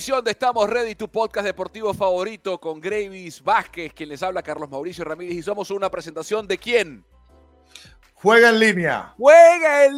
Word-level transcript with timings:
edición 0.00 0.24
de 0.24 0.30
Estamos 0.30 0.66
Ready, 0.70 0.94
tu 0.94 1.10
podcast 1.10 1.44
deportivo 1.44 1.92
favorito 1.92 2.58
con 2.58 2.80
Gravis 2.80 3.42
Vázquez, 3.42 3.92
quien 3.92 4.08
les 4.08 4.22
habla 4.22 4.42
Carlos 4.42 4.70
Mauricio 4.70 5.04
Ramírez 5.04 5.36
y 5.36 5.42
somos 5.42 5.70
una 5.70 5.90
presentación 5.90 6.48
de 6.48 6.56
quién? 6.56 7.04
Juega 8.14 8.48
en 8.48 8.60
línea. 8.60 9.12
Juega 9.18 9.84
en 9.84 9.92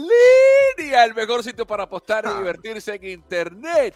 línea, 0.76 1.04
el 1.04 1.14
mejor 1.14 1.44
sitio 1.44 1.64
para 1.64 1.84
apostar 1.84 2.24
y 2.24 2.30
ah. 2.30 2.36
divertirse 2.36 2.96
en 2.96 3.04
internet. 3.04 3.94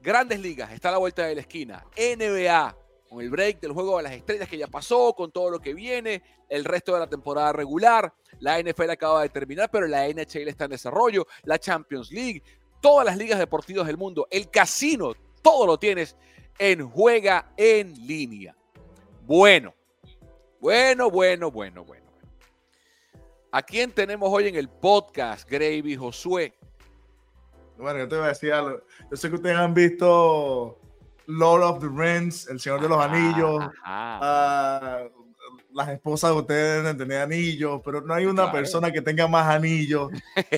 Grandes 0.00 0.38
ligas, 0.38 0.70
está 0.70 0.90
a 0.90 0.92
la 0.92 0.98
vuelta 0.98 1.26
de 1.26 1.34
la 1.34 1.40
esquina. 1.40 1.84
NBA, 1.96 2.76
con 3.08 3.20
el 3.20 3.30
break 3.30 3.58
del 3.58 3.72
juego 3.72 3.96
de 3.96 4.04
las 4.04 4.12
estrellas 4.12 4.48
que 4.48 4.58
ya 4.58 4.68
pasó, 4.68 5.12
con 5.14 5.32
todo 5.32 5.50
lo 5.50 5.58
que 5.58 5.74
viene, 5.74 6.22
el 6.48 6.64
resto 6.64 6.94
de 6.94 7.00
la 7.00 7.08
temporada 7.08 7.52
regular. 7.52 8.14
La 8.38 8.62
NFL 8.62 8.90
acaba 8.90 9.22
de 9.22 9.28
terminar, 9.28 9.70
pero 9.72 9.88
la 9.88 10.06
NHL 10.06 10.46
está 10.46 10.66
en 10.66 10.70
desarrollo. 10.70 11.26
La 11.42 11.58
Champions 11.58 12.12
League, 12.12 12.44
todas 12.80 13.04
las 13.06 13.16
ligas 13.16 13.38
deportivas 13.38 13.86
del 13.86 13.96
mundo, 13.96 14.26
el 14.30 14.50
casino, 14.50 15.14
todo 15.42 15.66
lo 15.66 15.78
tienes 15.78 16.16
en 16.58 16.88
Juega 16.88 17.52
en 17.56 17.94
línea. 18.06 18.54
Bueno, 19.26 19.74
bueno, 20.60 21.10
bueno, 21.10 21.50
bueno, 21.50 21.84
bueno. 21.84 22.06
¿A 23.52 23.62
quién 23.62 23.90
tenemos 23.90 24.28
hoy 24.32 24.48
en 24.48 24.56
el 24.56 24.68
podcast, 24.68 25.48
Gravy 25.50 25.96
Josué? 25.96 26.54
Bueno, 27.76 28.00
yo 28.00 28.08
te 28.08 28.16
voy 28.16 28.26
a 28.26 28.28
decir 28.28 28.52
algo. 28.52 28.80
Yo 29.10 29.16
sé 29.16 29.28
que 29.28 29.36
ustedes 29.36 29.56
han 29.56 29.74
visto 29.74 30.78
Lord 31.26 31.62
of 31.62 31.80
the 31.80 31.88
Rings, 31.88 32.46
El 32.48 32.60
Señor 32.60 32.82
de 32.82 32.88
los 32.88 32.98
Anillos. 33.02 33.64
Uh, 33.86 35.20
las 35.72 35.88
esposas 35.88 36.30
de 36.32 36.36
ustedes 36.36 36.82
deben 36.82 36.98
tener 36.98 37.22
anillos, 37.22 37.80
pero 37.84 38.00
no 38.02 38.12
hay 38.14 38.26
una 38.26 38.52
persona 38.52 38.92
que 38.92 39.00
tenga 39.00 39.26
más 39.26 39.46
anillos 39.46 40.10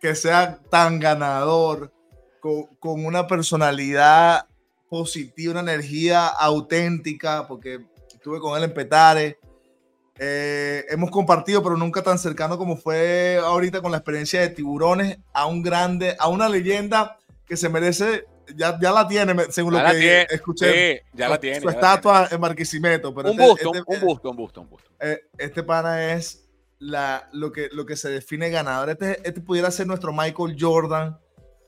que 0.00 0.14
sea 0.14 0.60
tan 0.70 1.00
ganador, 1.00 1.92
con, 2.40 3.04
una 3.04 3.26
personalidad 3.26 4.46
positiva, 4.88 5.52
una 5.52 5.72
energía 5.72 6.28
auténtica, 6.28 7.46
porque 7.46 7.80
estuve 8.12 8.40
con 8.40 8.56
él 8.56 8.64
en 8.64 8.74
Petare. 8.74 9.38
Eh, 10.18 10.84
hemos 10.88 11.10
compartido, 11.10 11.62
pero 11.62 11.76
nunca 11.76 12.02
tan 12.02 12.18
cercano 12.18 12.58
como 12.58 12.76
fue 12.76 13.38
ahorita 13.42 13.80
con 13.80 13.92
la 13.92 13.98
experiencia 13.98 14.40
de 14.40 14.48
Tiburones, 14.48 15.18
a 15.32 15.46
un 15.46 15.62
grande, 15.62 16.16
a 16.18 16.28
una 16.28 16.48
leyenda 16.48 17.18
que 17.46 17.56
se 17.56 17.68
merece, 17.68 18.24
ya, 18.56 18.78
ya 18.80 18.92
la 18.92 19.06
tiene, 19.06 19.34
según 19.50 19.74
lo 19.74 19.84
que 19.90 20.26
escuché. 20.30 21.04
ya 21.12 21.28
la 21.28 21.38
tiene. 21.38 21.60
Su 21.60 21.68
estatua 21.68 22.28
en 22.30 22.40
Marquisimeto. 22.40 23.14
Pero 23.14 23.30
un, 23.30 23.40
este, 23.40 23.48
busto, 23.48 23.74
este 23.74 23.94
un 23.94 24.00
busto, 24.00 24.30
un 24.30 24.36
busto, 24.36 24.60
un 24.62 24.70
busto, 24.70 24.90
eh, 25.00 25.20
este 25.38 25.62
pana 25.62 26.12
es 26.12 26.47
la, 26.78 27.28
lo, 27.32 27.52
que, 27.52 27.68
lo 27.72 27.86
que 27.86 27.96
se 27.96 28.08
define 28.08 28.50
ganador. 28.50 28.90
Este, 28.90 29.20
este 29.26 29.40
pudiera 29.40 29.70
ser 29.70 29.86
nuestro 29.86 30.12
Michael 30.12 30.56
Jordan 30.58 31.18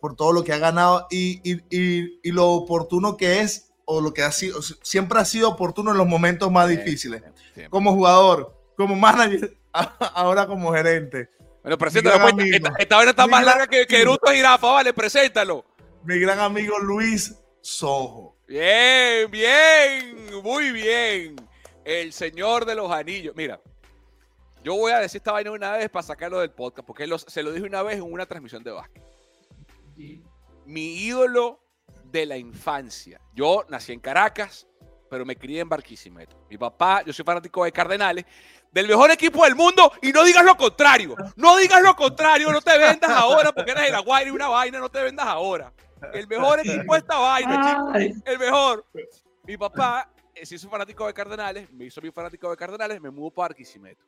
por 0.00 0.16
todo 0.16 0.33
lo 0.33 0.44
que 0.44 0.53
ha 0.53 0.58
ganado 0.58 1.06
y, 1.11 1.41
y, 1.44 1.61
y, 1.70 2.33
lo 2.33 2.48
oportuno 2.48 3.16
que 3.16 3.41
es 3.41 3.72
o 3.84 4.00
lo 4.00 4.14
que 4.14 4.22
ha 4.22 4.33
sido, 4.33 4.62
siempre 4.62 5.19
ha 5.19 5.25
sido 5.25 5.48
oportuno 5.48 5.91
en 5.91 5.98
los 5.98 6.06
momentos 6.06 6.50
más 6.50 6.69
difíciles. 6.69 7.22
Como 7.69 7.92
jugador, 7.92 8.56
como 8.77 8.94
manager, 8.97 9.56
ahora 10.14 10.47
como 10.47 10.72
gerente. 10.72 11.28
Bueno, 11.62 11.77
preséntalo. 11.77 12.34
Pues, 12.34 12.53
esta, 12.53 12.72
esta 12.78 12.97
vaina 12.97 13.11
está 13.11 13.27
más 13.27 13.44
larga 13.44 13.66
que, 13.66 13.86
que 13.86 14.00
Eruto 14.00 14.31
Girafa, 14.31 14.66
vale, 14.69 14.94
preséntalo. 14.94 15.64
Mi 16.05 16.19
gran 16.19 16.38
amigo 16.38 16.78
Luis 16.78 17.34
Sojo. 17.61 18.38
Bien, 18.48 19.31
bien, 19.31 20.42
muy 20.42 20.70
bien. 20.70 21.36
El 21.84 22.12
señor 22.12 22.64
de 22.64 22.75
los 22.75 22.91
anillos. 22.91 23.34
Mira, 23.36 23.61
yo 24.62 24.75
voy 24.75 24.92
a 24.92 24.98
decir 24.98 25.19
esta 25.19 25.33
vaina 25.33 25.50
una 25.50 25.72
vez 25.72 25.89
para 25.89 26.03
sacarlo 26.03 26.41
del 26.41 26.50
podcast, 26.50 26.86
porque 26.86 27.08
se 27.27 27.42
lo 27.42 27.53
dije 27.53 27.66
una 27.66 27.83
vez 27.83 27.97
en 27.97 28.12
una 28.12 28.26
transmisión 28.26 28.62
de 28.62 28.71
básquet. 28.71 29.03
Mi 30.66 30.97
ídolo 30.97 31.60
de 32.04 32.26
la 32.26 32.37
infancia. 32.37 33.20
Yo 33.34 33.65
nací 33.69 33.93
en 33.93 34.00
Caracas, 34.00 34.66
pero 35.09 35.25
me 35.25 35.37
crié 35.37 35.60
en 35.60 35.69
Barquisimeto. 35.69 36.44
Mi 36.50 36.59
papá, 36.59 37.03
yo 37.04 37.12
soy 37.12 37.25
fanático 37.25 37.65
de 37.65 37.72
Cardenales, 37.72 38.25
del 38.70 38.87
mejor 38.87 39.10
equipo 39.10 39.44
del 39.44 39.56
mundo, 39.56 39.93
y 40.03 40.12
no 40.12 40.25
digas 40.25 40.44
lo 40.44 40.56
contrario. 40.56 41.16
No 41.37 41.56
digas 41.56 41.82
lo 41.82 41.97
contrario, 41.97 42.53
no 42.53 42.60
te 42.60 42.76
vendas 42.78 43.10
ahora 43.10 43.53
porque 43.53 43.70
eres 43.70 43.84
de 43.84 43.91
la 43.91 44.00
Guaira 44.00 44.28
y 44.28 44.32
una 44.32 44.49
vaina, 44.49 44.78
no 44.78 44.91
te 44.91 45.03
vendas 45.03 45.26
ahora. 45.26 45.72
El 46.12 46.26
mejor 46.28 46.60
equipo 46.60 46.93
de 46.93 46.99
esta 46.99 47.16
vaina, 47.16 47.94
chicos. 47.97 48.22
El 48.26 48.38
mejor. 48.38 48.87
Mi 49.44 49.56
papá, 49.56 50.10
eh, 50.34 50.44
si 50.44 50.59
soy 50.59 50.70
fanático 50.70 51.06
de 51.06 51.15
Cardenales, 51.15 51.72
me 51.72 51.87
hizo 51.87 52.00
mi 52.00 52.10
fanático 52.10 52.50
de 52.50 52.56
Cardenales, 52.56 53.00
me 53.00 53.10
mudó 53.10 53.31
para 53.31 53.49
Barquisimeto 53.49 54.04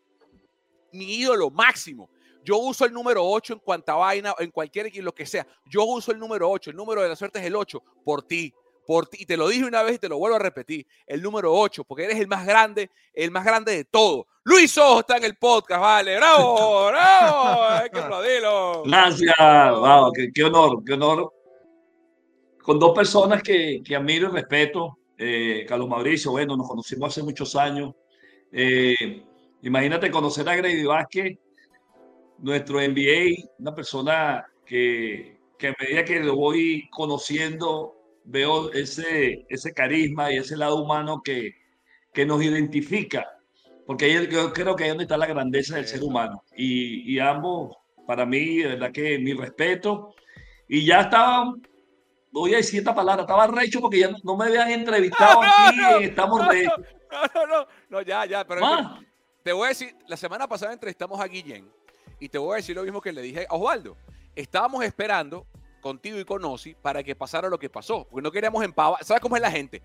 mi 0.93 1.05
ídolo 1.17 1.51
máximo. 1.51 2.09
Yo 2.45 2.59
uso 2.59 2.85
el 2.85 2.93
número 2.93 3.25
8 3.25 3.55
en 3.55 3.59
cuanta 3.61 3.95
vaina, 3.95 4.35
en 4.39 4.51
cualquier 4.51 4.87
equipo, 4.87 5.05
lo 5.05 5.15
que 5.15 5.27
sea. 5.27 5.47
Yo 5.67 5.85
uso 5.85 6.13
el 6.13 6.19
número 6.19 6.51
8. 6.51 6.71
El 6.71 6.77
número 6.77 7.03
de 7.03 7.09
la 7.09 7.17
suerte 7.17 7.39
es 7.39 7.45
el 7.45 7.55
8 7.55 7.83
por 8.05 8.23
ti. 8.23 8.53
Por 8.85 9.07
ti. 9.07 9.19
Y 9.21 9.27
te 9.27 9.37
lo 9.37 9.49
dije 9.49 9.65
una 9.65 9.83
vez 9.83 9.95
y 9.95 9.99
te 9.99 10.09
lo 10.09 10.19
vuelvo 10.19 10.37
a 10.37 10.41
repetir. 10.41 10.87
El 11.07 11.23
número 11.23 11.55
8, 11.55 11.85
porque 11.85 12.05
eres 12.05 12.19
el 12.19 12.27
más 12.27 12.45
grande, 12.45 12.91
el 13.15 13.31
más 13.31 13.45
grande 13.45 13.77
de 13.77 13.85
todo. 13.85 14.27
Luis 14.45 14.77
Ojo 14.77 15.01
está 15.01 15.19
en 15.19 15.25
el 15.25 15.37
podcast, 15.37 15.81
vale. 15.81 16.17
¡Bravo! 16.17 16.87
¡Bravo! 16.91 17.63
Hay 17.63 17.91
que 17.91 17.99
aplaudirlo. 18.01 18.83
Gracias. 18.85 19.35
Wow, 19.39 20.13
qué, 20.35 20.45
honor, 20.45 20.83
qué 20.85 20.95
honor. 20.95 21.33
Con 22.61 22.81
dos 22.81 22.93
personas 22.93 23.41
que, 23.43 23.83
que 23.85 23.95
admiro 23.95 24.31
y 24.31 24.33
respeto. 24.33 24.99
Eh, 25.17 25.65
Carlos 25.69 25.89
Mauricio, 25.89 26.33
bueno, 26.33 26.57
nos 26.57 26.69
conocimos 26.69 27.11
hace 27.11 27.23
muchos 27.23 27.55
años. 27.55 27.95
Eh, 28.51 29.23
Imagínate 29.63 30.11
conocer 30.11 30.49
a 30.49 30.57
Grady 30.57 30.85
Vázquez, 30.85 31.39
nuestro 32.39 32.81
NBA, 32.81 33.51
una 33.59 33.75
persona 33.75 34.45
que, 34.67 35.39
que 35.57 35.69
a 35.69 35.77
medida 35.79 36.05
que 36.05 36.21
lo 36.21 36.35
voy 36.35 36.89
conociendo, 36.91 37.95
veo 38.25 38.73
ese, 38.73 39.47
ese 39.49 39.73
carisma 39.73 40.33
y 40.33 40.39
ese 40.39 40.57
lado 40.57 40.83
humano 40.83 41.23
que, 41.25 41.55
que 42.13 42.27
nos 42.27 42.43
identifica, 42.43 43.25
porque 43.87 44.13
yo 44.13 44.53
creo 44.53 44.75
que 44.75 44.85
ahí 44.85 44.91
es 44.91 44.95
donde 44.95 45.05
está 45.05 45.17
la 45.17 45.27
grandeza 45.27 45.77
del 45.77 45.87
ser 45.87 46.03
humano. 46.03 46.43
Y, 46.57 47.13
y 47.13 47.19
ambos, 47.21 47.77
para 48.07 48.27
mí, 48.27 48.59
de 48.59 48.69
verdad 48.69 48.93
que 48.93 49.19
mi 49.19 49.33
respeto. 49.33 50.15
Y 50.69 50.85
ya 50.87 51.03
estaba, 51.03 51.53
voy 52.31 52.55
a 52.55 52.59
decir 52.59 52.81
esta 52.81 52.95
palabra, 52.95 53.23
estaba 53.23 53.47
recho 53.47 53.81
porque 53.81 54.01
ya 54.01 54.11
no 54.23 54.37
me 54.37 54.47
habían 54.47 54.71
entrevistado 54.71 55.41
aquí, 55.43 56.05
estamos 56.05 56.41
no, 56.41 56.47
no, 56.47 57.47
no, 57.47 57.67
no, 57.91 58.03
ya, 58.03 58.25
ya, 58.25 58.45
pero... 58.45 58.63
Te 59.43 59.53
voy 59.53 59.67
a 59.67 59.69
decir, 59.71 59.97
la 60.07 60.17
semana 60.17 60.47
pasada 60.47 60.73
entrevistamos 60.73 61.21
a 61.21 61.27
Guillén 61.27 61.69
y 62.21 62.29
te 62.29 62.39
voy 62.39 62.55
a 62.55 62.57
decir 62.57 62.77
lo 62.77 62.85
mismo 62.85 63.01
que 63.01 63.13
le 63.13 63.23
dije 63.23 63.47
a 63.49 63.55
Osvaldo. 63.55 63.97
Estábamos 64.37 64.85
esperando 64.85 65.47
contigo 65.81 66.19
y 66.19 66.25
con 66.25 66.45
Osi 66.45 66.75
para 66.75 67.03
que 67.03 67.17
pasara 67.17 67.49
lo 67.49 67.59
que 67.59 67.69
pasó, 67.69 68.07
porque 68.09 68.23
no 68.23 68.31
queríamos 68.31 68.65
empavar. 68.65 69.05
¿Sabes 69.05 69.21
cómo 69.21 69.35
es 69.35 69.43
la 69.43 69.51
gente? 69.51 69.83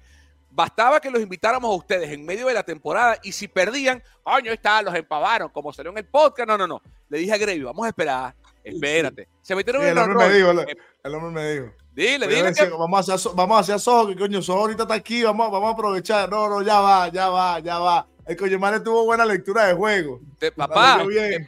Bastaba 0.51 1.00
que 1.00 1.09
los 1.09 1.22
invitáramos 1.22 1.69
a 1.72 1.75
ustedes 1.75 2.12
en 2.12 2.23
medio 2.23 2.47
de 2.47 2.53
la 2.53 2.63
temporada 2.63 3.18
y 3.23 3.31
si 3.31 3.47
perdían, 3.47 4.01
coño, 4.23 4.51
está, 4.51 4.81
los 4.84 4.94
empavaron, 4.94 5.50
como 5.50 5.74
salió 5.74 5.91
en 5.91 5.97
el 5.97 6.06
podcast. 6.06 6.47
No, 6.47 6.57
no, 6.57 6.68
no. 6.68 6.81
Le 7.09 7.18
dije 7.18 7.34
a 7.34 7.38
Grevy, 7.38 7.63
vamos 7.63 7.85
a 7.85 7.89
esperar, 7.89 8.35
espérate. 8.63 9.28
Se 9.41 9.56
metieron 9.56 9.81
en 9.81 9.89
el 9.89 9.97
hombre 9.97 10.28
me 10.28 10.34
dijo, 10.34 10.51
el, 10.51 11.16
hombre 11.16 11.31
me 11.31 11.51
dijo. 11.51 11.74
Dile, 11.94 12.28
dile. 12.28 12.69
vamos, 12.78 13.09
a 13.09 13.13
hacer, 13.16 13.31
vamos 13.34 13.57
a 13.57 13.62
hacer 13.62 13.79
Soho, 13.79 14.07
que 14.07 14.16
coño, 14.16 14.41
Soho 14.41 14.59
ahorita 14.59 14.84
está 14.84 14.94
aquí, 14.94 15.24
vamos, 15.24 15.51
vamos 15.51 15.69
a 15.69 15.74
aprovechar. 15.74 16.29
No, 16.29 16.47
no, 16.47 16.62
ya 16.62 16.79
va, 16.79 17.09
ya 17.09 17.29
va, 17.29 17.59
ya 17.59 17.79
va. 17.79 18.07
El 18.27 18.35
Coyemare 18.35 18.81
tuvo 18.81 19.05
buena 19.05 19.25
lectura 19.25 19.67
de 19.67 19.73
juego. 19.73 20.19
papá, 20.55 21.01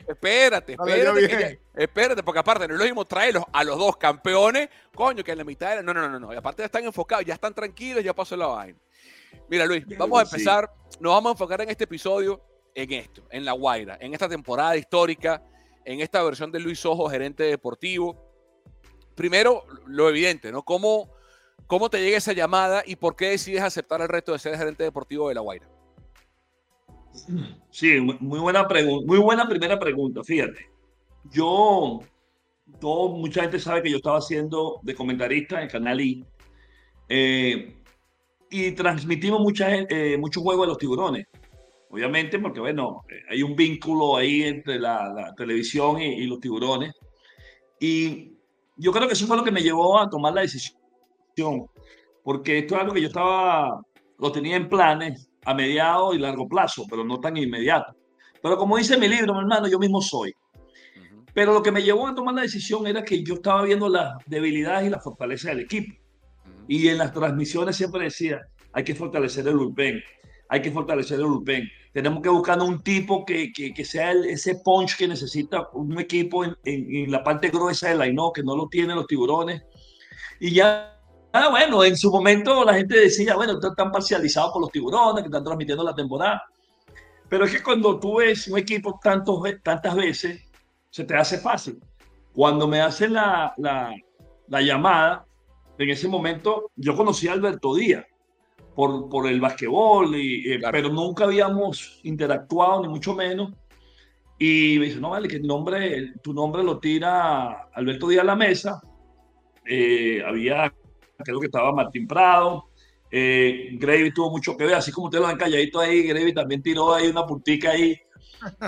espérate, 0.07 0.73
espérate. 0.73 1.59
espérate, 1.75 2.23
porque 2.23 2.40
aparte 2.40 2.67
no 2.67 2.75
es 2.75 2.79
lo 2.79 2.85
mismo 2.85 3.03
traerlos 3.03 3.44
a 3.51 3.66
los 3.66 3.78
dos 3.78 3.97
campeones, 3.97 4.69
coño, 4.95 5.23
que 5.23 5.34
en 5.34 5.40
la 5.40 5.44
mitad 5.44 5.73
era. 5.73 5.81
No, 5.81 5.94
no, 5.94 6.07
no, 6.07 6.19
no. 6.19 6.34
Y 6.34 6.38
aparte 6.38 6.62
ya 6.62 6.67
están 6.67 6.85
enfocados, 6.85 7.25
ya 7.25 7.34
están 7.34 7.53
tranquilos, 7.53 8.01
ya 8.01 8.13
pasó 8.13 8.38
la 8.38 8.47
vaina. 8.47 8.79
Mira, 9.50 9.66
Luis, 9.66 9.85
vamos 9.97 10.19
a 10.19 10.23
empezar. 10.23 10.72
Nos 11.02 11.14
vamos 11.14 11.31
a 11.31 11.34
enfocar 11.34 11.61
en 11.61 11.70
este 11.70 11.84
episodio, 11.84 12.41
en 12.73 12.93
esto, 12.93 13.28
en 13.29 13.43
La 13.43 13.52
Guaira, 13.52 13.97
en 13.99 14.14
esta 14.14 14.29
temporada 14.29 14.78
histórica, 14.78 15.43
en 15.84 15.99
esta 15.99 16.23
versión 16.23 16.49
de 16.49 16.59
Luis 16.59 16.85
Ojo, 16.85 17.09
gerente 17.09 17.43
deportivo. 17.43 18.26
Primero, 19.16 19.66
lo 19.85 20.08
evidente, 20.08 20.49
¿no? 20.49 20.64
¿Cómo, 20.64 21.11
¿Cómo 21.67 21.90
te 21.90 22.02
llega 22.02 22.17
esa 22.17 22.31
llamada 22.31 22.84
y 22.85 22.96
por 22.96 23.17
qué 23.17 23.31
decides 23.31 23.64
aceptar 23.64 23.99
el 24.02 24.08
reto 24.08 24.31
de 24.31 24.40
ser 24.40 24.58
gerente 24.58 24.84
deportivo 24.84 25.28
de 25.28 25.35
La 25.35 25.41
Guaira? 25.41 25.67
Sí, 27.71 27.99
muy 27.99 28.39
buena 28.39 28.67
pregunta, 28.67 29.05
muy 29.05 29.19
buena 29.19 29.47
primera 29.47 29.79
pregunta. 29.79 30.23
Fíjate, 30.23 30.69
yo, 31.31 31.99
todo, 32.79 33.09
mucha 33.09 33.41
gente 33.41 33.59
sabe 33.59 33.83
que 33.83 33.91
yo 33.91 33.97
estaba 33.97 34.17
haciendo 34.17 34.79
de 34.83 34.95
comentarista 34.95 35.61
en 35.61 35.69
Canal 35.69 36.01
I 36.01 36.25
eh, 37.09 37.75
y 38.49 38.71
transmitimos 38.71 39.41
mucha, 39.41 39.73
eh, 39.75 40.17
mucho 40.17 40.41
juego 40.41 40.63
de 40.63 40.67
los 40.67 40.77
tiburones. 40.77 41.27
Obviamente, 41.91 42.37
porque 42.39 42.59
bueno, 42.59 43.03
eh, 43.09 43.21
hay 43.29 43.43
un 43.43 43.55
vínculo 43.55 44.17
ahí 44.17 44.43
entre 44.43 44.79
la, 44.79 45.33
televisión 45.35 45.99
y, 46.01 46.25
los 46.27 46.39
tiburones. 46.39 46.93
Y 47.79 48.33
yo 48.77 48.91
creo 48.91 49.07
que 49.07 49.13
eso 49.13 49.25
fue 49.25 49.37
lo 49.37 49.43
que 49.43 49.51
me 49.51 49.63
llevó 49.63 49.99
a 49.99 50.09
tomar 50.09 50.33
la 50.33 50.41
decisión, 50.41 50.75
porque 52.23 52.59
esto 52.59 52.75
es 52.75 52.81
algo 52.81 52.93
que 52.93 53.01
yo 53.01 53.07
estaba, 53.07 53.81
lo 54.17 54.31
tenía 54.31 54.55
en 54.55 54.69
planes 54.69 55.28
a 55.46 55.53
mediado 55.53 56.14
y 56.14 56.20
largo 56.20 56.47
plazo, 56.47 56.86
pero 56.90 57.03
no 57.03 57.20
tan 57.20 57.38
inmediato. 57.38 57.96
Pero 58.41 58.58
como 58.58 58.78
dice 58.78 58.97
mi 58.97 59.08
libro, 59.08 59.34
mi 59.34 59.40
hermano, 59.40 59.68
yo 59.68 59.80
mismo 59.80 60.02
soy. 60.02 60.34
Pero 61.34 61.53
lo 61.53 61.62
que 61.62 61.72
me 61.72 61.84
llevó 61.84 62.08
a 62.08 62.16
tomar 62.16 62.36
la 62.36 62.41
decisión 62.41 62.88
era 62.88 63.03
que 63.03 63.24
yo 63.24 63.36
estaba 63.36 63.64
viendo 63.64 63.88
las 63.88 64.14
debilidades 64.26 64.88
y 64.88 64.90
las 64.90 65.03
fortalezas 65.03 65.52
del 65.52 65.62
equipo. 65.62 65.94
Y 66.68 66.88
en 66.88 66.97
las 66.97 67.14
transmisiones 67.14 67.76
siempre 67.76 68.03
decía, 68.03 68.41
hay 68.74 68.84
que 68.84 68.96
fortalecer 68.96 69.47
el 69.47 69.58
bullpen, 69.58 70.02
hay 70.50 70.62
que 70.62 70.72
fortalecer 70.72 71.20
el 71.20 71.26
bullpen. 71.26 71.68
Tenemos 71.94 72.22
que 72.22 72.30
buscar 72.30 72.59
un 72.62 72.82
tipo 72.82 73.26
que, 73.26 73.52
que, 73.52 73.86
sea 73.86 74.12
ese 74.12 74.56
punch 74.64 74.96
que 74.97 75.08
necesita 75.08 75.68
un 75.74 76.00
equipo 76.00 76.46
en, 76.46 76.56
en, 76.66 77.12
la 77.12 77.24
parte 77.24 77.50
gruesa 77.50 77.90
del 77.90 78.00
line 78.00 78.22
que 78.34 78.44
no 78.44 78.56
lo 78.56 78.68
tienen 78.68 78.96
los 78.96 79.08
tiburones. 79.08 79.64
Y 80.40 80.52
ya, 80.53 80.98
ah, 81.34 81.49
bueno, 81.49 81.84
en 81.84 81.97
su 81.97 82.11
momento 82.11 82.64
la 82.64 82.73
gente 82.73 82.99
decía, 82.99 83.35
bueno, 83.35 83.59
están 83.61 83.91
parcializados 83.91 84.52
por 84.52 84.61
los 84.61 84.72
tiburones 84.72 85.23
que 85.23 85.28
están 85.28 85.43
transmitiendo 85.43 85.84
la 85.84 85.96
temporada. 85.96 86.43
Pero 87.29 87.46
es 87.46 87.52
que 87.52 87.64
cuando 87.64 87.99
tú 87.99 88.17
ves 88.17 88.47
un 88.47 88.58
equipo 88.58 88.99
tantos, 89.02 89.40
tantas 89.64 89.96
veces, 89.96 90.41
se 90.90 91.03
te 91.03 91.16
hace 91.16 91.37
fácil. 91.37 91.79
Cuando 92.34 92.67
me 92.67 92.81
hacen 92.81 93.14
la, 93.14 93.53
la, 93.58 93.93
la 94.47 94.61
llamada, 94.61 95.26
en 95.78 95.90
ese 95.90 96.08
momento 96.08 96.72
yo 96.76 96.96
conocí 96.96 97.28
a 97.28 97.34
Alberto 97.34 97.76
Díaz 97.76 98.05
por, 98.76 99.09
por 99.09 99.28
el 99.28 99.40
basquetbol, 99.40 100.16
y, 100.16 100.53
eh, 100.53 100.59
pero 100.72 100.90
nunca 100.90 101.26
habíamos 101.26 101.99
interactuado, 102.03 102.81
ni 102.81 102.87
mucho 102.87 103.14
menos. 103.14 103.53
Y 104.37 104.78
me 104.79 104.85
dice, 104.85 104.99
no, 104.99 105.09
vale, 105.09 105.28
que 105.28 105.35
el 105.35 105.46
nombre, 105.46 106.14
tu 106.23 106.34
nombre 106.34 106.64
lo 106.64 106.79
tira 106.79 107.70
Alberto 107.73 108.08
Díaz 108.08 108.23
a 108.23 108.28
la 108.28 108.35
mesa. 108.35 108.81
Eh, 109.66 110.23
había, 110.26 110.73
creo 111.23 111.39
que 111.39 111.47
estaba 111.47 111.71
Martín 111.71 112.07
Prado. 112.07 112.69
Eh, 113.11 113.71
Gravy 113.73 114.13
tuvo 114.13 114.31
mucho 114.31 114.55
que 114.55 114.66
ver, 114.66 114.75
así 114.75 114.91
como 114.91 115.05
ustedes 115.07 115.23
lo 115.23 115.27
han 115.27 115.37
calladito 115.37 115.79
ahí, 115.79 116.03
Gravy 116.03 116.33
también 116.33 116.61
tiró 116.61 116.93
ahí 116.93 117.07
una 117.07 117.25
puntica 117.25 117.71
ahí. 117.71 117.99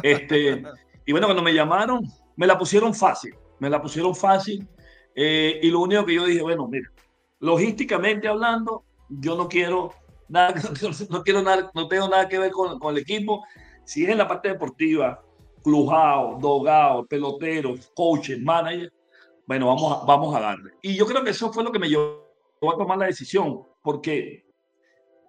Este, 0.01 0.63
y 1.06 1.12
bueno, 1.12 1.27
cuando 1.27 1.44
me 1.44 1.53
llamaron, 1.53 2.03
me 2.36 2.48
la 2.48 2.57
pusieron 2.57 2.94
fácil, 2.94 3.36
me 3.59 3.69
la 3.69 3.81
pusieron 3.81 4.15
fácil. 4.15 4.68
Eh, 5.15 5.59
y 5.62 5.69
lo 5.69 5.81
único 5.81 6.06
que 6.06 6.15
yo 6.15 6.25
dije, 6.25 6.42
bueno, 6.42 6.68
mira, 6.68 6.89
logísticamente 7.39 8.27
hablando, 8.27 8.86
yo 9.09 9.36
no 9.36 9.48
quiero 9.48 9.94
nada, 10.27 10.56
no, 11.09 11.24
quiero 11.24 11.42
nada, 11.42 11.69
no 11.75 11.88
tengo 11.88 12.07
nada 12.07 12.27
que 12.27 12.39
ver 12.39 12.51
con, 12.51 12.80
con 12.80 12.95
el 12.95 13.01
equipo. 13.01 13.44
Si 13.83 14.03
es 14.03 14.09
en 14.09 14.18
la 14.18 14.27
parte 14.27 14.50
deportiva, 14.50 15.21
clujado, 15.63 16.38
dogado, 16.39 17.06
peloteros, 17.06 17.92
coaches, 17.94 18.42
manager, 18.42 18.92
bueno, 19.45 19.68
vamos 19.68 20.01
a, 20.01 20.06
vamos 20.06 20.36
a 20.36 20.39
darle. 20.39 20.71
Y 20.81 20.95
yo 20.95 21.06
creo 21.06 21.24
que 21.24 21.31
eso 21.31 21.51
fue 21.51 21.63
lo 21.63 21.71
que 21.71 21.80
me 21.80 21.89
llevó 21.89 22.21
a 22.69 22.78
tomar 22.78 22.98
la 22.98 23.08
decisión, 23.08 23.63
porque 23.81 24.46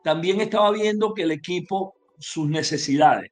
también 0.05 0.41
estaba 0.41 0.71
viendo 0.71 1.15
que 1.15 1.23
el 1.23 1.31
equipo, 1.31 1.95
sus 2.19 2.49
necesidades, 2.49 3.31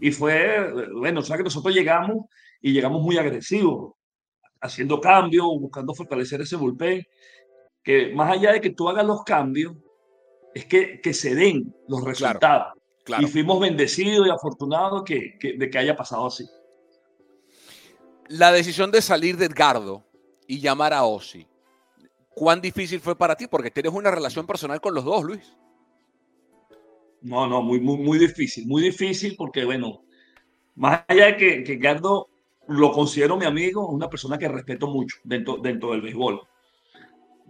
y 0.00 0.10
fue, 0.10 0.90
bueno, 0.92 1.20
o 1.20 1.22
sea 1.22 1.38
que 1.38 1.44
nosotros 1.44 1.74
llegamos 1.74 2.26
y 2.60 2.72
llegamos 2.72 3.00
muy 3.00 3.16
agresivos, 3.16 3.94
haciendo 4.60 5.00
cambios, 5.00 5.46
buscando 5.58 5.94
fortalecer 5.94 6.42
ese 6.42 6.56
bullpen, 6.56 7.06
que 7.82 8.12
más 8.14 8.32
allá 8.32 8.52
de 8.52 8.60
que 8.60 8.70
tú 8.70 8.88
hagas 8.88 9.06
los 9.06 9.24
cambios, 9.24 9.74
es 10.54 10.66
que, 10.66 11.00
que 11.00 11.14
se 11.14 11.34
den 11.34 11.74
los 11.86 12.04
resultados. 12.04 12.74
Y 13.18 13.26
fuimos 13.26 13.60
bendecidos 13.60 14.26
y 14.26 14.30
afortunados 14.30 15.02
que, 15.04 15.38
de 15.56 15.70
que 15.70 15.78
haya 15.78 15.96
pasado 15.96 16.26
así. 16.26 16.46
La 18.28 18.52
decisión 18.52 18.90
de 18.90 19.00
salir 19.00 19.38
de 19.38 19.46
Edgardo 19.46 20.04
y 20.46 20.60
llamar 20.60 20.92
a 20.92 21.04
Ozzy, 21.04 21.46
¿cuán 22.38 22.60
difícil 22.60 23.00
fue 23.00 23.16
para 23.16 23.34
ti? 23.34 23.46
Porque 23.48 23.70
tienes 23.70 23.92
una 23.92 24.10
relación 24.10 24.46
personal 24.46 24.80
con 24.80 24.94
los 24.94 25.04
dos, 25.04 25.24
Luis. 25.24 25.56
No, 27.20 27.46
no, 27.48 27.62
muy, 27.62 27.80
muy, 27.80 27.96
muy 27.98 28.18
difícil, 28.18 28.66
muy 28.66 28.80
difícil 28.80 29.34
porque, 29.36 29.64
bueno, 29.64 30.02
más 30.76 31.04
allá 31.08 31.26
de 31.26 31.36
que, 31.36 31.64
que 31.64 31.72
Edgardo 31.72 32.28
lo 32.68 32.92
considero 32.92 33.36
mi 33.36 33.44
amigo, 33.44 33.88
una 33.88 34.08
persona 34.08 34.38
que 34.38 34.46
respeto 34.46 34.86
mucho 34.86 35.16
dentro, 35.24 35.56
dentro 35.56 35.90
del 35.90 36.02
béisbol. 36.02 36.40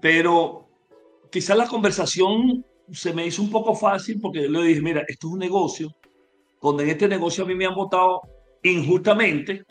Pero 0.01 0.69
quizás 1.31 1.57
la 1.59 1.67
conversación 1.67 2.65
se 2.91 3.13
me 3.13 3.27
hizo 3.27 3.43
un 3.43 3.51
poco 3.51 3.75
fácil 3.75 4.21
porque 4.21 4.49
le 4.49 4.63
dije, 4.63 4.81
mira, 4.81 5.05
esto 5.07 5.27
es 5.27 5.33
un 5.35 5.39
negocio, 5.41 5.95
donde 6.63 6.85
en 6.85 6.91
este 6.91 7.09
negocio 7.09 7.45
a 7.45 7.47
mí 7.47 7.55
me 7.55 7.67
han 7.67 7.75
votado 7.75 8.23
injustamente 8.63 9.65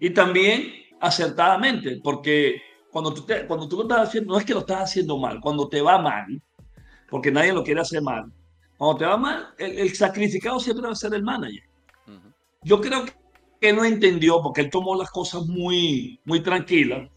y 0.00 0.10
también 0.10 0.72
acertadamente, 1.00 2.00
porque 2.02 2.62
cuando 2.94 3.12
tú, 3.12 3.26
cuando 3.48 3.66
tú 3.66 3.78
lo 3.78 3.82
estás 3.82 4.06
haciendo, 4.06 4.32
no 4.32 4.38
es 4.38 4.44
que 4.44 4.54
lo 4.54 4.60
estás 4.60 4.82
haciendo 4.82 5.18
mal, 5.18 5.40
cuando 5.40 5.68
te 5.68 5.82
va 5.82 5.98
mal, 5.98 6.40
porque 7.10 7.32
nadie 7.32 7.52
lo 7.52 7.64
quiere 7.64 7.80
hacer 7.80 8.00
mal, 8.00 8.32
cuando 8.76 8.98
te 8.98 9.04
va 9.04 9.16
mal, 9.16 9.48
el, 9.58 9.92
sacrificado 9.96 10.60
siempre 10.60 10.86
va 10.86 10.92
a 10.92 10.94
ser 10.94 11.12
el 11.12 11.24
manager. 11.24 11.64
Yo 12.62 12.80
creo 12.80 13.04
que 13.60 13.72
no 13.72 13.84
entendió, 13.84 14.40
porque 14.40 14.60
él 14.60 14.70
tomó 14.70 14.94
las 14.94 15.10
cosas 15.10 15.44
muy, 15.44 16.20
muy 16.24 16.40
tranquilas, 16.40 17.10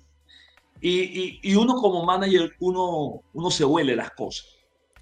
y, 0.82 1.40
y, 1.44 1.56
uno 1.56 1.76
como 1.76 2.04
manager, 2.04 2.56
uno, 2.60 3.22
uno 3.34 3.52
se 3.52 3.64
huele 3.64 3.96
las 3.96 4.10
cosas. 4.12 4.48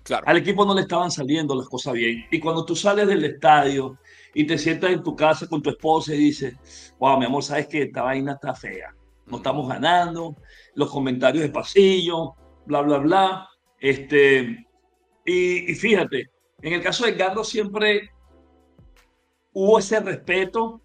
Claro. 0.04 0.28
Al 0.28 0.36
equipo 0.36 0.66
no 0.66 0.76
le 0.76 0.82
estaban 0.82 1.10
saliendo 1.10 1.56
las 1.56 1.70
cosas 1.70 1.94
bien. 1.94 2.26
Y 2.32 2.40
cuando 2.42 2.66
tú 2.66 2.76
sales 2.76 3.08
del 3.08 3.24
estadio 3.24 3.98
y 4.34 4.46
te 4.46 4.58
sientas 4.58 4.92
en 4.92 5.04
tu 5.04 5.16
casa 5.16 5.48
con 5.48 5.62
tu 5.62 5.70
esposa 5.70 6.14
y 6.14 6.18
dices, 6.18 6.94
wow, 7.00 7.18
mi 7.18 7.26
amor, 7.26 7.44
sabes 7.44 7.68
que 7.68 7.84
esta 7.84 8.04
vaina 8.04 8.34
está 8.34 8.54
fea. 8.54 8.94
No 9.26 9.38
estamos 9.38 9.68
ganando, 9.68 10.36
los 10.76 10.92
comentarios 10.92 11.44
de 11.44 11.50
pasillo, 11.50 12.36
bla, 12.66 12.82
bla, 12.82 12.98
bla. 13.00 13.50
Este, 13.80 14.66
y, 15.26 15.74
fíjate, 15.76 16.30
en 16.62 16.74
el 16.74 16.82
caso 16.82 17.06
de 17.06 17.12
Edgardo 17.12 17.44
siempre 17.44 18.12
hubo 19.54 19.80
ese 19.80 20.00
respeto 20.00 20.82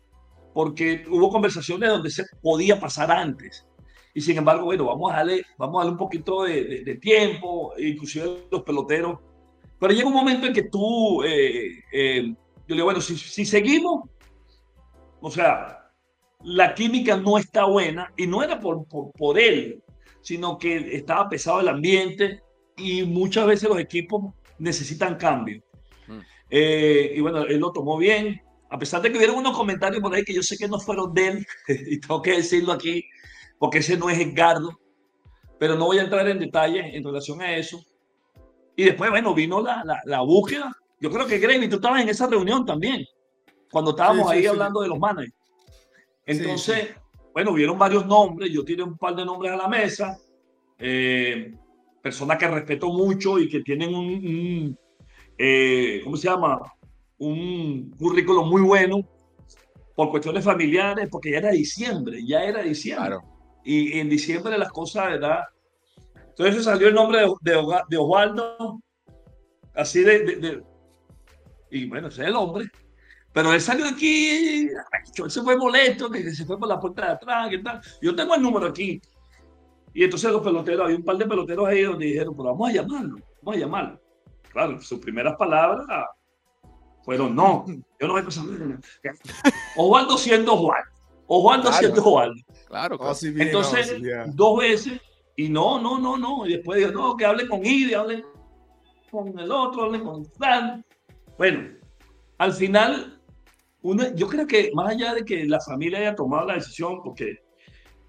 porque 0.55 1.05
hubo 1.09 1.31
conversaciones 1.31 1.91
donde 1.91 2.11
se 2.11 2.25
podía 2.43 2.81
pasar 2.81 3.11
antes. 3.11 3.67
Y 4.15 4.21
sin 4.21 4.39
embargo, 4.39 4.65
bueno, 4.65 4.87
vamos 4.87 5.13
a 5.13 5.17
darle, 5.17 5.45
vamos 5.57 5.77
a 5.77 5.79
darle 5.79 5.93
un 5.93 5.99
poquito 5.99 6.43
de, 6.43 6.83
de, 6.85 6.95
tiempo, 6.97 7.73
inclusive 7.79 8.47
los 8.51 8.63
peloteros. 8.63 9.21
Pero 9.79 9.93
llega 9.93 10.09
un 10.09 10.15
momento 10.15 10.47
en 10.47 10.53
que 10.53 10.65
tú, 10.65 11.23
eh, 11.23 11.85
eh, 11.93 12.23
yo 12.27 12.37
le 12.67 12.75
digo, 12.75 12.87
bueno, 12.87 13.01
si, 13.01 13.17
si 13.17 13.45
seguimos, 13.45 14.09
o 15.21 15.31
sea, 15.31 15.80
la 16.43 16.75
química 16.75 17.17
no 17.17 17.39
está 17.39 17.65
buena 17.65 18.13
y 18.17 18.27
no 18.27 18.43
era 18.43 18.59
por, 18.59 18.87
por, 18.87 19.13
por, 19.13 19.39
él, 19.39 19.83
sino 20.23 20.59
que 20.59 20.97
estaba 20.97 21.29
pesado 21.29 21.61
el 21.61 21.69
ambiente 21.69 22.43
y 22.77 23.03
muchas 23.05 23.47
veces 23.47 23.69
los 23.69 23.79
equipos 23.79 24.35
necesitan 24.59 25.17
cambio. 25.17 25.63
Mm. 26.07 26.19
Eh, 26.51 27.13
y 27.17 27.21
bueno, 27.21 27.43
él 27.43 27.59
lo 27.59 27.73
tomó 27.73 27.99
bien, 27.99 28.41
a 28.71 28.79
pesar 28.79 29.03
de 29.03 29.11
que 29.11 29.19
hubieron 29.19 29.37
unos 29.37 29.57
comentarios 29.57 30.01
por 30.01 30.15
ahí 30.15 30.25
que 30.25 30.35
yo 30.35 30.43
sé 30.43 30.57
que 30.57 30.69
no 30.69 30.79
fueron 30.79 31.13
de 31.13 31.29
él, 31.29 31.47
y 31.69 32.01
tengo 32.01 32.23
que 32.23 32.37
decirlo 32.37 32.73
aquí, 32.73 33.05
porque 33.59 33.79
ese 33.79 33.97
no 33.97 34.09
es 34.09 34.19
Edgardo, 34.19 34.79
pero 35.59 35.77
no 35.77 35.87
voy 35.87 35.99
a 35.99 36.03
entrar 36.03 36.27
en 36.29 36.39
detalles 36.39 36.95
en 36.95 37.05
relación 37.05 37.43
a 37.43 37.55
eso. 37.57 37.85
Y 38.77 38.85
después, 38.85 39.11
bueno, 39.11 39.35
vino 39.35 39.61
la, 39.61 39.83
la, 40.07 40.21
búsqueda. 40.23 40.73
Yo 41.01 41.11
creo 41.11 41.27
que 41.27 41.39
Gravy, 41.39 41.69
tú 41.69 41.77
estabas 41.77 42.01
en 42.01 42.09
esa 42.09 42.27
reunión 42.27 42.65
también, 42.65 43.05
cuando 43.71 43.91
estábamos 43.91 44.31
ahí 44.31 44.47
hablando 44.47 44.81
de 44.81 44.89
los 44.89 44.99
managers. 44.99 45.35
Entonces, 46.27 46.95
bueno, 47.33 47.53
vieron 47.53 47.79
varios 47.79 48.07
nombres, 48.07 48.51
yo 48.51 48.65
tiré 48.65 48.83
un 48.83 48.97
par 48.97 49.15
de 49.15 49.25
nombres 49.25 49.53
a 49.53 49.57
la 49.57 49.69
mesa, 49.69 50.19
eh, 50.79 51.55
personas 52.03 52.39
que 52.39 52.49
respeto 52.49 52.89
mucho 52.89 53.39
y 53.39 53.49
que 53.49 53.61
tienen 53.61 53.95
un, 53.95 54.79
eh, 55.39 56.01
¿cómo 56.05 56.17
se 56.17 56.29
llama? 56.29 56.61
Un 57.19 57.91
currículo 57.99 58.45
muy 58.45 58.63
bueno 58.63 59.01
por 59.95 60.11
cuestiones 60.11 60.45
familiares, 60.45 61.09
porque 61.11 61.31
ya 61.31 61.39
era 61.39 61.51
diciembre, 61.51 62.25
ya 62.27 62.43
era 62.43 62.63
diciembre. 62.63 63.19
Y, 63.65 63.99
en 63.99 64.09
diciembre 64.09 64.57
las 64.57 64.73
cosas, 64.73 65.11
¿verdad? 65.11 65.41
Entonces 66.29 66.65
salió 66.65 66.89
el 66.89 66.95
nombre 66.95 67.21
de, 67.21 67.53
de, 67.89 67.97
Osvaldo, 67.99 68.81
así 69.75 70.03
de, 70.03 70.63
Y 71.71 71.87
bueno, 71.87 72.09
ese 72.09 72.23
es 72.23 72.29
el 72.29 72.37
hombre. 72.37 72.67
Pero 73.33 73.53
él 73.53 73.61
salió 73.61 73.87
aquí, 73.87 74.69
él 74.69 75.31
se 75.31 75.43
fue 75.43 75.57
molesto, 75.57 76.11
que 76.11 76.31
se 76.33 76.45
fue 76.45 76.59
por 76.59 76.69
la 76.69 76.81
puerta 76.81 77.07
de 77.07 77.13
atrás, 77.13 77.49
¿qué 77.49 77.59
tal? 77.59 77.81
Yo 78.03 78.15
tengo 78.15 78.35
el 78.35 78.43
número 78.43 78.67
aquí. 78.67 79.01
Y 79.95 80.05
entonces 80.05 80.31
los 80.33 80.43
peloteros, 80.43 80.85
había 80.85 80.97
un 80.97 81.05
par 81.05 81.17
de 81.17 81.27
peloteros 81.27 81.67
ahí 81.69 81.83
donde 81.83 82.07
dijeron, 82.07 82.35
pero 82.37 82.51
vamos 82.51 82.71
a 82.71 82.73
llamarlo, 82.73 83.17
vamos 83.43 83.57
a 83.57 83.61
llamarlo. 83.61 84.01
Claro, 84.53 84.81
sus 84.81 84.99
primeras 84.99 85.37
palabras 85.37 85.87
fueron, 87.05 87.35
no, 87.35 87.65
yo 87.69 88.07
no 88.07 88.13
voy 88.15 88.23
a 88.23 88.25
pasar. 88.25 88.45
Osvaldo 89.77 90.19
siendo 90.19 90.55
Osvaldo. 90.55 90.91
Osvaldo 91.27 91.73
siendo 91.73 92.05
Osvaldo. 92.05 92.43
Claro, 92.67 92.99
claro. 92.99 93.17
Entonces, 93.23 93.97
dos 94.35 94.59
veces, 94.59 95.01
y 95.37 95.49
no, 95.49 95.81
no, 95.81 95.99
no, 95.99 96.17
no. 96.17 96.47
Y 96.47 96.55
después 96.55 96.79
dijo, 96.81 96.91
no, 96.91 97.17
que 97.17 97.25
hable 97.25 97.49
con 97.49 97.65
Ide, 97.65 97.95
hable 97.95 98.25
con 99.11 99.39
el 99.39 99.51
otro, 99.51 99.85
hable 99.85 100.03
con 100.03 100.25
Fran. 100.25 100.85
Bueno, 101.39 101.77
al 102.39 102.53
final, 102.53 103.20
uno, 103.83 104.15
yo 104.15 104.29
creo 104.29 104.47
que 104.47 104.71
más 104.75 104.91
allá 104.91 105.15
de 105.15 105.25
que 105.25 105.45
la 105.45 105.61
familia 105.61 105.99
haya 105.99 106.15
tomado 106.15 106.47
la 106.47 106.55
decisión, 106.55 107.01
porque 107.03 107.39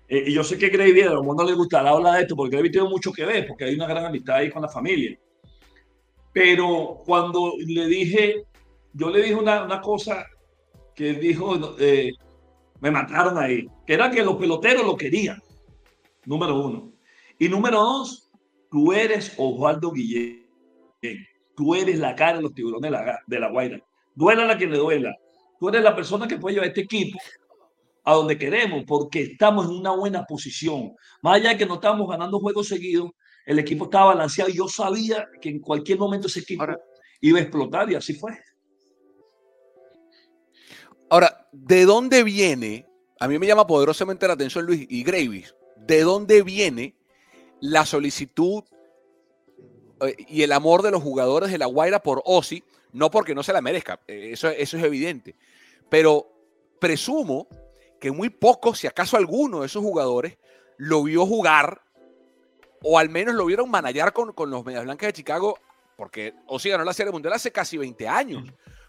eh, 0.07 0.31
yo 0.31 0.43
sé 0.43 0.57
que 0.57 0.69
Gravy, 0.69 1.01
a 1.01 1.11
lo 1.11 1.21
mejor 1.21 1.37
no 1.37 1.43
le 1.45 1.53
gustará 1.53 1.91
hablar 1.91 2.15
de 2.15 2.21
esto, 2.23 2.35
porque 2.35 2.55
Gravy 2.55 2.71
tiene 2.71 2.89
mucho 2.89 3.11
que 3.11 3.25
ver, 3.25 3.47
porque 3.47 3.65
hay 3.65 3.75
una 3.75 3.87
gran 3.87 4.05
amistad 4.05 4.37
ahí 4.37 4.49
con 4.49 4.61
la 4.61 4.67
familia. 4.67 5.17
Pero 6.33 7.01
cuando 7.05 7.53
le 7.65 7.87
dije, 7.87 8.43
yo 8.93 9.09
le 9.09 9.21
dije 9.21 9.35
una, 9.35 9.63
una 9.63 9.81
cosa 9.81 10.25
que 10.95 11.13
dijo, 11.13 11.75
eh, 11.79 12.11
me 12.81 12.91
mataron 12.91 13.37
ahí, 13.37 13.65
que 13.85 13.93
era 13.93 14.11
que 14.11 14.23
los 14.23 14.35
peloteros 14.35 14.85
lo 14.85 14.97
querían, 14.97 15.41
número 16.25 16.59
uno. 16.59 16.91
Y 17.39 17.47
número 17.49 17.81
dos, 17.81 18.29
tú 18.69 18.93
eres 18.93 19.33
Osvaldo 19.37 19.91
Guillén. 19.91 20.45
Tú 21.55 21.73
eres 21.73 21.99
la 21.99 22.15
cara 22.15 22.37
de 22.37 22.43
los 22.43 22.53
tiburones 22.53 22.91
de 22.91 22.97
la, 22.97 23.19
de 23.25 23.39
la 23.39 23.49
Guaira. 23.49 23.79
Duela 24.13 24.45
la 24.45 24.57
que 24.57 24.67
le 24.67 24.77
duela. 24.77 25.15
Tú 25.61 25.69
eres 25.69 25.83
la 25.83 25.95
persona 25.95 26.27
que 26.27 26.39
puede 26.39 26.55
llevar 26.55 26.69
este 26.69 26.81
equipo 26.81 27.19
a 28.03 28.15
donde 28.15 28.35
queremos, 28.35 28.83
porque 28.87 29.21
estamos 29.21 29.65
en 29.65 29.73
una 29.73 29.91
buena 29.91 30.25
posición. 30.25 30.95
Más 31.21 31.35
allá 31.35 31.49
de 31.49 31.57
que 31.59 31.67
no 31.67 31.75
estamos 31.75 32.09
ganando 32.09 32.39
juegos 32.39 32.67
seguidos, 32.67 33.11
el 33.45 33.59
equipo 33.59 33.83
estaba 33.83 34.07
balanceado 34.07 34.49
y 34.49 34.55
yo 34.55 34.67
sabía 34.67 35.27
que 35.39 35.49
en 35.49 35.59
cualquier 35.59 35.99
momento 35.99 36.25
ese 36.25 36.39
equipo 36.39 36.65
iba 37.21 37.37
a 37.37 37.43
explotar 37.43 37.91
y 37.91 37.93
así 37.93 38.15
fue. 38.15 38.31
Ahora, 41.11 41.47
¿de 41.51 41.85
dónde 41.85 42.23
viene? 42.23 42.87
A 43.19 43.27
mí 43.27 43.37
me 43.37 43.45
llama 43.45 43.67
poderosamente 43.67 44.25
la 44.25 44.33
atención 44.33 44.65
Luis 44.65 44.87
y 44.89 45.03
Gravis. 45.03 45.53
¿De 45.77 46.01
dónde 46.01 46.41
viene 46.41 46.95
la 47.59 47.85
solicitud 47.85 48.63
eh, 50.01 50.15
y 50.27 50.41
el 50.41 50.53
amor 50.53 50.81
de 50.81 50.89
los 50.89 51.03
jugadores 51.03 51.51
de 51.51 51.59
La 51.59 51.67
Guaira 51.67 52.01
por 52.01 52.23
Osi? 52.25 52.63
No 52.93 53.11
porque 53.11 53.35
no 53.35 53.43
se 53.43 53.53
la 53.53 53.61
merezca, 53.61 53.99
eh, 54.07 54.31
eso, 54.33 54.49
eso 54.49 54.77
es 54.77 54.83
evidente. 54.83 55.35
Pero 55.91 56.31
presumo 56.79 57.49
que 57.99 58.11
muy 58.11 58.29
pocos, 58.29 58.79
si 58.79 58.87
acaso 58.87 59.17
alguno 59.17 59.59
de 59.59 59.65
esos 59.65 59.83
jugadores, 59.83 60.37
lo 60.77 61.03
vio 61.03 61.25
jugar 61.25 61.81
o 62.81 62.97
al 62.97 63.09
menos 63.09 63.35
lo 63.35 63.45
vieron 63.45 63.69
manallar 63.69 64.13
con, 64.13 64.31
con 64.31 64.49
los 64.49 64.63
Medias 64.63 64.85
Blancas 64.85 65.07
de 65.07 65.13
Chicago, 65.13 65.59
porque 65.97 66.33
Osi 66.47 66.69
ganó 66.69 66.85
la 66.85 66.93
Serie 66.93 67.11
Mundial 67.11 67.33
hace 67.33 67.51
casi 67.51 67.77
20 67.77 68.07
años 68.07 68.41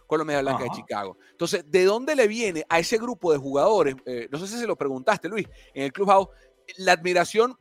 con 0.06 0.18
los 0.18 0.26
Medias 0.26 0.44
Blancas 0.44 0.68
de 0.68 0.76
Chicago. 0.76 1.18
Entonces, 1.32 1.68
¿de 1.68 1.85
dónde 1.85 2.14
le 2.14 2.28
viene 2.28 2.64
a 2.68 2.78
ese 2.78 2.99
grupo 2.99 3.32
de 3.32 3.38
jugadores? 3.38 3.97
Eh, 4.06 4.28
no 4.30 4.38
sé 4.38 4.47
si 4.47 4.56
se 4.56 4.66
lo 4.68 4.76
preguntaste, 4.76 5.28
Luis, 5.28 5.49
en 5.75 5.82
el 5.82 5.92
Clubhouse, 5.92 6.28
la 6.76 6.92
admiración. 6.92 7.59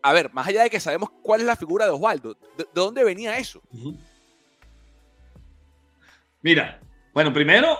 A 0.00 0.14
ver, 0.14 0.32
más 0.32 0.48
allá 0.48 0.62
de 0.62 0.70
que 0.70 0.80
sabemos 0.80 1.10
cuál 1.22 1.42
es 1.42 1.46
la 1.46 1.56
figura 1.56 1.84
de 1.84 1.90
Osvaldo, 1.90 2.38
¿de, 2.56 2.66
dónde 2.72 3.04
venía 3.04 3.36
eso? 3.36 3.60
Mira, 6.40 6.80
bueno, 7.12 7.34
primero 7.34 7.76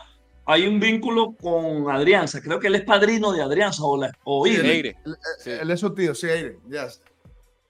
hay 0.49 0.67
un 0.67 0.81
vínculo 0.81 1.35
con 1.39 1.91
Adrianza. 1.91 2.41
Creo 2.41 2.59
que 2.59 2.69
él 2.69 2.75
es 2.77 2.83
padrino 2.83 3.33
de 3.33 3.43
Adrianza 3.43 3.85
o, 3.85 4.01
la, 4.01 4.11
o 4.25 4.47
Él, 4.47 4.97
es 5.45 5.81
su 5.81 5.95
tío, 5.95 6.15
sí, 6.15 6.27
Aire. 6.27 6.59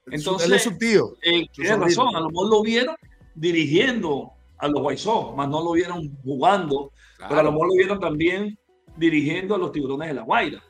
Entonces, 0.06 0.46
él 0.46 0.54
es 0.54 0.62
su 0.62 0.78
tío. 0.78 1.16
Eh, 1.22 1.44
tiene 1.52 1.76
razón, 1.76 2.14
a 2.14 2.20
lo 2.20 2.28
mejor 2.28 2.48
lo 2.48 2.62
vieron 2.62 2.94
dirigiendo 3.34 4.30
a 4.58 4.68
los 4.68 5.00
Sox, 5.00 5.36
más 5.36 5.48
no 5.48 5.60
lo 5.60 5.72
vieron 5.72 6.16
jugando, 6.22 6.92
pero 7.28 7.40
a 7.40 7.42
lo 7.42 7.50
mejor 7.50 7.66
lo 7.66 7.74
vieron 7.74 7.98
también 7.98 8.56
dirigiendo 8.96 9.56
a 9.56 9.58
los 9.58 9.72
tiburones 9.72 10.08
de 10.08 10.14
la 10.14 10.22
Guaira. 10.22 10.62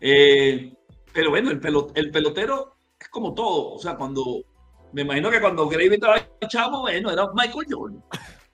Eh, 0.00 0.70
pero 1.14 1.30
bueno, 1.30 1.50
el, 1.50 1.60
el 1.94 2.10
pelotero 2.10 2.76
es 3.00 3.08
como 3.08 3.32
todo, 3.32 3.72
o 3.72 3.78
sea, 3.78 3.96
cuando, 3.96 4.44
me 4.92 5.00
imagino 5.00 5.30
que 5.30 5.40
cuando 5.40 5.66
Gravy 5.66 5.94
estaba 5.94 6.28
chavo, 6.46 6.82
bueno, 6.82 7.10
era 7.10 7.26
Michael 7.32 7.66
Jordan. 7.70 8.04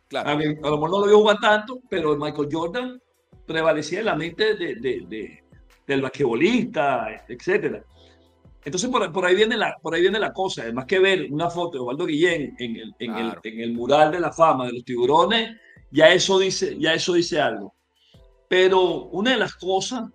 Claro. 0.09 0.31
A, 0.31 0.33
lo 0.35 0.39
mejor 0.39 0.91
no 0.91 1.01
lo 1.01 1.07
vio 1.07 1.19
jugar 1.19 1.39
tanto, 1.41 1.81
pero 1.89 2.17
Michael 2.17 2.49
Jordan 2.51 3.03
prevalecía 3.47 4.01
en 4.01 4.07
la 4.07 4.15
mente 4.15 4.55
de, 4.55 4.75
de, 4.77 5.43
del 5.87 6.03
basquetbolista, 6.03 7.25
etcétera. 7.29 7.85
Entonces 8.65 8.91
por, 8.91 9.25
ahí 9.25 9.35
viene 9.35 9.57
la, 9.57 9.77
por 9.81 9.95
ahí 9.95 10.03
viene 10.03 10.19
la 10.19 10.33
cosa. 10.33 10.63
Además 10.63 10.87
que 10.87 10.99
ver 10.99 11.27
una 11.31 11.49
foto 11.49 11.79
de 11.79 11.81
Osvaldo 11.81 12.07
Guillén 12.07 12.55
en 12.59 12.77
el, 12.77 12.95
en, 12.99 13.15
el, 13.17 13.35
en 13.43 13.61
el 13.61 13.73
mural 13.73 14.13
de 14.13 14.21
la 14.21 14.33
fama 14.33 14.67
de 14.67 14.73
los 14.73 14.85
tiburones, 14.85 15.57
ya 15.91 16.09
eso 16.11 16.39
dice, 16.39 16.77
ya 16.79 16.93
eso 16.93 17.15
dice 17.15 17.41
algo. 17.41 17.75
Pero 18.49 19.05
una 19.07 19.33
de 19.33 19.39
las 19.39 19.55
cosas 19.55 20.11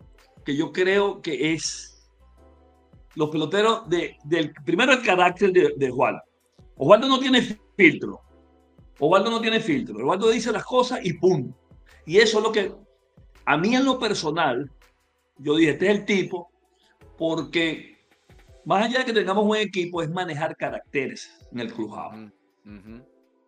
que 0.45 0.55
yo 0.55 0.71
creo 0.71 1.21
que 1.21 1.53
es 1.53 1.93
los 3.15 3.29
peloteros 3.29 3.87
de, 3.89 4.17
del 4.23 4.53
primero 4.65 4.93
el 4.93 5.03
carácter 5.03 5.51
de, 5.51 5.73
de 5.75 5.89
Juan. 5.89 6.19
Osvaldo 6.75 7.07
no 7.07 7.19
tiene 7.19 7.57
filtro. 7.75 8.21
Osvaldo 9.05 9.29
no 9.29 9.41
tiene 9.41 9.59
filtro. 9.59 9.97
Osvaldo 9.97 10.29
dice 10.29 10.51
las 10.51 10.63
cosas 10.63 10.99
y 11.03 11.13
pum. 11.13 11.53
Y 12.05 12.17
eso 12.17 12.37
es 12.37 12.43
lo 12.43 12.51
que 12.51 12.73
a 13.45 13.57
mí 13.57 13.75
en 13.75 13.85
lo 13.85 13.99
personal, 13.99 14.71
yo 15.37 15.55
dije, 15.55 15.71
este 15.71 15.85
es 15.87 15.99
el 15.99 16.05
tipo, 16.05 16.49
porque 17.17 17.97
más 18.65 18.85
allá 18.85 18.99
de 18.99 19.05
que 19.05 19.13
tengamos 19.13 19.45
un 19.45 19.57
equipo, 19.57 20.01
es 20.01 20.09
manejar 20.09 20.55
caracteres 20.55 21.47
en 21.51 21.59
el 21.59 21.73
clubhouse. 21.73 22.31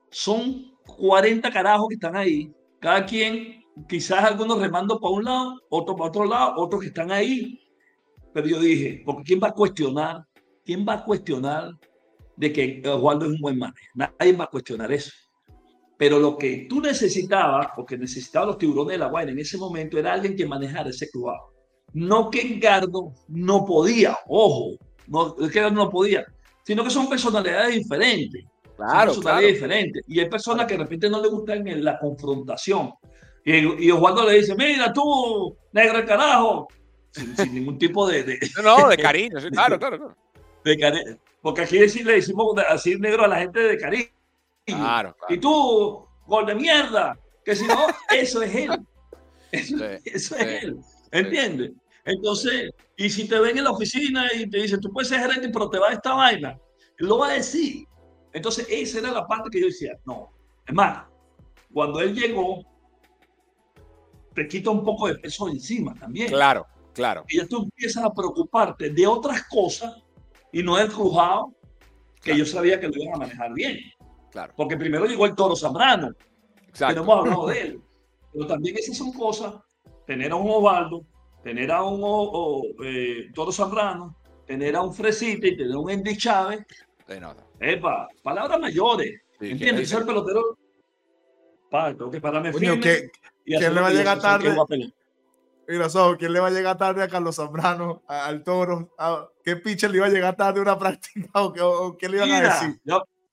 Son 0.10 0.74
40 0.86 1.50
carajos 1.52 1.88
que 1.90 1.96
están 1.96 2.16
ahí, 2.16 2.54
cada 2.80 3.06
quien, 3.06 3.64
quizás 3.88 4.24
algunos 4.24 4.60
remando 4.60 5.00
para 5.00 5.14
un 5.14 5.24
lado, 5.24 5.62
otros 5.70 5.98
para 5.98 6.10
otro 6.10 6.26
lado, 6.26 6.54
otros 6.58 6.82
que 6.82 6.88
están 6.88 7.12
ahí. 7.12 7.62
Pero 8.34 8.48
yo 8.48 8.60
dije, 8.60 9.02
porque 9.06 9.24
¿quién 9.24 9.40
va 9.42 9.48
a 9.48 9.54
cuestionar? 9.54 10.26
¿Quién 10.66 10.86
va 10.86 10.96
a 10.96 11.06
cuestionar 11.06 11.72
de 12.36 12.52
que 12.52 12.82
Osvaldo 12.86 13.26
es 13.26 13.32
un 13.32 13.40
buen 13.40 13.58
manejo? 13.58 13.88
Nadie 13.94 14.34
va 14.34 14.44
a 14.46 14.50
cuestionar 14.50 14.92
eso. 14.92 15.12
Pero 15.98 16.20
lo 16.20 16.38
que 16.38 16.68
tú 16.70 16.82
necesitabas, 16.82 17.68
o 17.78 17.86
que 17.86 17.98
necesitaban 17.98 18.50
los 18.50 18.58
tiburones 18.58 18.94
de 18.94 18.98
la 18.98 19.08
Guaira 19.08 19.32
en 19.32 19.40
ese 19.40 19.58
momento, 19.58 19.98
era 19.98 20.14
alguien 20.14 20.36
que 20.36 20.46
manejara 20.46 20.90
ese 20.90 21.10
clubhouse. 21.10 21.54
No 21.94 22.30
que 22.30 22.42
Engardo 22.42 23.14
no 23.30 23.66
podía, 23.66 24.18
ojo, 24.28 24.78
no 25.08 25.36
es 25.40 25.52
que 25.52 25.62
no 25.72 25.90
podía, 25.90 26.26
sino 26.64 26.84
que 26.84 26.90
son 26.90 27.08
personalidades 27.08 27.76
diferentes. 27.76 28.44
Claro, 28.76 29.14
personalidades 29.14 29.54
diferentes. 29.54 30.04
Y 30.08 30.20
hay 30.20 30.30
personas 30.30 30.66
que 30.66 30.74
de 30.74 30.84
repente 30.84 31.10
no 31.10 31.22
le 31.22 31.30
gustan 31.30 31.66
en 31.68 31.84
la 31.84 31.98
confrontación. 31.98 32.92
Y, 33.46 33.86
y 33.86 33.92
Osvaldo 33.92 34.28
le 34.28 34.40
dice, 34.40 34.56
mira 34.56 34.92
tú, 34.92 35.56
negro 35.72 36.06
carajo, 36.06 36.68
sin, 37.12 37.54
ningún 37.54 37.78
tipo 37.78 38.08
de, 38.08 38.40
No, 38.62 38.90
de 38.90 38.98
cariño, 39.02 39.38
claro, 39.52 39.80
claro. 39.80 40.16
De 40.64 40.78
cariño. 40.78 41.18
Porque 41.42 41.62
aquí 41.62 41.78
le 41.78 42.14
decimos 42.14 42.56
así 42.68 42.98
negro 43.00 43.24
a 43.24 43.28
la 43.28 43.38
gente 43.38 43.60
de 43.60 43.78
cariño. 43.78 44.10
Claro, 44.66 45.16
Y 45.30 45.38
tú, 45.38 46.08
gol 46.26 46.46
de 46.46 46.56
mierda, 46.56 47.18
que 47.44 47.56
si 47.56 47.68
no, 47.68 47.86
eso 48.10 48.42
es 48.42 48.56
él. 48.56 48.88
Eso, 49.52 49.78
eso 50.04 50.36
es 50.36 50.64
él. 50.64 50.80
¿Entiendes? 51.12 51.72
Entonces, 52.04 52.72
y 52.98 53.10
si 53.10 53.28
te 53.28 53.40
ven 53.40 53.58
en 53.58 53.64
la 53.64 53.72
oficina 53.72 54.32
y 54.34 54.50
te 54.50 54.60
dicen, 54.60 54.80
tú 54.80 54.92
puedes 54.92 55.10
ser 55.10 55.20
gerente, 55.20 55.50
pero 55.50 55.70
te 55.70 55.80
va 55.80 55.90
esta 55.90 56.14
vaina, 56.14 56.60
lo 56.98 57.20
va 57.20 57.30
a 57.30 57.34
decir. 57.34 57.88
Entonces, 58.34 58.68
esa 58.70 59.00
era 59.00 59.12
la 59.12 59.26
parte 59.28 59.50
que 59.50 59.62
yo 59.62 59.68
decía, 59.68 59.94
no. 60.06 60.30
Es 60.68 60.74
más, 60.74 61.06
cuando 61.74 62.00
él 62.02 62.14
llegó, 62.14 62.64
te 64.34 64.48
quita 64.48 64.70
un 64.70 64.84
poco 64.84 65.08
de 65.08 65.16
peso 65.16 65.48
encima 65.48 65.96
también. 65.96 66.30
Claro, 66.30 66.68
claro. 66.94 67.26
Y 67.28 67.38
ya 67.38 67.48
tú 67.48 67.64
empiezas 67.64 68.04
a 68.04 68.14
preocuparte 68.14 68.90
de 68.90 69.08
otras 69.08 69.44
cosas 69.48 70.04
y 70.52 70.62
no 70.62 70.76
del 70.78 70.90
crujado 70.90 71.54
que 72.22 72.38
yo 72.38 72.46
sabía 72.46 72.80
que 72.80 72.88
lo 72.88 73.02
iban 73.02 73.16
a 73.16 73.20
manejar 73.20 73.54
bien. 73.54 73.80
Claro. 74.36 74.54
Porque 74.58 74.76
primero 74.76 75.06
llegó 75.06 75.26
el 75.26 75.34
toro 75.34 75.56
Zambrano. 75.56 76.12
Exacto. 76.68 76.88
Que 76.88 76.96
no 76.96 77.04
hemos 77.04 77.20
hablado 77.20 77.48
de 77.48 77.62
él. 77.62 77.82
Pero 78.34 78.48
también 78.48 78.76
esas 78.78 78.98
son 78.98 79.14
cosas, 79.14 79.54
tener 80.06 80.30
a 80.34 80.36
un 80.36 80.50
Ovaldo, 80.52 81.06
tener 81.42 81.72
a 81.72 81.84
un 81.84 82.76
eh, 82.84 83.32
Toro 83.34 83.54
Zambrano, 83.54 84.14
tener 84.46 84.76
a 84.76 84.82
un 84.82 84.94
Fresita 84.94 85.48
y 85.48 85.56
tener 85.56 85.72
a 85.72 85.80
un 85.80 85.90
Andy 85.90 86.18
Chávez. 86.18 86.66
Epa, 87.62 88.10
palabras 88.22 88.60
mayores. 88.60 89.22
¿Entiendes? 89.40 89.90
Ser 89.90 90.06
pelotero. 90.06 90.58
Pa, 91.72 91.96
tengo 91.96 92.12
que 92.12 92.20
pararme 92.20 92.52
firme. 92.52 92.82
¿Quién 92.82 93.74
le 93.74 93.80
va 93.80 93.88
a 93.88 93.94
llegar 93.94 94.20
tarde? 94.20 94.54
Mira, 95.66 95.88
so, 95.88 96.18
¿quién 96.18 96.34
le 96.34 96.42
va 96.42 96.48
a 96.48 96.52
llegar 96.52 96.78
tarde 96.78 97.02
a 97.02 97.08
Carlos 97.08 97.38
Zambrano, 97.38 98.04
al 98.06 98.44
Toro? 98.44 98.94
¿Qué 99.46 99.56
pitcher 99.56 99.92
le 99.92 99.98
iba 99.98 100.08
a 100.08 100.10
llegar 100.10 100.36
tarde 100.36 100.60
a 100.60 100.64
una 100.64 100.78
práctica 100.78 101.30
o, 101.42 101.98
qué, 101.98 102.10
le 102.10 102.18
iban 102.18 102.32
a 102.32 102.42
decir? 102.42 102.82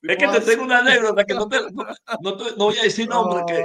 Es 0.03 0.17
que 0.17 0.29
te 0.29 0.41
tengo 0.41 0.65
una 0.65 0.79
anécdota 0.79 1.25
que 1.25 1.35
no, 1.35 1.49
te, 1.49 1.59
no, 1.71 1.87
no, 2.21 2.65
voy 2.65 2.79
a 2.79 2.83
decir 2.83 3.09
nombre, 3.09 3.43
que, 3.47 3.65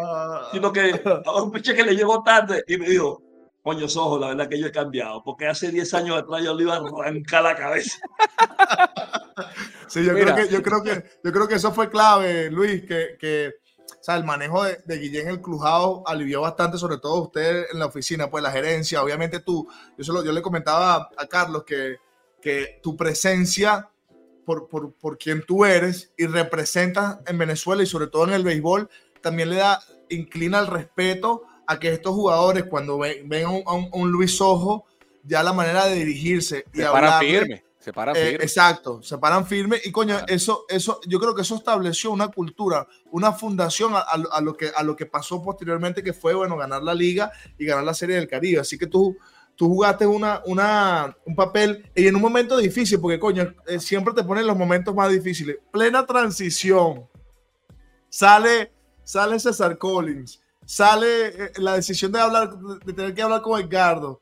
sino 0.51 0.71
que 0.71 1.01
a 1.25 1.41
un 1.41 1.51
pitcher 1.51 1.75
que 1.75 1.83
le 1.83 1.95
llegó 1.95 2.23
tarde 2.23 2.63
y 2.67 2.77
me 2.77 2.87
dijo, 2.89 3.21
Coño, 3.67 3.85
ojos, 3.85 4.21
la 4.21 4.29
verdad 4.29 4.47
que 4.47 4.57
yo 4.57 4.67
he 4.67 4.71
cambiado, 4.71 5.21
porque 5.25 5.45
hace 5.45 5.69
10 5.69 5.93
años 5.95 6.17
atrás 6.17 6.41
yo 6.41 6.55
le 6.55 6.63
iba 6.63 6.75
a 6.75 6.77
arrancar 6.77 7.43
la 7.43 7.53
cabeza. 7.53 7.99
sí, 9.89 10.05
yo 10.05 10.13
creo, 10.13 10.35
que, 10.35 10.47
yo, 10.47 10.63
creo 10.63 10.81
que, 10.81 11.03
yo 11.21 11.33
creo 11.33 11.47
que 11.49 11.55
eso 11.55 11.73
fue 11.73 11.89
clave, 11.89 12.49
Luis, 12.49 12.85
que, 12.85 13.17
que 13.19 13.55
o 13.91 14.03
sea, 14.03 14.15
el 14.15 14.23
manejo 14.23 14.63
de, 14.63 14.77
de 14.85 14.97
Guillén 14.97 15.27
el 15.27 15.41
Crujado 15.41 16.01
alivió 16.07 16.39
bastante, 16.39 16.77
sobre 16.77 16.97
todo 16.99 17.23
usted 17.23 17.65
en 17.69 17.79
la 17.79 17.87
oficina, 17.87 18.29
pues 18.29 18.41
la 18.41 18.51
gerencia, 18.51 19.03
obviamente 19.03 19.41
tú, 19.41 19.67
yo, 19.97 20.03
solo, 20.05 20.23
yo 20.23 20.31
le 20.31 20.41
comentaba 20.41 21.09
a 21.17 21.27
Carlos 21.27 21.65
que, 21.65 21.97
que 22.41 22.79
tu 22.81 22.95
presencia 22.95 23.89
por, 24.47 24.69
por, 24.69 24.93
por 24.93 25.17
quien 25.17 25.45
tú 25.45 25.65
eres 25.65 26.13
y 26.15 26.25
representas 26.25 27.17
en 27.27 27.37
Venezuela 27.37 27.83
y 27.83 27.85
sobre 27.85 28.07
todo 28.07 28.23
en 28.23 28.33
el 28.33 28.45
béisbol, 28.45 28.89
también 29.19 29.49
le 29.49 29.57
da, 29.57 29.81
inclina 30.07 30.59
el 30.59 30.67
respeto 30.67 31.43
a 31.67 31.77
que 31.77 31.91
estos 31.91 32.15
jugadores 32.15 32.63
cuando 32.63 32.97
ven, 32.97 33.43
a, 33.43 33.73
un, 33.73 34.09
Luis 34.09 34.39
Ojo, 34.39 34.85
ya 35.25 35.43
la 35.43 35.51
manera 35.51 35.85
de 35.87 35.95
dirigirse 35.95 36.63
y 36.73 36.77
se 36.77 36.85
paran 36.85 37.19
firme, 37.19 37.65
se 37.77 37.91
paran 37.91 38.15
eh, 38.15 38.19
firme. 38.19 38.43
exacto, 38.45 39.03
se 39.03 39.17
paran 39.17 39.45
firme 39.45 39.81
y 39.83 39.91
coño, 39.91 40.17
eso, 40.29 40.63
eso, 40.69 41.01
yo 41.05 41.19
creo 41.19 41.35
que 41.35 41.41
eso 41.41 41.55
estableció 41.55 42.11
una 42.11 42.29
cultura, 42.29 42.87
una 43.11 43.33
fundación 43.33 43.95
a, 43.95 44.39
lo 44.39 44.55
que, 44.55 44.71
a 44.73 44.81
lo 44.81 44.95
que 44.95 45.07
pasó 45.07 45.43
posteriormente, 45.43 46.01
que 46.01 46.13
fue, 46.13 46.33
bueno, 46.33 46.55
ganar 46.55 46.83
la 46.83 46.93
liga 46.93 47.33
y 47.57 47.65
ganar 47.65 47.83
la 47.83 47.93
Serie 47.93 48.15
del 48.15 48.29
Caribe. 48.29 48.61
Así 48.61 48.77
que 48.77 48.87
tú, 48.87 49.17
tú 49.57 49.67
jugaste 49.67 50.07
una, 50.07 50.41
un 50.45 51.35
papel 51.35 51.89
y 51.93 52.07
en 52.07 52.15
un 52.15 52.21
momento 52.21 52.55
difícil, 52.55 53.01
porque 53.01 53.19
coño, 53.19 53.53
eh, 53.65 53.79
siempre 53.79 54.13
te 54.13 54.23
ponen 54.23 54.47
los 54.47 54.57
momentos 54.57 54.95
más 54.95 55.11
difíciles. 55.11 55.57
Plena 55.71 56.05
transición. 56.05 57.05
Sale, 58.07 58.71
sale 59.03 59.37
César 59.39 59.77
Collins. 59.77 60.41
Sale 60.63 61.27
eh, 61.27 61.51
la 61.57 61.73
decisión 61.73 62.11
de 62.13 62.19
hablar, 62.19 62.57
de 62.57 62.93
tener 62.93 63.13
que 63.13 63.21
hablar 63.21 63.41
con 63.41 63.59
Edgardo. 63.59 64.21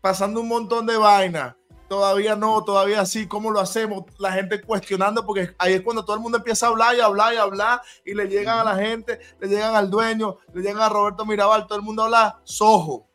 Pasando 0.00 0.40
un 0.40 0.48
montón 0.48 0.86
de 0.86 0.96
vainas 0.96 1.54
todavía 1.90 2.36
no, 2.36 2.62
todavía 2.62 3.04
sí, 3.04 3.26
¿cómo 3.26 3.50
lo 3.50 3.58
hacemos? 3.58 4.04
La 4.16 4.30
gente 4.30 4.62
cuestionando, 4.62 5.26
porque 5.26 5.56
ahí 5.58 5.74
es 5.74 5.82
cuando 5.82 6.04
todo 6.04 6.14
el 6.14 6.22
mundo 6.22 6.38
empieza 6.38 6.66
a 6.66 6.68
hablar 6.68 6.94
y 6.94 7.00
hablar 7.00 7.34
y 7.34 7.36
hablar, 7.36 7.82
y 8.04 8.14
le 8.14 8.28
llegan 8.28 8.60
a 8.60 8.64
la 8.64 8.76
gente, 8.76 9.18
le 9.40 9.48
llegan 9.48 9.74
al 9.74 9.90
dueño, 9.90 10.38
le 10.54 10.62
llegan 10.62 10.82
a 10.82 10.88
Roberto 10.88 11.26
Mirabal, 11.26 11.66
todo 11.66 11.76
el 11.76 11.84
mundo 11.84 12.04
habla, 12.04 12.38
sojo. 12.44 13.09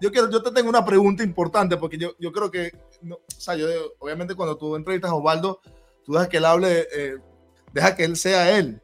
Yo 0.00 0.10
quiero, 0.10 0.30
yo 0.30 0.42
te 0.42 0.50
tengo 0.50 0.68
una 0.68 0.84
pregunta 0.84 1.22
importante, 1.22 1.76
porque 1.76 1.98
yo, 1.98 2.12
yo 2.18 2.32
creo 2.32 2.50
que, 2.50 2.72
o 3.10 3.18
sea, 3.28 3.54
yo, 3.56 3.66
obviamente 3.98 4.34
cuando 4.34 4.56
tú 4.56 4.76
entrevistas 4.76 5.10
a 5.10 5.14
Osvaldo, 5.14 5.60
tú 6.04 6.12
dejas 6.12 6.28
que 6.28 6.38
él 6.38 6.44
hable, 6.44 6.88
eh, 6.92 7.16
deja 7.72 7.94
que 7.94 8.04
él 8.04 8.16
sea 8.16 8.56
él. 8.56 8.80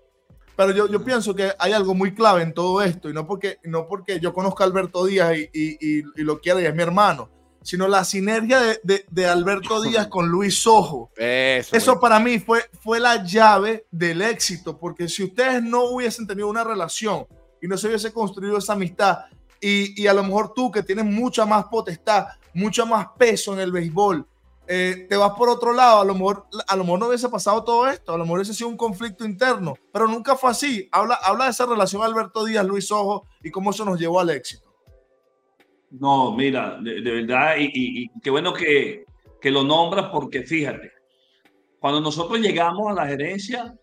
Pero 0.56 0.73
yo, 0.73 0.88
yo 0.88 1.04
pienso 1.04 1.35
que 1.35 1.52
hay 1.58 1.73
algo 1.73 1.94
muy 1.94 2.14
clave 2.14 2.42
en 2.42 2.54
todo 2.54 2.82
esto, 2.82 3.08
y 3.11 3.12
no 3.12 3.26
porque, 3.26 3.58
no 3.64 3.88
porque 3.88 4.20
yo 4.20 4.32
conozca 4.32 4.64
a 4.64 4.66
Alberto 4.66 5.04
Díaz 5.04 5.37
y, 5.37 5.50
y, 5.52 5.99
y 6.00 6.23
lo 6.23 6.40
quiera 6.40 6.61
y 6.61 6.66
es 6.66 6.75
mi 6.75 6.82
hermano, 6.82 7.30
sino 7.66 7.88
la 7.88 8.04
sinergia 8.04 8.61
de, 8.82 9.26
Alberto 9.26 9.82
Díaz 9.82 10.06
con 10.06 10.28
Luis 10.28 10.62
Sojo. 10.62 11.11
Eso, 11.16 11.99
para 11.99 12.20
mí 12.20 12.38
fue, 12.38 12.62
fue 12.80 13.00
la 13.00 13.25
llave 13.25 13.87
del 13.90 14.23
éxito, 14.23 14.78
porque 14.78 15.08
si 15.08 15.25
ustedes 15.25 15.62
no 15.62 15.87
hubiesen 15.87 16.28
tenido 16.28 16.49
una 16.49 16.62
relación 16.62 17.26
y 17.61 17.66
no 17.66 17.76
se 17.76 17.88
hubiese 17.88 18.12
construido 18.12 18.56
esa 18.56 18.75
amistad, 18.75 19.25
y, 19.68 20.06
a 20.06 20.14
lo 20.14 20.23
mejor 20.23 20.54
tú 20.54 20.70
que 20.70 20.85
tienes 20.85 21.04
mucha 21.04 21.44
más 21.44 21.64
potestad, 21.64 22.26
mucho 22.54 22.87
más 22.87 23.08
peso 23.18 23.52
en 23.52 23.61
el 23.61 23.73
béisbol, 23.73 24.25
eh, 24.68 25.06
te 25.08 25.16
vas 25.16 25.32
por 25.32 25.49
otro 25.49 25.73
lado, 25.73 26.00
a 26.00 26.04
lo, 26.04 26.14
mejor, 26.14 26.46
a 26.68 26.76
lo 26.76 26.85
mejor 26.85 27.00
no 27.00 27.08
hubiese 27.08 27.28
pasado 27.28 27.64
todo 27.64 27.88
esto, 27.88 28.14
a 28.14 28.18
lo 28.18 28.25
mejor 28.25 28.38
hubiese 28.38 28.54
sido 28.54 28.68
un 28.68 28.76
conflicto 28.76 29.25
interno, 29.25 29.75
pero 29.92 30.06
nunca 30.06 30.37
fue 30.37 30.50
así. 30.50 30.88
Habla, 30.92 31.16
habla 31.16 31.46
de 31.46 31.50
esa 31.50 31.66
relación 31.66 32.02
Alberto 32.02 32.44
Díaz-Luis 32.44 32.87
Sojo 32.87 33.26
y 33.42 33.50
cómo 33.50 33.70
eso 33.70 33.85
nos 33.85 33.99
llevó 33.99 34.20
al 34.20 34.30
éxito. 34.30 34.73
No, 35.90 36.32
mira, 36.32 36.78
de, 36.80 37.00
verdad, 37.00 37.56
y, 37.58 38.08
qué 38.20 38.30
bueno 38.30 38.52
que, 38.52 39.04
que 39.40 39.50
lo 39.50 39.64
nombras 39.64 40.11
porque 40.12 40.42
fíjate, 40.42 40.92
cuando 41.80 42.00
nosotros 42.00 42.38
llegamos 42.38 42.90
a 42.90 42.94
la 42.94 43.06
gerencia, 43.06 43.75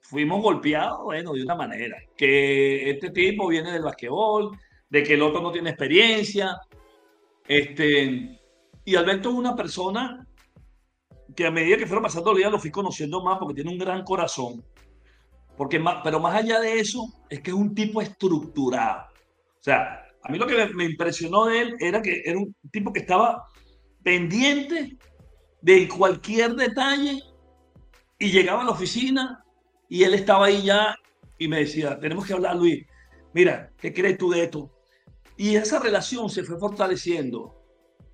fuimos 0.00 0.40
golpeados, 0.40 1.02
bueno, 1.04 1.32
de 1.32 1.42
una 1.42 1.54
manera, 1.54 1.96
que 2.16 2.90
este 2.90 3.10
tipo 3.10 3.48
viene 3.48 3.72
del 3.72 3.82
basquetbol, 3.82 4.56
de 4.92 5.02
que 5.02 5.14
el 5.14 5.22
otro 5.22 5.40
no 5.40 5.50
tiene 5.50 5.70
experiencia, 5.70 6.60
este, 7.48 8.38
y 8.84 8.94
Alberto 8.94 9.30
es 9.30 9.34
una 9.34 9.56
persona 9.56 10.26
que 11.34 11.46
a 11.46 11.50
medida 11.50 11.78
que 11.78 11.86
fueron 11.86 12.02
pasando 12.02 12.30
los 12.30 12.38
días 12.38 12.52
lo 12.52 12.58
fui 12.58 12.70
conociendo 12.70 13.24
más 13.24 13.38
porque 13.38 13.54
tiene 13.54 13.70
un 13.70 13.78
gran 13.78 14.04
corazón, 14.04 14.62
porque 15.56 15.78
más, 15.78 16.02
pero 16.04 16.20
más 16.20 16.34
allá 16.34 16.60
de 16.60 16.78
eso, 16.78 17.06
es 17.30 17.40
que 17.40 17.52
es 17.52 17.56
un 17.56 17.74
tipo 17.74 18.02
estructurado, 18.02 19.06
o 19.58 19.62
sea, 19.62 20.04
a 20.24 20.30
mí 20.30 20.36
lo 20.36 20.46
que 20.46 20.66
me, 20.74 20.84
impresionó 20.84 21.46
de 21.46 21.62
él 21.62 21.76
era 21.80 22.02
que 22.02 22.20
era 22.26 22.38
un 22.38 22.54
tipo 22.70 22.92
que 22.92 23.00
estaba 23.00 23.48
pendiente 24.02 24.98
de 25.62 25.88
cualquier 25.88 26.54
detalle 26.54 27.18
y 28.18 28.30
llegaba 28.30 28.60
a 28.60 28.64
la 28.66 28.72
oficina 28.72 29.42
y 29.88 30.04
él 30.04 30.12
estaba 30.12 30.46
ahí 30.46 30.64
ya 30.64 30.94
y 31.38 31.48
me 31.48 31.60
decía, 31.60 31.98
tenemos 31.98 32.26
que 32.26 32.34
hablar, 32.34 32.56
Luis, 32.56 32.86
mira, 33.32 33.72
¿qué 33.78 33.94
crees 33.94 34.18
tú 34.18 34.30
de 34.30 34.44
esto? 34.44 34.70
Y 35.42 35.56
esa 35.56 35.80
relación 35.80 36.30
se 36.30 36.44
fue 36.44 36.56
fortaleciendo. 36.56 37.52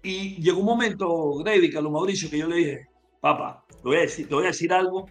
Y 0.03 0.41
llegó 0.41 0.61
un 0.61 0.65
momento, 0.65 1.35
Grady, 1.35 1.71
Carlos 1.71 1.93
Mauricio, 1.93 2.31
que 2.31 2.39
yo 2.39 2.49
le 2.49 2.57
dije, 2.57 2.87
papá, 3.21 3.67
te 3.69 3.83
voy, 3.83 3.99
a 3.99 4.01
decir, 4.01 4.27
te 4.27 4.35
voy 4.35 4.45
a 4.45 4.47
decir 4.47 4.73
algo, 4.73 5.05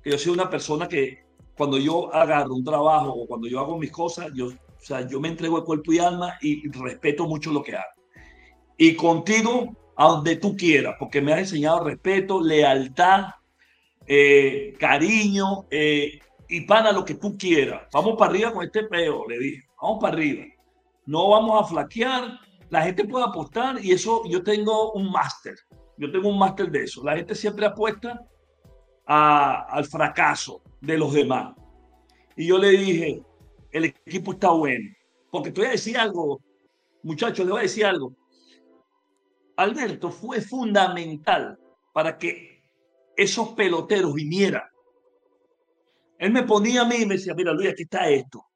que 0.00 0.12
yo 0.12 0.16
soy 0.16 0.32
una 0.32 0.48
persona 0.48 0.86
que 0.86 1.24
cuando 1.56 1.76
yo 1.76 2.14
agarro 2.14 2.54
un 2.54 2.62
trabajo 2.62 3.10
o 3.14 3.26
cuando 3.26 3.48
yo 3.48 3.58
hago 3.58 3.76
mis 3.78 3.90
cosas, 3.90 4.30
yo 4.32 4.46
o 4.46 4.52
sea, 4.78 5.04
yo 5.08 5.18
me 5.18 5.26
entrego 5.26 5.58
el 5.58 5.64
cuerpo 5.64 5.92
y 5.92 5.98
alma 5.98 6.38
y 6.40 6.70
respeto 6.70 7.26
mucho 7.26 7.50
lo 7.50 7.64
que 7.64 7.74
hago. 7.74 8.00
Y 8.78 8.94
contigo, 8.94 9.76
a 9.96 10.06
donde 10.06 10.36
tú 10.36 10.56
quieras, 10.56 10.94
porque 11.00 11.20
me 11.20 11.32
has 11.32 11.40
enseñado 11.40 11.82
respeto, 11.82 12.40
lealtad, 12.40 13.24
eh, 14.06 14.74
cariño 14.78 15.66
eh, 15.68 16.20
y 16.48 16.60
para 16.60 16.92
lo 16.92 17.04
que 17.04 17.14
tú 17.14 17.36
quieras. 17.36 17.88
Vamos 17.92 18.14
para 18.16 18.30
arriba 18.30 18.52
con 18.52 18.64
este 18.64 18.84
peo, 18.84 19.28
le 19.28 19.36
dije. 19.36 19.64
Vamos 19.82 19.98
para 20.00 20.14
arriba. 20.14 20.44
No 21.10 21.28
vamos 21.30 21.60
a 21.60 21.66
flaquear. 21.66 22.38
La 22.68 22.82
gente 22.82 23.04
puede 23.04 23.24
apostar 23.24 23.84
y 23.84 23.90
eso 23.90 24.22
yo 24.28 24.44
tengo 24.44 24.92
un 24.92 25.10
máster. 25.10 25.56
Yo 25.96 26.08
tengo 26.12 26.28
un 26.28 26.38
máster 26.38 26.70
de 26.70 26.84
eso. 26.84 27.02
La 27.02 27.16
gente 27.16 27.34
siempre 27.34 27.66
apuesta 27.66 28.24
al 29.06 29.84
fracaso 29.86 30.62
de 30.80 30.96
los 30.96 31.12
demás. 31.12 31.56
Y 32.36 32.46
yo 32.46 32.58
le 32.58 32.70
dije, 32.70 33.24
el 33.72 33.86
equipo 33.86 34.34
está 34.34 34.50
bueno. 34.50 34.88
Porque 35.32 35.50
te 35.50 35.62
voy 35.62 35.68
a 35.70 35.72
decir 35.72 35.98
algo, 35.98 36.42
muchachos, 37.02 37.44
le 37.44 37.50
voy 37.50 37.58
a 37.58 37.62
decir 37.62 37.86
algo. 37.86 38.14
Alberto 39.56 40.12
fue 40.12 40.40
fundamental 40.40 41.58
para 41.92 42.16
que 42.18 42.62
esos 43.16 43.48
peloteros 43.54 44.14
vinieran. 44.14 44.62
Él 46.18 46.30
me 46.30 46.44
ponía 46.44 46.82
a 46.82 46.84
mí 46.84 46.98
y 47.00 47.06
me 47.06 47.14
decía, 47.14 47.34
mira 47.34 47.52
Luis, 47.52 47.70
aquí 47.70 47.82
está 47.82 48.08
esto. 48.08 48.46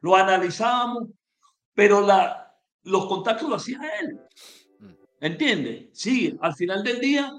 Lo 0.00 0.14
analizábamos, 0.14 1.08
pero 1.78 2.00
la, 2.00 2.52
los 2.82 3.06
contactos 3.06 3.48
lo 3.48 3.54
hacía 3.54 3.78
él. 4.00 4.18
Mm. 4.80 4.94
¿Entiendes? 5.20 5.84
Sí, 5.92 6.36
al 6.40 6.52
final 6.56 6.82
del 6.82 6.98
día 6.98 7.32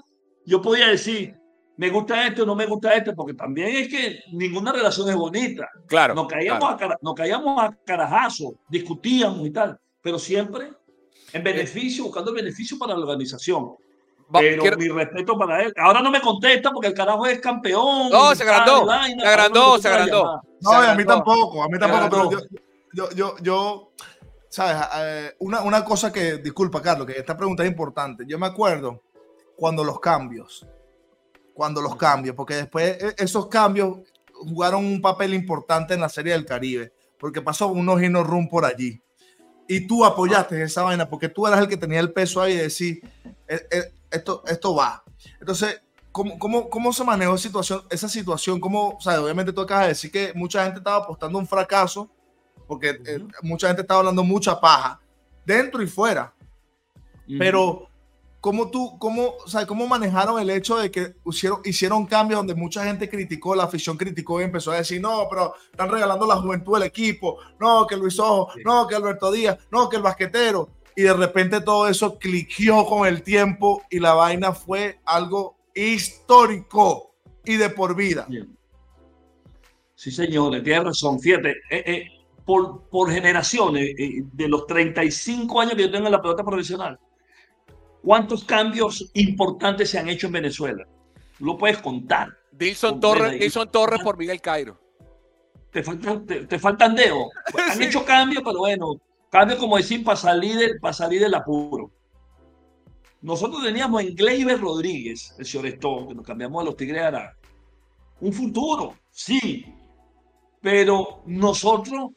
yo 0.46 0.62
podía 0.62 0.88
decir, 0.88 1.36
me 1.76 1.90
gusta 1.90 2.26
esto, 2.26 2.46
no 2.46 2.54
me 2.54 2.64
gusta 2.64 2.94
esto, 2.94 3.14
porque 3.14 3.34
también 3.34 3.68
es 3.68 3.88
que 3.88 4.20
ninguna 4.32 4.72
relación 4.72 5.10
es 5.10 5.14
bonita. 5.14 5.68
Claro. 5.86 6.14
Nos 6.14 6.26
caíamos, 6.26 6.64
A, 6.72 6.98
nos 7.02 7.14
caíamos 7.14 7.62
a 7.62 7.76
carajazo, 7.84 8.54
discutíamos 8.66 9.46
y 9.46 9.50
tal, 9.50 9.78
pero 10.00 10.18
siempre 10.18 10.72
en 11.34 11.44
beneficio, 11.44 12.04
buscando 12.04 12.30
el 12.30 12.36
beneficio 12.36 12.78
para 12.78 12.94
la 12.94 13.00
organización. 13.00 13.74
Pero 14.32 14.78
mi 14.78 14.88
respeto 14.88 15.36
para 15.36 15.64
él. 15.64 15.74
Ahora 15.76 16.00
no 16.00 16.10
me 16.10 16.22
contesta 16.22 16.70
porque 16.70 16.88
el 16.88 16.94
carajo 16.94 17.26
es 17.26 17.40
campeón. 17.40 18.08
No, 18.10 18.34
se 18.34 18.44
agrandó. 18.44 18.86
se 18.86 19.26
agrandó, 19.26 19.78
se 19.78 19.88
agrandó. 19.88 20.40
No, 20.62 20.72
a 20.72 20.94
mí 20.94 21.04
tampoco, 21.04 21.62
a 21.62 21.68
mí 21.68 21.78
tampoco. 21.78 22.30
Pero 22.30 22.48
yo, 22.92 23.10
yo, 23.14 23.36
yo, 23.42 23.92
¿sabes? 24.50 24.76
Eh, 24.96 25.36
una, 25.38 25.62
una 25.62 25.82
cosa 25.84 26.12
que, 26.12 26.36
disculpa, 26.38 26.82
Carlos, 26.82 27.06
que 27.06 27.18
esta 27.18 27.36
pregunta 27.36 27.62
es 27.62 27.70
importante. 27.70 28.24
Yo 28.26 28.38
me 28.38 28.46
acuerdo 28.46 29.02
cuando 29.56 29.84
los 29.84 30.00
cambios, 30.00 30.66
cuando 31.54 31.80
los 31.80 31.96
cambios, 31.96 32.34
porque 32.34 32.54
después 32.54 32.98
e, 33.00 33.14
esos 33.18 33.46
cambios 33.46 33.98
jugaron 34.32 34.84
un 34.84 35.00
papel 35.00 35.32
importante 35.34 35.94
en 35.94 36.00
la 36.00 36.08
Serie 36.08 36.32
del 36.32 36.44
Caribe, 36.44 36.92
porque 37.18 37.40
pasó 37.40 37.68
unos 37.68 38.00
no 38.02 38.24
run 38.24 38.48
por 38.48 38.64
allí. 38.64 39.00
Y 39.68 39.86
tú 39.86 40.04
apoyaste 40.04 40.60
esa 40.62 40.82
vaina 40.82 41.08
porque 41.08 41.28
tú 41.28 41.46
eras 41.46 41.60
el 41.60 41.68
que 41.68 41.76
tenía 41.76 42.00
el 42.00 42.12
peso 42.12 42.42
ahí 42.42 42.56
de 42.56 42.62
decir, 42.64 43.00
e, 43.46 43.54
e, 43.70 43.92
esto, 44.10 44.42
esto 44.48 44.74
va. 44.74 45.04
Entonces, 45.38 45.80
¿cómo, 46.10 46.38
cómo, 46.40 46.68
cómo 46.68 46.92
se 46.92 47.04
manejó 47.04 47.38
situación? 47.38 47.82
Esa 47.88 48.08
situación 48.08 48.58
cómo, 48.58 48.96
o 48.96 49.00
sea, 49.00 49.22
obviamente 49.22 49.52
tú 49.52 49.60
acabas 49.60 49.84
de 49.84 49.88
decir 49.90 50.10
que 50.10 50.32
mucha 50.34 50.64
gente 50.64 50.78
estaba 50.78 51.04
apostando 51.04 51.38
un 51.38 51.46
fracaso, 51.46 52.10
porque 52.70 52.90
eh, 53.04 53.18
mucha 53.42 53.66
gente 53.66 53.82
estaba 53.82 53.98
hablando 53.98 54.22
mucha 54.22 54.60
paja, 54.60 55.00
dentro 55.44 55.82
y 55.82 55.88
fuera. 55.88 56.32
Pero 57.36 57.88
¿Cómo 58.40 58.70
tú, 58.70 58.96
cómo, 58.98 59.34
o 59.44 59.48
sea, 59.48 59.66
cómo 59.66 59.86
manejaron 59.86 60.40
el 60.40 60.48
hecho 60.48 60.78
de 60.78 60.90
que 60.90 61.14
hicieron, 61.26 61.60
hicieron 61.62 62.06
cambios 62.06 62.38
donde 62.38 62.54
mucha 62.54 62.84
gente 62.84 63.06
criticó, 63.06 63.54
la 63.54 63.64
afición 63.64 63.98
criticó 63.98 64.40
y 64.40 64.44
empezó 64.44 64.70
a 64.70 64.76
decir, 64.76 64.98
no, 64.98 65.26
pero 65.28 65.54
están 65.70 65.90
regalando 65.90 66.26
la 66.26 66.36
juventud 66.36 66.78
del 66.78 66.84
equipo, 66.84 67.36
no, 67.58 67.86
que 67.86 67.98
Luis 67.98 68.18
Ojo, 68.18 68.50
no, 68.64 68.86
que 68.86 68.94
Alberto 68.94 69.30
Díaz, 69.30 69.58
no, 69.70 69.90
que 69.90 69.96
el 69.96 70.02
basquetero. 70.02 70.70
Y 70.96 71.02
de 71.02 71.12
repente 71.12 71.60
todo 71.60 71.86
eso 71.86 72.18
cliqueó 72.18 72.86
con 72.86 73.06
el 73.06 73.22
tiempo 73.22 73.82
y 73.90 73.98
la 73.98 74.14
vaina 74.14 74.52
fue 74.52 75.00
algo 75.04 75.58
histórico 75.74 77.14
y 77.44 77.56
de 77.56 77.68
por 77.68 77.94
vida. 77.94 78.26
Sí, 79.94 80.10
señor, 80.10 80.62
tiene 80.62 80.84
razón. 80.84 81.20
Fíjate, 81.20 81.50
eh, 81.68 81.84
eh, 81.84 82.08
por, 82.44 82.88
por 82.88 83.10
generaciones, 83.10 83.94
eh, 83.98 84.22
de 84.32 84.48
los 84.48 84.66
35 84.66 85.60
años 85.60 85.74
que 85.74 85.82
yo 85.82 85.90
tengo 85.90 86.06
en 86.06 86.12
la 86.12 86.22
pelota 86.22 86.44
profesional, 86.44 86.98
¿Cuántos 88.02 88.44
cambios 88.44 89.10
importantes 89.14 89.90
se 89.90 89.98
han 89.98 90.08
hecho 90.08 90.26
en 90.26 90.32
Venezuela? 90.32 90.86
Lo 91.38 91.58
puedes 91.58 91.78
contar. 91.78 92.28
Dilson 92.52 93.00
Torres, 93.00 93.54
Torres 93.70 94.02
por 94.02 94.16
Miguel 94.16 94.40
Cairo. 94.40 94.78
Te 95.70 95.82
faltan, 95.82 96.26
te, 96.26 96.58
faltan 96.58 96.96
dedos. 96.96 97.28
Han 97.70 97.82
hecho 97.82 98.04
cambios, 98.04 98.42
pero 98.44 98.58
bueno, 98.58 99.00
cambios 99.30 99.58
como 99.58 99.76
decir 99.76 100.02
para 100.02 100.16
salir, 100.16 100.56
del, 100.56 100.80
para 100.80 100.92
salir 100.92 101.20
del 101.20 101.34
apuro. 101.34 101.92
Nosotros 103.22 103.62
teníamos 103.62 104.02
en 104.02 104.14
Gleyber 104.14 104.60
Rodríguez, 104.60 105.34
el 105.38 105.46
señor 105.46 105.66
Stone, 105.66 106.08
que 106.08 106.14
nos 106.14 106.26
cambiamos 106.26 106.62
a 106.62 106.64
los 106.64 106.76
Tigres 106.76 107.02
Ará. 107.02 107.36
Un 108.20 108.32
futuro, 108.32 108.96
sí. 109.10 109.64
Pero 110.60 111.22
nosotros, 111.26 112.10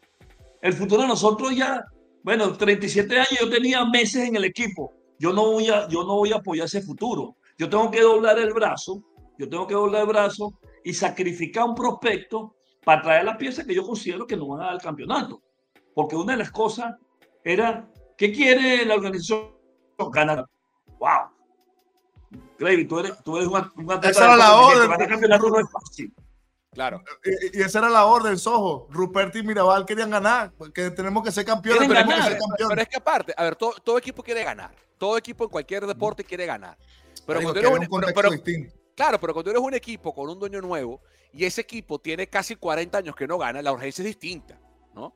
el 0.64 0.74
futuro 0.74 1.04
de 1.04 1.10
nosotros 1.10 1.56
ya, 1.56 1.86
bueno, 2.24 2.54
37 2.54 3.16
años, 3.16 3.38
yo 3.40 3.50
tenía 3.50 3.86
meses 3.86 4.28
en 4.28 4.36
el 4.36 4.46
equipo 4.46 4.94
yo 5.24 5.32
no 5.32 5.54
voy 5.54 5.70
a, 5.70 5.88
yo 5.88 6.04
no 6.04 6.16
voy 6.18 6.34
a 6.34 6.38
apoyar 6.38 6.66
ese 6.66 6.82
futuro. 6.82 7.38
Yo 7.58 7.70
tengo 7.70 7.90
que 7.90 8.02
doblar 8.02 8.38
el 8.40 8.54
brazo, 8.54 9.02
yo 9.38 9.48
tengo 9.48 9.66
que 9.66 9.74
doblar 9.74 10.02
el 10.02 10.08
brazo 10.08 10.60
y 10.84 10.94
sacrificar 10.94 11.64
un 11.64 11.76
prospecto 11.76 12.56
para 12.84 13.02
traer 13.02 13.24
las 13.24 13.38
piezas 13.38 13.66
que 13.66 13.74
yo 13.74 13.86
considero 13.86 14.28
que 14.28 14.36
no 14.36 14.48
van 14.48 14.62
a 14.62 14.66
dar 14.66 14.74
el 14.74 14.82
campeonato. 14.82 15.42
Porque 15.94 16.18
una 16.18 16.34
de 16.34 16.40
las 16.40 16.52
cosas 16.52 16.96
era, 17.42 17.90
¿qué 18.18 18.34
quiere 18.34 18.86
la 18.86 18.96
organización? 18.96 19.52
Ganar. 20.12 20.46
¡Wow! 21.00 21.30
Gravy, 22.60 22.86
tú 22.86 23.00
eres, 23.00 23.24
tú 23.24 23.38
eres 23.38 23.48
un, 23.48 23.56
un 23.56 23.92
atleta 23.92 24.10
Esa 24.10 24.26
era 24.26 24.36
la 24.36 24.56
orden. 24.58 25.08
Campeonato 25.08 25.50
no 25.50 25.60
es 25.60 25.72
fácil. 25.72 26.14
Claro. 26.74 27.04
Y, 27.54 27.62
esa 27.62 27.80
era 27.80 27.90
la 27.90 28.06
orden, 28.06 28.38
Sojo. 28.38 28.88
Rupert 28.90 29.36
y 29.36 29.44
Mirabal 29.44 29.86
querían 29.86 30.10
ganar, 30.10 30.52
porque 30.58 30.90
tenemos 30.92 31.24
que 31.24 31.32
ser 31.32 31.46
campeones. 31.46 31.88
Tenemos 31.88 32.16
que 32.16 32.22
ser 32.22 32.38
campeones. 32.38 32.68
Pero 32.70 32.82
es 32.82 32.88
que 32.88 32.98
aparte, 32.98 33.34
a 33.36 33.44
ver, 33.44 33.56
todo, 33.56 33.74
todo, 33.84 33.98
equipo 33.98 34.24
quiere 34.24 34.44
ganar. 34.44 34.76
Todo 34.98 35.18
equipo 35.18 35.44
en 35.44 35.50
cualquier 35.50 35.86
deporte 35.86 36.24
quiere 36.24 36.46
ganar. 36.46 36.78
Pero 37.26 37.42
cuando 37.42 37.60
eres 37.60 37.90
un, 37.90 38.04
pero, 38.14 38.30
Claro, 38.96 39.20
pero 39.20 39.34
cuando 39.34 39.52
eres 39.52 39.64
un 39.64 39.74
equipo 39.74 40.14
con 40.14 40.30
un 40.30 40.40
dueño 40.40 40.62
nuevo 40.62 41.02
y 41.32 41.46
ese 41.46 41.62
equipo 41.62 42.00
tiene 42.00 42.28
casi 42.28 42.56
40 42.56 42.98
años 42.98 43.16
que 43.16 43.28
no 43.28 43.38
gana, 43.38 43.62
la 43.62 43.72
urgencia 43.72 44.02
es 44.02 44.08
distinta, 44.08 44.60
¿no? 44.94 45.16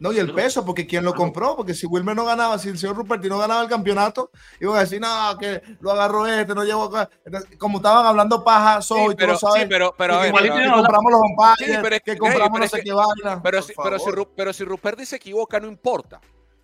No, 0.00 0.12
y 0.12 0.18
el 0.18 0.32
peso, 0.32 0.64
porque 0.64 0.86
quien 0.86 1.04
lo 1.04 1.12
compró, 1.12 1.56
porque 1.56 1.74
si 1.74 1.86
Wilmer 1.86 2.14
no 2.14 2.24
ganaba, 2.24 2.58
si 2.58 2.68
el 2.68 2.78
señor 2.78 2.96
Ruperti 2.96 3.28
no 3.28 3.38
ganaba 3.38 3.62
el 3.62 3.68
campeonato, 3.68 4.30
iban 4.60 4.76
a 4.76 4.80
decir, 4.80 5.00
no, 5.00 5.36
que 5.38 5.60
lo 5.80 5.90
agarró 5.90 6.26
este, 6.26 6.54
no 6.54 6.62
llevo 6.64 6.84
acá. 6.84 7.10
Como 7.58 7.78
estaban 7.78 8.06
hablando 8.06 8.44
paja, 8.44 8.80
soy, 8.80 9.16
pero, 9.16 9.32
tú 9.32 9.40
sabes. 9.40 9.62
Sí, 9.62 9.68
pero, 9.68 9.94
pero, 9.98 10.20
que, 10.20 10.30
compramos 10.30 11.12
los 11.12 11.20
umpires, 11.20 12.00
que, 12.04 12.16
compramos 12.16 12.60
no 12.60 12.68
sé 12.68 12.82
qué 12.82 12.92
vaina. 12.92 13.42
Pero, 13.42 13.62
si, 13.62 13.72
pero, 13.82 13.98
si, 13.98 14.10
pero 14.36 14.52
si 14.52 14.64
Ruperti 14.64 15.04
se 15.04 15.16
equivoca, 15.16 15.58
no 15.58 15.66
importa. 15.66 16.20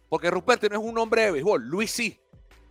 Porque 0.08 0.30
Ruperti 0.30 0.68
no 0.68 0.76
es 0.76 0.84
un 0.84 0.96
hombre 0.98 1.22
de 1.22 1.30
béisbol, 1.32 1.66
Luis 1.66 1.90
sí. 1.90 2.20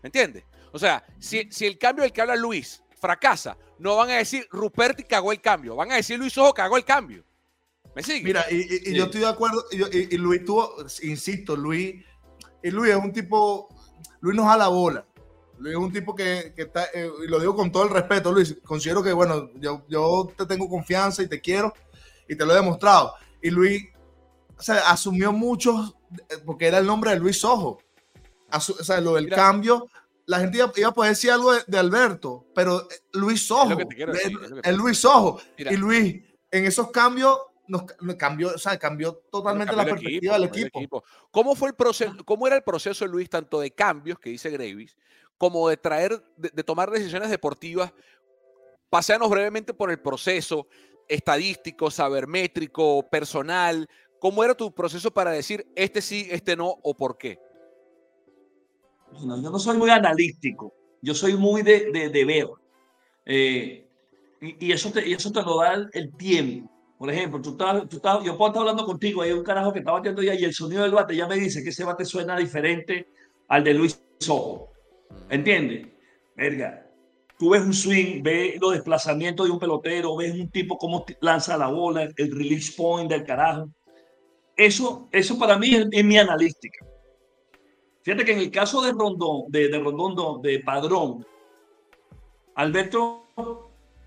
¿Me 0.01 0.07
entiendes? 0.07 0.45
O 0.71 0.79
sea, 0.79 1.03
si, 1.19 1.51
si 1.51 1.65
el 1.65 1.77
cambio 1.77 2.03
del 2.03 2.13
que 2.13 2.21
habla 2.21 2.35
Luis 2.35 2.81
fracasa, 2.99 3.57
no 3.79 3.97
van 3.97 4.11
a 4.11 4.15
decir 4.15 4.47
Ruperti 4.49 5.03
cagó 5.03 5.33
el 5.33 5.41
cambio, 5.41 5.75
van 5.75 5.91
a 5.91 5.95
decir 5.95 6.17
Luis 6.17 6.37
Ojo 6.37 6.53
cagó 6.53 6.77
el 6.77 6.85
cambio. 6.85 7.25
¿Me 7.95 8.03
sigue? 8.03 8.23
Mira, 8.23 8.45
y, 8.49 8.93
yo 8.93 9.05
estoy 9.05 9.21
de 9.21 9.27
acuerdo, 9.27 9.65
y, 9.71 10.17
Luis 10.17 10.43
tuvo, 10.45 10.75
insisto, 11.03 11.55
Luis, 11.55 12.03
y 12.61 12.71
Luis 12.71 12.91
es 12.91 12.97
un 12.97 13.11
tipo, 13.11 13.69
Luis 14.21 14.35
nos 14.35 14.47
da 14.47 14.57
la 14.57 14.67
bola. 14.67 15.05
Luis 15.59 15.75
es 15.75 15.79
un 15.79 15.93
tipo 15.93 16.15
que, 16.15 16.53
está, 16.57 16.85
eh, 16.93 17.09
y 17.23 17.27
lo 17.27 17.39
digo 17.39 17.55
con 17.55 17.71
todo 17.71 17.83
el 17.83 17.89
respeto, 17.89 18.31
Luis, 18.31 18.57
considero 18.63 19.03
que, 19.03 19.13
bueno, 19.13 19.49
yo, 19.55 19.85
yo 19.87 20.31
te 20.35 20.45
tengo 20.45 20.67
confianza 20.67 21.21
y 21.21 21.27
te 21.27 21.39
quiero, 21.39 21.73
y 22.27 22.35
te 22.35 22.45
lo 22.45 22.53
he 22.53 22.55
demostrado. 22.55 23.13
Y 23.41 23.49
Luis 23.51 23.83
o 24.57 24.61
sea, 24.61 24.89
asumió 24.89 25.31
mucho, 25.31 25.95
eh, 26.29 26.37
porque 26.45 26.67
era 26.67 26.77
el 26.77 26.85
nombre 26.85 27.11
de 27.11 27.17
Luis 27.17 27.43
Ojo. 27.43 27.81
o 28.51 28.59
sea, 28.59 29.01
lo 29.01 29.15
del 29.15 29.29
cambio, 29.29 29.87
la 30.25 30.39
gente 30.39 30.57
iba, 30.57 30.89
a 30.89 30.93
poder 30.93 31.11
decir 31.11 31.31
algo 31.31 31.53
de, 31.53 31.77
Alberto, 31.77 32.45
pero 32.55 32.87
eh, 32.89 32.95
Luis 33.13 33.49
Ojo, 33.51 33.77
el, 34.63 34.75
Luis 34.75 35.03
Ojo, 35.05 35.41
y 35.57 35.75
Luis, 35.75 36.23
en 36.51 36.65
esos 36.65 36.91
cambios 36.91 37.37
nos, 37.67 37.83
cambió, 38.17 38.49
o 38.49 38.57
sea, 38.57 38.77
cambió 38.77 39.13
totalmente 39.31 39.75
la 39.75 39.85
perspectiva 39.85 40.33
del 40.33 40.45
equipo, 40.45 41.03
¿Cómo 41.31 41.55
fue 41.55 41.69
el 41.69 41.75
proceso, 41.75 42.13
cómo 42.25 42.47
era 42.47 42.55
el 42.55 42.63
proceso 42.63 43.05
de 43.05 43.11
Luis, 43.11 43.29
tanto 43.29 43.59
de 43.59 43.71
cambios 43.71 44.19
que 44.19 44.29
dice 44.29 44.49
Gravis, 44.49 44.97
como 45.37 45.69
de 45.69 45.77
traer, 45.77 46.23
de, 46.37 46.63
tomar 46.63 46.91
decisiones 46.91 47.29
deportivas? 47.29 47.93
Paseanos 48.89 49.29
brevemente 49.29 49.73
por 49.73 49.89
el 49.91 49.99
proceso 49.99 50.67
estadístico, 51.07 51.89
sabermétrico, 51.89 53.09
personal. 53.09 53.87
¿Cómo 54.19 54.43
era 54.43 54.53
tu 54.55 54.73
proceso 54.73 55.11
para 55.11 55.31
decir 55.31 55.65
este 55.75 56.01
sí, 56.01 56.27
este 56.29 56.55
no 56.55 56.67
o 56.83 56.95
por 56.95 57.17
qué? 57.17 57.39
yo 59.19 59.51
no 59.51 59.59
soy 59.59 59.77
muy 59.77 59.91
analítico, 59.91 60.73
yo 61.01 61.13
soy 61.13 61.35
muy 61.35 61.61
de, 61.61 62.09
de, 62.09 62.25
ver. 62.25 62.47
Eh, 63.25 63.87
y, 64.41 64.71
eso 64.71 64.91
te, 64.91 65.07
y 65.07 65.13
eso 65.13 65.31
te 65.31 65.41
lo 65.41 65.57
da 65.57 65.87
el 65.93 66.15
tiempo. 66.15 66.72
Por 67.03 67.11
ejemplo, 67.11 67.41
tú 67.41 67.49
estás, 67.49 67.89
tú 67.89 67.97
estás, 67.97 68.23
yo 68.23 68.37
puedo 68.37 68.51
estar 68.51 68.61
hablando 68.61 68.85
contigo, 68.85 69.21
hay 69.21 69.33
un 69.33 69.43
carajo 69.43 69.73
que 69.73 69.79
está 69.79 69.91
batiendo 69.91 70.23
ya 70.23 70.35
y 70.35 70.45
el 70.45 70.53
sonido 70.53 70.83
del 70.83 70.93
bate 70.93 71.13
ya 71.13 71.27
me 71.27 71.35
dice 71.35 71.61
que 71.61 71.71
ese 71.71 71.83
bate 71.83 72.05
suena 72.05 72.37
diferente 72.37 73.09
al 73.49 73.61
de 73.65 73.73
Luis 73.73 74.01
Sojo. 74.19 74.71
¿Entiendes? 75.29 75.85
Verga, 76.33 76.89
tú 77.37 77.49
ves 77.49 77.61
un 77.61 77.73
swing, 77.73 78.23
ves 78.23 78.55
los 78.61 78.71
desplazamientos 78.71 79.45
de 79.45 79.51
un 79.51 79.59
pelotero, 79.59 80.15
ves 80.15 80.31
un 80.31 80.49
tipo 80.49 80.77
cómo 80.77 81.05
lanza 81.19 81.57
la 81.57 81.67
bola, 81.67 82.03
el 82.03 82.31
release 82.31 82.71
point 82.71 83.11
del 83.11 83.25
carajo. 83.25 83.67
Eso, 84.55 85.09
eso 85.11 85.37
para 85.37 85.57
mí 85.57 85.75
es, 85.75 86.05
mi 86.05 86.17
analística. 86.17 86.85
Fíjate 88.01 88.23
que 88.23 88.31
en 88.31 88.39
el 88.39 88.49
caso 88.49 88.81
de 88.81 88.93
Rondón, 88.93 89.51
de, 89.51 89.67
de 89.67 89.77
Rondón, 89.77 90.41
de 90.41 90.59
Padrón, 90.61 91.27
Alberto, 92.55 93.25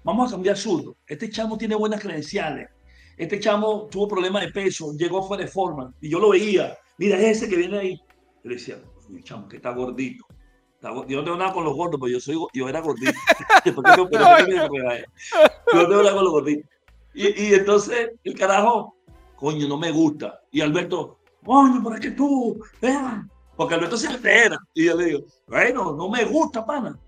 vamos 0.02 0.32
a 0.32 0.36
cambiar 0.36 0.56
zurdo. 0.56 0.96
Este 1.06 1.28
chamo 1.28 1.58
tiene 1.58 1.74
buenas 1.74 2.00
credenciales. 2.00 2.70
Este 3.16 3.40
chamo 3.40 3.88
tuvo 3.90 4.08
problemas 4.08 4.42
de 4.42 4.52
peso, 4.52 4.92
llegó 4.92 5.22
fuera 5.22 5.44
de 5.44 5.50
forma 5.50 5.92
y 6.00 6.10
yo 6.10 6.18
lo 6.18 6.30
veía. 6.30 6.76
Mira, 6.98 7.18
ese 7.18 7.48
que 7.48 7.56
viene 7.56 7.78
ahí. 7.78 7.96
Yo 8.44 8.50
le 8.50 8.56
decía, 8.56 8.78
mi 9.08 9.22
chamo, 9.22 9.48
que 9.48 9.56
está 9.56 9.70
gordito. 9.70 10.26
yo 10.82 11.18
no 11.18 11.24
tengo 11.24 11.36
nada 11.36 11.52
con 11.52 11.64
los 11.64 11.74
gordos, 11.74 11.98
pero 12.00 12.12
yo, 12.12 12.20
soy, 12.20 12.36
yo 12.52 12.68
era 12.68 12.80
gordito. 12.80 13.12
yo 13.64 13.72
no 13.72 13.82
tengo 13.82 14.18
nada 16.02 16.14
con 16.14 16.24
los 16.24 16.32
gorditos. 16.32 16.70
Y, 17.14 17.44
y, 17.44 17.54
entonces 17.54 18.10
el 18.22 18.38
carajo, 18.38 18.94
coño, 19.36 19.66
no 19.66 19.78
me 19.78 19.90
gusta. 19.90 20.42
Y 20.50 20.60
Alberto, 20.60 21.18
coño, 21.42 21.80
pero 21.82 21.94
es 21.94 22.00
que 22.02 22.10
tú, 22.10 22.60
vean. 22.82 23.30
Porque 23.56 23.74
Alberto 23.74 23.96
se 23.96 24.08
altera. 24.08 24.58
Y 24.74 24.84
yo 24.84 24.96
le 24.96 25.04
digo, 25.06 25.20
bueno, 25.46 25.94
no 25.94 26.10
me 26.10 26.24
gusta, 26.26 26.66
pana. 26.66 26.98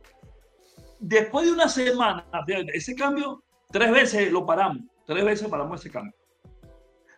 Después 0.98 1.46
de 1.46 1.52
una 1.52 1.68
semana, 1.68 2.26
ese 2.72 2.94
cambio, 2.94 3.42
tres 3.70 3.90
veces 3.92 4.32
lo 4.32 4.46
paramos 4.46 4.82
tres 5.08 5.24
veces 5.24 5.48
paramos 5.48 5.80
ese 5.80 5.90
cambio. 5.90 6.12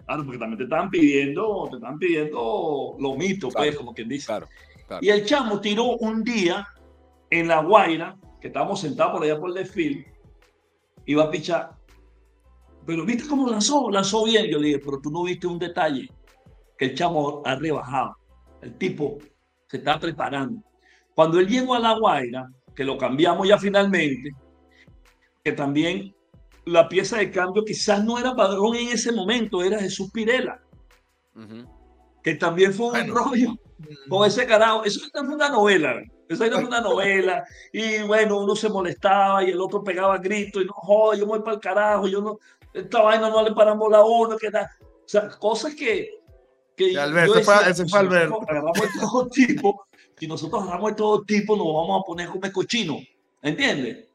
Claro, 0.07 0.25
porque 0.25 0.39
también 0.39 0.59
te 0.59 0.65
estaban 0.65 0.91
pidiendo, 0.91 1.67
te 1.71 1.77
están 1.77 1.99
pidiendo 1.99 2.97
lo 2.99 3.17
mito, 3.17 3.49
pues, 3.49 3.77
como 3.77 3.93
quien 3.93 4.09
dice. 4.09 4.27
Claro, 4.27 4.49
Y 5.01 5.09
el 5.09 5.25
chamo 5.25 5.61
tiró 5.61 5.97
un 5.97 6.23
día 6.23 6.67
en 7.31 7.49
La 7.49 7.61
Guaira, 7.63 8.17
que 8.41 8.47
estábamos 8.47 8.81
sentados 8.81 9.15
por 9.15 9.25
allá 9.25 9.39
por 9.39 9.51
el 9.51 9.57
desfile, 9.57 10.07
iba 11.05 11.25
a 11.25 11.31
pichar. 11.31 11.73
Pero 12.87 13.05
viste 13.05 13.29
cómo 13.29 13.49
lanzó, 13.49 13.91
lanzó 13.91 14.25
bien. 14.25 14.47
Yo 14.47 14.59
le 14.59 14.69
dije, 14.69 14.81
pero 14.85 15.01
tú 15.01 15.11
no 15.11 15.25
viste 15.25 15.49
un 15.49 15.59
detalle, 15.59 16.09
que 16.79 16.87
el 16.87 16.95
chamo 16.95 17.43
ha 17.45 17.57
rebajado. 17.57 18.17
El 18.63 18.77
tipo 18.79 19.19
se 19.67 19.79
está 19.79 19.99
preparando. 19.99 20.63
Cuando 21.15 21.41
él 21.41 21.49
llegó 21.49 21.75
a 21.75 21.81
La 21.81 21.99
Guaira, 21.99 22.49
que 22.75 22.85
lo 22.85 22.97
cambiamos 22.97 23.49
ya 23.49 23.59
finalmente, 23.59 24.31
que 25.43 25.53
también 25.53 26.15
la 26.67 26.89
pieza 26.89 27.19
de 27.19 27.31
cambio 27.31 27.65
quizás 27.65 28.05
no 28.05 28.19
era 28.19 28.35
Padrón 28.35 28.77
en 28.77 28.89
ese 28.89 29.13
momento, 29.13 29.63
era 29.63 29.79
Jesús 29.79 30.11
Pirela, 30.11 30.61
que 32.23 32.35
también 32.35 32.73
fue 32.73 33.01
un 33.01 33.09
rollo 33.09 33.57
con 34.09 34.27
ese 34.27 34.47
carajo. 34.47 34.85
Eso 34.85 35.01
fue 35.11 35.21
una 35.23 35.49
novela, 35.49 36.03
eso 36.29 36.45
era 36.45 36.59
una 36.59 36.81
novela. 36.81 37.45
Y 37.73 38.03
bueno, 38.03 38.41
uno 38.41 38.55
se 38.55 38.69
molestaba 38.69 39.43
y 39.45 39.51
el 39.51 39.61
otro 39.61 39.83
pegaba 39.83 40.19
gritos 40.19 40.63
y 40.63 40.67
no, 40.67 40.73
joder, 40.75 41.21
yo 41.21 41.27
voy 41.27 41.41
para 41.41 41.55
el 41.55 41.61
carajo, 41.61 42.07
yo 42.07 42.21
no, 42.21 42.39
esta 42.73 43.03
vaina 43.03 43.29
no 43.29 43.43
le 43.43 43.53
paramos 43.53 43.91
la 43.91 44.05
uno, 44.05 44.37
que 44.37 44.51
da. 44.51 44.71
O 44.83 45.09
sea, 45.09 45.29
cosas 45.29 45.75
que. 45.75 46.21
que 46.77 46.99
Alberto, 46.99 47.39
ese 47.39 47.87
fue 47.89 47.99
Alberto. 47.99 48.41
Agarramos 48.43 48.81
de 48.81 48.89
todo 49.01 49.27
tipo. 49.29 49.87
Si 50.17 50.27
nosotros 50.27 50.63
agarramos 50.63 50.91
de 50.91 50.97
todo 50.97 51.23
tipo, 51.23 51.57
nos 51.57 51.67
vamos 51.67 52.03
a 52.03 52.07
poner 52.07 52.29
como 52.29 52.53
cochino. 52.53 52.99
¿Entiendes? 53.43 54.10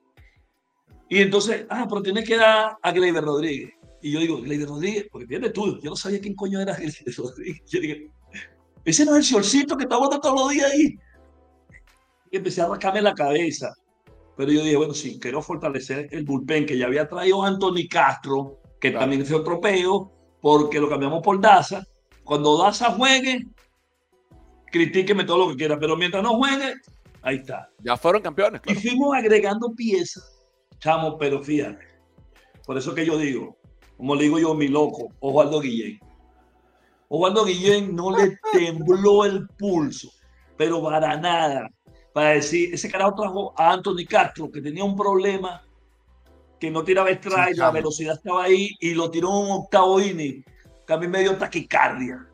Y 1.15 1.21
entonces, 1.21 1.65
ah, 1.69 1.85
pero 1.87 2.01
tienes 2.01 2.27
que 2.27 2.35
dar 2.35 2.75
a 2.81 2.91
Gleyber 2.91 3.23
Rodríguez. 3.23 3.71
Y 4.01 4.11
yo 4.11 4.19
digo, 4.19 4.41
Gleyber 4.41 4.67
Rodríguez, 4.67 5.07
porque 5.09 5.25
viene 5.25 5.49
tú, 5.49 5.79
yo 5.79 5.91
no 5.91 5.95
sabía 5.95 6.19
quién 6.19 6.35
coño 6.35 6.59
era 6.59 6.75
Gleyber 6.75 7.15
Rodríguez. 7.17 7.61
Yo 7.67 7.79
dije, 7.79 8.11
ese 8.83 9.05
no 9.05 9.11
es 9.11 9.19
el 9.19 9.23
solcito 9.23 9.77
que 9.77 9.83
está 9.83 9.97
todos 9.97 10.37
los 10.37 10.49
días 10.49 10.69
ahí. 10.69 10.99
Y 12.31 12.35
empecé 12.35 12.63
a 12.63 12.67
rascarme 12.67 13.01
la 13.01 13.13
cabeza. 13.13 13.73
Pero 14.35 14.51
yo 14.51 14.61
dije, 14.61 14.75
bueno, 14.75 14.93
sí, 14.93 15.17
quiero 15.17 15.41
fortalecer 15.41 16.09
el 16.11 16.25
bullpen 16.25 16.65
que 16.65 16.77
ya 16.77 16.87
había 16.87 17.07
traído 17.07 17.41
Anthony 17.43 17.87
Castro, 17.89 18.59
que 18.81 18.91
también 18.91 19.25
fue 19.25 19.37
otro 19.37 19.61
peo, 19.61 20.11
porque 20.41 20.81
lo 20.81 20.89
cambiamos 20.89 21.23
por 21.23 21.39
Daza. 21.39 21.81
Cuando 22.25 22.57
Daza 22.57 22.91
juegue, 22.91 23.47
critíqueme 24.69 25.23
todo 25.23 25.37
lo 25.37 25.49
que 25.51 25.55
quiera, 25.55 25.79
pero 25.79 25.95
mientras 25.95 26.21
no 26.21 26.35
juegue, 26.35 26.73
ahí 27.21 27.37
está. 27.37 27.69
Ya 27.79 27.95
fueron 27.95 28.21
campeones. 28.21 28.59
Y 28.65 28.75
fuimos 28.75 29.15
agregando 29.15 29.73
piezas 29.73 30.34
Chamo, 30.79 31.17
pero 31.17 31.41
fíjate. 31.41 31.85
Por 32.65 32.77
eso 32.77 32.93
que 32.95 33.05
yo 33.05 33.17
digo, 33.17 33.57
como 33.97 34.15
le 34.15 34.23
digo 34.23 34.39
yo, 34.39 34.53
mi 34.53 34.67
loco, 34.67 35.09
Osvaldo 35.19 35.61
Guillén. 35.61 35.99
Osvaldo 37.07 37.45
Guillén 37.45 37.95
no 37.95 38.15
le 38.15 38.37
tembló 38.51 39.25
el 39.25 39.47
pulso, 39.49 40.09
pero 40.57 40.83
para 40.83 41.17
nada. 41.17 41.69
Para 42.13 42.29
decir, 42.29 42.73
ese 42.73 42.89
carajo 42.89 43.15
trajo 43.15 43.53
a 43.57 43.73
Anthony 43.73 44.05
Castro, 44.07 44.51
que 44.51 44.61
tenía 44.61 44.83
un 44.83 44.95
problema, 44.95 45.61
que 46.59 46.71
no 46.71 46.83
tiraba 46.83 47.11
strike, 47.11 47.57
la 47.57 47.71
velocidad 47.71 48.15
estaba 48.15 48.45
ahí, 48.45 48.69
y 48.79 48.93
lo 48.93 49.11
tiró 49.11 49.29
un 49.29 49.51
octavo 49.51 49.99
inning, 49.99 50.43
que 50.87 50.93
a 50.93 50.97
mí 50.97 51.07
me 51.07 51.19
dio 51.21 51.35
taquicardia. 51.37 52.25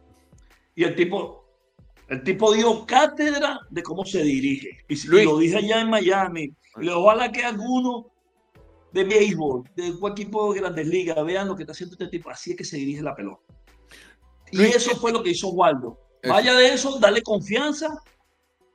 Y 0.76 0.84
el 0.84 0.96
tipo, 0.96 1.42
El 2.08 2.24
tipo 2.24 2.52
dio 2.54 2.86
cátedra 2.86 3.60
de 3.70 3.84
cómo 3.84 4.04
se 4.04 4.22
dirige. 4.22 4.80
Y, 4.90 5.08
lo 5.08 5.38
dije 5.38 5.58
allá 5.58 5.80
en 5.80 5.90
Miami. 5.90 6.54
Y 6.82 6.90
ojalá 6.90 7.32
que 7.32 7.44
alguno 7.44 8.11
de 8.92 9.04
béisbol, 9.04 9.64
de 9.76 9.98
cualquier 10.00 10.28
equipo 10.28 10.54
de 10.54 10.60
grandes 10.60 10.88
ligas, 10.88 11.26
vean 11.26 11.48
lo 11.48 11.56
que 11.56 11.64
está 11.64 11.72
haciendo 11.72 11.94
este 11.96 12.08
tipo. 12.08 12.30
Así 12.30 12.52
es 12.52 12.58
que 12.58 12.66
se 12.66 12.78
dirige 12.78 13.02
la 13.02 13.16
pelota. 13.16 13.42
Y 14.52 14.64
eso 14.64 14.96
fue 14.98 15.12
lo 15.12 15.24
que 15.24 15.32
hizo 15.32 15.50
Waldo. 15.50 15.98
Vaya 16.28 16.54
de 16.54 16.74
eso, 16.74 17.00
dale 17.00 17.22
confianza 17.24 17.88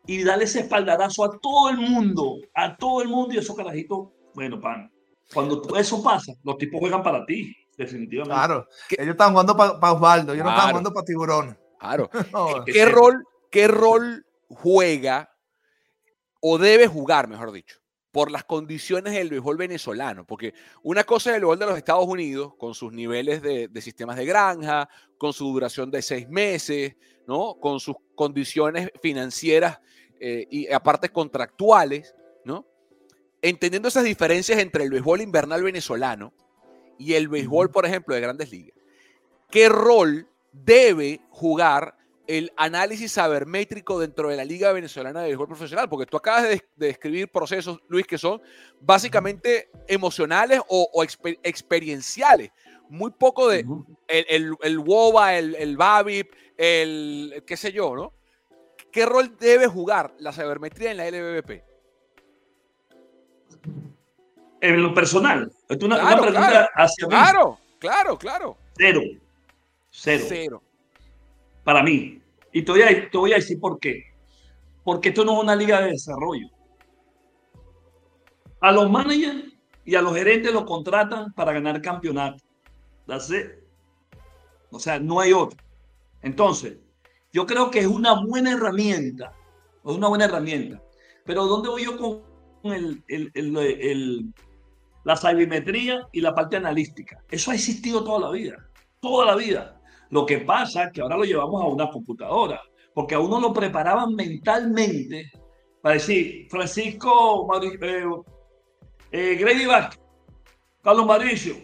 y 0.07 0.24
dale 0.24 0.44
ese 0.44 0.61
espaldarazo 0.61 1.24
a 1.24 1.38
todo 1.38 1.70
el 1.70 1.79
mundo, 1.79 2.38
a 2.55 2.76
todo 2.76 3.02
el 3.02 3.09
mundo 3.09 3.35
y 3.35 3.38
esos 3.38 3.57
carajitos, 3.57 4.09
bueno, 4.35 4.61
pan. 4.61 4.90
Cuando 5.33 5.62
eso 5.76 6.02
pasa, 6.02 6.33
los 6.44 6.57
tipos 6.57 6.81
juegan 6.81 7.02
para 7.02 7.24
ti, 7.26 7.55
definitivamente. 7.76 8.35
Claro, 8.35 8.66
ellos 8.90 9.11
están 9.11 9.33
jugando 9.33 9.57
para 9.57 9.92
Osvaldo, 9.92 10.33
ellos 10.33 10.44
no 10.44 10.50
están 10.50 10.70
jugando 10.70 10.92
para 10.92 11.05
Tiburón. 11.05 11.59
Claro. 11.79 12.11
¿Qué, 12.66 12.85
rol, 12.87 13.24
¿Qué 13.50 13.68
rol 13.68 14.24
juega 14.48 15.31
o 16.40 16.59
debe 16.59 16.87
jugar, 16.87 17.29
mejor 17.29 17.52
dicho, 17.52 17.79
por 18.16 18.31
las 18.31 18.44
condiciones 18.44 19.12
del 19.12 19.29
béisbol 19.29 19.59
venezolano? 19.59 20.26
Porque 20.26 20.55
una 20.83 21.05
cosa 21.05 21.29
es 21.29 21.37
el 21.37 21.42
béisbol 21.42 21.59
de 21.59 21.66
los 21.66 21.76
Estados 21.76 22.07
Unidos, 22.07 22.55
con 22.57 22.72
sus 22.72 22.90
niveles 22.90 23.42
de, 23.42 23.68
de 23.68 23.81
sistemas 23.83 24.16
de 24.16 24.24
granja, 24.24 24.88
con 25.18 25.35
su 25.35 25.52
duración 25.52 25.90
de 25.90 26.00
seis 26.00 26.26
meses, 26.26 26.96
¿no? 27.26 27.59
Con 27.61 27.79
sus 27.79 27.94
condiciones 28.14 28.90
financieras 29.02 29.81
eh, 30.18 30.46
y 30.50 30.72
aparte 30.72 31.11
contractuales, 31.11 32.14
¿no? 32.42 32.66
Entendiendo 33.42 33.88
esas 33.88 34.05
diferencias 34.05 34.61
entre 34.61 34.85
el 34.85 34.90
béisbol 34.92 35.20
invernal 35.20 35.62
venezolano 35.62 36.33
y 36.98 37.12
el 37.12 37.29
béisbol, 37.29 37.70
por 37.70 37.85
ejemplo, 37.85 38.14
de 38.14 38.22
grandes 38.22 38.50
ligas, 38.50 38.79
¿qué 39.50 39.68
rol 39.68 40.26
debe 40.52 41.20
jugar 41.29 41.96
el 42.27 42.53
análisis 42.57 43.12
sabermétrico 43.12 44.01
dentro 44.01 44.29
de 44.29 44.37
la 44.37 44.45
Liga 44.45 44.73
Venezolana 44.73 45.21
de 45.21 45.29
Béisbol 45.29 45.49
Profesional? 45.49 45.89
Porque 45.89 46.07
tú 46.07 46.17
acabas 46.17 46.45
de, 46.45 46.62
describir 46.77 47.29
procesos, 47.29 47.81
Luis, 47.89 48.07
que 48.07 48.19
son 48.19 48.41
básicamente 48.81 49.71
emocionales 49.89 50.61
o, 50.69 51.05
experienciales. 51.43 52.51
Muy 52.89 53.11
poco 53.11 53.49
de 53.49 53.67
el, 54.07 54.57
el, 54.62 54.79
WOBA, 54.79 55.39
el, 55.39 55.55
el 55.57 55.77
BABIP, 55.77 56.33
el 56.57 57.43
qué 57.47 57.57
sé 57.57 57.73
yo, 57.73 57.97
¿no? 57.97 58.12
¿Qué 58.97 59.05
rol 59.05 59.37
debe 59.39 59.67
jugar 59.67 60.15
la 60.19 60.33
sabermetría 60.33 60.91
en 60.91 60.97
la 60.97 61.11
LBBP? 61.11 61.62
En 64.62 64.83
lo 64.83 64.95
personal. 64.95 65.53
Es 65.69 65.83
una, 65.83 66.01
claro, 66.01 66.23
pregunta 66.23 66.49
claro, 66.49 66.69
hacia 66.75 67.07
Claro, 67.07 67.59
claro, 67.79 68.17
claro. 68.17 68.57
Cero. 68.75 69.01
Cero. 69.91 70.25
Cero. 70.27 70.62
Para 71.66 71.83
mí. 71.83 72.22
Y 72.52 72.62
te 72.62 72.70
voy, 72.70 72.83
a, 72.83 73.11
te 73.11 73.18
voy 73.18 73.33
a 73.33 73.37
decir 73.37 73.59
por 73.59 73.81
qué. 73.81 74.05
Porque 74.85 75.09
esto 75.09 75.24
no 75.24 75.33
es 75.33 75.42
una 75.42 75.57
liga 75.57 75.81
de 75.81 75.90
desarrollo. 75.90 76.46
A 78.61 78.70
los 78.70 78.88
managers 78.88 79.52
y 79.85 79.96
a 79.96 80.00
los 80.00 80.14
gerentes 80.14 80.52
los 80.52 80.62
contratan 80.62 81.33
para 81.33 81.52
ganar 81.52 81.83
campeonato. 81.83 82.40
O 84.70 84.79
sea, 84.79 85.00
no 85.00 85.18
hay 85.18 85.33
otro. 85.33 85.59
Entonces, 86.22 86.79
yo 87.33 87.46
creo 87.46 87.68
que 87.68 87.81
es 87.81 87.87
una 87.88 88.14
buena 88.24 88.52
herramienta, 88.52 89.33
es 89.85 89.92
una 89.92 90.07
buena 90.07 90.26
herramienta. 90.26 90.81
Pero 91.24 91.46
¿dónde 91.46 91.68
voy 91.68 91.85
yo 91.85 91.98
con 91.98 92.22
el, 92.72 93.02
el, 93.09 94.33
la 95.02 95.16
sabimetría 95.16 96.07
y 96.12 96.20
la 96.20 96.33
parte 96.33 96.59
analítica? 96.59 97.24
Eso 97.29 97.50
ha 97.50 97.55
existido 97.57 98.05
toda 98.05 98.20
la 98.20 98.31
vida, 98.31 98.70
toda 99.00 99.26
la 99.26 99.35
vida. 99.35 99.76
Lo 100.11 100.25
que 100.25 100.38
pasa 100.38 100.85
es 100.85 100.92
que 100.92 101.01
ahora 101.01 101.16
lo 101.16 101.25
llevamos 101.25 101.62
a 101.62 101.66
una 101.66 101.90
computadora, 101.90 102.61
porque 102.95 103.14
a 103.14 103.21
uno 103.21 103.40
lo 103.40 103.53
preparaban 103.53 104.14
mentalmente 104.14 105.31
para 105.83 105.95
decir, 105.95 106.49
Francisco, 106.51 107.49
eh, 107.62 108.05
eh, 109.12 109.66
Vázquez, 109.66 110.01
Carlos 110.83 111.07
Mauricio, 111.07 111.55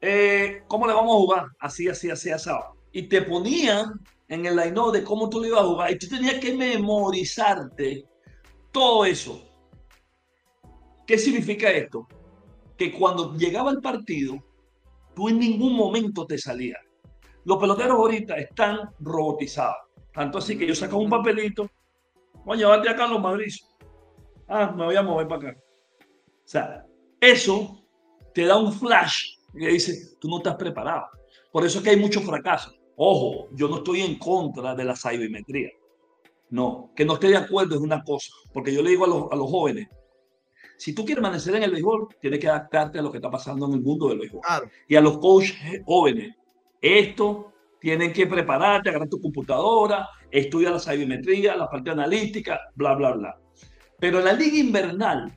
eh, 0.00 0.62
¿cómo 0.66 0.86
le 0.86 0.94
vamos 0.94 1.14
a 1.14 1.18
jugar? 1.18 1.46
Así, 1.58 1.88
así, 1.88 2.10
así, 2.10 2.30
así. 2.30 2.50
Y 2.92 3.02
te 3.08 3.22
ponían 3.22 4.00
en 4.28 4.46
el 4.46 4.56
line 4.56 4.80
de 4.92 5.04
cómo 5.04 5.28
tú 5.28 5.40
lo 5.40 5.46
ibas 5.46 5.60
a 5.60 5.66
jugar 5.66 5.92
y 5.92 5.98
tú 5.98 6.08
tenías 6.08 6.36
que 6.36 6.54
memorizarte 6.54 8.04
todo 8.72 9.04
eso. 9.04 9.42
¿Qué 11.06 11.18
significa 11.18 11.70
esto? 11.70 12.06
Que 12.76 12.92
cuando 12.92 13.34
llegaba 13.36 13.72
el 13.72 13.80
partido, 13.80 14.42
tú 15.14 15.28
en 15.28 15.38
ningún 15.38 15.74
momento 15.74 16.24
te 16.26 16.38
salías. 16.38 16.80
Los 17.44 17.58
peloteros 17.58 17.92
ahorita 17.92 18.36
están 18.36 18.90
robotizados. 19.00 19.76
Tanto 20.12 20.38
así 20.38 20.58
que 20.58 20.66
yo 20.66 20.74
saco 20.74 20.98
un 20.98 21.08
papelito, 21.08 21.70
voy 22.44 22.56
a 22.56 22.60
llevarte 22.60 22.88
a 22.88 22.96
Carlos 22.96 23.20
Madrid. 23.20 23.52
Ah, 24.48 24.72
me 24.76 24.84
voy 24.84 24.96
a 24.96 25.02
mover 25.02 25.28
para 25.28 25.50
acá. 25.50 25.60
O 26.00 26.48
sea, 26.48 26.84
eso 27.20 27.84
te 28.34 28.44
da 28.44 28.56
un 28.56 28.72
flash 28.72 29.36
y 29.54 29.66
dice, 29.66 30.16
tú 30.20 30.28
no 30.28 30.38
estás 30.38 30.56
preparado. 30.56 31.06
Por 31.52 31.64
eso 31.64 31.78
es 31.78 31.84
que 31.84 31.90
hay 31.90 31.96
muchos 31.96 32.24
fracasos. 32.24 32.74
Ojo, 32.96 33.48
yo 33.52 33.68
no 33.68 33.78
estoy 33.78 34.02
en 34.02 34.18
contra 34.18 34.74
de 34.74 34.84
la 34.84 34.96
sabimetría. 34.96 35.70
No, 36.50 36.90
que 36.96 37.04
no 37.04 37.14
esté 37.14 37.28
de 37.28 37.36
acuerdo 37.36 37.76
es 37.76 37.80
una 37.80 38.02
cosa, 38.02 38.32
porque 38.52 38.74
yo 38.74 38.82
le 38.82 38.90
digo 38.90 39.04
a 39.04 39.08
los, 39.08 39.32
a 39.32 39.36
los 39.36 39.48
jóvenes, 39.48 39.88
si 40.80 40.94
tú 40.94 41.04
quieres 41.04 41.22
permanecer 41.22 41.54
en 41.54 41.62
el 41.62 41.72
béisbol, 41.72 42.08
tienes 42.20 42.40
que 42.40 42.48
adaptarte 42.48 42.98
a 42.98 43.02
lo 43.02 43.10
que 43.12 43.18
está 43.18 43.30
pasando 43.30 43.66
en 43.66 43.74
el 43.74 43.82
mundo 43.82 44.08
del 44.08 44.18
béisbol. 44.18 44.40
Y 44.88 44.96
a 44.96 45.00
los 45.02 45.18
coaches 45.18 45.82
jóvenes, 45.84 46.34
esto 46.80 47.52
tienen 47.80 48.12
que 48.12 48.26
prepararte, 48.26 48.90
agarrar 48.90 49.08
tu 49.08 49.20
computadora, 49.20 50.08
estudiar 50.30 50.72
la 50.72 50.78
sabimetría, 50.78 51.56
la 51.56 51.68
parte 51.68 51.90
analítica, 51.90 52.60
bla, 52.74 52.94
bla, 52.94 53.12
bla. 53.12 53.38
Pero 53.98 54.20
la 54.20 54.32
liga 54.32 54.58
invernal 54.58 55.36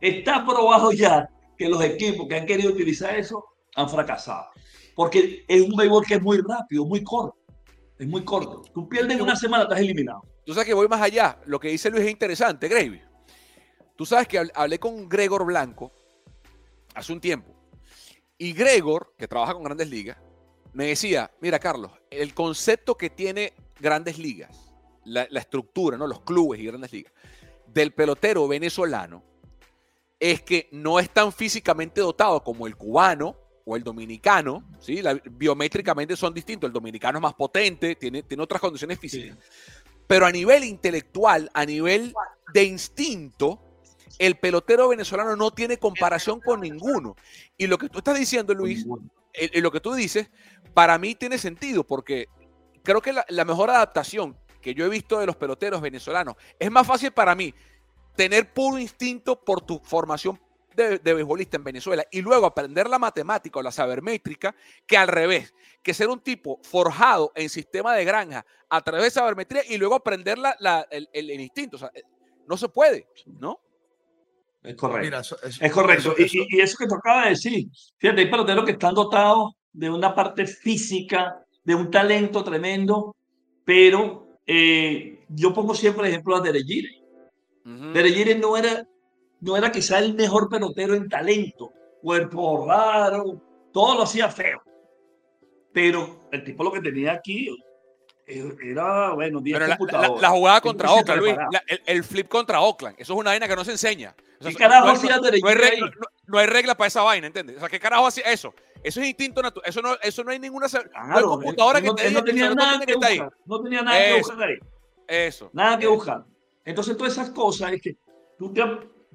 está 0.00 0.44
probado 0.44 0.92
ya 0.92 1.28
que 1.56 1.68
los 1.68 1.82
equipos 1.84 2.26
que 2.28 2.36
han 2.36 2.46
querido 2.46 2.70
utilizar 2.72 3.16
eso 3.16 3.44
han 3.74 3.88
fracasado 3.88 4.46
porque 4.94 5.44
es 5.48 5.62
un 5.62 5.76
béisbol 5.76 6.04
que 6.06 6.14
es 6.14 6.22
muy 6.22 6.38
rápido, 6.38 6.84
muy 6.84 7.02
corto. 7.02 7.36
Es 7.98 8.06
muy 8.06 8.24
corto. 8.24 8.62
Tú 8.74 8.88
pierdes 8.88 9.20
una 9.20 9.36
semana, 9.36 9.64
estás 9.64 9.80
eliminado. 9.80 10.22
Tú 10.44 10.52
sabes 10.52 10.66
que 10.66 10.74
voy 10.74 10.88
más 10.88 11.00
allá. 11.00 11.38
Lo 11.46 11.60
que 11.60 11.68
dice 11.68 11.90
Luis 11.90 12.04
es 12.04 12.10
interesante, 12.10 12.68
Gravy. 12.68 13.00
Tú 13.96 14.04
sabes 14.04 14.26
que 14.26 14.42
hablé 14.54 14.78
con 14.78 15.08
Gregor 15.08 15.44
Blanco 15.44 15.92
hace 16.94 17.12
un 17.12 17.20
tiempo. 17.20 17.54
Y 18.38 18.52
Gregor, 18.52 19.14
que 19.16 19.28
trabaja 19.28 19.54
con 19.54 19.62
grandes 19.62 19.88
ligas, 19.88 20.18
me 20.72 20.86
decía, 20.86 21.30
mira 21.40 21.58
Carlos, 21.58 21.92
el 22.10 22.34
concepto 22.34 22.96
que 22.96 23.10
tiene 23.10 23.52
grandes 23.78 24.18
ligas, 24.18 24.72
la, 25.04 25.26
la 25.30 25.40
estructura, 25.40 25.96
¿no? 25.96 26.06
los 26.06 26.20
clubes 26.20 26.60
y 26.60 26.66
grandes 26.66 26.92
ligas, 26.92 27.12
del 27.66 27.92
pelotero 27.92 28.46
venezolano, 28.48 29.22
es 30.18 30.42
que 30.42 30.68
no 30.72 31.00
es 31.00 31.10
tan 31.10 31.32
físicamente 31.32 32.00
dotado 32.00 32.42
como 32.44 32.66
el 32.66 32.76
cubano, 32.76 33.36
o 33.64 33.76
el 33.76 33.84
dominicano, 33.84 34.64
¿sí? 34.80 35.02
biométricamente 35.30 36.16
son 36.16 36.34
distintos. 36.34 36.68
El 36.68 36.72
dominicano 36.72 37.18
es 37.18 37.22
más 37.22 37.34
potente, 37.34 37.94
tiene, 37.96 38.22
tiene 38.22 38.42
otras 38.42 38.60
condiciones 38.60 38.98
físicas. 38.98 39.36
Pero 40.06 40.26
a 40.26 40.32
nivel 40.32 40.64
intelectual, 40.64 41.50
a 41.54 41.64
nivel 41.64 42.12
de 42.52 42.64
instinto, 42.64 43.60
el 44.18 44.36
pelotero 44.36 44.88
venezolano 44.88 45.36
no 45.36 45.50
tiene 45.52 45.78
comparación 45.78 46.40
con 46.40 46.60
ninguno. 46.60 47.16
Y 47.56 47.66
lo 47.66 47.78
que 47.78 47.88
tú 47.88 47.98
estás 47.98 48.18
diciendo, 48.18 48.52
Luis, 48.54 48.84
lo 49.54 49.70
que 49.70 49.80
tú 49.80 49.94
dices, 49.94 50.30
para 50.74 50.98
mí 50.98 51.14
tiene 51.14 51.38
sentido, 51.38 51.84
porque 51.84 52.28
creo 52.82 53.00
que 53.00 53.12
la, 53.12 53.44
mejor 53.44 53.70
adaptación 53.70 54.36
que 54.60 54.74
yo 54.74 54.84
he 54.84 54.88
visto 54.88 55.18
de 55.18 55.26
los 55.26 55.36
peloteros 55.36 55.80
venezolanos 55.80 56.36
es 56.58 56.70
más 56.70 56.86
fácil 56.86 57.12
para 57.12 57.34
mí 57.34 57.54
tener 58.16 58.52
puro 58.52 58.78
instinto 58.78 59.42
por 59.42 59.60
tu 59.60 59.80
formación 59.80 60.40
de, 60.74 60.98
beisbolista 60.98 61.56
en 61.56 61.64
Venezuela 61.64 62.04
y 62.10 62.22
luego 62.22 62.46
aprender 62.46 62.88
la 62.88 62.98
matemática 62.98 63.58
o 63.58 63.62
la 63.62 63.72
sabermétrica 63.72 64.54
que 64.86 64.96
al 64.96 65.08
revés, 65.08 65.54
que 65.82 65.94
ser 65.94 66.08
un 66.08 66.20
tipo 66.20 66.60
forjado 66.62 67.32
en 67.34 67.48
sistema 67.48 67.94
de 67.94 68.04
granja 68.04 68.46
a 68.68 68.80
través 68.80 69.04
de 69.04 69.10
sabermetría 69.10 69.62
y 69.68 69.76
luego 69.76 69.94
aprender 69.94 70.38
la, 70.38 70.86
el, 70.90 71.30
instinto. 71.40 71.76
O 71.76 71.78
sea, 71.78 71.90
eh, 71.94 72.02
no 72.46 72.56
se 72.56 72.68
puede, 72.68 73.06
¿no? 73.26 73.60
Es 74.62 74.76
correcto. 74.76 75.36
es 75.42 75.72
correcto. 75.72 76.14
y, 76.18 76.60
eso 76.60 76.76
que 76.78 76.86
tú 76.86 76.94
acabas 76.94 77.24
de 77.24 77.30
decir, 77.30 77.68
fíjate, 77.98 78.20
hay 78.20 78.30
peloteros 78.30 78.64
que 78.64 78.72
están 78.72 78.94
dotados 78.94 79.54
de 79.72 79.90
una 79.90 80.14
parte 80.14 80.46
física, 80.46 81.44
de 81.64 81.74
un 81.74 81.90
talento 81.90 82.44
tremendo, 82.44 83.16
pero 83.64 84.38
eh, 84.46 85.24
yo 85.28 85.52
pongo 85.52 85.74
siempre 85.74 86.06
el 86.06 86.12
ejemplo 86.12 86.36
a 86.36 86.40
Derejire. 86.40 86.90
Uh 87.64 87.92
no 88.40 88.56
era 88.56 88.86
no 89.42 89.56
era 89.56 89.72
quizá 89.72 89.98
el 89.98 90.14
mejor 90.14 90.48
pelotero 90.48 90.94
en 90.94 91.08
talento, 91.08 91.72
cuerpo 92.00 92.64
raro, 92.66 93.42
todo 93.72 93.96
lo 93.96 94.02
hacía 94.02 94.28
feo. 94.28 94.62
Pero 95.72 96.28
el 96.30 96.44
tipo 96.44 96.62
lo 96.62 96.72
que 96.72 96.80
tenía 96.80 97.12
aquí 97.12 97.50
era, 98.26 99.10
bueno, 99.10 99.40
10 99.40 99.60
la, 99.60 100.30
jugada 100.30 100.60
contra 100.60 100.90
Oakland, 100.90 101.20
Luis, 101.20 101.36
el, 101.86 102.04
flip 102.04 102.28
contra 102.28 102.60
Oakland, 102.60 102.96
eso 102.98 103.12
es 103.12 103.18
una 103.18 103.30
vaina 103.30 103.48
que 103.48 103.56
no 103.56 103.64
se 103.64 103.72
enseña. 103.72 104.14
¿Qué 104.40 104.54
carajo 104.54 104.88
hacía 104.88 105.16
no, 105.16 105.22
no, 105.22 105.48
hay 105.48 105.54
regla, 105.54 105.90
no, 106.26 106.38
hay 106.38 106.46
regla 106.46 106.74
para 106.74 106.88
esa 106.88 107.02
vaina, 107.02 107.26
¿entiendes? 107.26 107.56
O 107.56 107.60
sea, 107.60 107.68
¿qué 107.68 107.78
carajo 107.78 108.06
hacía 108.06 108.24
eso? 108.24 108.54
Eso 108.82 109.00
es 109.00 109.06
instinto 109.06 109.42
natural. 109.42 109.68
Eso 109.68 109.80
no, 109.80 109.94
eso 110.02 110.24
no 110.24 110.32
hay 110.32 110.38
ninguna. 110.38 110.66
no 110.66 111.22
computadora 111.22 111.80
que 111.80 111.92
te 111.92 112.10
no 112.10 112.24
tenía 112.24 112.54
nada 112.54 112.84
que, 112.84 112.94
buscar. 112.94 113.32
No 113.46 113.62
tenía 113.62 113.82
nada 113.82 114.04
que 114.04 114.18
buscar 114.18 114.42
ahí. 114.42 114.58
Eso. 115.06 115.50
Nada 115.52 115.78
que 115.78 115.86
buscar. 115.86 116.24
Entonces, 116.64 116.96
todas 116.96 117.12
esas 117.12 117.30
cosas 117.30 117.72
es 117.72 117.82
que 117.82 117.96
tú 118.38 118.52
te, 118.52 118.62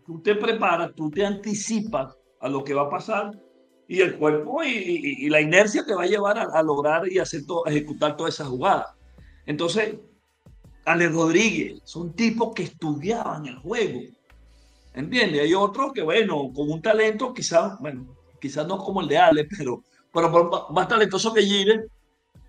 tú 0.06 0.22
te 0.22 0.36
preparas, 0.36 0.94
tú 0.96 1.10
te 1.12 1.26
anticipas 1.26 2.18
a 2.40 2.48
lo 2.48 2.64
que 2.64 2.74
va 2.74 2.84
a 2.84 2.90
pasar 2.90 3.32
y 3.88 4.02
el 4.02 4.18
cuerpo 4.18 4.64
y, 4.64 5.30
la 5.30 5.42
inercia 5.42 5.86
te 5.86 5.94
va 5.94 6.04
a 6.04 6.08
llevar 6.08 6.38
a, 6.38 6.62
lograr 6.64 7.08
y 7.10 7.20
hacer 7.20 7.46
todo, 7.46 7.66
ejecutar 7.66 8.18
todas 8.18 8.36
esas 8.36 8.48
jugadas. 8.48 8.88
Entonces, 9.48 9.96
Ale 10.86 11.08
Rodríguez 11.10 11.82
son 11.86 12.14
tipos 12.14 12.54
que 12.54 12.64
estudiaban 12.64 13.48
el 13.48 13.58
juego. 13.58 14.02
¿Entiendes? 14.94 15.42
Hay 15.42 15.54
otros 15.54 15.94
que, 15.94 16.02
bueno, 16.02 16.52
con 16.54 16.70
un 16.70 16.82
talento 16.82 17.34
quizás, 17.34 17.80
bueno, 17.80 18.16
quizás 18.40 18.68
no 18.68 18.78
como 18.78 19.02
el 19.02 19.08
de 19.08 19.18
Ale, 19.18 19.46
pero, 19.58 19.82
pero, 20.14 20.68
más 20.72 20.88
talentoso 20.88 21.34
que 21.34 21.42
Gire, 21.42 21.86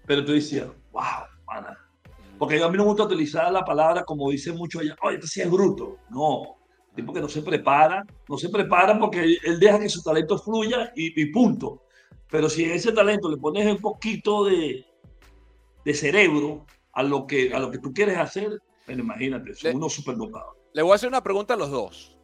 pero 0.07 0.25
tú 0.25 0.33
decías, 0.33 0.67
wow, 0.93 1.03
mana. 1.47 1.79
Porque 2.39 2.63
a 2.63 2.69
mí 2.69 2.77
no 2.77 2.85
me 2.85 2.91
gusta 2.91 3.05
utilizar 3.05 3.51
la 3.53 3.65
palabra 3.65 4.05
como 4.05 4.31
dicen 4.31 4.57
muchos 4.57 4.83
allá, 4.83 4.97
oye, 5.03 5.17
este 5.17 5.29
sí 5.29 5.41
es 5.41 5.51
bruto. 5.51 5.99
No, 6.11 6.57
tipo 6.97 7.13
que 7.13 7.21
no 7.21 7.29
se 7.29 7.43
prepara, 7.43 8.05
no 8.29 8.39
se 8.39 8.49
prepara 8.49 8.99
porque 8.99 9.37
él 9.45 9.61
deja 9.61 9.79
que 9.79 9.89
su 9.89 10.03
talento 10.03 10.39
fluya 10.39 10.93
y, 10.97 11.27
punto. 11.27 11.83
Pero 12.31 12.49
si 12.51 12.65
ese 12.65 12.93
talento 12.93 13.31
le 13.31 13.37
pones 13.37 13.67
un 13.67 13.81
poquito 13.81 14.45
de, 14.45 14.85
de 15.85 15.95
cerebro 15.95 16.67
a 16.99 17.03
lo, 17.05 17.29
que, 17.29 17.55
a 17.55 17.61
lo 17.61 17.71
que 17.71 17.79
tú 17.79 17.95
quieres 17.95 18.19
hacer, 18.19 18.61
bueno, 18.85 19.05
imagínate, 19.05 19.53
es 19.53 19.63
uno 19.73 19.89
superdotado. 19.89 20.57
Le 20.73 20.83
voy 20.83 20.91
a 20.91 20.95
hacer 20.97 21.09
una 21.09 21.23
pregunta 21.23 21.55
a 21.55 21.57
los 21.57 21.71
dos. 21.71 22.19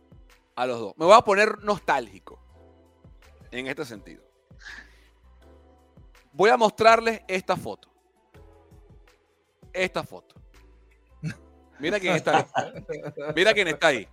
A 0.56 0.66
los 0.66 0.80
dos. 0.80 0.94
Me 0.96 1.04
voy 1.04 1.14
a 1.16 1.20
poner 1.20 1.60
nostálgico 1.60 2.40
en 3.52 3.68
este 3.68 3.84
sentido. 3.84 4.24
Voy 6.32 6.50
a 6.50 6.56
mostrarles 6.56 7.20
esta 7.28 7.56
foto. 7.56 7.88
Esta 9.72 10.02
foto. 10.02 10.34
Mira 11.78 12.00
quién 12.00 12.16
está 12.16 12.38
ahí. 12.38 12.84
Mira 13.36 13.54
quién 13.54 13.68
está 13.68 13.86
ahí. 13.86 14.08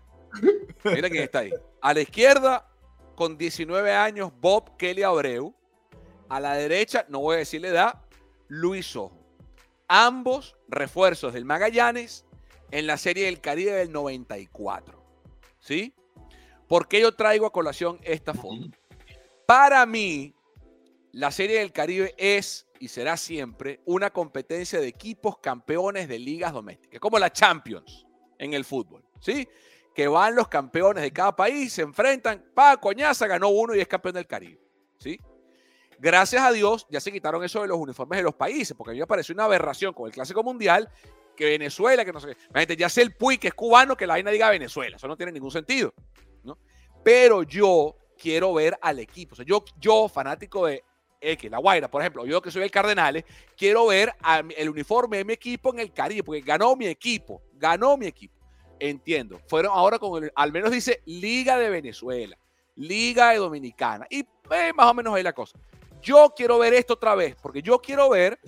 Mira 0.83 1.09
quién 1.09 1.23
está 1.23 1.39
ahí. 1.39 1.53
A 1.81 1.91
la 1.91 2.01
izquierda, 2.01 2.69
con 3.15 3.35
19 3.35 3.91
años, 3.91 4.31
Bob 4.39 4.77
Kelly 4.77 5.01
Abreu. 5.01 5.55
A 6.29 6.39
la 6.39 6.53
derecha, 6.53 7.03
no 7.09 7.19
voy 7.21 7.37
a 7.37 7.39
decir 7.39 7.61
la 7.61 7.69
edad, 7.69 8.01
Luis 8.47 8.95
Ojo. 8.95 9.20
Ambos 9.93 10.55
refuerzos 10.69 11.33
del 11.33 11.43
Magallanes 11.43 12.25
en 12.71 12.87
la 12.87 12.95
Serie 12.95 13.25
del 13.25 13.41
Caribe 13.41 13.73
del 13.73 13.91
94. 13.91 15.03
¿Sí? 15.59 15.93
¿Por 16.69 16.87
qué 16.87 17.01
yo 17.01 17.13
traigo 17.13 17.45
a 17.45 17.51
colación 17.51 17.99
esta 18.03 18.33
foto? 18.33 18.69
Para 19.45 19.85
mí, 19.85 20.33
la 21.11 21.29
Serie 21.29 21.59
del 21.59 21.73
Caribe 21.73 22.15
es 22.17 22.67
y 22.79 22.87
será 22.87 23.17
siempre 23.17 23.81
una 23.83 24.11
competencia 24.11 24.79
de 24.79 24.87
equipos 24.87 25.39
campeones 25.39 26.07
de 26.07 26.19
ligas 26.19 26.53
domésticas, 26.53 27.01
como 27.01 27.19
la 27.19 27.33
Champions 27.33 28.07
en 28.37 28.53
el 28.53 28.63
fútbol. 28.63 29.03
¿Sí? 29.19 29.45
que 29.93 30.07
van 30.07 30.35
los 30.35 30.47
campeones 30.47 31.03
de 31.03 31.11
cada 31.11 31.35
país, 31.35 31.73
se 31.73 31.81
enfrentan, 31.81 32.41
pa, 32.53 32.77
coñaza, 32.77 33.27
ganó 33.27 33.49
uno 33.49 33.75
y 33.75 33.81
es 33.81 33.89
campeón 33.89 34.15
del 34.15 34.25
Caribe. 34.25 34.61
¿Sí? 34.97 35.19
Gracias 36.01 36.41
a 36.41 36.51
Dios 36.51 36.87
ya 36.89 36.99
se 36.99 37.11
quitaron 37.11 37.43
eso 37.43 37.61
de 37.61 37.67
los 37.67 37.77
uniformes 37.77 38.17
de 38.17 38.23
los 38.23 38.33
países, 38.33 38.75
porque 38.75 38.89
a 38.89 38.93
mí 38.93 38.99
me 38.99 39.05
pareció 39.05 39.35
una 39.35 39.43
aberración 39.45 39.93
con 39.93 40.07
el 40.07 40.11
Clásico 40.11 40.41
Mundial 40.41 40.89
que 41.35 41.45
Venezuela, 41.45 42.03
que 42.03 42.11
no 42.11 42.19
sé 42.19 42.35
qué. 42.35 42.75
Ya 42.75 42.89
sé 42.89 43.03
el 43.03 43.13
Puy, 43.13 43.37
que 43.37 43.49
es 43.49 43.53
cubano, 43.53 43.95
que 43.95 44.07
la 44.07 44.15
vaina 44.15 44.31
diga 44.31 44.49
Venezuela. 44.49 44.95
Eso 44.95 45.07
no 45.07 45.15
tiene 45.15 45.31
ningún 45.31 45.51
sentido. 45.51 45.93
¿no? 46.43 46.57
Pero 47.03 47.43
yo 47.43 47.95
quiero 48.17 48.51
ver 48.51 48.75
al 48.81 48.97
equipo. 48.97 49.33
O 49.33 49.35
sea, 49.35 49.45
yo, 49.45 49.63
yo, 49.79 50.09
fanático 50.09 50.65
de 50.65 50.83
X, 51.21 51.51
La 51.51 51.59
Guaira, 51.59 51.87
por 51.87 52.01
ejemplo, 52.01 52.25
yo 52.25 52.41
que 52.41 52.49
soy 52.49 52.63
el 52.63 52.71
Cardenales, 52.71 53.23
quiero 53.55 53.85
ver 53.85 54.15
el 54.57 54.69
uniforme 54.69 55.17
de 55.17 55.25
mi 55.25 55.33
equipo 55.33 55.71
en 55.71 55.81
el 55.81 55.93
Caribe, 55.93 56.23
porque 56.23 56.41
ganó 56.41 56.75
mi 56.75 56.87
equipo, 56.87 57.43
ganó 57.53 57.95
mi 57.95 58.07
equipo 58.07 58.41
entiendo. 58.81 59.39
Fueron 59.47 59.71
ahora 59.75 59.99
con 59.99 60.29
al 60.33 60.51
menos 60.51 60.71
dice 60.71 61.01
Liga 61.05 61.57
de 61.57 61.69
Venezuela, 61.69 62.37
Liga 62.75 63.29
de 63.29 63.37
Dominicana. 63.37 64.07
Y 64.09 64.25
eh, 64.51 64.73
más 64.75 64.87
o 64.87 64.93
menos 64.93 65.13
ahí 65.13 65.23
la 65.23 65.33
cosa. 65.33 65.57
Yo 66.01 66.33
quiero 66.35 66.57
ver 66.59 66.73
esto 66.73 66.93
otra 66.93 67.15
vez, 67.15 67.35
porque 67.41 67.61
yo 67.61 67.79
quiero 67.79 68.09
ver, 68.09 68.39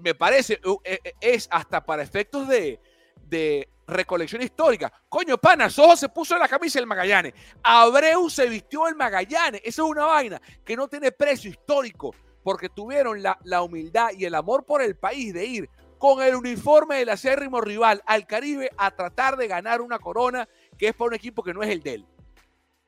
me 0.00 0.14
parece, 0.14 0.60
eh, 0.84 1.00
eh, 1.04 1.12
es 1.20 1.48
hasta 1.50 1.84
para 1.84 2.02
efectos 2.02 2.48
de, 2.48 2.80
de 3.28 3.68
recolección 3.86 4.42
histórica. 4.42 4.92
Coño, 5.08 5.38
pana, 5.38 5.70
Sojo 5.70 5.96
se 5.96 6.08
puso 6.08 6.34
en 6.34 6.40
la 6.40 6.48
camisa 6.48 6.78
del 6.78 6.86
Magallanes. 6.86 7.34
Abreu 7.62 8.28
se 8.30 8.48
vistió 8.48 8.88
el 8.88 8.94
Magallanes. 8.94 9.60
Eso 9.64 9.84
es 9.84 9.90
una 9.90 10.04
vaina 10.06 10.40
que 10.64 10.76
no 10.76 10.88
tiene 10.88 11.12
precio 11.12 11.50
histórico, 11.50 12.14
porque 12.42 12.68
tuvieron 12.68 13.22
la, 13.22 13.38
la 13.44 13.62
humildad 13.62 14.10
y 14.16 14.24
el 14.24 14.34
amor 14.34 14.64
por 14.64 14.82
el 14.82 14.96
país 14.96 15.34
de 15.34 15.44
ir 15.44 15.70
con 15.98 16.22
el 16.22 16.34
uniforme 16.34 16.96
del 16.96 17.08
acérrimo 17.08 17.60
rival 17.60 18.02
al 18.06 18.26
Caribe 18.26 18.70
a 18.76 18.90
tratar 18.90 19.36
de 19.36 19.48
ganar 19.48 19.80
una 19.80 19.98
corona 19.98 20.48
que 20.76 20.88
es 20.88 20.94
para 20.94 21.08
un 21.08 21.14
equipo 21.14 21.42
que 21.42 21.54
no 21.54 21.62
es 21.62 21.70
el 21.70 21.82
de 21.82 21.94
él. 21.94 22.06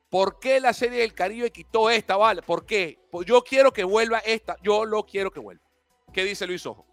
¿Por 0.09 0.39
qué 0.39 0.59
la 0.59 0.73
Serie 0.73 1.01
del 1.01 1.13
Caribe 1.13 1.51
quitó 1.51 1.89
esta, 1.89 2.17
vale? 2.17 2.41
¿Por 2.41 2.65
qué? 2.65 2.99
Pues 3.11 3.27
yo 3.27 3.43
quiero 3.43 3.71
que 3.71 3.83
vuelva 3.83 4.19
esta, 4.19 4.55
yo 4.63 4.85
lo 4.85 5.05
quiero 5.05 5.29
que 5.29 5.39
vuelva. 5.39 5.63
¿Qué 6.11 6.23
dice 6.23 6.47
Luis 6.47 6.65
Ojo? 6.65 6.85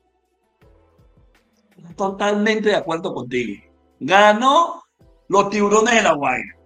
Totalmente 1.97 2.69
de 2.69 2.77
acuerdo 2.77 3.15
contigo. 3.15 3.63
Ganó 4.01 4.83
los 5.29 5.49
tiburones 5.49 5.95
de 5.95 6.03
la 6.03 6.13
Guaira. 6.13 6.57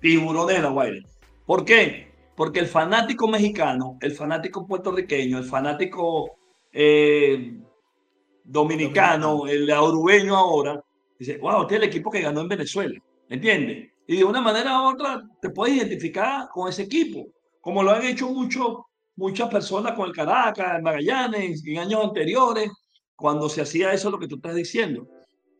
Tiburones 0.00 0.56
de 0.56 0.62
la 0.62 0.68
Guaira. 0.68 1.08
¿Por 1.46 1.64
qué? 1.64 2.12
Porque 2.36 2.60
el 2.60 2.66
fanático 2.66 3.26
mexicano, 3.28 3.96
el 4.00 4.12
fanático 4.12 4.66
puertorriqueño, 4.66 5.38
el 5.38 5.44
fanático 5.44 6.36
eh, 6.70 7.58
dominicano, 8.44 9.46
el 9.46 9.70
aurubeño 9.70 10.36
ahora, 10.36 10.82
dice, 11.18 11.38
wow, 11.38 11.62
este 11.62 11.76
es 11.76 11.82
el 11.82 11.88
equipo 11.88 12.10
que 12.10 12.20
ganó 12.20 12.40
en 12.40 12.48
Venezuela, 12.48 12.98
¿entiendes? 13.28 13.91
Y 14.06 14.16
de 14.18 14.24
una 14.24 14.40
manera 14.40 14.80
u 14.82 14.92
otra 14.92 15.22
te 15.40 15.50
puedes 15.50 15.76
identificar 15.76 16.48
con 16.48 16.68
ese 16.68 16.82
equipo, 16.82 17.26
como 17.60 17.82
lo 17.82 17.92
han 17.92 18.04
hecho 18.04 18.28
mucho, 18.28 18.86
muchas 19.16 19.48
personas 19.48 19.92
con 19.92 20.08
el 20.08 20.14
Caracas, 20.14 20.76
el 20.76 20.82
Magallanes, 20.82 21.62
en 21.66 21.78
años 21.78 22.04
anteriores, 22.04 22.70
cuando 23.14 23.48
se 23.48 23.62
hacía 23.62 23.92
eso 23.92 24.10
lo 24.10 24.18
que 24.18 24.26
tú 24.26 24.36
estás 24.36 24.54
diciendo. 24.54 25.06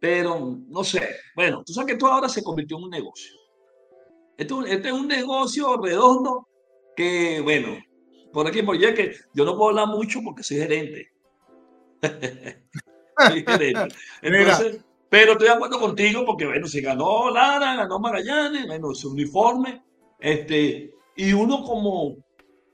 Pero 0.00 0.58
no 0.68 0.82
sé, 0.82 1.08
bueno, 1.36 1.62
tú 1.64 1.72
sabes 1.72 1.86
que 1.86 1.92
esto 1.92 2.06
ahora 2.06 2.28
se 2.28 2.42
convirtió 2.42 2.76
en 2.78 2.84
un 2.84 2.90
negocio. 2.90 3.32
Esto, 4.36 4.64
este 4.66 4.88
es 4.88 4.94
un 4.94 5.06
negocio 5.06 5.76
redondo 5.76 6.48
que, 6.96 7.40
bueno, 7.40 7.78
por 8.32 8.46
aquí, 8.46 8.62
por 8.62 8.74
allá, 8.74 8.94
que 8.94 9.14
yo 9.34 9.44
no 9.44 9.56
puedo 9.56 9.70
hablar 9.70 9.86
mucho 9.88 10.20
porque 10.24 10.42
soy 10.42 10.56
gerente. 10.56 11.12
pero 15.12 15.32
estoy 15.32 15.48
de 15.48 15.52
acuerdo 15.52 15.78
contigo 15.78 16.24
porque, 16.24 16.46
bueno, 16.46 16.66
se 16.66 16.80
ganó 16.80 17.28
Lara, 17.28 17.76
ganó 17.76 17.98
Magallanes, 17.98 18.66
bueno, 18.66 18.94
su 18.94 19.12
uniforme, 19.12 19.82
este, 20.18 20.90
y 21.14 21.34
uno 21.34 21.62
como, 21.64 22.16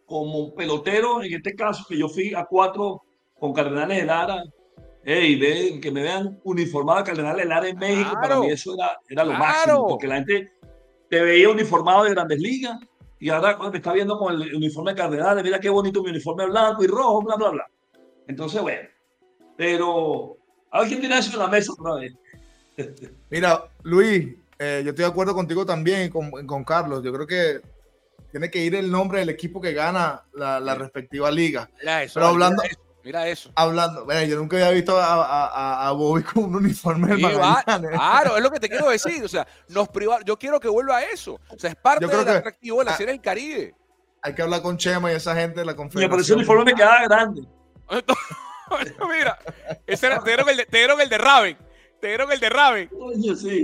como 0.06 0.54
pelotero, 0.54 1.20
en 1.20 1.34
este 1.34 1.56
caso, 1.56 1.84
que 1.88 1.98
yo 1.98 2.08
fui 2.08 2.32
a 2.34 2.44
cuatro 2.44 3.02
con 3.40 3.52
Cardenales 3.52 3.96
de 3.96 4.04
Lara, 4.04 4.44
hey, 5.02 5.80
que 5.82 5.90
me 5.90 6.02
vean 6.02 6.38
uniformado 6.44 7.00
a 7.00 7.04
Cardenales 7.04 7.42
de 7.42 7.48
Lara 7.48 7.68
en 7.70 7.76
México, 7.76 8.12
para 8.22 8.38
mí 8.38 8.46
eso 8.46 8.72
era, 8.72 9.00
era 9.08 9.24
lo 9.24 9.32
máximo, 9.32 9.88
porque 9.88 10.06
la 10.06 10.14
gente 10.18 10.52
te 11.10 11.20
veía 11.20 11.48
uniformado 11.48 12.04
de 12.04 12.10
grandes 12.10 12.38
ligas, 12.38 12.78
y 13.18 13.30
ahora 13.30 13.56
cuando 13.56 13.72
me 13.72 13.78
está 13.78 13.92
viendo 13.92 14.16
con 14.16 14.40
el 14.40 14.54
uniforme 14.54 14.92
de 14.92 14.96
Cardenales, 14.96 15.42
mira 15.42 15.58
qué 15.58 15.70
bonito 15.70 16.04
mi 16.04 16.10
uniforme 16.10 16.46
blanco 16.46 16.84
y 16.84 16.86
rojo, 16.86 17.20
bla, 17.20 17.34
bla, 17.34 17.50
bla. 17.50 17.66
Entonces, 18.28 18.62
bueno, 18.62 18.88
pero 19.56 20.36
alguien 20.70 21.00
tiene 21.00 21.18
eso 21.18 21.32
en 21.32 21.38
la 21.40 21.48
mesa 21.48 21.72
otra 21.72 21.96
vez. 21.96 22.14
Mira, 23.30 23.64
Luis, 23.82 24.34
eh, 24.58 24.82
yo 24.84 24.90
estoy 24.90 25.04
de 25.04 25.10
acuerdo 25.10 25.34
contigo 25.34 25.64
también 25.64 26.10
con, 26.10 26.30
con 26.46 26.64
Carlos. 26.64 27.02
Yo 27.02 27.12
creo 27.12 27.26
que 27.26 27.60
tiene 28.30 28.50
que 28.50 28.58
ir 28.58 28.74
el 28.74 28.90
nombre 28.90 29.20
del 29.20 29.30
equipo 29.30 29.60
que 29.60 29.72
gana 29.72 30.24
la, 30.34 30.74
respectiva 30.74 31.30
liga. 31.30 31.70
Mira 31.78 32.02
eso, 32.02 32.14
Pero 32.14 32.26
hablando, 32.26 32.62
mira 33.04 33.28
eso. 33.28 33.50
Hablando, 33.54 34.06
yo 34.24 34.36
nunca 34.36 34.56
había 34.56 34.70
visto 34.70 34.98
a, 34.98 35.24
a, 35.24 35.88
a 35.88 35.92
Bobby 35.92 36.22
con 36.22 36.44
un 36.44 36.56
uniforme 36.56 37.16
sí, 37.16 37.22
Claro, 37.22 38.36
es 38.36 38.42
lo 38.42 38.50
que 38.50 38.60
te 38.60 38.68
quiero 38.68 38.90
decir. 38.90 39.24
O 39.24 39.28
sea, 39.28 39.46
nos 39.68 39.88
priva, 39.88 40.18
yo 40.24 40.38
quiero 40.38 40.60
que 40.60 40.68
vuelva 40.68 40.98
a 40.98 41.04
eso. 41.04 41.40
O 41.48 41.58
sea, 41.58 41.70
es 41.70 41.76
parte 41.76 42.06
del 42.06 42.28
atractivo 42.28 42.80
de 42.80 42.84
la 42.84 42.96
serie 42.96 43.12
del 43.12 43.22
Caribe. 43.22 43.74
Hay 44.20 44.34
que 44.34 44.42
hablar 44.42 44.62
con 44.62 44.76
Chema 44.76 45.12
y 45.12 45.14
esa 45.14 45.34
gente 45.34 45.60
de 45.60 45.66
la 45.66 45.76
conferencia. 45.76 46.14
Me 46.14 46.22
ese 46.22 46.34
uniforme 46.34 46.64
me 46.64 46.74
quedaba 46.74 47.04
grande. 47.04 47.42
Mira, 49.08 49.38
ese 49.86 50.06
era, 50.08 50.20
te, 50.20 50.30
dieron 50.30 50.48
el 50.48 50.56
de, 50.58 50.66
te 50.66 50.78
dieron 50.78 51.00
el 51.00 51.08
de 51.08 51.18
Raven. 51.18 51.67
Te 52.00 52.08
dieron 52.08 52.30
el 52.30 52.40
de 52.40 52.48
Raven. 52.48 52.90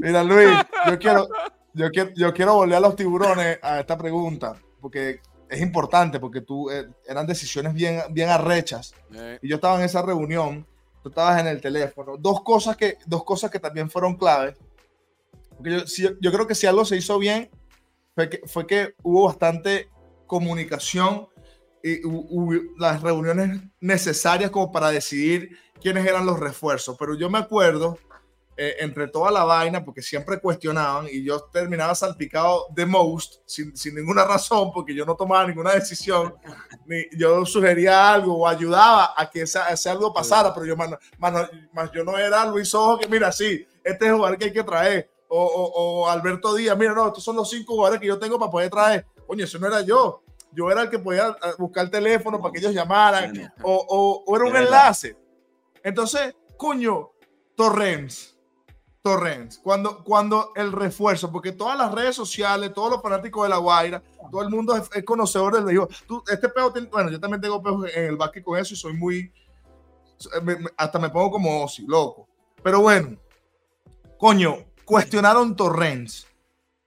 Mira, 0.03 0.25
Luis, 0.25 0.51
yo 0.87 0.99
quiero, 0.99 1.29
yo, 1.73 1.91
quiero, 1.91 2.11
yo 2.15 2.35
quiero 2.35 2.55
volver 2.55 2.77
a 2.77 2.81
los 2.81 2.97
tiburones 2.97 3.59
a 3.63 3.81
esta 3.81 3.97
pregunta, 3.97 4.57
porque 4.81 5.21
es 5.49 5.61
importante, 5.61 6.19
porque 6.19 6.41
tú 6.41 6.71
eh, 6.71 6.89
eran 7.07 7.27
decisiones 7.27 7.75
bien, 7.75 8.01
bien 8.11 8.29
arrechas. 8.29 8.95
Eh. 9.15 9.39
Y 9.43 9.49
yo 9.49 9.57
estaba 9.57 9.79
en 9.79 9.85
esa 9.85 10.03
reunión, 10.03 10.67
tú 11.03 11.11
estabas 11.11 11.41
en 11.41 11.47
el 11.47 11.61
teléfono. 11.61 12.17
Dos 12.17 12.43
cosas 12.43 12.77
que, 12.77 12.99
dos 13.07 13.25
cosas 13.25 13.51
que 13.51 13.61
también 13.61 13.91
fueron 13.91 14.17
claves. 14.17 14.57
Porque 15.57 15.85
yo, 15.87 16.11
yo 16.21 16.33
creo 16.33 16.47
que 16.47 16.55
si 16.55 16.67
algo 16.67 16.85
se 16.85 16.97
hizo 16.97 17.19
bien, 17.19 17.51
fue 18.15 18.29
que, 18.29 18.41
fue 18.47 18.67
que 18.67 18.95
hubo 19.03 19.27
bastante 19.27 19.89
comunicación 20.27 21.29
las 22.79 23.03
reuniones 23.03 23.61
necesarias 23.81 24.51
como 24.51 24.73
para 24.73 24.91
decidir 24.91 25.59
quiénes 25.81 26.07
eran 26.07 26.25
los 26.25 26.41
refuerzos. 26.41 26.97
Pero 26.99 27.15
yo 27.15 27.29
me 27.29 27.39
acuerdo, 27.39 27.99
eh, 28.57 28.77
entre 28.81 29.09
toda 29.09 29.31
la 29.31 29.45
vaina, 29.45 29.85
porque 29.85 30.03
siempre 30.03 30.41
cuestionaban 30.41 31.07
y 31.11 31.25
yo 31.25 31.41
terminaba 31.53 31.95
salpicado 31.95 32.67
de 32.71 32.87
most, 32.87 33.43
sin, 33.47 33.77
sin 33.77 33.95
ninguna 33.95 34.25
razón, 34.25 34.71
porque 34.73 34.95
yo 34.95 35.05
no 35.05 35.17
tomaba 35.17 35.47
ninguna 35.47 35.73
decisión, 35.73 36.35
ni 36.87 37.05
yo 37.17 37.45
sugería 37.45 38.13
algo 38.13 38.39
o 38.39 38.47
ayudaba 38.47 39.15
a 39.17 39.29
que 39.29 39.43
ese, 39.43 39.59
algo 39.89 40.13
pasara, 40.13 40.55
pero 40.55 40.67
yo, 40.67 40.77
más, 40.77 40.91
más, 41.19 41.91
yo 41.93 42.05
no 42.05 42.17
era 42.17 42.45
Luis 42.47 42.75
Ojo, 42.75 42.99
que 42.99 43.09
mira, 43.09 43.33
sí, 43.33 43.67
este 43.83 44.05
es 44.05 44.11
el 44.11 44.17
jugador 44.17 44.39
que 44.39 44.45
hay 44.47 44.53
que 44.53 44.65
traer, 44.65 45.11
o, 45.29 45.43
o, 45.43 46.09
Alberto 46.09 46.55
Díaz, 46.55 46.79
mira, 46.79 46.93
no, 46.93 47.09
estos 47.09 47.25
son 47.25 47.35
los 47.35 47.51
cinco 47.51 47.75
jugadores 47.75 48.01
que 48.01 48.07
yo 48.07 48.19
tengo 48.19 48.39
para 48.39 48.53
poder 48.53 48.71
traer. 48.71 49.05
Coño, 49.27 49.45
eso 49.45 49.59
no 49.59 49.67
era 49.67 49.81
yo 49.81 50.23
yo 50.55 50.71
era 50.71 50.83
el 50.83 50.91
que 50.91 50.99
podía 50.99 51.29
eh, 51.29 51.53
buscar 51.59 51.85
el 51.85 51.91
teléfono 51.91 52.41
para 52.41 52.53
que 52.53 52.61
ellos 52.61 52.73
llamaran, 52.73 53.53
o, 53.63 54.23
o, 54.27 54.37
era 54.37 54.45
un 54.47 54.57
enlace. 54.57 55.17
Entonces, 55.83 56.35
coño, 56.57 57.11
Torrens, 57.57 58.34
Torrens, 59.05 59.59
cuando, 59.59 60.03
cuando 60.03 60.53
el 60.57 60.73
refuerzo, 60.73 61.31
porque 61.31 61.53
todas 61.53 61.77
las 61.77 61.93
redes 61.93 62.17
sociales, 62.17 62.73
todos 62.73 62.91
los 62.91 63.03
fanáticos 63.03 63.43
de 63.43 63.51
La 63.51 63.59
Guaira, 63.59 64.03
todo 64.31 64.41
el 64.41 64.49
mundo 64.49 64.75
es, 64.75 65.05
conocedor 65.05 65.55
del 65.55 65.65
béisbol. 65.65 65.89
este 66.27 66.49
peo, 66.49 66.73
bueno, 66.91 67.11
yo 67.11 67.21
también 67.21 67.43
tengo 67.43 67.63
peos 67.63 67.85
en 67.95 68.05
el 68.05 68.17
básquet 68.17 68.43
con 68.43 68.59
eso 68.59 68.73
y 68.73 68.79
soy 68.79 68.95
muy, 68.95 69.31
hasta 70.79 70.99
me 70.99 71.11
pongo 71.11 71.33
como 71.33 71.63
osi, 71.63 71.85
loco. 71.87 72.27
Pero 72.63 72.81
bueno, 72.81 73.19
coño, 74.17 74.65
cuestionaron 74.87 75.55
Torrens. 75.55 76.27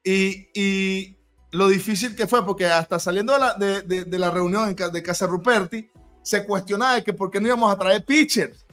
Y, 0.04 0.50
y, 0.56 1.20
lo 1.52 1.68
difícil 1.68 2.16
que 2.16 2.26
fue, 2.26 2.44
porque 2.44 2.66
hasta 2.66 2.98
saliendo 2.98 3.34
de 3.34 3.40
la, 3.40 3.54
de, 3.54 4.06
de, 4.06 4.20
la 4.20 4.32
reunión 4.32 4.76
de 4.76 5.04
Casa 5.04 5.28
Ruperti, 5.28 5.88
se 6.24 6.44
cuestionaba 6.48 6.96
de 6.96 7.04
que 7.04 7.14
por 7.14 7.30
qué 7.30 7.40
no 7.40 7.46
íbamos 7.46 7.72
a 7.72 7.78
traer 7.78 8.04
pitchers. 8.04 8.66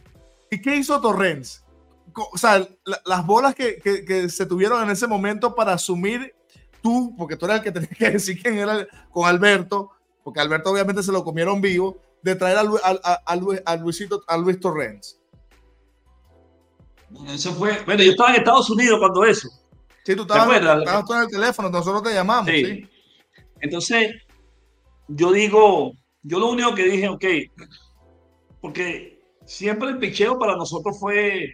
¿Y 0.51 0.63
qué 0.63 0.77
hizo 0.77 0.99
Torrens? 0.99 1.64
O 2.17 2.39
sea, 2.39 2.67
las 3.05 3.27
bolas 3.27 3.55
que, 3.55 3.79
que, 3.79 4.05
que, 4.05 4.29
se 4.29 4.47
tuvieron 4.47 4.83
en 4.83 4.91
ese 4.91 5.07
momento 5.07 5.55
para 5.55 5.73
asumir 5.73 6.35
tú, 6.83 7.15
porque 7.17 7.37
tú 7.37 7.47
eras 7.47 7.59
el 7.59 7.65
que 7.65 7.73
tenías 7.81 7.99
que 7.99 8.11
decir 8.11 8.43
quién 8.43 8.59
era 8.59 8.87
con 9.11 9.27
Alberto, 9.29 9.91
porque 10.23 10.41
Alberto 10.41 10.71
obviamente 10.71 11.03
se 11.03 11.13
lo 11.13 11.25
comieron 11.25 11.61
vivo, 11.61 12.01
de 12.23 12.35
traer 12.35 12.59
a, 12.59 12.63
a, 12.63 13.23
a, 13.27 13.73
a 13.73 13.77
Luisito, 13.77 14.23
a 14.27 14.37
Luis 14.37 14.59
Torrens. 14.59 15.21
Eso 17.29 17.53
fue, 17.55 17.83
bueno, 17.85 18.03
yo 18.03 18.13
estaba 18.13 18.31
en 18.31 18.37
Estados 18.37 18.71
Unidos 18.71 18.99
cuando 18.99 19.25
eso. 19.25 19.49
Sí, 20.05 20.17
tú 20.17 20.23
estabas, 20.23 20.57
estabas 20.57 21.11
en 21.11 21.17
el 21.23 21.29
teléfono, 21.29 21.71
nosotros 21.71 22.03
te 22.03 22.15
llamamos. 22.15 22.51
Sí. 22.51 22.89
Entonces, 23.61 24.15
yo 25.09 25.33
digo, 25.33 25.93
yo 26.23 26.39
lo 26.39 26.49
único 26.49 26.75
que 26.75 26.85
dije, 26.85 27.09
ok, 27.09 27.25
porque 28.61 29.23
siempre 29.47 29.91
el 29.91 29.99
picheo 29.99 30.39
para 30.39 30.57
nosotros 30.57 30.99
fue 30.99 31.51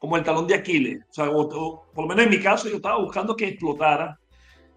como 0.00 0.16
el 0.16 0.24
talón 0.24 0.46
de 0.46 0.54
Aquiles. 0.54 1.04
O 1.10 1.12
sea, 1.12 1.30
por 1.30 1.94
lo 1.94 2.06
menos 2.06 2.24
en 2.24 2.30
mi 2.30 2.40
caso, 2.40 2.68
yo 2.68 2.76
estaba 2.76 2.98
buscando 2.98 3.36
que 3.36 3.48
explotara, 3.48 4.18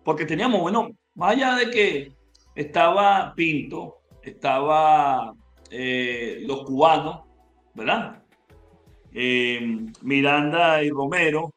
porque 0.04 0.26
teníamos, 0.26 0.62
bueno, 0.62 0.90
más 1.16 1.32
allá 1.32 1.56
de 1.56 1.72
que 1.72 2.12
estaba 2.54 3.34
Pinto, 3.34 4.02
estaba 4.22 5.34
eh, 5.72 6.44
los 6.46 6.64
cubanos, 6.64 7.22
¿verdad? 7.74 8.22
Eh, 9.14 9.86
Miranda 10.02 10.84
y 10.84 10.90
Romero, 10.90 11.54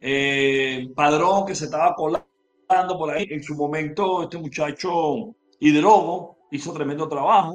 eh, 0.00 0.88
Padrón 0.94 1.46
que 1.46 1.54
se 1.54 1.66
estaba 1.66 1.94
colando 1.94 2.98
por 2.98 3.12
ahí. 3.12 3.24
En 3.30 3.42
su 3.42 3.54
momento, 3.54 4.24
este 4.24 4.36
muchacho 4.36 5.32
Hidrogo 5.60 6.38
hizo 6.50 6.72
tremendo 6.72 7.08
trabajo. 7.08 7.54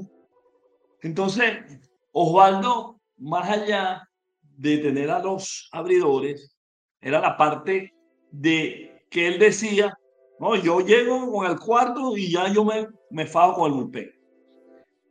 Entonces, 1.02 1.82
Osvaldo, 2.14 3.02
más 3.18 3.50
allá 3.50 4.10
de 4.58 4.78
tener 4.78 5.10
a 5.10 5.20
los 5.20 5.70
abridores, 5.72 6.56
era 7.02 7.20
la 7.20 7.38
parte 7.38 7.94
de 8.32 9.04
que 9.10 9.28
él 9.28 9.40
decía, 9.40 9.94
no, 10.40 10.56
yo 10.56 10.80
llego 10.82 11.32
con 11.32 11.46
el 11.50 11.60
cuarto 11.60 12.18
y 12.18 12.32
ya 12.32 12.52
yo 12.52 12.66
me, 12.66 12.88
me 13.10 13.26
fago 13.26 13.54
con 13.54 13.72
el 13.72 13.78
bullpen. 13.78 14.12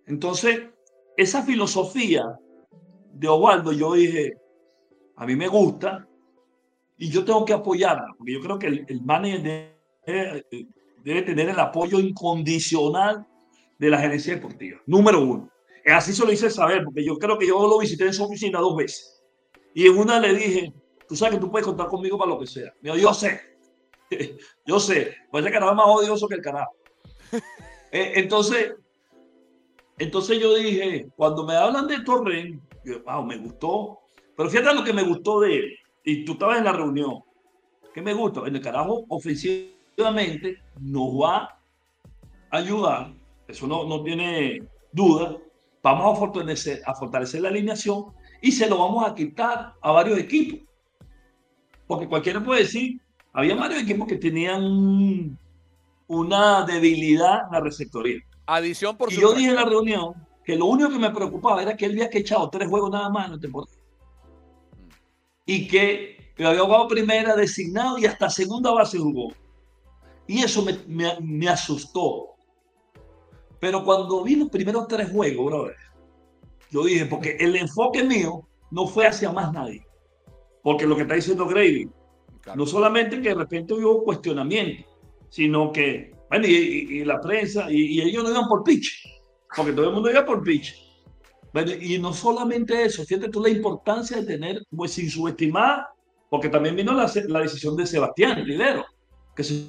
Entonces, 0.07 0.69
esa 1.17 1.43
filosofía 1.43 2.25
de 3.13 3.29
Osvaldo, 3.29 3.73
yo 3.73 3.95
dije, 3.95 4.33
a 5.17 5.27
mí 5.27 5.37
me 5.37 5.49
gusta, 5.49 6.07
y 6.97 7.09
yo 7.09 7.25
tengo 7.25 7.45
que 7.45 7.53
apoyarla, 7.53 8.07
porque 8.17 8.33
yo 8.33 8.41
creo 8.41 8.59
que 8.59 8.67
el, 8.67 8.85
el 8.89 9.03
manager 9.03 9.77
debe, 10.07 10.47
debe, 11.03 11.23
tener 11.23 11.49
el 11.49 11.59
apoyo 11.59 11.99
incondicional 11.99 13.27
de 13.79 13.91
la 13.91 13.99
gerencia 13.99 14.35
deportiva. 14.35 14.81
Número 14.87 15.21
uno. 15.23 15.51
Así 15.87 16.13
se 16.13 16.25
lo 16.25 16.33
hice 16.33 16.51
saber, 16.51 16.85
porque 16.85 17.05
yo 17.05 17.19
creo 17.19 17.39
que 17.39 17.47
yo 17.47 17.67
lo 17.67 17.79
visité 17.79 18.07
en 18.07 18.15
su 18.15 18.25
oficina 18.25 18.59
dos 18.59 18.77
veces. 18.77 19.14
Y 19.75 19.87
en 19.87 19.99
una 19.99 20.21
le 20.21 20.35
dije, 20.35 20.73
tú 21.09 21.17
sabes 21.17 21.35
que 21.35 21.41
tú 21.41 21.51
puedes 21.51 21.67
contar 21.67 21.89
conmigo 21.89 22.17
para 22.17 22.31
lo 22.31 22.39
que 22.39 22.47
sea. 22.47 22.73
Me 22.81 22.93
dijo, 22.93 23.09
yo 23.09 23.13
sé, 23.13 23.41
yo 24.67 24.79
sé, 24.81 25.17
ese 25.33 25.51
carajo 25.51 25.73
es 25.73 25.77
más 25.77 25.87
odioso 25.87 26.29
que 26.29 26.37
el 26.37 26.43
carajo. 26.43 26.73
Eh, 27.97 28.15
entonces, 28.17 28.75
entonces 29.99 30.41
yo 30.41 30.53
dije, 30.57 31.07
cuando 31.15 31.47
me 31.47 31.55
hablan 31.55 31.87
de 31.87 32.01
Torren, 32.01 32.61
yo, 32.85 33.05
wow, 33.05 33.25
me 33.25 33.37
gustó. 33.37 34.01
Pero 34.37 34.51
fíjate 34.51 34.75
lo 34.75 34.83
que 34.83 34.93
me 34.93 35.05
gustó 35.05 35.39
de 35.39 35.59
él 35.59 35.79
y 36.03 36.25
tú 36.25 36.33
estabas 36.33 36.59
en 36.59 36.65
la 36.65 36.73
reunión, 36.73 37.23
¿qué 37.95 38.03
me 38.03 38.13
gusta? 38.13 38.41
En 38.49 38.57
el 38.57 38.63
carajo, 38.63 39.05
ofensivamente 39.09 40.59
nos 40.81 41.21
va 41.21 41.57
a 42.51 42.57
ayudar, 42.57 43.15
eso 43.47 43.69
no, 43.69 43.85
no 43.85 44.03
tiene 44.03 44.69
duda, 44.91 45.39
vamos 45.81 46.17
a 46.17 46.19
fortalecer, 46.19 46.83
a 46.85 46.95
fortalecer 46.97 47.43
la 47.43 47.49
alineación 47.51 48.07
y 48.45 48.53
se 48.53 48.69
lo 48.69 48.77
vamos 48.77 49.09
a 49.09 49.15
quitar 49.15 49.73
a 49.81 49.91
varios 49.91 50.19
equipos. 50.19 50.69
Porque 51.87 52.07
cualquiera 52.07 52.45
puede 52.45 52.61
decir, 52.61 53.01
había 53.33 53.55
varios 53.55 53.83
equipos 53.83 54.07
que 54.07 54.17
tenían 54.17 55.39
una 56.07 56.67
debilidad 56.67 57.47
en 57.47 57.53
la 57.53 57.61
receptoría. 57.61 58.21
Adición 58.45 58.99
por 58.99 59.11
Y 59.11 59.17
yo 59.17 59.33
dije 59.33 59.49
en 59.49 59.55
la 59.55 59.65
reunión 59.65 60.13
que 60.45 60.57
lo 60.57 60.67
único 60.67 60.91
que 60.91 60.99
me 60.99 61.09
preocupaba 61.09 61.63
era 61.63 61.75
que 61.75 61.87
él 61.87 61.93
había 61.93 62.11
que 62.11 62.19
echado 62.19 62.51
tres 62.51 62.69
juegos 62.69 62.91
nada 62.91 63.09
más 63.09 63.29
en 63.29 63.33
la 63.33 63.41
temporada 63.41 63.73
y 65.47 65.67
que 65.67 66.35
había 66.39 66.61
jugado 66.61 66.87
primera, 66.87 67.35
designado 67.35 67.99
y 67.99 68.05
hasta 68.05 68.29
segunda 68.29 68.73
base 68.73 68.99
jugó. 68.99 69.33
Y 70.27 70.43
eso 70.43 70.63
me, 70.63 70.77
me, 70.87 71.19
me 71.23 71.49
asustó. 71.49 72.35
Pero 73.59 73.83
cuando 73.87 74.23
vi 74.23 74.37
los 74.37 74.51
primeros 74.51 74.87
tres 74.87 75.11
juegos, 75.11 75.47
brother, 75.47 75.77
yo 76.75 76.85
dije, 76.85 77.07
porque 77.07 77.37
el 77.39 77.55
enfoque 77.55 78.03
mío 78.03 78.49
no 78.73 78.89
fue 78.89 79.07
hacia 79.07 79.31
más 79.31 79.53
nadie. 79.53 79.87
Porque 80.61 80.87
lo 80.87 80.97
que 80.97 81.03
está 81.03 81.15
diciendo 81.15 81.47
Grady, 81.47 81.89
no 82.57 82.67
solamente 82.67 83.23
que 83.23 83.29
de 83.29 83.35
repente 83.37 83.75
hubo 83.75 84.03
cuestionamiento, 84.03 84.85
sino 85.29 85.71
que, 85.71 86.13
bueno, 86.29 86.49
y, 86.49 87.05
la 87.05 87.21
prensa, 87.21 87.71
y, 87.71 87.77
y, 87.77 88.01
ellos 88.01 88.25
no 88.25 88.31
iban 88.31 88.49
por 88.49 88.65
pitch, 88.65 89.09
porque 89.55 89.73
todo 89.73 89.87
el 89.87 89.95
mundo 89.95 90.11
iba 90.11 90.27
por 90.27 90.43
pitch. 90.43 90.75
Y 91.81 91.99
no 91.99 92.13
solamente 92.13 92.83
eso, 92.83 93.05
fíjate 93.05 93.29
tú 93.29 93.41
la 93.41 93.51
importancia 93.51 94.17
de 94.17 94.27
tener, 94.27 94.63
pues 94.75 94.93
sin 94.93 95.09
subestimar, 95.09 95.87
porque 96.29 96.49
también 96.49 96.75
vino 96.75 96.93
la, 96.93 97.09
la 97.29 97.41
decisión 97.41 97.77
de 97.77 97.87
Sebastián 97.87 98.45
Lidero, 98.45 98.85
que 99.37 99.45
se 99.45 99.67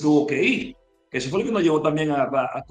tuvo 0.00 0.26
que 0.26 0.42
ir, 0.42 0.76
que 1.10 1.18
eso 1.18 1.28
fue 1.28 1.40
lo 1.40 1.44
que 1.44 1.52
nos 1.52 1.62
llevó 1.62 1.82
también 1.82 2.12
a, 2.12 2.22
a, 2.22 2.64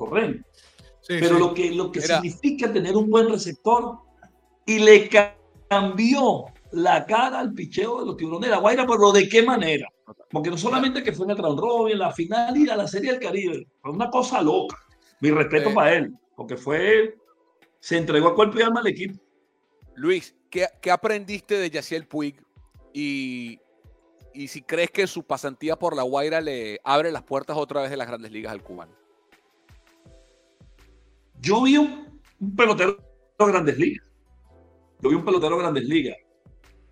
Pero 1.07 1.37
lo 1.37 1.53
que, 1.53 1.71
lo 1.71 1.91
que 1.91 2.01
significa 2.01 2.71
tener 2.71 2.95
un 2.95 3.09
buen 3.09 3.29
receptor 3.29 3.99
y 4.65 4.79
le 4.79 5.09
cambió 5.69 6.45
la 6.71 7.05
cara 7.05 7.39
al 7.39 7.53
picheo 7.53 8.01
de 8.01 8.05
los 8.07 8.17
tiburones 8.17 8.49
de 8.49 8.55
la 8.55 8.61
Guaira, 8.61 8.85
pero 8.87 9.11
¿de 9.11 9.29
qué 9.29 9.43
manera? 9.43 9.87
Porque 10.29 10.49
no 10.49 10.57
solamente 10.57 11.03
que 11.03 11.13
fue 11.13 11.25
en 11.25 11.31
el 11.31 11.37
round 11.37 11.59
robin, 11.59 11.99
la 11.99 12.11
final 12.11 12.57
y 12.57 12.69
a 12.69 12.75
la 12.75 12.87
Serie 12.87 13.11
del 13.11 13.19
Caribe, 13.19 13.67
fue 13.81 13.91
una 13.91 14.09
cosa 14.09 14.41
loca. 14.41 14.77
Mi 15.21 15.31
respeto 15.31 15.73
para 15.73 15.93
él, 15.93 16.13
porque 16.35 16.57
fue 16.57 17.15
se 17.79 17.97
entregó 17.97 18.29
a 18.29 18.35
cuerpo 18.35 18.59
y 18.59 18.63
alma 18.63 18.79
al 18.79 18.87
equipo. 18.87 19.21
Luis, 19.93 20.35
¿qué, 20.49 20.65
qué 20.81 20.89
aprendiste 20.89 21.55
de 21.57 21.69
Yaciel 21.69 22.07
Puig? 22.07 22.41
Y, 22.93 23.59
y, 24.33 24.47
si 24.47 24.63
crees 24.63 24.89
que 24.89 25.05
su 25.05 25.23
pasantía 25.23 25.77
por 25.77 25.95
la 25.95 26.03
Guaira 26.03 26.41
le 26.41 26.79
abre 26.83 27.11
las 27.11 27.21
puertas 27.23 27.55
otra 27.57 27.81
vez 27.81 27.91
de 27.91 27.97
las 27.97 28.07
grandes 28.07 28.31
ligas 28.31 28.51
al 28.51 28.63
cubano. 28.63 28.91
Yo 31.39 31.63
vi 31.63 31.77
un, 31.77 32.21
pelotero 32.55 32.97
de 33.37 33.45
grandes 33.45 33.77
ligas. 33.77 34.05
Yo 35.01 35.09
vi 35.09 35.15
un 35.15 35.25
pelotero 35.25 35.55
de 35.55 35.61
grandes 35.61 35.83
ligas 35.85 36.17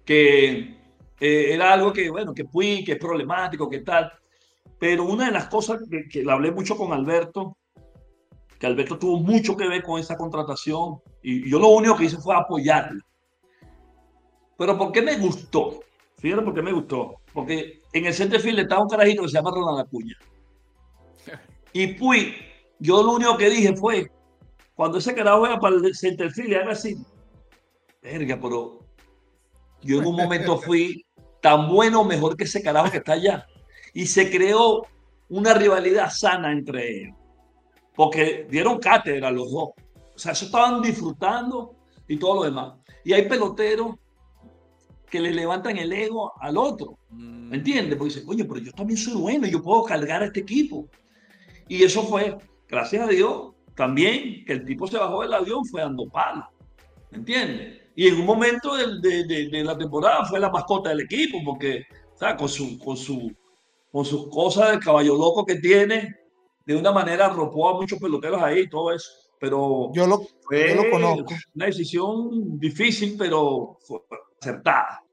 que 0.05 0.77
eh, 1.19 1.53
era 1.53 1.73
algo 1.73 1.93
que, 1.93 2.09
bueno, 2.09 2.33
que 2.33 2.45
Puig, 2.45 2.85
que 2.85 2.93
es 2.93 2.99
problemático, 2.99 3.69
que 3.69 3.79
tal. 3.79 4.11
Pero 4.77 5.05
una 5.05 5.27
de 5.27 5.31
las 5.31 5.47
cosas 5.47 5.81
que, 5.89 6.07
que 6.09 6.23
le 6.23 6.31
hablé 6.31 6.51
mucho 6.51 6.75
con 6.75 6.91
Alberto 6.91 7.57
que 8.63 8.67
Alberto 8.67 8.97
tuvo 8.97 9.19
mucho 9.19 9.57
que 9.57 9.67
ver 9.67 9.83
con 9.83 9.99
esa 9.99 10.15
contratación 10.15 11.01
y 11.21 11.49
yo 11.49 11.59
lo 11.59 11.67
único 11.67 11.97
que 11.97 12.05
hice 12.05 12.15
fue 12.15 12.33
apoyarla. 12.33 13.03
Pero 14.57 14.77
¿por 14.77 14.93
qué 14.93 15.01
me 15.01 15.17
gustó? 15.17 15.81
Fíjate 16.17 16.43
por 16.43 16.53
qué 16.53 16.61
me 16.61 16.71
gustó. 16.71 17.15
Porque 17.33 17.81
en 17.91 18.05
el 18.05 18.13
centerfield 18.13 18.59
estaba 18.59 18.83
un 18.83 18.87
carajito 18.87 19.23
que 19.23 19.27
se 19.27 19.33
llama 19.33 19.51
Ronald 19.51 19.81
Acuña. 19.81 20.17
Y 21.75 21.87
pues, 21.95 22.27
yo 22.79 23.03
lo 23.03 23.13
único 23.13 23.35
que 23.35 23.49
dije 23.49 23.75
fue, 23.75 24.09
cuando 24.83 24.97
ese 24.97 25.15
carajo 25.15 25.39
vaya 25.39 25.59
para 25.59 25.77
el 25.77 25.95
centerfield 25.95 26.49
y 26.49 26.55
haga 26.55 26.73
así, 26.73 26.97
verga, 28.01 28.37
pero 28.41 28.79
yo 29.81 30.01
en 30.01 30.07
un 30.07 30.17
momento 30.17 30.57
fui 30.57 31.05
tan 31.41 31.69
bueno 31.69 32.03
mejor 32.03 32.35
que 32.35 32.43
ese 32.43 32.61
carajo 32.61 32.91
que 32.91 32.97
está 32.97 33.13
allá. 33.13 33.47
Y 33.93 34.07
se 34.07 34.29
creó 34.29 34.85
una 35.29 35.53
rivalidad 35.53 36.11
sana 36.11 36.51
entre 36.51 36.97
ellos. 36.97 37.15
Porque 37.95 38.45
dieron 38.51 38.77
cátedra 38.79 39.31
los 39.31 39.53
dos. 39.53 39.69
O 40.15 40.19
sea, 40.19 40.33
eso 40.33 40.47
estaban 40.47 40.81
disfrutando 40.81 41.77
y 42.05 42.17
todo 42.17 42.35
lo 42.35 42.43
demás. 42.43 42.73
Y 43.05 43.13
hay 43.13 43.29
peloteros 43.29 43.95
que 45.09 45.21
le 45.21 45.31
levantan 45.31 45.77
el 45.77 45.93
ego 45.93 46.33
al 46.41 46.57
otro. 46.57 46.97
¿Me 47.09 47.55
entiendes? 47.55 47.97
Porque 47.97 48.15
dicen, 48.15 48.29
oye, 48.29 48.43
pero 48.43 48.59
yo 48.59 48.73
también 48.73 48.97
soy 48.97 49.13
bueno, 49.13 49.47
yo 49.47 49.63
puedo 49.63 49.85
cargar 49.85 50.23
a 50.23 50.25
este 50.25 50.41
equipo. 50.41 50.89
Y 51.69 51.83
eso 51.83 52.03
fue, 52.03 52.37
gracias 52.67 53.07
a 53.07 53.07
Dios, 53.07 53.52
también 53.75 54.45
que 54.45 54.53
el 54.53 54.65
tipo 54.65 54.87
se 54.87 54.97
bajó 54.97 55.21
del 55.21 55.33
avión 55.33 55.65
fue 55.65 55.81
dando 55.81 56.07
palo. 56.07 56.47
¿Me 57.11 57.19
entiendes? 57.19 57.81
Y 57.95 58.07
en 58.07 58.15
un 58.15 58.25
momento 58.25 58.75
de, 58.75 58.99
de, 59.01 59.49
de, 59.49 59.63
la 59.63 59.77
temporada 59.77 60.25
fue 60.25 60.39
la 60.39 60.49
mascota 60.49 60.89
del 60.89 61.01
equipo, 61.01 61.39
porque 61.45 61.83
o 62.15 62.17
sea, 62.17 62.35
con, 62.35 62.49
su, 62.49 62.79
con, 62.79 62.97
su, 62.97 63.31
con 63.91 64.03
sus 64.03 64.29
cosas 64.29 64.71
del 64.71 64.79
caballo 64.79 65.15
loco 65.15 65.45
que 65.45 65.55
tiene, 65.55 66.15
de 66.65 66.75
una 66.75 66.91
manera 66.91 67.27
arropó 67.27 67.69
a 67.69 67.75
muchos 67.75 67.99
peloteros 67.99 68.41
ahí 68.41 68.61
y 68.61 68.69
todo 68.69 68.91
eso. 68.91 69.09
Pero 69.39 69.91
yo 69.93 70.07
lo, 70.07 70.21
fue 70.41 70.69
yo 70.69 70.83
lo 70.83 70.89
conozco. 70.89 71.35
Una 71.53 71.65
decisión 71.65 72.57
difícil, 72.59 73.15
pero 73.17 73.77
acertada. 74.41 75.03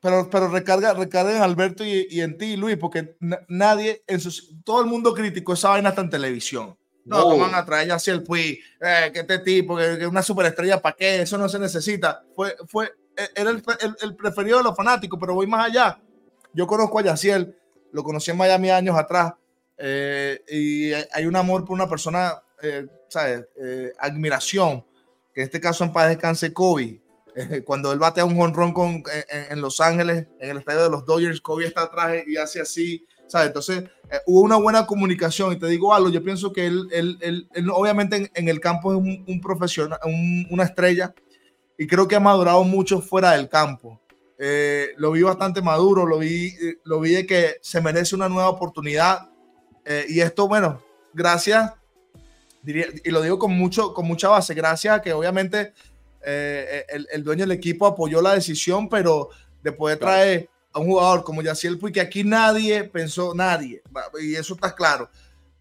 Pero, 0.00 0.28
pero 0.30 0.48
recarga, 0.48 0.94
recarga 0.94 1.36
en 1.36 1.42
Alberto 1.42 1.84
y, 1.84 2.06
y 2.08 2.20
en 2.20 2.38
ti, 2.38 2.56
Luis, 2.56 2.76
porque 2.76 3.16
nadie, 3.48 4.04
en 4.06 4.20
sus, 4.20 4.62
todo 4.62 4.80
el 4.80 4.86
mundo 4.86 5.12
criticó 5.12 5.54
esa 5.54 5.70
vaina 5.70 5.88
hasta 5.88 6.02
en 6.02 6.10
televisión. 6.10 6.77
No, 7.08 7.30
no. 7.30 7.38
van 7.38 7.54
a 7.54 7.64
traer 7.64 7.90
hacia 7.90 8.12
el 8.12 8.22
Puy, 8.22 8.60
eh, 8.80 9.10
que 9.12 9.20
este 9.20 9.38
tipo, 9.38 9.76
que, 9.76 9.98
que 9.98 10.06
una 10.06 10.22
superestrella, 10.22 10.80
¿para 10.80 10.94
qué? 10.94 11.22
Eso 11.22 11.38
no 11.38 11.48
se 11.48 11.58
necesita. 11.58 12.22
Fue, 12.36 12.54
fue, 12.66 12.92
e, 13.16 13.28
era 13.34 13.50
el, 13.50 13.62
el, 13.80 13.96
el, 14.00 14.14
preferido 14.14 14.58
de 14.58 14.64
los 14.64 14.76
fanáticos, 14.76 15.18
pero 15.18 15.34
voy 15.34 15.46
más 15.46 15.66
allá. 15.66 16.00
Yo 16.52 16.66
conozco 16.66 16.98
a 16.98 17.02
Yaciel, 17.02 17.56
lo 17.92 18.02
conocí 18.02 18.30
en 18.30 18.36
Miami 18.36 18.70
años 18.70 18.96
atrás, 18.96 19.32
eh, 19.78 20.42
y 20.48 20.92
hay 20.92 21.26
un 21.26 21.36
amor 21.36 21.64
por 21.64 21.74
una 21.74 21.88
persona, 21.88 22.42
eh, 22.62 22.86
¿sabes? 23.08 23.46
Eh, 23.56 23.92
admiración, 23.98 24.84
que 25.32 25.40
en 25.42 25.46
este 25.46 25.60
caso 25.60 25.84
en 25.84 25.92
paz 25.92 26.08
descanse 26.08 26.52
Kobe. 26.52 27.00
Eh, 27.36 27.62
cuando 27.64 27.92
él 27.92 28.00
batea 28.00 28.24
un 28.24 28.40
honrón 28.40 28.72
con, 28.72 29.04
en, 29.30 29.52
en, 29.52 29.60
Los 29.60 29.80
Ángeles, 29.80 30.26
en 30.40 30.50
el 30.50 30.58
estadio 30.58 30.82
de 30.82 30.90
los 30.90 31.06
Dodgers, 31.06 31.40
Kobe 31.40 31.66
está 31.66 31.82
atrás 31.82 32.24
y 32.26 32.36
hace 32.36 32.60
así, 32.60 33.06
¿sabes? 33.28 33.48
Entonces, 33.48 33.84
eh, 34.10 34.18
hubo 34.26 34.40
una 34.40 34.56
buena 34.56 34.86
comunicación. 34.86 35.52
Y 35.52 35.58
te 35.58 35.66
digo 35.66 35.94
algo, 35.94 36.08
yo 36.10 36.22
pienso 36.22 36.52
que 36.52 36.66
él, 36.66 36.88
él, 36.92 37.18
él, 37.20 37.48
él 37.54 37.70
obviamente 37.70 38.16
en, 38.16 38.30
en, 38.34 38.48
el 38.48 38.60
campo 38.60 38.92
es 38.92 38.98
un, 38.98 39.24
un 39.26 39.40
profesional, 39.40 39.98
un, 40.04 40.46
una 40.50 40.64
estrella, 40.64 41.14
y 41.76 41.86
creo 41.86 42.08
que 42.08 42.16
ha 42.16 42.20
madurado 42.20 42.64
mucho 42.64 43.00
fuera 43.00 43.32
del 43.32 43.48
campo. 43.48 44.00
Eh, 44.40 44.90
lo 44.96 45.10
vi 45.10 45.22
bastante 45.22 45.60
maduro, 45.60 46.06
lo 46.06 46.18
vi, 46.18 46.54
lo 46.84 47.00
vi 47.00 47.10
de 47.10 47.26
que 47.26 47.56
se 47.60 47.80
merece 47.80 48.14
una 48.14 48.28
nueva 48.28 48.48
oportunidad. 48.48 49.30
Eh, 49.84 50.06
y 50.08 50.20
esto, 50.20 50.46
bueno, 50.46 50.82
gracias, 51.12 51.72
diría, 52.62 52.86
y 53.04 53.10
lo 53.10 53.20
digo 53.20 53.38
con, 53.38 53.52
mucho, 53.52 53.92
con 53.92 54.06
mucha 54.06 54.28
base, 54.28 54.54
gracias 54.54 54.96
a 54.96 55.02
que 55.02 55.12
obviamente 55.12 55.72
eh, 56.24 56.84
el, 56.88 57.08
el, 57.10 57.24
dueño 57.24 57.44
del 57.44 57.52
equipo 57.52 57.86
apoyó 57.86 58.20
la 58.22 58.34
decisión, 58.34 58.88
pero 58.88 59.30
de 59.62 59.72
poder 59.72 59.98
traer. 59.98 60.50
A 60.72 60.78
un 60.78 60.86
jugador 60.86 61.24
como 61.24 61.42
Yaciel 61.42 61.78
Puy, 61.78 61.92
que 61.92 62.00
aquí 62.00 62.24
nadie 62.24 62.84
pensó, 62.84 63.34
nadie, 63.34 63.82
y 64.20 64.34
eso 64.34 64.54
está 64.54 64.74
claro. 64.74 65.08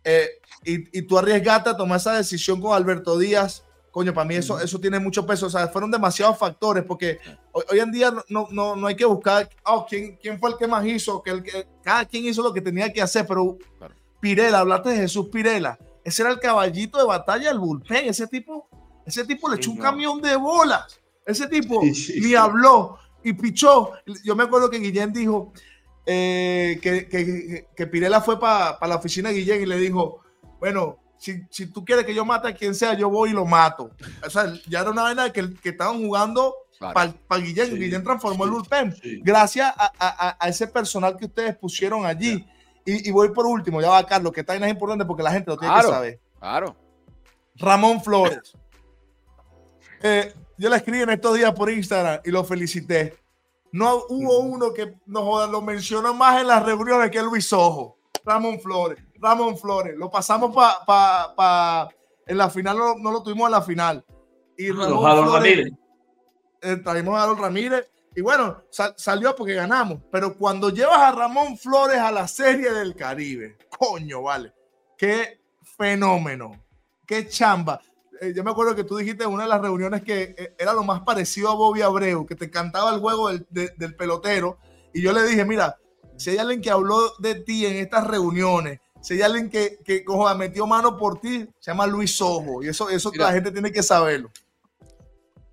Eh, 0.03 0.29
y, 0.63 0.99
y, 0.99 1.01
tú 1.01 1.17
arriesgaste 1.17 1.69
a 1.69 1.77
tomar 1.77 1.97
esa 1.97 2.13
decisión 2.13 2.61
con 2.61 2.73
Alberto 2.73 3.17
Díaz, 3.17 3.63
coño, 3.91 4.13
para 4.13 4.27
mí 4.27 4.35
eso, 4.35 4.59
eso 4.59 4.79
tiene 4.79 4.99
mucho 4.99 5.25
peso, 5.25 5.47
o 5.47 5.49
sea, 5.49 5.67
fueron 5.67 5.91
demasiados 5.91 6.37
factores, 6.37 6.83
porque 6.83 7.19
hoy, 7.51 7.63
hoy 7.71 7.79
en 7.79 7.91
día 7.91 8.13
no, 8.29 8.47
no, 8.51 8.75
no, 8.75 8.87
hay 8.87 8.95
que 8.95 9.05
buscar, 9.05 9.49
oh, 9.65 9.85
¿quién, 9.87 10.17
quién 10.17 10.39
fue 10.39 10.51
el 10.51 10.57
que 10.57 10.67
más 10.67 10.85
hizo, 10.85 11.21
que 11.21 11.31
el 11.31 11.43
que, 11.43 11.67
cada 11.83 12.05
quien 12.05 12.25
hizo 12.25 12.41
lo 12.41 12.53
que 12.53 12.61
tenía 12.61 12.91
que 12.91 13.01
hacer, 13.01 13.25
pero 13.27 13.57
claro. 13.77 13.95
Pirela, 14.19 14.59
hablaste 14.59 14.89
de 14.89 14.97
Jesús 14.97 15.27
Pirela, 15.29 15.77
ese 16.03 16.21
era 16.21 16.31
el 16.31 16.39
caballito 16.39 16.97
de 16.97 17.05
batalla 17.05 17.49
del 17.49 17.59
bullpen, 17.59 18.07
ese 18.07 18.27
tipo 18.27 18.69
ese 19.07 19.23
tipo 19.23 19.49
le 19.49 19.55
echó 19.55 19.71
un 19.71 19.77
camión 19.77 20.21
de 20.21 20.35
bolas. 20.35 20.99
Ese 21.25 21.47
tipo 21.47 21.81
sí, 21.81 21.95
sí, 21.95 22.13
ni 22.19 22.27
sí. 22.27 22.35
habló 22.35 22.99
y 23.27 23.33
pichó. 23.33 23.91
Yo 24.23 24.35
me 24.35 24.43
acuerdo 24.43 24.69
que 24.69 24.79
Guillén 24.79 25.11
dijo 25.11 25.51
eh, 26.05 26.79
que, 26.81 27.07
que, 27.09 27.67
que, 27.75 27.87
Pirela 27.87 28.21
fue 28.21 28.39
para 28.39 28.79
pa 28.79 28.87
la 28.87 28.95
oficina 28.95 29.29
de 29.29 29.35
Guillén 29.35 29.61
y 29.61 29.65
le 29.65 29.77
dijo, 29.77 30.21
bueno, 30.59 30.99
si, 31.17 31.41
si, 31.49 31.67
tú 31.67 31.83
quieres 31.83 32.05
que 32.05 32.15
yo 32.15 32.23
mate 32.23 32.47
a 32.47 32.55
quien 32.55 32.73
sea, 32.73 32.93
yo 32.93 33.09
voy 33.09 33.31
y 33.31 33.33
lo 33.33 33.45
mato. 33.45 33.91
O 34.25 34.29
sea, 34.29 34.53
ya 34.67 34.81
era 34.81 34.91
una 34.91 35.03
vaina 35.03 35.33
que, 35.33 35.53
que 35.55 35.69
estaban 35.69 35.97
jugando 35.97 36.55
claro. 36.79 36.93
para 36.93 37.13
pa 37.27 37.37
Guillén. 37.37 37.75
Guillén 37.75 38.03
transformó 38.03 38.45
el 38.45 38.51
bullpen 38.51 38.95
gracias 39.21 39.73
a, 39.75 39.91
a, 39.99 40.37
a, 40.39 40.47
ese 40.47 40.67
personal 40.67 41.17
que 41.17 41.25
ustedes 41.25 41.57
pusieron 41.57 42.05
allí. 42.05 42.47
Y, 42.85 43.09
y, 43.09 43.11
voy 43.11 43.33
por 43.33 43.45
último, 43.45 43.81
ya 43.81 43.89
va 43.89 44.05
Carlos, 44.05 44.31
que 44.31 44.39
está 44.39 44.55
es 44.55 44.69
importante 44.69 45.03
porque 45.03 45.23
la 45.23 45.31
gente 45.31 45.51
lo 45.51 45.57
tiene 45.57 45.73
claro, 45.73 45.89
que 45.89 45.93
saber. 45.93 46.19
Claro. 46.39 46.75
Ramón 47.55 48.01
Flores. 48.01 48.53
Eh, 50.01 50.33
yo 50.57 50.69
la 50.69 50.77
escribí 50.77 51.01
en 51.01 51.09
estos 51.11 51.35
días 51.35 51.53
por 51.53 51.69
Instagram 51.69 52.21
y 52.25 52.31
lo 52.31 52.43
felicité. 52.43 53.17
No 53.71 54.03
hubo 54.09 54.39
uno 54.39 54.73
que 54.73 54.95
no 55.05 55.23
joda, 55.23 55.47
lo 55.47 55.61
mencionó 55.61 56.13
más 56.13 56.41
en 56.41 56.47
las 56.47 56.65
reuniones 56.65 57.11
que 57.11 57.21
Luis 57.21 57.51
Ojo. 57.53 57.97
Ramón 58.25 58.59
Flores, 58.59 58.97
Ramón 59.15 59.57
Flores. 59.57 59.95
Lo 59.95 60.09
pasamos 60.09 60.53
para 60.53 60.85
pa, 60.85 61.33
pa, 61.35 61.89
en 62.25 62.37
la 62.37 62.49
final, 62.49 62.77
no, 62.77 62.95
no, 62.95 63.11
lo 63.11 63.23
tuvimos 63.23 63.47
en 63.47 63.51
la 63.51 63.61
final. 63.61 64.05
Y 64.57 64.71
Ramón 64.71 64.99
Flores, 64.99 65.33
Ramírez. 65.33 65.73
Eh, 66.61 66.75
traímos 66.77 67.17
a 67.17 67.23
Harold 67.23 67.39
Ramírez. 67.39 67.89
Y 68.15 68.21
bueno, 68.21 68.63
sal, 68.71 68.95
salió 68.97 69.35
porque 69.35 69.53
ganamos. 69.53 69.99
Pero 70.11 70.35
cuando 70.35 70.69
llevas 70.69 70.99
a 70.99 71.11
Ramón 71.11 71.57
Flores 71.57 71.99
a 71.99 72.11
la 72.11 72.27
Serie 72.27 72.71
del 72.71 72.95
Caribe, 72.95 73.57
coño, 73.77 74.23
vale. 74.23 74.53
Qué 74.97 75.39
fenómeno. 75.77 76.51
Qué 77.05 77.29
chamba 77.29 77.79
eh, 78.21 78.33
yo 78.35 78.43
me 78.43 78.51
acuerdo 78.51 78.75
que 78.75 78.83
tú 78.83 78.97
dijiste 78.97 79.23
en 79.23 79.31
una 79.31 79.43
de 79.43 79.49
las 79.49 79.61
reuniones 79.61 80.03
que 80.03 80.35
eh, 80.37 80.55
era 80.57 80.73
lo 80.73 80.83
más 80.83 81.01
parecido 81.01 81.49
a 81.49 81.55
Bobby 81.55 81.81
Abreu, 81.81 82.25
que 82.25 82.35
te 82.35 82.49
cantaba 82.49 82.93
el 82.93 82.99
juego 82.99 83.29
del, 83.29 83.45
de, 83.49 83.73
del, 83.77 83.95
pelotero. 83.95 84.57
Y 84.93 85.01
yo 85.01 85.13
le 85.13 85.23
dije, 85.23 85.45
mira, 85.45 85.77
si 86.17 86.31
hay 86.31 86.37
alguien 86.37 86.61
que 86.61 86.69
habló 86.69 87.13
de 87.19 87.35
ti 87.35 87.65
en 87.65 87.77
estas 87.77 88.07
reuniones, 88.07 88.79
si 89.01 89.15
hay 89.15 89.21
alguien 89.21 89.49
que, 89.49 89.79
que 89.83 90.03
cojo, 90.03 90.33
metió 90.35 90.65
mano 90.67 90.97
por 90.97 91.19
ti, 91.19 91.47
se 91.59 91.71
llama 91.71 91.87
Luis 91.87 92.19
Ojo. 92.21 92.63
Y 92.63 92.69
eso, 92.69 92.89
eso 92.89 93.11
la 93.15 93.31
gente 93.31 93.51
tiene 93.51 93.71
que 93.71 93.83
saberlo. 93.83 94.29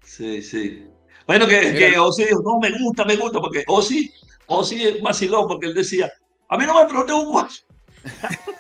Sí, 0.02 0.42
sí. 0.42 0.88
Bueno, 1.26 1.46
que, 1.46 1.74
que 1.74 1.98
Osi 1.98 2.24
dijo, 2.24 2.42
no, 2.42 2.58
me 2.58 2.70
gusta, 2.78 3.04
me 3.04 3.16
gusta, 3.16 3.40
porque 3.40 3.64
Osi, 3.66 4.12
Osi 4.46 5.00
vaciló, 5.00 5.46
porque 5.46 5.66
él 5.66 5.74
decía, 5.74 6.12
a 6.48 6.58
mí 6.58 6.66
no 6.66 6.74
me 6.74 6.86
pregunté 6.86 7.12
un 7.12 7.30
guacho. 7.30 7.62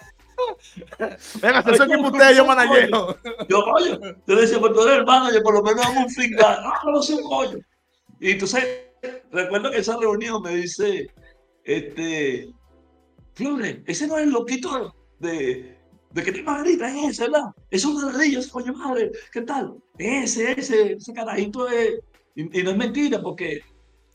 Venga, 1.40 1.62
se 1.62 1.76
soy 1.76 1.92
equipo 1.92 2.08
usted, 2.08 2.36
yo 2.36 2.44
manajero. 2.46 3.16
Yo, 3.48 3.64
coño, 3.64 3.98
yo 4.26 4.34
le 4.34 4.40
decía, 4.40 4.58
pues 4.60 4.72
tú 4.72 4.82
eres 4.82 4.98
el 4.98 5.04
manager, 5.04 5.42
por 5.42 5.54
lo 5.54 5.62
menos 5.62 5.84
hago 5.84 6.00
un 6.00 6.10
feedback. 6.10 6.60
No, 6.84 6.92
no 6.92 7.02
soy 7.02 7.16
un 7.16 7.28
coño. 7.28 7.58
Y 8.20 8.32
entonces, 8.32 8.64
recuerdo 9.30 9.70
que 9.70 9.78
esa 9.78 9.96
reunión 9.98 10.42
me 10.42 10.56
dice, 10.56 11.10
este, 11.64 12.52
Flores, 13.34 13.78
ese 13.86 14.06
no 14.06 14.16
es 14.18 14.24
el 14.24 14.30
loquito 14.30 14.94
de, 15.18 15.76
de 16.10 16.22
que 16.22 16.32
te 16.32 16.42
Margarita, 16.42 16.88
es 16.88 17.10
ese, 17.10 17.22
¿verdad? 17.24 17.50
Es 17.70 17.84
un 17.84 18.00
ladrillo, 18.00 18.40
ese 18.40 18.50
coño 18.50 18.72
madre, 18.72 19.10
¿qué 19.32 19.42
tal? 19.42 19.74
Ese, 19.98 20.52
ese, 20.52 20.92
ese 20.92 21.12
carajito 21.12 21.68
es, 21.68 22.00
y, 22.34 22.60
y 22.60 22.62
no 22.62 22.70
es 22.70 22.76
mentira, 22.76 23.20
porque 23.20 23.62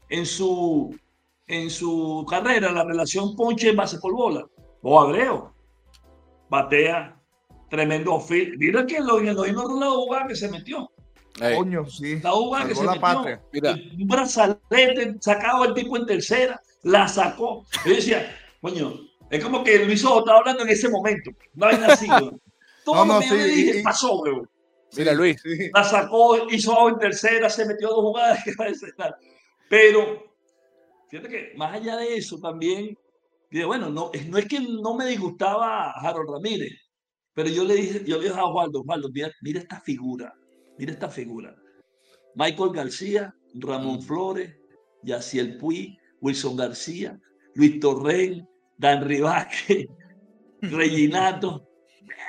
en 0.10 0.26
su, 0.26 0.98
en 1.48 1.70
su 1.70 2.26
carrera, 2.30 2.72
la 2.72 2.84
relación 2.84 3.36
ponche 3.36 3.74
base 3.74 4.00
por 4.00 4.14
bola, 4.14 4.46
o 4.82 5.00
agreo, 5.00 5.54
batea, 6.50 7.16
tremendo 7.70 8.20
fit. 8.20 8.56
Mira 8.58 8.86
que 8.86 9.00
lo, 9.00 9.20
lo 9.20 9.44
vimos 9.44 9.80
la 9.80 9.90
jugada 9.90 10.28
que 10.28 10.36
se 10.36 10.50
metió. 10.50 10.92
Hey. 11.40 11.56
Coño, 11.58 11.86
sí. 11.86 12.20
La 12.22 12.32
jugada 12.32 12.68
que 12.68 12.76
se 12.76 12.84
la 12.84 12.94
metió. 12.94 13.42
Mira. 13.54 13.74
Un 13.74 14.08
brazalete 14.08 15.16
sacado 15.22 15.66
el 15.66 15.74
tipo 15.74 15.98
en 15.98 16.06
tercera, 16.06 16.62
la 16.84 17.08
sacó. 17.08 17.66
Yo 17.86 17.94
decía, 17.94 18.36
coño, 18.62 18.94
es 19.30 19.44
como 19.44 19.64
que 19.64 19.86
Luis 19.86 20.04
Ojo 20.04 20.20
estaba 20.20 20.40
hablando 20.40 20.64
en 20.64 20.70
ese 20.70 20.90
momento. 20.90 21.32
No 21.54 21.68
hay 21.68 21.78
nacido. 21.78 22.40
Todo 22.84 22.96
no, 22.96 23.06
no, 23.06 23.14
lo 23.16 23.20
que 23.20 23.26
sí, 23.28 23.32
yo 23.32 23.38
le 23.38 23.48
dije 23.48 23.80
y, 23.80 23.84
pasó, 23.84 24.20
weón. 24.20 24.50
Mira, 24.98 25.14
Luis. 25.14 25.40
Sí. 25.42 25.70
La 25.74 25.84
sacó, 25.84 26.50
hizo 26.50 26.90
en 26.90 26.98
tercera, 26.98 27.50
se 27.50 27.66
metió 27.66 27.90
dos 27.90 28.02
jugadas. 28.02 28.44
Pero, 29.70 30.34
fíjate 31.10 31.30
que 31.30 31.54
más 31.56 31.76
allá 31.76 31.98
de 31.98 32.18
eso, 32.18 32.40
también 32.40 32.98
y 33.52 33.64
bueno, 33.64 33.90
no, 33.90 34.12
no 34.28 34.38
es 34.38 34.48
que 34.48 34.60
no 34.60 34.96
me 34.96 35.08
disgustaba 35.08 35.92
Harold 35.92 36.30
Ramírez, 36.30 36.72
pero 37.34 37.50
yo 37.50 37.64
le 37.64 37.76
dije, 37.76 38.04
yo 38.06 38.18
le 38.18 38.26
dije 38.26 38.40
a 38.40 38.46
Osvaldo, 38.46 38.82
Osvaldo, 38.82 39.10
mira, 39.12 39.32
mira 39.42 39.60
esta 39.60 39.82
figura, 39.82 40.34
mira 40.78 40.92
esta 40.92 41.10
figura. 41.10 41.56
Michael 42.36 42.72
García, 42.72 43.34
Ramón 43.56 44.02
Flores, 44.02 44.56
Yaciel 45.04 45.58
Puy, 45.58 45.98
Wilson 46.22 46.58
García, 46.58 47.20
Luis 47.56 47.80
Torrell, 47.80 48.48
Dan 48.78 49.08
Rivaque, 49.08 49.88
Reginato, 50.62 51.68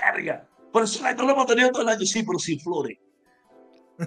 verga. 0.02 0.48
Por 0.72 0.84
eso 0.84 1.02
no 1.02 1.24
lo 1.24 1.32
hemos 1.32 1.46
tenido 1.46 1.70
todo 1.70 1.82
el 1.82 1.88
año, 1.88 2.06
sí, 2.06 2.22
pero 2.22 2.38
sin 2.38 2.60
flores. 2.60 2.98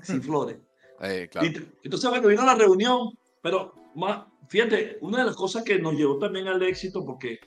Sin 0.02 0.22
flores. 0.24 0.58
Eh, 1.02 1.28
claro. 1.30 1.48
Entonces, 1.84 2.10
bueno, 2.10 2.28
vino 2.28 2.46
la 2.46 2.56
reunión, 2.56 3.10
pero 3.42 3.74
más, 3.96 4.26
fíjate, 4.54 5.00
una 5.02 5.18
de 5.18 5.26
las 5.26 5.36
cosas 5.36 5.64
que 5.64 5.80
nos 5.80 5.96
llevó 5.96 6.20
también 6.20 6.48
al 6.48 6.62
éxito, 6.62 7.04
porque 7.04 7.40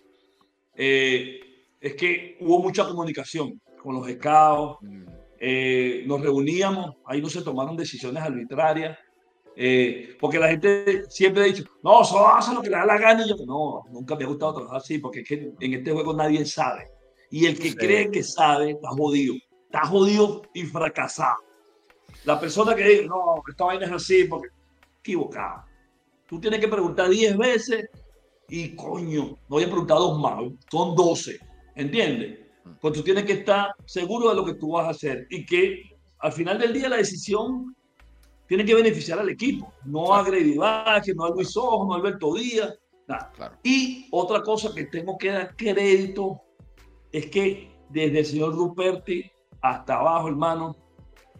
eh, 0.74 1.38
es 1.80 1.94
que 1.94 2.36
hubo 2.40 2.58
mucha 2.58 2.84
comunicación 2.84 3.62
con 3.80 3.94
los 3.94 4.10
scouts, 4.10 4.78
mm. 4.82 5.04
eh, 5.38 6.02
nos 6.04 6.20
reuníamos, 6.20 6.96
ahí 7.04 7.22
no 7.22 7.28
se 7.28 7.42
tomaron 7.42 7.76
decisiones 7.76 8.20
arbitrarias, 8.20 8.98
eh, 9.54 10.16
porque 10.18 10.40
la 10.40 10.48
gente 10.48 11.04
siempre 11.08 11.44
ha 11.44 11.46
dicho, 11.46 11.62
no, 11.84 12.02
solo 12.02 12.26
hace 12.26 12.52
lo 12.52 12.60
que 12.60 12.70
le 12.70 12.76
da 12.76 12.84
la 12.84 12.98
gana, 12.98 13.24
y 13.24 13.28
yo, 13.28 13.36
no, 13.46 13.84
nunca 13.92 14.16
me 14.16 14.24
ha 14.24 14.26
gustado 14.26 14.54
trabajar 14.54 14.78
así, 14.78 14.98
porque 14.98 15.20
es 15.20 15.28
que 15.28 15.52
en 15.60 15.74
este 15.74 15.92
juego 15.92 16.12
nadie 16.12 16.44
sabe, 16.44 16.88
y 17.30 17.46
el 17.46 17.56
que 17.56 17.72
cree 17.76 18.10
que 18.10 18.24
sabe 18.24 18.72
está 18.72 18.88
jodido, 18.88 19.36
está 19.66 19.86
jodido 19.86 20.42
y 20.52 20.64
fracasado. 20.64 21.36
La 22.24 22.40
persona 22.40 22.74
que 22.74 22.82
dice, 22.82 23.06
no, 23.06 23.44
esta 23.48 23.64
vaina 23.64 23.86
es 23.86 23.92
así, 23.92 24.24
porque 24.24 24.48
equivocado. 24.98 25.75
Tú 26.28 26.40
tienes 26.40 26.60
que 26.60 26.68
preguntar 26.68 27.08
10 27.08 27.36
veces 27.36 27.88
y 28.48 28.74
coño, 28.74 29.24
no 29.24 29.38
voy 29.48 29.64
a 29.64 29.66
preguntar 29.66 29.98
dos 29.98 30.18
más, 30.20 30.42
son 30.70 30.94
12, 30.94 31.38
¿entiendes? 31.74 32.40
Pues 32.80 32.94
tú 32.94 33.02
tienes 33.02 33.24
que 33.24 33.34
estar 33.34 33.70
seguro 33.84 34.28
de 34.28 34.36
lo 34.36 34.44
que 34.44 34.54
tú 34.54 34.72
vas 34.72 34.86
a 34.86 34.90
hacer 34.90 35.26
y 35.30 35.44
que 35.46 35.82
al 36.18 36.32
final 36.32 36.58
del 36.58 36.72
día 36.72 36.88
la 36.88 36.96
decisión 36.96 37.74
tiene 38.46 38.64
que 38.64 38.74
beneficiar 38.74 39.18
al 39.18 39.28
equipo, 39.28 39.72
no 39.84 40.14
a 40.14 40.22
Grady 40.22 40.56
que 41.04 41.14
no 41.14 41.24
a 41.24 41.30
Luis 41.30 41.56
Ojo, 41.56 41.86
no 41.86 41.94
a 41.94 41.96
Alberto 41.96 42.34
Díaz. 42.34 42.78
Nada. 43.08 43.58
Y 43.62 44.08
otra 44.10 44.42
cosa 44.42 44.74
que 44.74 44.84
tengo 44.86 45.16
que 45.16 45.30
dar 45.30 45.54
crédito 45.56 46.42
es 47.12 47.26
que 47.26 47.70
desde 47.88 48.18
el 48.18 48.26
señor 48.26 48.54
Ruperti 48.54 49.30
hasta 49.62 49.94
abajo, 49.94 50.28
hermano, 50.28 50.76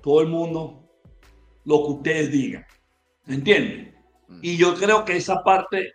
todo 0.01 0.21
el 0.21 0.29
mundo, 0.29 0.89
lo 1.65 1.85
que 1.85 1.93
ustedes 1.93 2.33
digan. 2.33 2.65
¿Entienden? 3.27 3.96
Y 4.43 4.57
yo 4.57 4.75
creo 4.75 5.05
que 5.05 5.17
esa 5.17 5.43
parte 5.43 5.95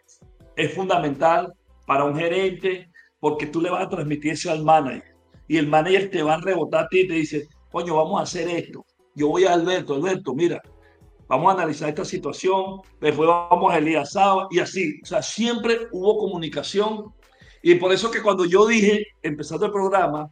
es 0.55 0.73
fundamental 0.73 1.53
para 1.85 2.05
un 2.05 2.15
gerente 2.15 2.89
porque 3.19 3.47
tú 3.47 3.61
le 3.61 3.69
vas 3.69 3.85
a 3.85 3.89
transmitir 3.89 4.33
eso 4.33 4.51
al 4.51 4.63
manager 4.63 5.11
y 5.51 5.57
el 5.57 5.67
manager 5.67 6.09
te 6.09 6.23
va 6.23 6.35
a 6.35 6.41
rebotar 6.41 6.85
a 6.85 6.87
ti 6.87 7.01
y 7.01 7.07
te 7.09 7.13
dice, 7.15 7.49
coño, 7.69 7.97
vamos 7.97 8.21
a 8.21 8.23
hacer 8.23 8.47
esto. 8.47 8.85
Yo 9.15 9.27
voy 9.27 9.43
a 9.43 9.51
Alberto, 9.51 9.95
Alberto, 9.95 10.33
mira, 10.33 10.61
vamos 11.27 11.49
a 11.49 11.57
analizar 11.57 11.89
esta 11.89 12.05
situación, 12.05 12.79
después 13.01 13.27
vamos 13.27 13.73
a 13.73 13.77
Elías 13.77 14.13
Saba 14.13 14.47
y 14.49 14.59
así. 14.59 15.01
O 15.03 15.05
sea, 15.05 15.21
siempre 15.21 15.89
hubo 15.91 16.17
comunicación 16.17 17.13
y 17.61 17.75
por 17.75 17.91
eso 17.91 18.09
que 18.09 18.21
cuando 18.21 18.45
yo 18.45 18.65
dije, 18.65 19.07
empezando 19.21 19.65
el 19.65 19.73
programa, 19.73 20.31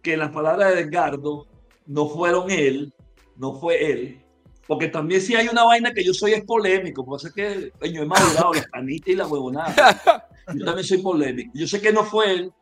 que 0.00 0.16
las 0.16 0.30
palabras 0.30 0.74
de 0.74 0.82
Edgardo 0.82 1.48
no 1.86 2.08
fueron 2.08 2.52
él, 2.52 2.94
no 3.36 3.54
fue 3.54 3.90
él, 3.90 4.23
porque 4.66 4.88
también 4.88 5.20
si 5.20 5.34
hay 5.34 5.48
una 5.48 5.64
vaina 5.64 5.92
que 5.92 6.04
yo 6.04 6.14
soy 6.14 6.32
es 6.32 6.44
polémico, 6.44 7.04
porque 7.04 7.28
sé 7.28 7.34
que 7.34 7.92
yo 7.92 8.02
he 8.02 8.06
madurado 8.06 8.54
la 8.54 8.64
panita 8.72 9.10
y 9.10 9.16
la 9.16 9.26
huevonada. 9.26 10.28
Yo 10.54 10.64
también 10.64 10.86
soy 10.86 10.98
polémico. 10.98 11.50
Yo 11.54 11.66
sé 11.66 11.80
que 11.80 11.92
no 11.92 12.04
fue 12.04 12.30
él. 12.30 12.52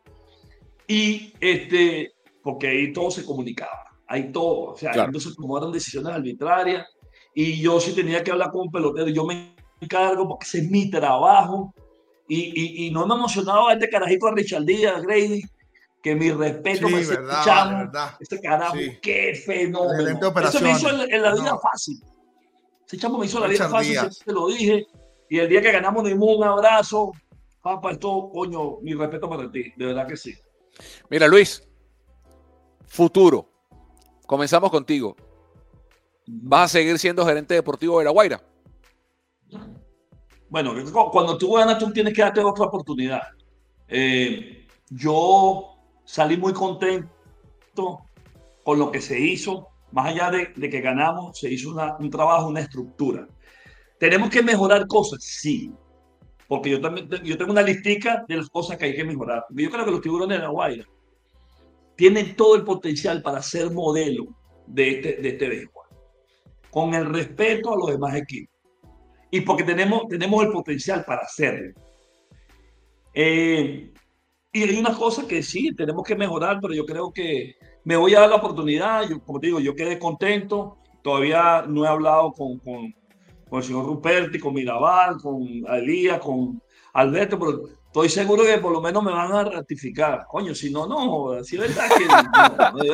Y 0.87 1.33
este, 1.41 2.13
porque 2.43 2.69
ahí 2.69 2.93
todo 2.93 3.11
se 3.11 3.25
comunicaba. 3.25 3.85
Ahí 4.07 4.31
todo. 4.31 4.73
O 4.73 4.77
sea, 4.77 4.93
claro. 4.93 5.09
entonces 5.09 5.35
tomaron 5.37 5.73
decisiones 5.73 6.13
arbitrarias. 6.13 6.87
Y 7.35 7.61
yo 7.61 7.81
sí 7.81 7.93
tenía 7.93 8.23
que 8.23 8.31
hablar 8.31 8.51
con 8.51 8.63
un 8.63 8.71
pelotero. 8.71 9.09
Yo 9.09 9.25
me 9.25 9.55
encargo 9.81 10.29
porque 10.29 10.45
ese 10.45 10.59
es 10.59 10.71
mi 10.71 10.91
trabajo. 10.91 11.75
Y, 12.29 12.53
y, 12.55 12.87
y 12.87 12.91
no 12.91 13.07
me 13.07 13.15
emocionaba 13.15 13.73
este 13.73 13.89
carajito 13.89 14.27
a 14.27 14.35
Richard 14.35 14.65
Díaz, 14.65 15.03
Grady 15.03 15.43
que 16.03 16.17
mi 16.17 16.33
respeto 16.33 16.89
sí, 16.89 16.95
me 16.95 17.05
verdad, 17.05 18.17
este 18.19 18.41
carajo, 18.41 18.77
sí. 18.77 18.99
qué 19.01 19.35
fenómeno. 19.47 20.33
Eso 20.43 20.61
me 20.61 20.73
hizo 20.73 20.91
en, 20.91 21.13
en 21.13 21.23
la 21.23 21.33
vida 21.33 21.51
no. 21.53 21.61
fácil. 21.61 22.03
Ese 22.87 22.99
chamo 22.99 23.19
me 23.19 23.27
hizo 23.27 23.39
la 23.39 23.47
vida 23.47 23.69
fácil, 23.69 23.99
se 24.11 24.33
lo 24.33 24.49
dije. 24.49 24.87
Y 25.31 25.39
el 25.39 25.49
día 25.49 25.63
que 25.63 25.73
ganamos 25.73 26.05
dimos 26.05 26.37
un 26.37 26.45
abrazo. 26.45 27.13
Papá, 27.63 27.93
esto, 27.93 28.31
coño, 28.35 28.81
mi 28.83 28.95
respeto 28.95 29.31
para 29.31 29.51
ti, 29.51 29.73
de 29.77 29.87
verdad 29.87 30.07
que 30.07 30.17
sí. 30.17 30.35
Mira, 31.09 31.29
Luis, 31.29 31.63
futuro. 32.87 33.49
Comenzamos 34.27 34.71
contigo. 34.71 35.17
¿Vas 36.27 36.65
a 36.65 36.79
seguir 36.79 36.99
siendo 36.99 37.25
gerente 37.25 37.55
deportivo 37.55 38.01
de 38.01 38.07
La 38.07 38.11
Guaira? 38.11 38.43
Bueno, 40.49 40.75
cuando 41.13 41.39
tú 41.39 41.53
ganas, 41.53 41.79
tú 41.79 41.93
tienes 41.93 42.13
que 42.13 42.23
darte 42.23 42.41
otra 42.41 42.65
oportunidad. 42.65 43.23
Eh, 43.89 44.67
yo 44.91 45.72
salí 46.05 46.37
muy 46.37 46.53
contento 46.53 47.11
con 48.65 48.79
lo 48.79 48.91
que 48.91 49.01
se 49.01 49.19
hizo. 49.21 49.69
Más 49.93 50.07
allá 50.07 50.31
de, 50.31 50.71
que 50.71 50.81
ganamos, 50.81 51.39
se 51.39 51.53
hizo 51.53 51.75
un 51.99 52.11
trabajo, 52.11 52.49
una 52.49 52.61
estructura. 52.61 53.29
¿Tenemos 53.99 54.31
que 54.31 54.43
mejorar 54.43 54.87
cosas? 54.87 55.23
Sí. 55.23 55.71
Porque 56.49 56.71
yo 56.71 56.81
también 56.81 57.09
yo 57.25 57.37
tengo 57.37 57.53
una 57.53 57.63
listica 57.63 58.25
de 58.27 58.37
las 58.37 58.49
cosas 58.49 58.79
que 58.79 58.87
hay 58.87 58.97
que 58.97 59.05
mejorar. 59.05 59.45
Yo 59.51 59.71
creo 59.71 59.85
que 59.85 59.91
los 59.91 60.01
tiburones 60.01 60.39
de 60.39 60.45
la 60.45 60.51
Guaira 60.51 60.85
tienen 61.95 62.35
todo 62.35 62.57
el 62.57 62.65
potencial 62.65 63.23
para 63.23 63.43
ser 63.43 63.71
modelo 63.71 64.27
de 64.67 64.91
este, 64.97 65.13
de 65.23 65.29
este 65.29 65.49
béisbol. 65.49 65.87
Con 66.71 66.95
el 66.95 67.07
respeto 67.07 67.75
a 67.75 67.77
los 67.77 67.91
demás 67.91 68.15
equipos. 68.17 68.53
Y 69.31 69.43
porque 69.43 69.63
tenemos, 69.63 70.09
tenemos 70.09 70.45
el 70.45 70.53
potencial 70.53 71.05
para 71.05 71.23
hacerlo. 71.23 71.73
Eh, 73.15 73.92
y 74.53 74.63
hay 74.63 74.79
unas 74.79 74.99
cosas 74.99 75.25
que 75.25 75.43
sí, 75.43 75.75
tenemos 75.75 76.05
que 76.05 76.15
mejorar, 76.15 76.59
pero 76.61 76.75
yo 76.75 76.85
creo 76.85 77.11
que 77.11 77.57
me 77.85 77.97
voy 77.97 78.15
a 78.15 78.21
dar 78.21 78.29
la 78.29 78.37
oportunidad. 78.37 79.09
Yo, 79.09 79.21
como 79.23 79.41
te 79.41 79.47
digo, 79.47 79.61
yo 79.61 79.75
quedé 79.75 79.99
contento. 79.99 80.77
Todavía 81.03 81.65
no 81.67 81.85
he 81.85 81.89
hablado 81.89 82.33
con, 82.33 82.59
con, 82.59 82.95
con 83.49 83.59
el 83.59 83.65
señor 83.65 83.87
Ruperti, 83.87 84.39
con 84.39 84.55
Mirabal, 84.55 85.17
con 85.17 85.43
Elías, 85.69 86.21
con 86.21 86.63
Alberto, 86.93 87.39
pero 87.39 87.63
estoy 87.87 88.09
seguro 88.11 88.45
que 88.45 88.59
por 88.59 88.73
lo 88.73 88.81
menos 88.81 89.03
me 89.03 89.11
van 89.11 89.33
a 89.33 89.45
ratificar. 89.45 90.27
Coño, 90.29 90.55
si 90.55 90.71
no, 90.71 90.87
no, 90.87 91.43
si 91.43 91.57
es 91.57 91.63
verdad 91.63 91.89
que 91.97 92.07
no, 92.07 92.87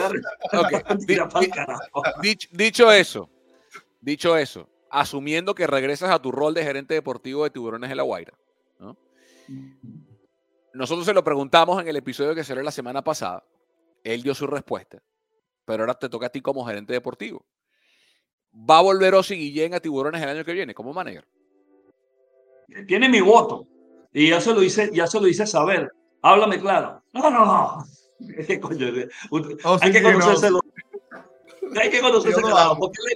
no 0.52 0.60
okay. 0.60 2.12
dicho, 2.22 2.48
dicho 2.52 2.92
eso, 2.92 3.28
dicho 4.00 4.36
eso, 4.36 4.68
asumiendo 4.90 5.54
que 5.54 5.66
regresas 5.66 6.10
a 6.10 6.22
tu 6.22 6.30
rol 6.30 6.54
de 6.54 6.62
gerente 6.62 6.94
deportivo 6.94 7.44
de 7.44 7.50
Tiburones 7.50 7.90
de 7.90 7.96
la 7.96 8.04
Guaira, 8.04 8.32
¿no? 8.78 8.96
Nosotros 10.74 11.06
se 11.06 11.14
lo 11.14 11.24
preguntamos 11.24 11.80
en 11.80 11.88
el 11.88 11.96
episodio 11.96 12.34
que 12.34 12.44
salió 12.44 12.62
la 12.62 12.70
semana 12.70 13.02
pasada. 13.02 13.44
Él 14.04 14.22
dio 14.22 14.34
su 14.34 14.46
respuesta. 14.46 15.02
Pero 15.64 15.82
ahora 15.82 15.94
te 15.94 16.08
toca 16.08 16.26
a 16.26 16.30
ti 16.30 16.40
como 16.40 16.64
gerente 16.64 16.92
deportivo. 16.92 17.44
¿Va 18.52 18.78
a 18.78 18.82
volver 18.82 19.14
Osi 19.14 19.36
Guillén 19.36 19.74
a 19.74 19.80
Tiburones 19.80 20.22
el 20.22 20.28
año 20.28 20.44
que 20.44 20.52
viene 20.52 20.74
como 20.74 20.92
manager? 20.92 21.26
Tiene 22.86 23.08
mi 23.08 23.20
voto. 23.20 23.66
Y 24.12 24.30
ya 24.30 24.40
se 24.40 24.54
lo 24.54 24.62
hice, 24.62 24.90
ya 24.92 25.06
se 25.06 25.20
lo 25.20 25.28
hice 25.28 25.46
saber. 25.46 25.92
Háblame 26.22 26.58
claro. 26.58 27.02
No, 27.12 27.30
no, 27.30 27.44
no. 27.44 27.84
hay 28.38 28.46
que 28.46 28.60
conocerse. 28.60 29.08
Hay 31.80 31.90
que 31.90 32.00
conocerse 32.00 32.40
claro. 32.40 32.76
Porque 32.78 32.98
le 33.06 33.14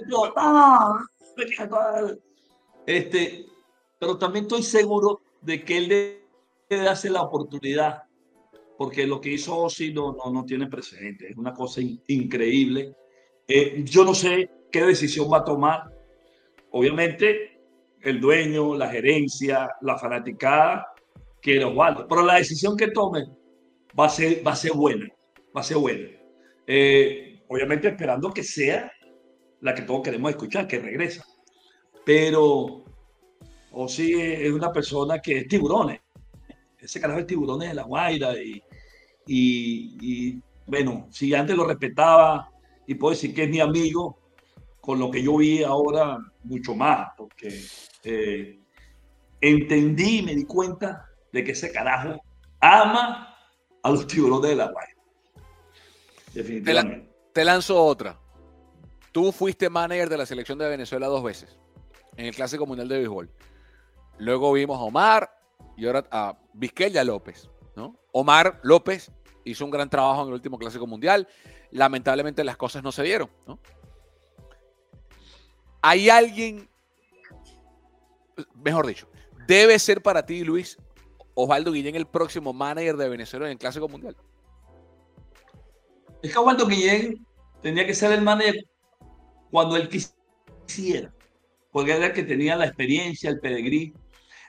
este, 2.85 3.45
pero 3.99 4.17
también 4.17 4.45
estoy 4.45 4.63
seguro 4.63 5.21
de 5.41 5.63
que 5.63 5.77
él 5.77 6.22
darse 6.77 7.09
la 7.09 7.21
oportunidad, 7.21 8.03
porque 8.77 9.07
lo 9.07 9.21
que 9.21 9.33
hizo 9.33 9.57
Ozzy 9.57 9.93
no, 9.93 10.13
no, 10.13 10.31
no 10.31 10.45
tiene 10.45 10.67
precedentes, 10.67 11.31
es 11.31 11.37
una 11.37 11.53
cosa 11.53 11.81
in, 11.81 12.01
increíble. 12.07 12.95
Eh, 13.47 13.83
yo 13.85 14.03
no 14.03 14.13
sé 14.13 14.49
qué 14.71 14.83
decisión 14.85 15.31
va 15.31 15.39
a 15.39 15.43
tomar. 15.43 15.83
Obviamente, 16.71 17.59
el 18.01 18.19
dueño, 18.19 18.75
la 18.75 18.89
gerencia, 18.89 19.69
la 19.81 19.97
fanaticada, 19.97 20.87
que 21.41 21.55
lo. 21.55 21.75
Pero 22.07 22.25
la 22.25 22.35
decisión 22.35 22.75
que 22.75 22.87
tome 22.87 23.25
va 23.97 24.05
a 24.05 24.09
ser, 24.09 24.45
va 24.45 24.53
a 24.53 24.55
ser 24.55 24.73
buena, 24.73 25.07
va 25.55 25.61
a 25.61 25.63
ser 25.63 25.77
buena. 25.77 26.09
Eh, 26.65 27.43
obviamente 27.47 27.89
esperando 27.89 28.33
que 28.33 28.43
sea 28.43 28.91
la 29.61 29.75
que 29.75 29.83
todos 29.83 30.01
queremos 30.01 30.31
escuchar, 30.31 30.67
que 30.67 30.79
regresa. 30.79 31.25
Pero 32.05 32.83
Ozzy 33.71 34.13
es 34.13 34.51
una 34.51 34.71
persona 34.71 35.19
que 35.19 35.39
es 35.39 35.47
tiburones 35.47 36.02
ese 36.83 36.99
carajo 36.99 37.19
de 37.19 37.25
tiburones 37.25 37.69
de 37.69 37.75
la 37.75 37.83
Guaira 37.83 38.33
y, 38.37 38.61
y, 39.25 40.41
bueno, 40.65 41.07
si 41.09 41.33
antes 41.33 41.55
lo 41.55 41.65
respetaba 41.65 42.51
y 42.85 42.95
puedo 42.95 43.13
decir 43.13 43.33
que 43.33 43.43
es 43.43 43.49
mi 43.49 43.59
amigo, 43.59 44.19
con 44.81 44.99
lo 44.99 45.09
que 45.09 45.23
yo 45.23 45.37
vi 45.37 45.63
ahora 45.63 46.17
mucho 46.43 46.75
más, 46.75 47.09
porque 47.17 47.65
eh, 48.03 48.59
entendí 49.39 50.19
y 50.19 50.21
me 50.23 50.35
di 50.35 50.43
cuenta 50.43 51.09
de 51.31 51.43
que 51.43 51.51
ese 51.51 51.71
carajo 51.71 52.21
ama 52.59 53.35
a 53.81 53.89
los 53.89 54.05
tiburones 54.05 54.49
de 54.49 54.55
la 54.57 54.71
Guaira. 54.71 54.93
Definitivamente. 56.33 57.07
Te, 57.07 57.31
te 57.33 57.45
lanzo 57.45 57.81
otra. 57.81 58.19
Tú 59.11 59.31
fuiste 59.31 59.69
manager 59.69 60.09
de 60.09 60.17
la 60.17 60.25
selección 60.25 60.57
de 60.57 60.67
Venezuela 60.67 61.07
dos 61.07 61.23
veces 61.23 61.57
en 62.17 62.25
el 62.25 62.35
Clásico 62.35 62.65
Mundial 62.65 62.87
de 62.87 62.97
Béisbol. 62.97 63.29
Luego 64.17 64.51
vimos 64.51 64.77
a 64.79 64.83
Omar 64.83 65.42
y 65.77 65.85
ahora 65.85 66.05
a 66.11 66.37
Vizquella 66.53 67.03
López. 67.03 67.49
¿no? 67.75 67.99
Omar 68.11 68.59
López 68.63 69.11
hizo 69.43 69.65
un 69.65 69.71
gran 69.71 69.89
trabajo 69.89 70.21
en 70.21 70.27
el 70.29 70.33
último 70.33 70.57
Clásico 70.57 70.87
Mundial 70.87 71.27
lamentablemente 71.73 72.43
las 72.43 72.55
cosas 72.55 72.83
no 72.83 72.91
se 72.91 73.03
dieron. 73.03 73.29
¿no? 73.47 73.59
Hay 75.81 76.09
alguien, 76.09 76.69
mejor 78.55 78.87
dicho, 78.87 79.07
debe 79.47 79.77
ser 79.79 80.01
para 80.01 80.25
ti, 80.25 80.43
Luis, 80.43 80.77
Osvaldo 81.33 81.71
Guillén 81.71 81.95
el 81.95 82.05
próximo 82.05 82.53
manager 82.53 82.95
de 82.95 83.09
Venezuela 83.09 83.47
en 83.47 83.53
el 83.53 83.57
Clásico 83.57 83.89
Mundial. 83.89 84.15
Es 86.21 86.31
que 86.31 86.39
Osvaldo 86.39 86.67
Guillén 86.67 87.25
tenía 87.61 87.85
que 87.85 87.93
ser 87.93 88.11
el 88.13 88.21
manager 88.21 88.65
cuando 89.51 89.75
él 89.75 89.89
quisiera, 89.89 91.13
porque 91.71 91.95
era 91.95 92.07
el 92.07 92.13
que 92.13 92.23
tenía 92.23 92.55
la 92.55 92.65
experiencia, 92.65 93.29
el 93.29 93.39
pedigrí. 93.39 93.93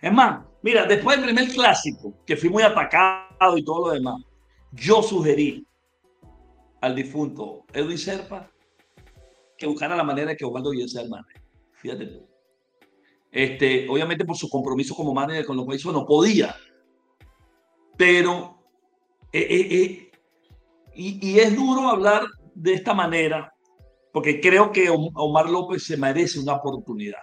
Es 0.05 0.13
más, 0.13 0.45
mira, 0.61 0.85
después 0.85 1.17
del 1.17 1.35
primer 1.35 1.51
clásico, 1.51 2.13
que 2.27 2.37
fui 2.37 2.51
muy 2.51 2.63
atacado 2.63 3.57
y 3.57 3.65
todo 3.65 3.87
lo 3.87 3.95
demás, 3.95 4.23
yo 4.71 5.03
sugerí 5.03 5.67
al 6.83 6.95
difunto 6.95 7.65
Edwin 7.73 7.97
Serpa 7.97 8.51
que 9.57 9.67
buscara 9.67 9.97
la 9.97 10.05
manera 10.05 10.33
de 10.33 10.37
que 10.37 10.45
Osvaldo 10.45 10.73
Guillén 10.73 10.91
sea 10.91 11.01
el 11.01 11.09
manager. 11.09 11.41
Fíjate 11.73 12.05
tú. 12.05 12.29
Este, 13.33 13.89
obviamente 13.89 14.27
por 14.27 14.37
su 14.37 14.51
compromiso 14.51 14.95
como 14.95 15.15
manager 15.15 15.47
con 15.47 15.57
lo 15.57 15.67
que 15.67 15.77
hizo 15.77 15.91
no 15.91 16.05
podía. 16.05 16.55
Pero, 17.97 18.59
eh, 19.33 19.47
eh, 19.49 19.69
eh, 19.71 20.11
y, 20.95 21.39
es 21.39 21.57
duro 21.57 21.89
hablar 21.89 22.27
de 22.55 22.75
esta 22.75 22.93
manera, 22.93 23.55
porque 24.13 24.39
creo 24.39 24.71
que 24.71 24.91
Omar 24.91 25.49
López 25.49 25.83
se 25.83 25.97
merece 25.97 26.41
una 26.41 26.57
oportunidad. 26.57 27.23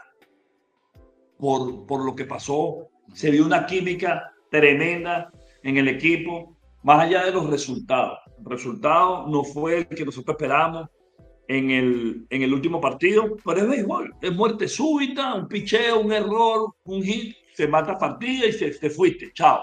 Por, 1.42 1.88
por 1.88 2.06
lo 2.06 2.16
que 2.16 2.26
pasó, 2.26 2.88
se 3.14 3.32
vio 3.32 3.44
una 3.44 3.66
química 3.66 4.32
tremenda 4.52 5.32
en 5.64 5.78
el 5.78 5.88
equipo, 5.88 6.56
más 6.84 7.04
allá 7.04 7.26
de 7.26 7.32
los 7.32 7.50
resultados. 7.50 8.20
El 8.38 8.46
resultado 8.46 9.28
no 9.28 9.44
fue 9.44 9.80
el 9.80 9.88
que 9.88 10.06
nosotros 10.06 10.36
esperábamos 10.36 10.90
en 11.48 11.72
el, 11.72 12.28
en 12.30 12.44
el 12.44 12.54
último 12.54 12.80
partido, 12.80 13.36
pero 13.44 13.62
es 13.62 13.68
béisbol, 13.68 14.16
es 14.22 14.34
muerte 14.34 14.68
súbita, 14.68 15.34
un 15.34 15.48
picheo, 15.48 16.00
un 16.00 16.12
error, 16.12 16.74
un 16.86 17.04
hit, 17.04 17.36
se 17.54 17.68
mata 17.68 17.98
partida 17.98 18.46
y 18.46 18.54
se, 18.54 18.70
te 18.70 18.90
fuiste, 18.90 19.32
chao. 19.34 19.62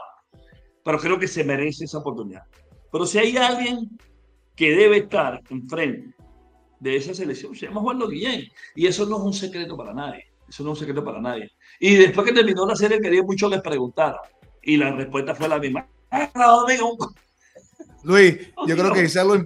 Pero 0.84 0.98
creo 0.98 1.18
que 1.18 1.28
se 1.28 1.44
merece 1.44 1.84
esa 1.84 1.98
oportunidad. 1.98 2.42
Pero 2.90 3.06
si 3.06 3.18
hay 3.18 3.36
alguien 3.36 3.88
que 4.54 4.74
debe 4.74 4.98
estar 4.98 5.40
enfrente 5.48 6.14
de 6.80 6.96
esa 6.96 7.14
selección, 7.14 7.54
se 7.54 7.66
llama 7.66 7.80
Juan 7.80 8.00
Guillén. 8.08 8.48
Y 8.74 8.86
eso 8.86 9.06
no 9.06 9.16
es 9.16 9.22
un 9.22 9.32
secreto 9.32 9.76
para 9.76 9.94
nadie. 9.94 10.24
Eso 10.49 10.62
no 10.64 10.72
es 10.72 10.78
un 10.78 10.86
secreto 10.86 11.05
para 11.05 11.20
nadie. 11.20 11.53
Y 11.78 11.96
después 11.96 12.26
que 12.26 12.32
terminó 12.32 12.66
la 12.66 12.76
serie, 12.76 13.01
quería 13.01 13.22
mucho 13.22 13.49
les 13.49 13.61
preguntara. 13.61 14.20
Y 14.62 14.76
la 14.76 14.92
respuesta 14.92 15.34
fue 15.34 15.49
la 15.49 15.59
misma. 15.59 15.86
Luis, 18.03 18.38
yo 18.66 18.76
creo 18.76 18.92
que 18.92 19.03
dice 19.03 19.20
algo, 19.20 19.36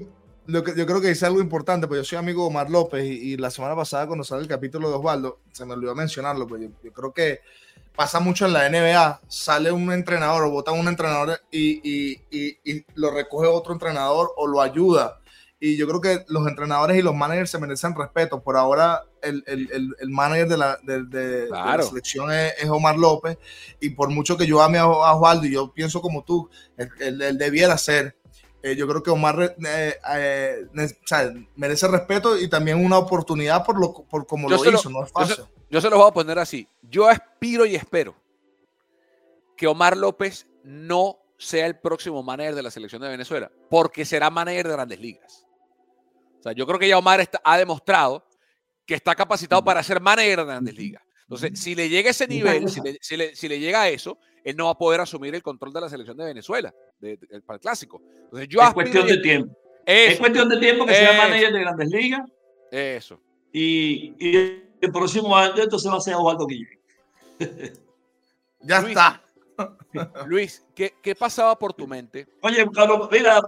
yo 0.47 0.63
creo 0.63 1.01
que 1.01 1.09
dice 1.09 1.27
algo 1.27 1.41
importante, 1.41 1.87
pues 1.87 2.01
yo 2.01 2.05
soy 2.05 2.19
amigo 2.19 2.43
de 2.43 2.49
Omar 2.49 2.71
López 2.71 3.05
y, 3.05 3.37
la 3.37 3.51
semana 3.51 3.77
pasada 3.77 4.07
cuando 4.07 4.25
sale 4.25 4.43
el 4.43 4.49
capítulo 4.49 4.89
de 4.89 4.97
Osvaldo, 4.97 5.41
se 5.53 5.65
me 5.65 5.75
olvidó 5.75 5.95
mencionarlo, 5.95 6.47
pues 6.47 6.63
yo, 6.83 6.93
creo 6.93 7.13
que 7.13 7.41
pasa 7.95 8.21
mucho 8.21 8.47
en 8.47 8.53
la 8.53 8.69
NBA, 8.69 9.21
sale 9.29 9.71
un 9.71 9.93
entrenador 9.93 10.45
o 10.45 10.51
votan 10.51 10.79
un 10.79 10.89
entrenador 10.89 11.41
y, 11.51 11.81
y, 11.83 12.21
y, 12.65 12.85
lo 12.95 13.11
recoge 13.11 13.47
otro 13.47 13.73
entrenador 13.73 14.31
o 14.37 14.47
lo 14.47 14.61
ayuda. 14.61 15.19
Y 15.65 15.77
yo 15.77 15.87
creo 15.87 16.01
que 16.01 16.25
los 16.27 16.47
entrenadores 16.49 16.99
y 16.99 17.03
los 17.03 17.15
managers 17.15 17.51
se 17.51 17.59
merecen 17.59 17.95
respeto. 17.95 18.43
Por 18.43 18.57
ahora, 18.57 19.05
el, 19.23 19.45
el, 19.47 19.95
el 19.97 20.09
manager 20.11 20.49
de 20.49 20.57
la, 20.57 20.79
de, 20.83 21.05
de, 21.05 21.49
la 21.49 21.81
selección 21.83 22.33
es, 22.33 22.55
es, 22.59 22.69
Omar 22.69 22.99
López. 22.99 23.39
Y 23.79 23.91
por 23.91 24.11
mucho 24.11 24.37
que 24.37 24.47
yo 24.47 24.61
ame 24.61 24.79
a, 24.79 24.89
Osvaldo 24.89 25.47
y 25.47 25.53
yo 25.53 25.73
pienso 25.73 26.03
como 26.03 26.25
tú, 26.25 26.51
él 26.77 27.39
debiera 27.39 27.79
ser 27.79 28.17
eh, 28.63 28.77
yo 28.77 28.87
creo 28.87 29.03
que 29.03 29.11
Omar 29.11 29.57
eh, 29.67 29.99
eh, 30.15 30.67
merece 31.57 31.89
respeto 31.89 32.39
y 32.39 32.49
también 32.49 32.85
una 32.85 32.97
oportunidad 32.97 33.65
por, 33.65 33.79
lo, 33.79 33.93
por 33.93 34.27
como 34.27 34.49
lo 34.49 34.57
hizo, 34.57 34.89
no 34.89 35.05
es 35.05 35.11
fácil. 35.11 35.45
Yo 35.69 35.81
se, 35.81 35.91
lo 35.91 35.99
voy 35.99 36.09
a 36.09 36.13
poner 36.13 36.39
así. 36.39 36.69
Yo 36.83 37.09
aspiro 37.09 37.67
y 37.67 37.75
espero 37.75 38.15
que 39.57 39.67
Omar 39.67 39.97
López 39.97 40.47
no 40.63 41.19
sea 41.39 41.67
el 41.67 41.77
próximo 41.77 42.23
manager 42.23 42.55
de 42.55 42.63
la 42.63 42.71
selección 42.71 43.03
de 43.03 43.09
Venezuela, 43.09 43.51
porque 43.69 44.05
será 44.05 44.31
manager 44.31 44.69
de 44.69 44.73
grandes 44.73 45.01
ligas. 45.01 45.42
O 46.43 46.45
sea, 46.45 46.53
yo 46.53 46.67
creo 46.67 46.77
que 46.77 46.89
ya 46.89 46.99
Omar 46.99 47.31
ha 47.45 47.57
demostrado 47.57 48.27
que 48.85 48.95
está 48.95 49.15
capacitado 49.15 49.63
para 49.63 49.81
ser 49.81 50.01
manager 50.01 50.41
de 50.41 50.45
grandes 50.45 50.75
ligas. 50.75 51.01
Entonces, 51.21 51.53
si 51.61 51.77
le 51.77 51.89
llega 51.89 52.09
a 52.09 52.11
ese 52.11 52.27
nivel, 52.27 52.69
si 52.69 52.81
le, 53.17 53.37
si 53.37 53.49
le 53.49 53.61
llega 53.61 53.83
a 53.83 53.89
eso, 53.89 54.19
él 54.43 54.57
no 54.57 54.65
va 54.65 54.73
a 54.73 54.77
poder 54.77 55.01
asumir 55.01 55.33
el 55.37 55.43
control 55.43 55.73
de 55.73 55.83
la 55.83 55.89
selección 55.89 56.17
de 56.17 56.25
Venezuela 56.25 56.75
para 57.47 57.55
el 57.55 57.61
clásico. 57.61 58.03
Entonces, 58.25 58.49
yo 58.49 58.61
es 58.61 58.75
cuestión 58.75 59.07
de 59.07 59.19
tiempo. 59.19 59.57
es 59.87 60.19
cuestión 60.19 60.49
de 60.49 60.59
tiempo 60.59 60.85
que 60.85 60.97
sea 60.97 61.17
manager 61.17 61.53
de 61.53 61.61
grandes 61.61 61.89
ligas. 61.91 62.23
Eso. 62.73 63.21
Y, 63.53 64.13
y, 64.19 64.37
el 64.81 64.91
próximo 64.93 65.37
año 65.37 65.63
entonces 65.63 65.89
va 65.89 65.99
a 65.99 66.01
ser 66.01 66.17
Osvaldo 66.17 66.45
Guillén. 66.45 66.81
ya 68.63 68.79
está. 68.81 69.23
Luis, 70.27 70.67
¿qué, 70.75 70.95
¿qué, 71.01 71.15
pasaba 71.15 71.57
por 71.57 71.73
tu 71.73 71.87
mente? 71.87 72.27
Oye, 72.41 72.67
Carlos, 72.75 73.09
mira, 73.13 73.41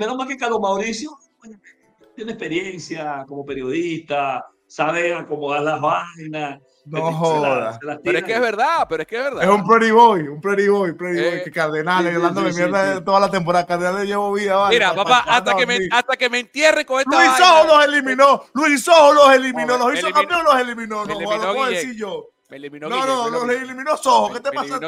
menos 0.00 0.16
mal 0.16 0.26
que 0.26 0.36
Carlos 0.36 0.58
Mauricio 0.60 1.16
tiene 2.20 2.32
experiencia 2.32 3.24
como 3.26 3.46
periodista, 3.46 4.46
sabe 4.66 5.14
acomodar 5.14 5.62
las 5.62 5.80
vainas, 5.80 6.60
no 6.84 7.12
jodas. 7.14 7.78
Pero 8.04 8.18
es 8.18 8.24
que 8.24 8.34
es 8.34 8.40
verdad, 8.40 8.86
pero 8.86 9.02
es 9.02 9.08
que 9.08 9.16
es 9.16 9.24
verdad. 9.24 9.42
Es 9.42 9.48
un 9.48 9.66
pretty 9.66 9.90
boy, 9.90 10.28
un 10.28 10.38
pretty 10.38 10.68
boy, 10.68 10.92
pretty 10.92 11.18
boy. 11.18 11.38
Eh, 11.38 11.42
que 11.44 11.50
Cardenales, 11.50 12.14
hablando 12.14 12.42
de 12.42 12.52
mierda 12.52 13.02
toda 13.02 13.20
la 13.20 13.30
temporada. 13.30 13.66
Cardenales 13.66 14.06
llevo 14.06 14.34
vida. 14.34 14.54
Vale, 14.56 14.76
Mira, 14.76 14.94
papá, 14.94 15.24
hasta 15.26 15.56
que, 15.56 15.66
me, 15.66 15.78
hasta 15.90 16.14
que 16.18 16.28
me 16.28 16.40
entierre 16.40 16.84
con 16.84 17.00
esta 17.00 17.10
Luis 17.10 17.40
Ojo 17.40 17.66
los 17.68 17.84
eliminó. 17.86 18.44
Luis 18.52 18.86
Ojo 18.88 19.14
los 19.14 19.32
eliminó. 19.32 19.78
Los 19.78 19.98
hizo 19.98 20.10
campeón, 20.10 20.44
los 20.44 20.56
eliminó. 20.56 21.06
No, 21.06 21.12
eliminó 21.14 21.36
lo 21.38 21.54
puedo 21.54 21.70
decir 21.70 21.96
yo. 21.96 22.28
Me 22.50 22.56
eliminó 22.58 22.88
No, 22.90 23.30
no, 23.30 23.46
los 23.46 23.48
eliminó 23.48 23.96
Sojo. 23.96 24.34
¿Qué 24.34 24.40
te 24.40 24.52
pasa? 24.52 24.78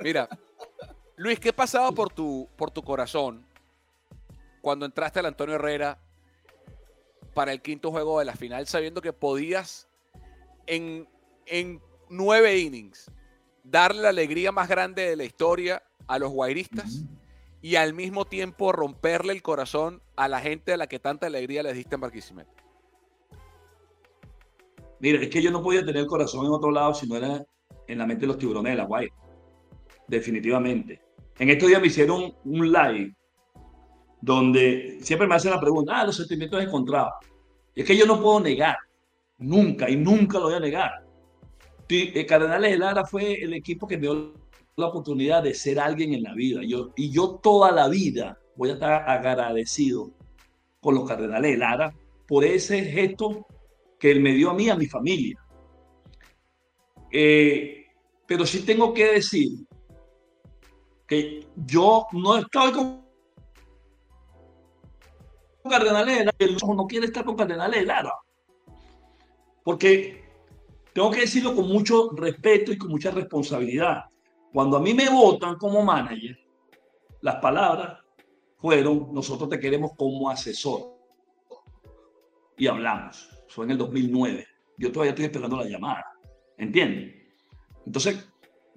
Mira, 0.00 0.28
Luis, 1.16 1.40
¿qué 1.40 1.54
pasaba 1.54 1.92
por 1.92 2.10
tu, 2.10 2.46
por 2.56 2.70
tu 2.70 2.82
corazón 2.82 3.46
cuando 4.60 4.84
entraste 4.84 5.20
al 5.20 5.26
Antonio 5.26 5.54
Herrera 5.54 5.98
para 7.38 7.52
el 7.52 7.62
quinto 7.62 7.92
juego 7.92 8.18
de 8.18 8.24
la 8.24 8.34
final, 8.34 8.66
sabiendo 8.66 9.00
que 9.00 9.12
podías 9.12 9.86
en 10.66 11.06
en 11.46 11.80
nueve 12.10 12.58
innings 12.58 13.12
darle 13.62 14.02
la 14.02 14.08
alegría 14.08 14.50
más 14.50 14.68
grande 14.68 15.02
de 15.02 15.14
la 15.14 15.22
historia 15.22 15.84
a 16.08 16.18
los 16.18 16.32
guairistas 16.32 17.04
y 17.62 17.76
al 17.76 17.94
mismo 17.94 18.24
tiempo 18.24 18.72
romperle 18.72 19.32
el 19.32 19.40
corazón 19.40 20.02
a 20.16 20.26
la 20.26 20.40
gente 20.40 20.72
a 20.72 20.76
la 20.76 20.88
que 20.88 20.98
tanta 20.98 21.28
alegría 21.28 21.62
les 21.62 21.74
diste 21.74 21.94
en 21.94 22.00
Barquisimeto? 22.00 22.50
Mira, 24.98 25.22
es 25.22 25.28
que 25.28 25.40
yo 25.40 25.52
no 25.52 25.62
podía 25.62 25.84
tener 25.84 25.98
el 25.98 26.08
corazón 26.08 26.44
en 26.44 26.50
otro 26.50 26.72
lado 26.72 26.92
si 26.92 27.06
no 27.06 27.14
era 27.14 27.46
en 27.86 27.98
la 27.98 28.04
mente 28.04 28.22
de 28.22 28.26
los 28.26 28.38
tiburones 28.38 28.72
de 28.72 28.78
la 28.78 28.84
Guaira. 28.84 29.14
Definitivamente. 30.08 31.00
En 31.38 31.50
estos 31.50 31.68
días 31.68 31.80
me 31.80 31.86
hicieron 31.86 32.34
un 32.44 32.72
live 32.72 33.14
donde 34.20 34.98
siempre 35.00 35.26
me 35.26 35.34
hacen 35.34 35.50
la 35.50 35.60
pregunta, 35.60 36.00
ah, 36.00 36.06
los 36.06 36.16
sentimientos 36.16 36.62
encontrados. 36.62 37.14
Y 37.74 37.82
es 37.82 37.86
que 37.86 37.96
yo 37.96 38.06
no 38.06 38.20
puedo 38.20 38.40
negar, 38.40 38.76
nunca, 39.38 39.88
y 39.88 39.96
nunca 39.96 40.38
lo 40.38 40.46
voy 40.46 40.54
a 40.54 40.60
negar, 40.60 40.90
eh, 41.88 42.26
Cardenales 42.26 42.72
de 42.72 42.78
Lara 42.78 43.04
fue 43.04 43.42
el 43.42 43.54
equipo 43.54 43.86
que 43.86 43.96
me 43.96 44.02
dio 44.02 44.34
la 44.76 44.86
oportunidad 44.86 45.42
de 45.42 45.54
ser 45.54 45.80
alguien 45.80 46.12
en 46.12 46.22
la 46.22 46.34
vida. 46.34 46.60
Yo, 46.64 46.90
y 46.96 47.10
yo 47.10 47.40
toda 47.42 47.72
la 47.72 47.88
vida 47.88 48.38
voy 48.56 48.70
a 48.70 48.74
estar 48.74 49.08
agradecido 49.08 50.10
con 50.80 50.94
los 50.94 51.08
Cardenales 51.08 51.52
de 51.52 51.56
Lara 51.56 51.94
por 52.26 52.44
ese 52.44 52.84
gesto 52.84 53.46
que 53.98 54.10
él 54.10 54.20
me 54.20 54.34
dio 54.34 54.50
a 54.50 54.54
mí, 54.54 54.68
a 54.68 54.76
mi 54.76 54.86
familia. 54.86 55.38
Eh, 57.10 57.86
pero 58.26 58.44
sí 58.44 58.60
tengo 58.64 58.92
que 58.92 59.12
decir 59.12 59.66
que 61.06 61.46
yo 61.56 62.06
no 62.12 62.36
estoy 62.36 62.72
con 62.72 63.07
Cardenales 65.68 66.18
de 66.18 66.24
Lara, 66.24 66.74
no 66.74 66.86
quiere 66.86 67.06
estar 67.06 67.24
con 67.24 67.36
Cardenales 67.36 67.80
de 67.80 67.86
Lara. 67.86 68.12
Porque 69.64 70.24
tengo 70.92 71.10
que 71.10 71.20
decirlo 71.20 71.54
con 71.54 71.68
mucho 71.68 72.10
respeto 72.16 72.72
y 72.72 72.78
con 72.78 72.90
mucha 72.90 73.10
responsabilidad. 73.10 74.04
Cuando 74.52 74.76
a 74.76 74.80
mí 74.80 74.94
me 74.94 75.08
votan 75.10 75.56
como 75.56 75.82
manager, 75.82 76.38
las 77.20 77.36
palabras 77.36 77.98
fueron, 78.56 79.12
nosotros 79.12 79.48
te 79.48 79.60
queremos 79.60 79.92
como 79.96 80.30
asesor. 80.30 80.96
Y 82.56 82.66
hablamos. 82.66 83.28
Fue 83.48 83.64
en 83.64 83.72
el 83.72 83.78
2009. 83.78 84.46
Yo 84.78 84.90
todavía 84.90 85.10
estoy 85.10 85.26
esperando 85.26 85.56
la 85.56 85.68
llamada. 85.68 86.04
¿Entiendes? 86.56 87.14
Entonces, 87.86 88.28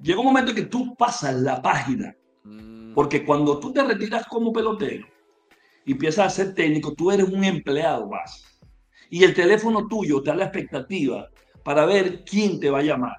llega 0.01 0.19
un 0.19 0.25
momento 0.27 0.51
en 0.51 0.57
que 0.57 0.65
tú 0.65 0.95
pasas 0.95 1.35
la 1.35 1.61
página. 1.61 2.15
Mm. 2.43 2.93
Porque 2.93 3.25
cuando 3.25 3.59
tú 3.59 3.73
te 3.73 3.83
retiras 3.83 4.27
como 4.27 4.53
pelotero 4.53 5.10
y 5.85 5.93
empiezas 5.93 6.27
a 6.27 6.29
ser 6.29 6.53
técnico, 6.53 6.93
tú 6.93 7.11
eres 7.11 7.27
un 7.27 7.43
empleado 7.43 8.07
más. 8.07 8.59
Y 9.09 9.23
el 9.23 9.33
teléfono 9.33 9.87
tuyo 9.87 10.21
te 10.21 10.29
da 10.29 10.37
la 10.37 10.45
expectativa 10.45 11.27
para 11.63 11.85
ver 11.85 12.23
quién 12.23 12.59
te 12.59 12.69
va 12.69 12.79
a 12.79 12.83
llamar 12.83 13.17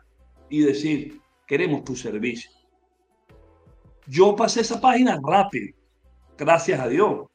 y 0.49 0.61
decir, 0.61 1.21
queremos 1.47 1.85
tu 1.85 1.95
servicio. 1.97 2.51
Yo 4.07 4.35
pasé 4.35 4.63
esa 4.63 4.81
página 4.81 5.21
rápido, 5.23 5.75
gracias 6.37 6.81
a 6.81 6.89
Dios, 6.89 7.27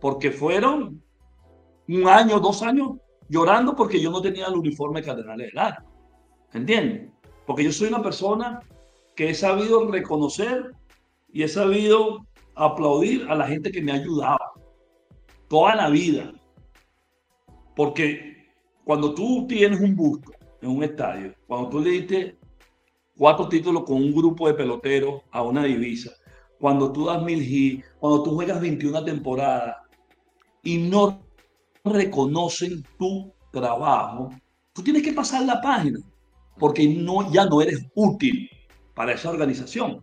porque 0.00 0.30
fueron 0.30 1.02
un 1.88 2.08
año, 2.08 2.40
dos 2.40 2.62
años 2.62 2.96
llorando 3.28 3.74
porque 3.74 4.00
yo 4.00 4.10
no 4.10 4.20
tenía 4.20 4.46
el 4.46 4.54
uniforme 4.54 5.02
cardenal 5.02 5.38
de 5.38 5.50
Lara. 5.52 5.84
¿Entiendes? 6.52 7.10
Porque 7.46 7.64
yo 7.64 7.72
soy 7.72 7.88
una 7.88 8.02
persona 8.02 8.60
que 9.14 9.30
he 9.30 9.34
sabido 9.34 9.90
reconocer 9.90 10.72
y 11.32 11.42
he 11.42 11.48
sabido 11.48 12.26
aplaudir 12.54 13.26
a 13.28 13.34
la 13.34 13.46
gente 13.46 13.70
que 13.70 13.82
me 13.82 13.92
ha 13.92 13.96
ayudado 13.96 14.35
toda 15.48 15.74
la 15.74 15.88
vida. 15.88 16.32
Porque 17.74 18.50
cuando 18.84 19.14
tú 19.14 19.46
tienes 19.46 19.80
un 19.80 19.94
busto 19.94 20.32
en 20.62 20.70
un 20.70 20.84
estadio, 20.84 21.34
cuando 21.46 21.68
tú 21.68 21.80
le 21.80 21.90
diste 21.90 22.38
cuatro 23.16 23.48
títulos 23.48 23.84
con 23.84 23.96
un 23.96 24.14
grupo 24.14 24.46
de 24.46 24.54
peloteros 24.54 25.22
a 25.30 25.42
una 25.42 25.64
divisa, 25.64 26.12
cuando 26.58 26.92
tú 26.92 27.06
das 27.06 27.22
mil 27.22 27.42
hits, 27.42 27.84
cuando 27.98 28.22
tú 28.22 28.34
juegas 28.34 28.60
21 28.60 29.04
temporadas 29.04 29.76
y 30.62 30.78
no 30.78 31.20
reconocen 31.84 32.82
tu 32.98 33.32
trabajo, 33.52 34.30
tú 34.72 34.82
tienes 34.82 35.02
que 35.02 35.12
pasar 35.12 35.44
la 35.44 35.60
página 35.60 35.98
porque 36.58 36.86
no, 36.88 37.30
ya 37.32 37.44
no 37.44 37.60
eres 37.60 37.86
útil 37.94 38.48
para 38.94 39.12
esa 39.12 39.30
organización. 39.30 40.02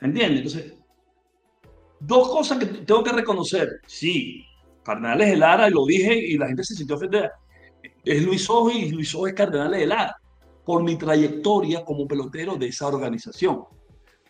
¿Entiendes? 0.00 0.38
Entonces, 0.38 0.74
dos 2.00 2.28
cosas 2.28 2.58
que 2.58 2.66
tengo 2.66 3.04
que 3.04 3.12
reconocer. 3.12 3.80
Sí, 3.86 4.44
Cardenales 4.84 5.30
de 5.30 5.36
Lara, 5.36 5.68
y 5.68 5.72
lo 5.72 5.84
dije 5.86 6.14
y 6.14 6.36
la 6.36 6.46
gente 6.46 6.64
se 6.64 6.74
sintió 6.74 6.96
ofendida. 6.96 7.32
Es 8.04 8.22
Luis 8.22 8.48
Ojo 8.50 8.70
y 8.70 8.90
Luis 8.90 9.14
Ojo 9.14 9.26
es 9.26 9.34
Cardenales 9.34 9.80
de 9.80 9.86
Lara, 9.86 10.16
por 10.64 10.82
mi 10.82 10.96
trayectoria 10.96 11.84
como 11.84 12.06
pelotero 12.06 12.56
de 12.56 12.68
esa 12.68 12.86
organización. 12.86 13.64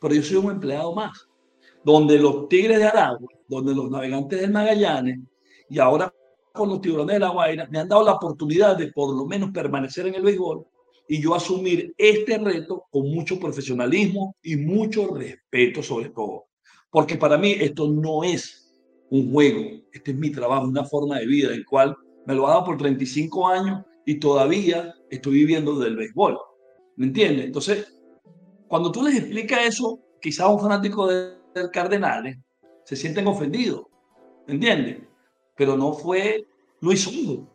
Pero 0.00 0.14
yo 0.14 0.22
soy 0.22 0.36
un 0.36 0.52
empleado 0.52 0.94
más, 0.94 1.28
donde 1.84 2.18
los 2.18 2.48
Tigres 2.48 2.78
de 2.78 2.84
Aragua, 2.84 3.28
donde 3.48 3.74
los 3.74 3.90
Navegantes 3.90 4.40
del 4.40 4.52
Magallanes 4.52 5.18
y 5.68 5.78
ahora 5.78 6.12
con 6.52 6.68
los 6.68 6.80
Tiburones 6.80 7.14
de 7.14 7.20
la 7.20 7.30
Guaira 7.30 7.66
me 7.68 7.80
han 7.80 7.88
dado 7.88 8.04
la 8.04 8.12
oportunidad 8.12 8.76
de 8.76 8.92
por 8.92 9.14
lo 9.14 9.26
menos 9.26 9.50
permanecer 9.50 10.06
en 10.06 10.14
el 10.14 10.22
béisbol 10.22 10.64
y 11.08 11.20
yo 11.20 11.34
asumir 11.34 11.92
este 11.98 12.38
reto 12.38 12.84
con 12.90 13.10
mucho 13.10 13.38
profesionalismo 13.38 14.36
y 14.42 14.56
mucho 14.56 15.14
respeto 15.14 15.82
sobre 15.82 16.10
todo. 16.10 16.46
Porque 16.90 17.16
para 17.16 17.36
mí 17.36 17.56
esto 17.58 17.88
no 17.88 18.22
es 18.22 18.63
un 19.14 19.30
juego, 19.30 19.60
este 19.92 20.10
es 20.10 20.16
mi 20.16 20.30
trabajo, 20.30 20.66
una 20.66 20.84
forma 20.84 21.20
de 21.20 21.26
vida, 21.26 21.54
el 21.54 21.64
cual 21.64 21.96
me 22.26 22.34
lo 22.34 22.48
ha 22.48 22.50
dado 22.50 22.64
por 22.64 22.76
35 22.76 23.46
años 23.46 23.84
y 24.04 24.18
todavía 24.18 24.92
estoy 25.08 25.34
viviendo 25.34 25.78
del 25.78 25.94
béisbol. 25.94 26.36
¿Me 26.96 27.06
entiendes? 27.06 27.46
Entonces, 27.46 27.94
cuando 28.66 28.90
tú 28.90 29.04
les 29.04 29.14
explicas 29.14 29.60
eso, 29.66 30.00
quizás 30.20 30.48
un 30.48 30.58
fanático 30.58 31.06
del 31.06 31.70
Cardenales 31.72 32.38
se 32.84 32.96
sienten 32.96 33.28
ofendidos. 33.28 33.84
¿Me 34.48 34.54
entiendes? 34.54 34.98
Pero 35.56 35.76
no 35.76 35.92
fue 35.92 36.44
Luis 36.80 37.06
Hugo. 37.06 37.46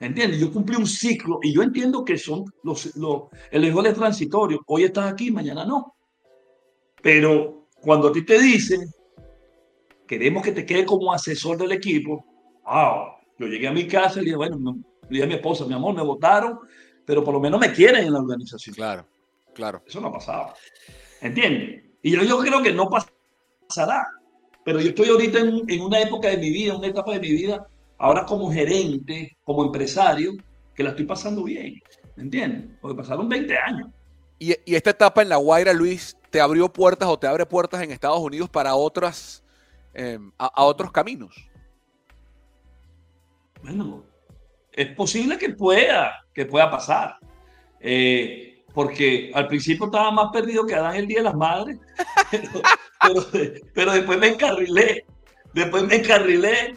¿Entiendes? 0.00 0.40
Yo 0.40 0.50
cumplí 0.50 0.76
un 0.76 0.86
ciclo 0.86 1.38
y 1.42 1.52
yo 1.52 1.62
entiendo 1.62 2.02
que 2.02 2.16
son 2.16 2.46
los, 2.62 2.96
los, 2.96 3.24
el 3.50 3.60
béisbol 3.60 3.86
es 3.86 3.94
transitorio. 3.94 4.62
Hoy 4.66 4.84
estás 4.84 5.12
aquí, 5.12 5.30
mañana 5.30 5.66
no. 5.66 5.96
Pero 7.02 7.68
cuando 7.82 8.08
a 8.08 8.12
ti 8.12 8.24
te 8.24 8.40
dicen, 8.40 8.88
queremos 10.18 10.44
que 10.44 10.52
te 10.52 10.64
quede 10.64 10.84
como 10.84 11.12
asesor 11.12 11.58
del 11.58 11.72
equipo, 11.72 12.24
wow, 12.64 13.14
yo 13.36 13.46
llegué 13.48 13.66
a 13.66 13.72
mi 13.72 13.86
casa 13.88 14.20
y 14.20 14.22
le 14.22 14.26
dije, 14.26 14.36
bueno, 14.36 14.56
le 15.02 15.08
dije 15.08 15.24
a 15.24 15.26
mi 15.26 15.34
esposa, 15.34 15.66
mi 15.66 15.74
amor, 15.74 15.94
me 15.94 16.02
votaron, 16.02 16.60
pero 17.04 17.24
por 17.24 17.34
lo 17.34 17.40
menos 17.40 17.58
me 17.58 17.72
quieren 17.72 18.06
en 18.06 18.12
la 18.12 18.20
organización. 18.20 18.76
Claro, 18.76 19.06
claro. 19.52 19.82
Eso 19.84 20.00
no 20.00 20.08
ha 20.08 20.12
pasado. 20.12 20.54
¿Entiendes? 21.20 21.82
Y 22.02 22.12
yo, 22.12 22.22
yo 22.22 22.38
creo 22.38 22.62
que 22.62 22.72
no 22.72 22.88
pasará. 22.88 24.06
Pero 24.64 24.80
yo 24.80 24.90
estoy 24.90 25.08
ahorita 25.08 25.40
en, 25.40 25.62
en 25.68 25.80
una 25.82 26.00
época 26.00 26.28
de 26.28 26.38
mi 26.38 26.50
vida, 26.50 26.76
una 26.76 26.86
etapa 26.86 27.12
de 27.12 27.20
mi 27.20 27.30
vida, 27.32 27.66
ahora 27.98 28.24
como 28.24 28.52
gerente, 28.52 29.36
como 29.42 29.64
empresario, 29.64 30.32
que 30.74 30.84
la 30.84 30.90
estoy 30.90 31.06
pasando 31.06 31.42
bien. 31.42 31.80
¿Me 32.16 32.22
entiendes? 32.22 32.70
Porque 32.80 32.96
pasaron 32.96 33.28
20 33.28 33.58
años. 33.58 33.88
Y, 34.38 34.52
y, 34.64 34.74
esta 34.74 34.90
etapa 34.90 35.22
en 35.22 35.28
La 35.28 35.36
Guaira, 35.36 35.72
Luis, 35.72 36.16
te 36.30 36.40
abrió 36.40 36.72
puertas 36.72 37.08
o 37.08 37.18
te 37.18 37.26
abre 37.26 37.46
puertas 37.46 37.82
en 37.82 37.90
Estados 37.90 38.20
Unidos 38.20 38.48
para 38.48 38.74
otras, 38.74 39.43
eh, 39.94 40.18
a, 40.38 40.64
otros 40.64 40.90
caminos. 40.92 41.34
Bueno, 43.62 44.04
es 44.72 44.88
posible 44.94 45.38
que 45.38 45.50
pueda, 45.50 46.24
que 46.32 46.46
pueda 46.46 46.70
pasar. 46.70 47.18
Eh, 47.80 48.64
porque 48.74 49.30
al 49.34 49.46
principio 49.46 49.86
estaba 49.86 50.10
más 50.10 50.30
perdido 50.32 50.66
que 50.66 50.74
Adán 50.74 50.96
el 50.96 51.06
Día 51.06 51.18
de 51.18 51.24
las 51.24 51.36
Madres, 51.36 51.78
pero, 53.74 53.92
después 53.92 54.18
me 54.18 54.28
encarrilé, 54.28 55.06
después 55.52 55.84
me 55.84 55.96
encarrilé 55.96 56.76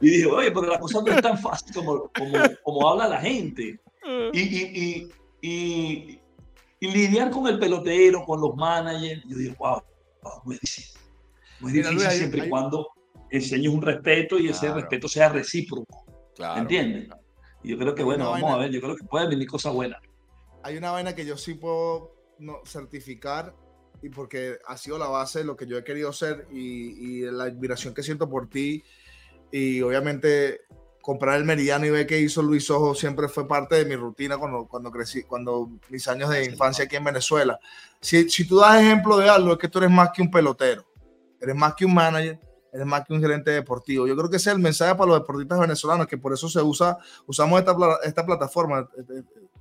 y 0.00 0.10
dije, 0.10 0.26
oye, 0.26 0.50
pero 0.52 0.68
la 0.68 0.78
cosa 0.78 1.00
no 1.04 1.12
es 1.12 1.20
tan 1.20 1.36
fácil 1.38 1.74
como, 1.74 2.10
como, 2.62 2.88
habla 2.88 3.08
la 3.08 3.20
gente. 3.20 3.80
Y, 4.32 4.40
y, 4.40 5.08
y, 5.42 6.20
lidiar 6.80 7.30
con 7.30 7.48
el 7.48 7.58
pelotero, 7.58 8.24
con 8.24 8.40
los 8.40 8.54
managers, 8.54 9.24
yo 9.26 9.36
digo, 9.36 9.54
wow, 9.58 9.82
wow 10.22 10.32
muy 10.44 10.58
difícil. 10.60 10.95
Muy 11.60 11.72
difícil 11.72 11.96
Mira, 11.96 12.10
siempre 12.10 12.40
hay, 12.42 12.46
y 12.46 12.50
cuando 12.50 12.88
enseñes 13.30 13.72
un 13.72 13.82
respeto 13.82 14.38
y 14.38 14.48
claro. 14.48 14.56
ese 14.56 14.74
respeto 14.74 15.08
sea 15.08 15.28
recíproco. 15.28 16.04
Claro, 16.34 16.60
¿Entiendes? 16.60 17.06
Claro. 17.06 17.22
Y 17.62 17.70
yo 17.70 17.78
creo 17.78 17.94
que, 17.94 18.02
bueno, 18.02 18.30
vamos 18.30 18.42
vaina, 18.42 18.54
a 18.54 18.58
ver, 18.58 18.70
yo 18.70 18.80
creo 18.80 18.96
que 18.96 19.04
pueden 19.04 19.30
venir 19.30 19.48
cosas 19.48 19.72
buenas. 19.72 20.00
Hay 20.62 20.76
una 20.76 20.90
vaina 20.90 21.14
que 21.14 21.24
yo 21.24 21.36
sí 21.36 21.54
puedo 21.54 22.14
no, 22.38 22.60
certificar 22.64 23.54
y 24.02 24.10
porque 24.10 24.58
ha 24.66 24.76
sido 24.76 24.98
la 24.98 25.08
base 25.08 25.40
de 25.40 25.44
lo 25.44 25.56
que 25.56 25.66
yo 25.66 25.78
he 25.78 25.84
querido 25.84 26.12
ser 26.12 26.46
y, 26.52 27.18
y 27.18 27.20
la 27.22 27.44
admiración 27.44 27.94
que 27.94 28.02
siento 28.02 28.28
por 28.28 28.48
ti 28.48 28.84
y 29.50 29.80
obviamente 29.80 30.60
comprar 31.06 31.36
el 31.36 31.44
meridiano 31.44 31.86
y 31.86 31.90
ver 31.90 32.04
qué 32.04 32.20
hizo 32.20 32.42
Luis 32.42 32.68
Ojo 32.68 32.92
siempre 32.92 33.28
fue 33.28 33.46
parte 33.46 33.76
de 33.76 33.84
mi 33.84 33.94
rutina 33.94 34.38
cuando, 34.38 34.66
cuando 34.66 34.90
crecí, 34.90 35.22
cuando 35.22 35.70
mis 35.88 36.08
años 36.08 36.30
de 36.30 36.44
infancia 36.44 36.84
aquí 36.84 36.96
en 36.96 37.04
Venezuela. 37.04 37.60
Si, 38.00 38.28
si 38.28 38.44
tú 38.44 38.58
das 38.58 38.82
ejemplo 38.82 39.16
de 39.16 39.28
algo, 39.28 39.52
es 39.52 39.58
que 39.58 39.68
tú 39.68 39.78
eres 39.78 39.90
más 39.92 40.10
que 40.10 40.20
un 40.20 40.32
pelotero, 40.32 40.84
eres 41.46 41.56
más 41.56 41.74
que 41.74 41.84
un 41.84 41.94
manager, 41.94 42.38
eres 42.72 42.86
más 42.86 43.04
que 43.04 43.12
un 43.12 43.20
gerente 43.20 43.50
deportivo. 43.50 44.06
Yo 44.06 44.16
creo 44.16 44.28
que 44.28 44.36
ese 44.36 44.50
es 44.50 44.56
el 44.56 44.62
mensaje 44.62 44.94
para 44.94 45.10
los 45.10 45.20
deportistas 45.20 45.58
venezolanos, 45.58 46.06
que 46.06 46.18
por 46.18 46.32
eso 46.32 46.48
se 46.48 46.60
usa, 46.60 46.98
usamos 47.26 47.58
esta, 47.58 47.76
esta 48.04 48.26
plataforma, 48.26 48.88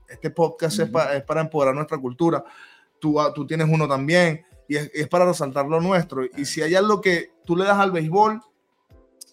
este 0.09 0.29
podcast 0.29 0.79
uh 0.79 0.81
-huh. 0.81 0.85
es, 0.85 0.91
para, 0.91 1.15
es, 1.15 1.23
para, 1.23 1.41
empoderar 1.41 1.75
nuestra 1.75 1.97
cultura. 1.97 2.43
Tú, 2.99 3.17
tú 3.33 3.45
tienes 3.45 3.67
uno 3.69 3.87
también 3.87 4.45
y 4.67 4.77
es, 4.77 4.91
es 4.93 5.07
para 5.07 5.25
resaltar 5.25 5.67
lo 5.67 5.79
nuestro. 5.79 6.23
Y 6.25 6.45
si 6.45 6.61
hay 6.61 6.75
algo 6.75 7.01
que 7.01 7.31
tú 7.45 7.55
le 7.55 7.65
das 7.65 7.77
al 7.77 7.91
béisbol, 7.91 8.41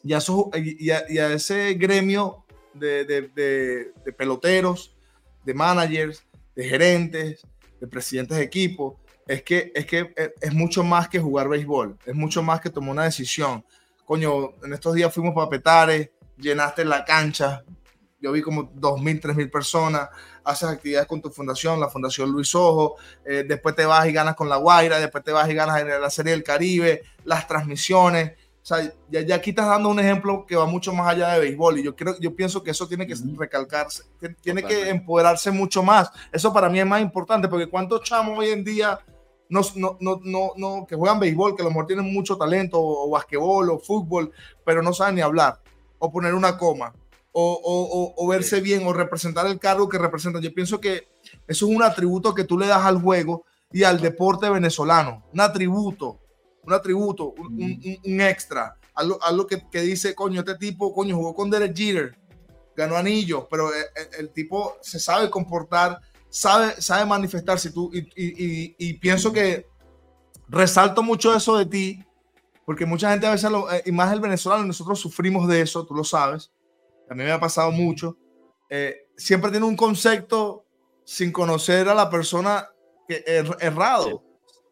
y 0.05 0.13
a, 0.15 0.19
esos, 0.19 0.47
y 0.55 0.91
a, 0.91 1.05
y 1.09 1.19
a 1.19 1.33
ese 1.33 1.75
gremio 1.75 2.45
de, 2.75 3.05
de, 3.05 3.23
de, 3.29 3.93
de, 4.05 4.13
peloteros, 4.13 4.97
de 5.45 5.55
managers, 5.55 6.25
de 6.57 6.69
gerentes, 6.69 7.47
de 7.81 7.87
presidentes 7.87 8.37
de 8.37 8.45
equipo, 8.45 9.01
es 9.27 9.43
que, 9.43 9.73
es 9.75 9.87
que 9.87 10.13
es 10.41 10.53
mucho 10.53 10.83
más 10.83 11.09
que 11.09 11.19
jugar 11.19 11.49
béisbol, 11.49 11.99
es 12.05 12.15
mucho 12.15 12.43
más 12.43 12.61
que 12.61 12.71
tomar 12.71 12.91
una 12.91 13.05
decisión. 13.05 13.65
Coño, 14.05 14.55
en 14.63 14.73
estos 14.73 14.95
días 14.95 15.13
fuimos 15.13 15.35
para 15.35 15.49
Petare, 15.49 16.13
llenaste 16.37 16.85
la 16.85 17.05
cancha, 17.05 17.65
yo 18.21 18.33
vi 18.33 18.43
como 18.43 18.73
2.000, 18.73 19.21
3.000 19.21 19.51
personas, 19.51 20.09
haces 20.45 20.69
actividades 20.69 21.09
con 21.09 21.21
tu 21.21 21.31
fundación, 21.31 21.81
la 21.81 21.89
Fundación 21.89 22.31
Luis 22.31 22.55
Ojo, 22.55 22.97
eh, 23.25 23.45
después 23.47 23.75
te 23.75 23.85
vas 23.85 24.07
y 24.07 24.13
ganas 24.13 24.37
con 24.37 24.49
La 24.49 24.57
Guaira, 24.57 25.01
después 25.01 25.25
te 25.25 25.33
vas 25.33 25.49
y 25.51 25.55
ganas 25.55 25.81
en 25.81 25.89
la 25.89 26.11
Serie 26.11 26.33
del 26.33 26.45
Caribe, 26.45 27.03
las 27.25 27.47
transmisiones, 27.47 28.33
o 28.63 28.65
sea, 28.65 28.93
ya, 29.11 29.23
ya, 29.23 29.35
aquí 29.35 29.51
estás 29.51 29.67
dando 29.67 29.89
un 29.89 29.99
ejemplo 29.99 30.47
que 30.47 30.55
va 30.55 30.67
mucho 30.67 30.93
más 30.93 31.09
allá 31.09 31.33
de 31.33 31.41
béisbol 31.41 31.81
y 31.81 31.83
yo 31.83 31.97
creo, 31.97 32.17
yo 32.21 32.37
pienso 32.37 32.63
que 32.63 32.71
eso 32.71 32.87
tiene 32.87 33.09
que 33.09 33.17
recalcarse, 33.37 34.05
tiene 34.41 34.63
que 34.63 34.89
empoderarse 34.89 35.51
mucho 35.51 35.83
más. 35.83 36.13
Eso 36.31 36.53
para 36.53 36.69
mí 36.69 36.79
es 36.79 36.87
más 36.87 37.03
importante 37.03 37.49
porque 37.49 37.69
cuántos 37.69 38.03
chamos 38.05 38.39
hoy 38.39 38.51
en 38.51 38.63
día 38.63 39.01
no, 39.53 39.61
no, 39.77 39.99
no, 40.01 40.21
no, 40.25 40.53
no 40.57 40.87
que 40.87 40.97
juegan 40.97 41.21
béisbol, 41.21 41.55
que 41.55 41.63
a 41.63 41.65
lo 41.65 41.71
mejor 41.71 41.87
tienen 41.87 42.13
mucho 42.13 42.37
talento 42.37 42.81
o, 42.81 43.07
o 43.07 43.11
basquetbol 43.11 43.71
o 43.71 43.79
fútbol, 43.79 44.33
pero 44.65 44.83
no 44.83 44.93
saben 44.93 45.17
ni 45.17 45.21
hablar 45.21 45.61
o 45.99 46.11
poner 46.11 46.35
una 46.35 46.57
coma 46.57 46.95
o, 47.33 47.61
o, 47.63 48.15
o 48.17 48.29
verse 48.29 48.57
sí. 48.57 48.63
bien 48.63 48.87
o 48.87 48.93
representar 48.93 49.47
el 49.47 49.59
cargo 49.59 49.89
que 49.89 49.99
representan. 49.99 50.43
Yo 50.43 50.53
pienso 50.53 50.81
que 50.81 51.09
eso 51.47 51.67
es 51.67 51.77
un 51.77 51.83
atributo 51.83 52.35
que 52.35 52.45
tú 52.45 52.59
le 52.59 52.67
das 52.67 52.85
al 52.85 53.01
juego 53.01 53.45
y 53.71 53.85
al 53.85 54.01
deporte 54.01 54.51
venezolano, 54.51 55.25
un 55.33 55.41
atributo 55.41 56.23
un 56.65 56.73
atributo, 56.73 57.35
un, 57.37 57.55
un, 57.55 57.99
un 58.05 58.21
extra, 58.21 58.77
algo, 58.95 59.23
algo 59.23 59.47
que, 59.47 59.69
que, 59.71 59.81
dice, 59.81 60.15
coño, 60.15 60.41
este 60.41 60.57
tipo, 60.57 60.95
coño, 60.95 61.17
jugó 61.17 61.35
con 61.35 61.51
Derek 61.51 61.77
Jeter, 61.77 62.17
ganó 62.77 62.97
anillos, 62.97 63.47
pero 63.51 63.71
el, 63.75 63.85
el, 64.19 64.31
tipo 64.31 64.77
se 64.81 64.99
sabe 64.99 65.29
comportar, 65.29 66.01
sabe, 66.33 66.81
sabe 66.81 67.05
manifestarse. 67.05 67.71
Tú, 67.71 67.91
y, 67.93 67.99
y, 68.17 68.45
y, 68.45 68.75
y, 68.79 68.93
pienso 68.95 69.33
que 69.33 69.67
resalto 70.49 71.03
mucho 71.03 71.35
eso 71.35 71.57
de 71.59 71.67
ti, 71.67 72.05
porque 72.65 72.87
mucha 72.87 73.11
gente 73.11 73.27
a 73.27 73.33
veces, 73.33 73.51
lo, 73.51 73.71
eh, 73.71 73.83
y 73.85 73.93
más 73.93 74.13
el 74.13 74.21
venezolano, 74.21 74.65
nosotros 74.65 74.99
sufrimos 74.99 75.47
de 75.47 75.61
eso, 75.61 75.85
tú 75.85 75.95
lo 75.95 76.05
sabes, 76.05 76.51
a 77.09 77.15
mí 77.15 77.23
me 77.23 77.33
ha 77.33 77.39
pasado 77.39 77.71
mucho. 77.71 78.17
Eh, 78.71 79.09
siempre 79.17 79.51
tiene 79.51 79.67
un 79.67 79.77
concepto 79.77 80.65
sin 81.05 81.31
conocer 81.31 81.89
a 81.89 81.95
la 81.95 82.09
persona 82.09 82.67
que 83.07 83.23
er, 83.27 83.55
errado. 83.61 84.25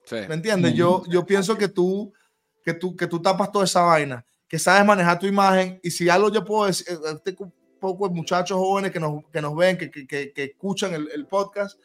Sí. 0.04 0.16
Sí. 0.16 0.26
¿Me 0.28 0.34
entiendes? 0.34 0.74
Yo, 0.74 1.04
yo 1.08 1.26
pienso 1.26 1.56
que 1.58 1.68
tú, 1.68 2.12
que, 2.64 2.72
tú, 2.72 2.96
que 2.96 3.06
tú 3.06 3.20
tapas 3.20 3.52
toda 3.52 3.66
esa 3.66 3.82
vaina. 3.82 4.24
que 4.48 4.58
sabes 4.58 4.84
manejar 4.84 5.18
tu 5.18 5.26
imagen. 5.26 5.78
Y 5.82 5.90
si 5.90 6.08
algo 6.08 6.32
yo 6.32 6.44
puedo 6.44 6.66
decir, 6.66 6.86
eh, 6.90 7.20
poco 7.80 8.08
de 8.08 8.14
muchachos 8.14 8.58
jóvenes 8.58 8.92
que 8.92 9.00
nos, 9.00 9.24
que 9.32 9.40
nos 9.40 9.56
ven, 9.56 9.76
que, 9.76 9.90
que, 9.90 10.32
que 10.32 10.44
escuchan 10.44 10.94
el, 10.94 11.10
el, 11.10 11.26
podcast, 11.26 11.80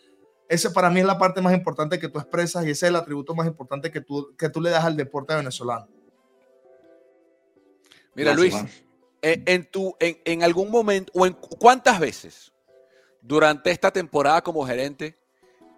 ese 0.47 0.69
para 0.69 0.89
mí 0.89 0.99
es 0.99 1.05
la 1.05 1.17
parte 1.17 1.41
más 1.41 1.53
importante 1.53 1.97
que 1.97 2.09
tú 2.09 2.19
expresas 2.19 2.65
y 2.65 2.69
ese 2.69 2.85
es 2.85 2.89
el 2.89 2.95
atributo 2.95 3.33
más 3.33 3.47
importante 3.47 3.89
que 3.91 4.01
tú, 4.01 4.35
que 4.37 4.49
tú 4.49 4.61
le 4.61 4.69
das 4.69 4.85
al 4.85 4.95
deporte 4.95 5.33
venezolano. 5.33 5.87
Mira, 8.13 8.33
Luis, 8.33 8.55
en, 9.21 9.43
en, 9.45 9.65
tu, 9.65 9.95
en, 9.99 10.17
en 10.23 10.43
algún 10.43 10.69
momento, 10.69 11.11
o 11.15 11.25
en 11.25 11.33
cuántas 11.33 11.99
veces 11.99 12.53
durante 13.21 13.71
esta 13.71 13.91
temporada 13.91 14.41
como 14.41 14.65
gerente, 14.65 15.17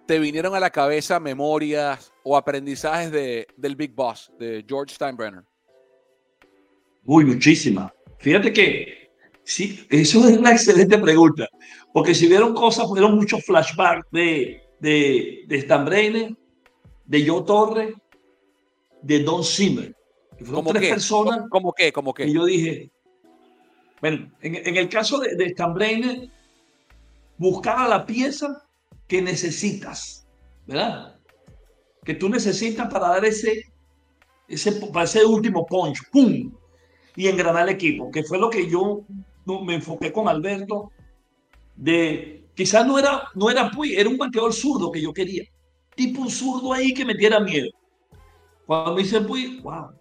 te 0.05 0.19
vinieron 0.19 0.55
a 0.55 0.59
la 0.59 0.69
cabeza 0.69 1.19
memorias 1.19 2.11
o 2.23 2.35
aprendizajes 2.35 3.11
de, 3.11 3.47
del 3.57 3.75
Big 3.75 3.93
Boss, 3.93 4.31
de 4.39 4.65
George 4.67 4.95
Steinbrenner? 4.95 5.43
Uy, 7.05 7.25
muchísimas. 7.25 7.91
Fíjate 8.17 8.51
que 8.51 9.06
sí, 9.47 9.87
eso 9.89 10.27
es 10.27 10.37
una 10.37 10.51
excelente 10.51 10.97
pregunta, 10.97 11.47
porque 11.93 12.13
si 12.13 12.27
vieron 12.27 12.53
cosas, 12.53 12.87
fueron 12.87 13.15
muchos 13.15 13.43
flashbacks 13.45 14.05
de, 14.11 14.61
de, 14.79 15.43
de 15.47 15.61
Steinbrenner, 15.61 16.35
de 17.05 17.27
Joe 17.27 17.43
Torre, 17.45 17.95
de 19.01 19.23
Don 19.23 19.43
Zimmer. 19.43 19.95
¿Cómo 20.51 20.71
tres 20.71 20.83
qué? 20.83 20.89
personas. 20.89 21.45
¿Cómo, 21.49 21.73
qué? 21.73 21.91
¿Cómo 21.91 22.13
qué? 22.13 22.27
Y 22.27 22.33
yo 22.33 22.45
dije, 22.45 22.91
bueno, 24.01 24.29
en, 24.41 24.55
en 24.55 24.75
el 24.75 24.89
caso 24.89 25.17
de, 25.19 25.35
de 25.35 25.49
Steinbrenner, 25.49 26.29
buscaba 27.37 27.87
la 27.87 28.05
pieza 28.05 28.63
que 29.07 29.21
necesitas, 29.21 30.27
¿verdad? 30.65 31.15
Que 32.03 32.13
tú 32.13 32.29
necesitas 32.29 32.91
para 32.91 33.07
dar 33.07 33.25
ese, 33.25 33.63
ese, 34.47 34.73
para 34.73 35.05
ese 35.05 35.25
último 35.25 35.65
punch, 35.65 35.99
¡pum! 36.11 36.51
Y 37.15 37.27
engranar 37.27 37.67
el 37.67 37.75
equipo, 37.75 38.11
que 38.11 38.23
fue 38.23 38.37
lo 38.37 38.49
que 38.49 38.69
yo 38.69 39.01
me 39.47 39.75
enfoqué 39.75 40.11
con 40.11 40.27
Alberto, 40.27 40.91
de 41.75 42.45
quizás 42.55 42.85
no 42.85 42.99
era, 42.99 43.29
no 43.35 43.49
era 43.49 43.69
Puy, 43.71 43.95
era 43.95 44.09
un 44.09 44.17
bateador 44.17 44.53
zurdo 44.53 44.91
que 44.91 45.01
yo 45.01 45.13
quería, 45.13 45.43
tipo 45.95 46.21
un 46.21 46.29
zurdo 46.29 46.73
ahí 46.73 46.93
que 46.93 47.05
me 47.05 47.13
diera 47.13 47.39
miedo. 47.39 47.69
Cuando 48.65 48.95
me 48.95 49.03
dice 49.03 49.21
Puy, 49.21 49.59
wow, 49.61 49.91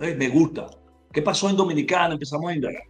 eh, 0.00 0.14
me 0.14 0.28
gusta. 0.28 0.66
¿Qué 1.12 1.22
pasó 1.22 1.48
en 1.48 1.56
Dominicana? 1.56 2.14
Empezamos 2.14 2.50
a 2.50 2.54
indagar. 2.54 2.82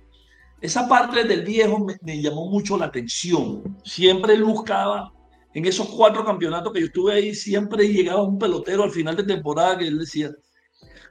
Esa 0.61 0.89
parte 0.89 1.23
del 1.25 1.45
viejo 1.45 1.79
me, 1.79 1.97
me, 2.03 2.21
llamó 2.21 2.49
mucho 2.49 2.77
la 2.77 2.87
atención. 2.87 3.79
Siempre 3.85 4.41
buscaba, 4.43 5.13
en 5.55 5.67
esos 5.67 5.89
cuatro 5.89 6.25
campeonatos 6.25 6.73
que 6.73 6.81
yo 6.81 6.87
estuve 6.87 7.13
ahí, 7.15 7.35
siempre 7.35 7.89
llegaba 7.89 8.23
un 8.23 8.39
pelotero 8.39 8.83
al 8.83 8.91
final 8.91 9.17
de 9.17 9.25
temporada 9.25 9.79
que 9.79 9.87
él 9.87 9.99
decía, 9.99 10.31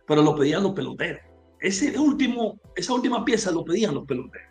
pero 0.06 0.22
lo 0.22 0.36
pedían 0.36 0.64
los 0.64 0.74
peloteros. 0.74 1.22
Ese 1.60 1.98
último, 1.98 2.60
esa 2.76 2.94
última 2.94 3.26
pieza 3.26 3.52
lo 3.52 3.64
pedían 3.64 3.96
los 3.96 4.06
peloteros. 4.06 4.47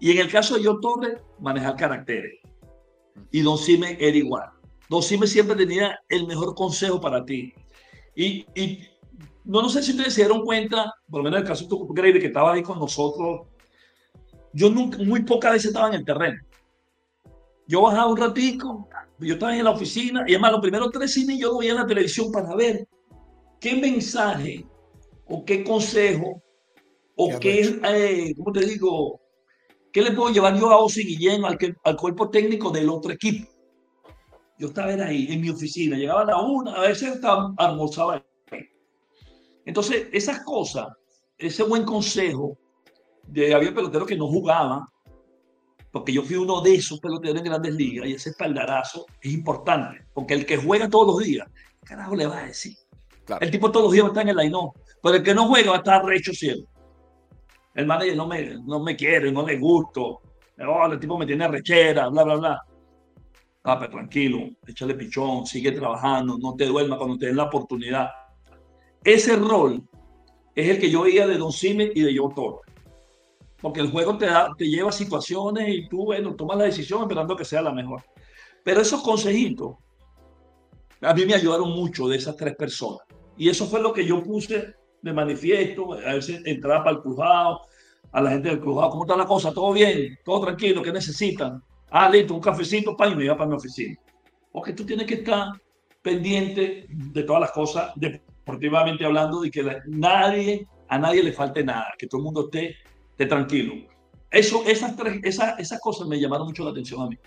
Y 0.00 0.12
en 0.12 0.18
el 0.18 0.30
caso 0.30 0.56
de 0.56 0.64
John 0.64 0.80
Torres, 0.80 1.20
manejar 1.38 1.76
caracteres. 1.76 2.40
Y 3.30 3.42
Don 3.42 3.58
Cime 3.58 3.96
era 4.00 4.16
igual. 4.16 4.48
Don 4.88 5.02
Cime 5.02 5.26
siempre 5.26 5.54
tenía 5.54 6.00
el 6.08 6.26
mejor 6.26 6.54
consejo 6.54 7.00
para 7.00 7.24
ti. 7.24 7.52
Y, 8.16 8.46
y 8.54 8.80
no, 9.44 9.62
no 9.62 9.68
sé 9.68 9.82
si 9.82 9.92
ustedes 9.92 10.14
se 10.14 10.22
dieron 10.22 10.44
cuenta, 10.44 10.92
por 11.08 11.18
lo 11.18 11.24
menos 11.24 11.38
en 11.38 11.42
el 11.42 11.48
caso 11.48 11.64
de 11.64 11.68
tu 11.68 11.86
Grady, 11.92 12.18
que 12.18 12.26
estaba 12.26 12.52
ahí 12.52 12.62
con 12.62 12.78
nosotros, 12.78 13.46
yo 14.52 14.70
nunca, 14.70 14.98
muy 14.98 15.22
pocas 15.22 15.52
veces 15.52 15.68
estaba 15.68 15.88
en 15.88 15.94
el 15.94 16.04
terreno. 16.04 16.40
Yo 17.68 17.82
bajaba 17.82 18.10
un 18.10 18.16
ratico, 18.16 18.88
yo 19.20 19.34
estaba 19.34 19.56
en 19.56 19.64
la 19.64 19.70
oficina, 19.70 20.24
y 20.26 20.32
además 20.32 20.52
los 20.52 20.60
primeros 20.60 20.90
tres 20.90 21.12
cines 21.12 21.38
yo 21.38 21.52
lo 21.52 21.58
veía 21.58 21.72
en 21.72 21.78
la 21.78 21.86
televisión 21.86 22.32
para 22.32 22.54
ver 22.56 22.88
qué 23.60 23.76
mensaje 23.76 24.66
o 25.26 25.44
qué 25.44 25.62
consejo 25.62 26.42
o 27.16 27.38
qué, 27.38 27.78
eh, 27.84 28.34
¿cómo 28.36 28.52
te 28.52 28.66
digo? 28.66 29.20
¿Qué 29.92 30.02
le 30.02 30.12
puedo 30.12 30.32
llevar 30.32 30.58
yo 30.58 30.70
a 30.70 30.76
Osi 30.76 31.04
Guillén, 31.04 31.44
al, 31.44 31.58
al 31.84 31.96
cuerpo 31.96 32.30
técnico 32.30 32.70
del 32.70 32.88
otro 32.88 33.12
equipo? 33.12 33.48
Yo 34.58 34.68
estaba 34.68 34.88
ahí, 34.88 35.26
en 35.30 35.40
mi 35.40 35.50
oficina, 35.50 35.96
llegaba 35.96 36.22
a 36.22 36.26
la 36.26 36.40
una, 36.40 36.74
a 36.74 36.80
veces 36.82 37.14
estaba, 37.14 37.52
almorzaba 37.56 38.14
ahí. 38.14 38.68
Entonces, 39.64 40.08
esas 40.12 40.40
cosas, 40.40 40.88
ese 41.38 41.62
buen 41.62 41.84
consejo, 41.84 42.58
de, 43.26 43.54
había 43.54 43.74
peloteros 43.74 44.06
que 44.06 44.16
no 44.16 44.26
jugaban, 44.26 44.82
porque 45.90 46.12
yo 46.12 46.22
fui 46.22 46.36
uno 46.36 46.60
de 46.60 46.74
esos 46.74 47.00
peloteros 47.00 47.38
en 47.38 47.44
grandes 47.44 47.74
ligas 47.74 48.06
y 48.06 48.12
ese 48.12 48.30
espaldarazo 48.30 49.06
es 49.20 49.32
importante, 49.32 50.06
porque 50.14 50.34
el 50.34 50.46
que 50.46 50.56
juega 50.56 50.88
todos 50.88 51.06
los 51.06 51.18
días, 51.18 51.48
¿qué 51.80 51.86
carajo 51.86 52.14
le 52.14 52.26
va 52.26 52.38
a 52.38 52.46
decir? 52.46 52.76
Claro. 53.24 53.44
El 53.44 53.50
tipo 53.50 53.70
todos 53.72 53.86
los 53.86 53.92
días 53.92 54.04
va 54.04 54.08
a 54.08 54.12
estar 54.12 54.22
en 54.22 54.28
el 54.30 54.36
line 54.36 54.56
pero 55.02 55.16
el 55.16 55.22
que 55.22 55.34
no 55.34 55.48
juega 55.48 55.70
va 55.70 55.76
a 55.76 55.78
estar 55.78 56.04
recho 56.04 56.32
siempre. 56.32 56.69
El 57.74 57.86
manager 57.86 58.16
no 58.16 58.26
me, 58.26 58.56
no 58.64 58.80
me 58.80 58.96
quiere, 58.96 59.30
no 59.30 59.46
le 59.46 59.58
gusto, 59.58 60.20
oh, 60.66 60.86
el 60.86 60.98
tipo 60.98 61.16
me 61.16 61.26
tiene 61.26 61.46
rechera, 61.48 62.08
bla, 62.08 62.24
bla, 62.24 62.36
bla. 62.36 62.62
Ah, 63.62 63.78
pero 63.78 63.92
tranquilo, 63.92 64.48
échale 64.66 64.94
pichón, 64.94 65.46
sigue 65.46 65.72
trabajando, 65.72 66.38
no 66.38 66.54
te 66.54 66.66
duermas 66.66 66.98
cuando 66.98 67.18
te 67.18 67.26
den 67.26 67.36
la 67.36 67.44
oportunidad. 67.44 68.08
Ese 69.04 69.36
rol 69.36 69.82
es 70.54 70.68
el 70.68 70.78
que 70.78 70.90
yo 70.90 71.02
veía 71.02 71.26
de 71.26 71.38
Don 71.38 71.52
Simmons 71.52 71.90
y 71.94 72.02
de 72.02 72.16
Joe 72.16 72.34
Torre. 72.34 72.60
Porque 73.60 73.80
el 73.80 73.90
juego 73.90 74.16
te, 74.16 74.26
da, 74.26 74.48
te 74.56 74.66
lleva 74.66 74.88
a 74.88 74.92
situaciones 74.92 75.68
y 75.68 75.88
tú, 75.88 76.06
bueno, 76.06 76.34
tomas 76.34 76.56
la 76.56 76.64
decisión 76.64 77.02
esperando 77.02 77.36
que 77.36 77.44
sea 77.44 77.60
la 77.60 77.72
mejor. 77.72 78.02
Pero 78.64 78.80
esos 78.80 79.02
consejitos 79.02 79.76
a 81.02 81.14
mí 81.14 81.24
me 81.24 81.34
ayudaron 81.34 81.70
mucho 81.70 82.08
de 82.08 82.16
esas 82.16 82.36
tres 82.36 82.56
personas. 82.56 83.00
Y 83.36 83.48
eso 83.48 83.66
fue 83.66 83.80
lo 83.80 83.92
que 83.92 84.04
yo 84.04 84.22
puse 84.22 84.74
de 85.02 85.12
manifiesto. 85.12 85.92
A 85.94 86.14
veces 86.14 86.42
entraba 86.44 86.84
para 86.84 86.96
el 86.96 87.02
crujado, 87.02 87.60
a 88.12 88.20
la 88.20 88.30
gente 88.30 88.48
del 88.48 88.60
crujado, 88.60 88.90
¿cómo 88.90 89.04
está 89.04 89.16
la 89.16 89.26
cosa? 89.26 89.52
¿Todo 89.52 89.72
bien? 89.72 90.18
¿Todo 90.24 90.40
tranquilo? 90.42 90.82
¿Qué 90.82 90.92
necesitan? 90.92 91.62
Ah, 91.90 92.08
listo, 92.08 92.34
un 92.34 92.40
cafecito, 92.40 92.96
para 92.96 93.12
y 93.12 93.16
me 93.16 93.24
iba 93.24 93.36
para 93.36 93.50
mi 93.50 93.56
oficina. 93.56 93.96
Porque 94.52 94.72
tú 94.72 94.84
tienes 94.84 95.06
que 95.06 95.14
estar 95.14 95.52
pendiente 96.02 96.86
de 96.88 97.22
todas 97.22 97.40
las 97.40 97.52
cosas 97.52 97.92
deportivamente 97.96 99.04
hablando, 99.04 99.40
de 99.40 99.50
que 99.50 99.64
nadie, 99.86 100.66
a 100.88 100.98
nadie 100.98 101.22
le 101.22 101.32
falte 101.32 101.62
nada, 101.62 101.88
que 101.98 102.06
todo 102.06 102.20
el 102.20 102.24
mundo 102.24 102.50
esté, 102.50 102.76
tranquilo. 103.28 103.74
Eso, 104.30 104.64
esas, 104.66 104.94
esas, 105.22 105.58
esas 105.58 105.80
cosas 105.80 106.08
me 106.08 106.18
llamaron 106.18 106.46
mucho 106.46 106.64
la 106.64 106.70
atención 106.70 107.02
a 107.02 107.06
mí. 107.06 107.18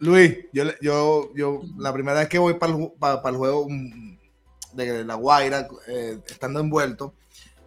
Luis, 0.00 0.36
yo, 0.52 0.64
yo, 0.82 1.30
yo 1.34 1.60
la 1.78 1.92
primera 1.92 2.18
vez 2.18 2.28
que 2.28 2.38
voy 2.38 2.54
para 2.54 2.74
el, 2.74 2.92
para, 2.98 3.22
para 3.22 3.32
el 3.32 3.38
juego 3.38 3.66
de 4.84 5.04
La 5.04 5.14
Guaira, 5.14 5.68
eh, 5.86 6.18
estando 6.26 6.60
envuelto, 6.60 7.14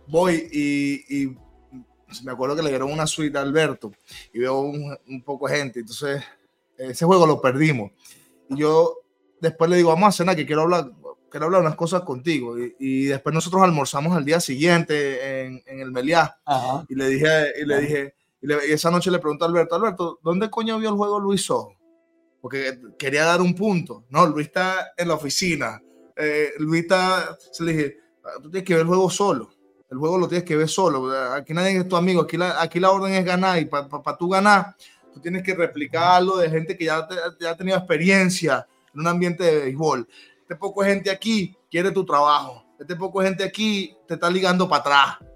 voy 0.08 0.48
y, 0.52 1.24
y, 1.24 1.38
me 2.24 2.34
acuerdo 2.34 2.58
que 2.58 2.64
le 2.64 2.70
dieron 2.70 2.92
una 2.92 3.08
suite 3.08 3.38
a 3.38 3.42
Alberto 3.42 3.94
y 4.34 4.40
veo 4.40 4.60
un, 4.60 4.98
un 5.08 5.24
poco 5.24 5.48
de 5.48 5.56
gente, 5.58 5.80
entonces 5.80 6.22
ese 6.78 7.06
juego 7.06 7.26
lo 7.26 7.42
perdimos. 7.42 7.92
Y 8.50 8.58
yo 8.58 8.98
después 9.40 9.70
le 9.70 9.78
digo, 9.78 9.90
vamos 9.90 10.10
a 10.10 10.12
cenar, 10.12 10.36
que 10.36 10.46
quiero 10.46 10.64
hablar, 10.64 10.92
quiero 11.30 11.46
hablar 11.46 11.62
unas 11.62 11.76
cosas 11.76 12.02
contigo. 12.02 12.58
Y, 12.60 12.76
y, 12.80 13.06
después 13.06 13.34
nosotros 13.34 13.62
almorzamos 13.64 14.16
al 14.16 14.26
día 14.26 14.40
siguiente 14.40 15.46
en, 15.46 15.64
en 15.66 15.80
el 15.80 15.92
Meliá. 15.92 16.38
Y 16.88 16.96
le 16.96 17.08
dije, 17.08 17.54
y 17.62 17.66
le 17.66 17.76
Ajá. 17.76 17.82
dije, 17.82 18.16
y, 18.42 18.48
le, 18.48 18.68
y, 18.68 18.72
esa 18.72 18.92
noche 18.92 19.12
le 19.12 19.20
pregunto 19.20 19.46
a 19.46 19.48
Alberto, 19.48 19.76
Alberto, 19.76 20.20
¿dónde 20.24 20.50
coño 20.50 20.80
vio 20.80 20.90
el 20.90 20.96
juego 20.96 21.20
Luis 21.20 21.46
Sojo? 21.46 21.76
Porque 22.42 22.80
quería 22.98 23.26
dar 23.26 23.42
un 23.42 23.54
punto. 23.54 24.06
No, 24.10 24.26
Luis 24.26 24.48
está 24.48 24.94
en 24.98 25.08
la 25.08 25.14
oficina. 25.14 25.82
Eh, 26.16 26.52
se 27.52 27.64
le 27.64 27.72
dije, 27.74 27.98
ah, 28.24 28.40
tú 28.42 28.50
tienes 28.50 28.68
que 28.68 28.74
ver 28.74 28.82
el 28.82 28.88
juego 28.88 29.10
solo. 29.10 29.50
El 29.90 29.98
juego 29.98 30.18
lo 30.18 30.28
tienes 30.28 30.46
que 30.46 30.56
ver 30.56 30.70
solo. 30.70 31.12
Aquí 31.34 31.54
nadie 31.54 31.78
es 31.78 31.88
tu 31.88 31.98
amigo. 31.98 32.22
Aquí 32.22 32.38
la, 32.38 32.62
aquí 32.62 32.80
la 32.80 32.92
orden 32.92 33.14
es 33.14 33.26
ganar. 33.26 33.60
Y 33.60 33.66
para 33.66 33.88
pa, 33.88 34.02
pa 34.02 34.18
tú 34.18 34.30
ganar, 34.30 34.76
tú 35.14 35.20
tienes 35.20 35.44
que 35.44 35.54
replicarlo 35.54 36.38
de 36.38 36.50
gente 36.50 36.78
que 36.78 36.86
ya, 36.86 37.06
te, 37.08 37.16
ya 37.40 37.52
ha 37.52 37.58
tenido 37.58 37.78
experiencia 37.78 38.66
en 38.94 39.02
un 39.02 39.08
ambiente 39.08 39.44
de 39.44 39.60
béisbol 39.60 40.08
este 40.52 40.60
poco 40.60 40.84
gente 40.84 41.10
aquí 41.10 41.56
quiere 41.70 41.92
tu 41.92 42.06
trabajo, 42.06 42.66
este 42.78 42.98
poco 42.98 43.22
gente 43.22 43.42
aquí 43.42 43.96
te 44.06 44.16
está 44.16 44.30
ligando 44.30 44.68
para 44.68 44.82
atrás. 44.82 45.30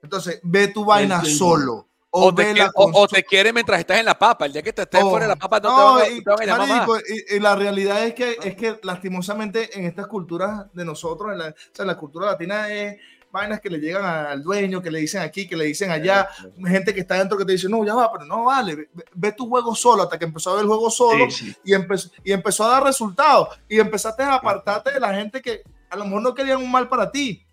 Entonces, 0.00 0.38
ve 0.44 0.68
tu 0.68 0.84
vaina 0.84 1.24
solo. 1.24 1.88
O, 2.14 2.26
o, 2.26 2.34
te 2.34 2.52
quiere, 2.52 2.68
o, 2.74 2.90
o, 2.92 3.08
te 3.08 3.24
quiere, 3.24 3.52
mientras 3.54 3.80
estás 3.80 3.98
en 3.98 4.04
la 4.04 4.18
papa. 4.18 4.44
El 4.44 4.52
día 4.52 4.62
que 4.62 4.74
te 4.74 4.82
estés 4.82 5.02
oh, 5.02 5.08
fuera 5.08 5.24
de 5.24 5.30
la 5.30 5.36
papa, 5.36 5.60
no, 5.60 5.70
no 5.70 5.96
te, 5.96 6.02
van, 6.02 6.16
y, 6.18 6.22
te 6.22 6.30
van 6.30 6.70
a 6.70 6.86
y, 7.08 7.36
y, 7.36 7.40
la 7.40 7.56
realidad 7.56 8.04
es 8.04 8.12
que, 8.12 8.36
es 8.42 8.54
que, 8.54 8.78
lastimosamente, 8.82 9.78
en 9.78 9.86
estas 9.86 10.08
culturas 10.08 10.66
de 10.74 10.84
nosotros, 10.84 11.32
en 11.32 11.38
la, 11.38 11.48
o 11.48 11.54
sea, 11.72 11.86
la 11.86 11.96
cultura 11.96 12.26
latina 12.26 12.70
es 12.70 12.98
vainas 13.32 13.60
que 13.60 13.70
le 13.70 13.78
llegan 13.78 14.04
al 14.04 14.42
dueño, 14.42 14.82
que 14.82 14.90
le 14.90 15.00
dicen 15.00 15.22
aquí, 15.22 15.48
que 15.48 15.56
le 15.56 15.64
dicen 15.64 15.90
allá, 15.90 16.28
gente 16.66 16.92
que 16.92 17.00
está 17.00 17.16
dentro 17.16 17.38
que 17.38 17.46
te 17.46 17.52
dice, 17.52 17.68
no, 17.68 17.84
ya 17.84 17.94
va, 17.94 18.12
pero 18.12 18.26
no 18.26 18.44
vale, 18.44 18.76
ve, 18.76 18.88
ve 19.14 19.32
tu 19.32 19.48
juego 19.48 19.74
solo, 19.74 20.02
hasta 20.02 20.18
que 20.18 20.26
empezó 20.26 20.50
a 20.50 20.54
ver 20.54 20.62
el 20.62 20.68
juego 20.68 20.90
solo 20.90 21.30
sí. 21.30 21.56
Y, 21.64 21.72
empezó, 21.72 22.10
y 22.22 22.32
empezó 22.32 22.64
a 22.64 22.72
dar 22.72 22.84
resultados, 22.84 23.48
y 23.68 23.80
empezaste 23.80 24.22
a 24.22 24.34
apartarte 24.34 24.92
de 24.92 25.00
la 25.00 25.14
gente 25.14 25.40
que 25.40 25.62
a 25.88 25.96
lo 25.96 26.04
mejor 26.04 26.22
no 26.22 26.34
querían 26.34 26.58
un 26.58 26.70
mal 26.70 26.88
para 26.88 27.10
ti. 27.10 27.44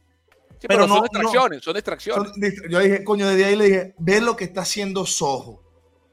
Sí, 0.60 0.68
pero, 0.68 0.82
pero, 0.82 0.88
son 0.88 0.97
no, 0.97 1.03
distracciones, 1.03 1.57
no, 1.60 1.64
son 1.64 1.74
distracciones. 1.74 2.32
Son, 2.32 2.70
yo 2.70 2.80
dije, 2.80 3.03
coño, 3.03 3.28
desde 3.28 3.45
ahí 3.45 3.55
le 3.55 3.66
dije, 3.66 3.95
ve 3.97 4.22
lo 4.22 4.36
que 4.36 4.43
está 4.43 4.62
haciendo 4.62 5.05
Soho, 5.05 5.64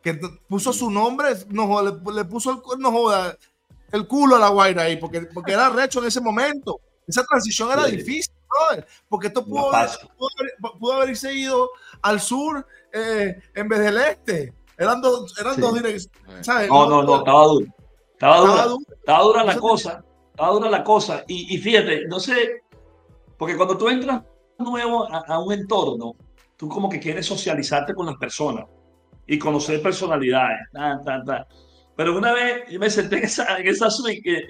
que 0.03 0.14
puso 0.49 0.72
su 0.72 0.88
nombre, 0.88 1.30
no, 1.49 1.82
le, 1.82 1.92
le 2.14 2.24
puso 2.24 2.53
el, 2.53 2.80
no 2.80 2.92
joda, 2.92 3.36
el 3.92 4.07
culo 4.07 4.36
a 4.36 4.38
la 4.38 4.49
guaira 4.49 4.82
ahí, 4.82 4.97
porque, 4.97 5.22
porque 5.22 5.53
era 5.53 5.68
recho 5.68 6.01
en 6.01 6.07
ese 6.07 6.20
momento. 6.20 6.80
Esa 7.09 7.24
transición 7.24 7.70
era 7.70 7.84
sí. 7.84 7.97
difícil 7.97 8.36
porque 9.09 9.28
esto 9.28 9.44
pudo, 9.44 9.70
haber, 9.72 11.16
seguido 11.16 11.70
al 12.03 12.20
sur 12.20 12.66
eh, 12.92 13.40
en 13.55 13.68
vez 13.68 13.80
del 13.80 13.99
este. 13.99 14.55
Eran 14.78 15.01
dos, 15.01 15.38
eran 15.38 15.61
dos 15.61 15.74
direcciones. 15.74 16.47
No, 16.68 16.88
no, 16.88 17.03
no, 17.03 17.18
estaba 17.18 17.44
duro. 17.47 17.66
Estaba, 18.12 18.40
dura, 18.40 18.66
estaba 18.99 19.22
dura 19.22 19.44
la 19.44 19.57
cosa. 19.57 20.05
Estaba 20.30 20.53
dura 20.53 20.70
la 20.70 20.84
cosa. 20.84 21.24
Y, 21.28 21.55
y, 21.55 21.59
fíjate, 21.59 22.07
no 22.07 22.20
sé, 22.20 22.62
porque 23.38 23.57
cuando 23.57 23.76
tú 23.76 23.88
entras 23.88 24.22
nuevo 24.59 25.09
a, 25.13 25.39
un 25.39 25.53
entorno, 25.53 26.15
tú 26.57 26.69
como 26.69 26.89
que 26.89 27.01
quieres 27.01 27.27
socializarte 27.27 27.95
con 27.95 28.07
las 28.07 28.17
personas 28.17 28.67
y 29.27 29.39
conocer 29.39 29.83
personalidades. 29.83 30.59
Pero 31.97 32.17
una 32.17 32.33
vez 32.33 32.79
me 32.79 32.91
senté 32.91 33.19
en 33.19 33.25
esa, 33.25 33.59
en 33.59 33.67
esa 33.67 33.91
suite 33.91 34.23
que, 34.23 34.45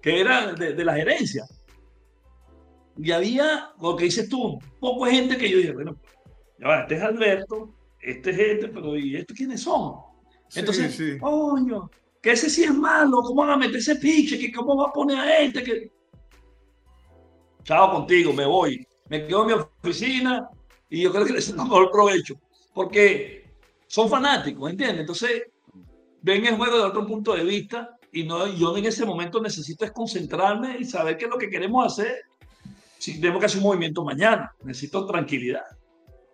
que 0.00 0.20
era 0.20 0.52
de, 0.52 0.74
de, 0.74 0.84
la 0.84 0.94
gerencia. 0.94 1.44
Y 2.96 3.10
había, 3.10 3.70
lo 3.80 3.96
que 3.96 4.04
dices 4.04 4.28
tú, 4.28 4.58
poco 4.80 5.06
gente 5.06 5.36
que 5.36 5.50
yo 5.50 5.58
dije, 5.58 5.72
bueno, 5.72 5.96
ya 6.58 6.80
este 6.80 6.94
es 6.94 7.02
Alberto, 7.02 7.74
este 8.00 8.30
es 8.30 8.38
este, 8.38 8.68
pero 8.68 8.96
¿y 8.96 9.16
estos 9.16 9.36
quiénes 9.36 9.62
son? 9.62 9.94
Entonces, 10.54 11.18
coño, 11.20 11.90
que 12.20 12.32
ese 12.32 12.50
sí 12.50 12.64
es 12.64 12.74
malo, 12.74 13.22
¿cómo 13.22 13.42
van 13.42 13.50
a 13.50 13.56
meter 13.56 13.76
ese 13.76 13.96
pinche? 13.96 14.38
¿Que 14.38 14.52
¿Cómo 14.52 14.76
va 14.76 14.88
a 14.88 14.92
poner 14.92 15.18
a 15.18 15.38
este? 15.38 15.62
Que... 15.62 15.92
Chao 17.64 17.90
contigo, 17.92 18.32
me 18.32 18.44
voy. 18.44 18.86
Me 19.12 19.26
quedo 19.26 19.42
en 19.42 19.46
mi 19.48 19.52
oficina 19.52 20.48
y 20.88 21.02
yo 21.02 21.12
creo 21.12 21.26
que 21.26 21.34
les 21.34 21.44
saco 21.46 21.64
mejor 21.64 21.90
provecho. 21.90 22.34
Porque 22.72 23.44
son 23.86 24.08
fanáticos, 24.08 24.70
¿entiendes? 24.70 25.00
Entonces, 25.00 25.42
ven 26.22 26.46
el 26.46 26.56
juego 26.56 26.78
de 26.78 26.84
otro 26.84 27.06
punto 27.06 27.34
de 27.34 27.44
vista 27.44 27.98
y 28.10 28.24
no, 28.24 28.46
yo 28.46 28.74
en 28.74 28.86
ese 28.86 29.04
momento 29.04 29.38
necesito 29.38 29.84
es 29.84 29.90
concentrarme 29.90 30.78
y 30.78 30.86
saber 30.86 31.18
qué 31.18 31.26
es 31.26 31.30
lo 31.30 31.36
que 31.36 31.50
queremos 31.50 31.84
hacer. 31.86 32.22
Si 32.98 33.20
tenemos 33.20 33.40
que 33.40 33.46
hacer 33.46 33.58
un 33.58 33.64
movimiento 33.64 34.02
mañana, 34.02 34.54
necesito 34.64 35.04
tranquilidad 35.04 35.64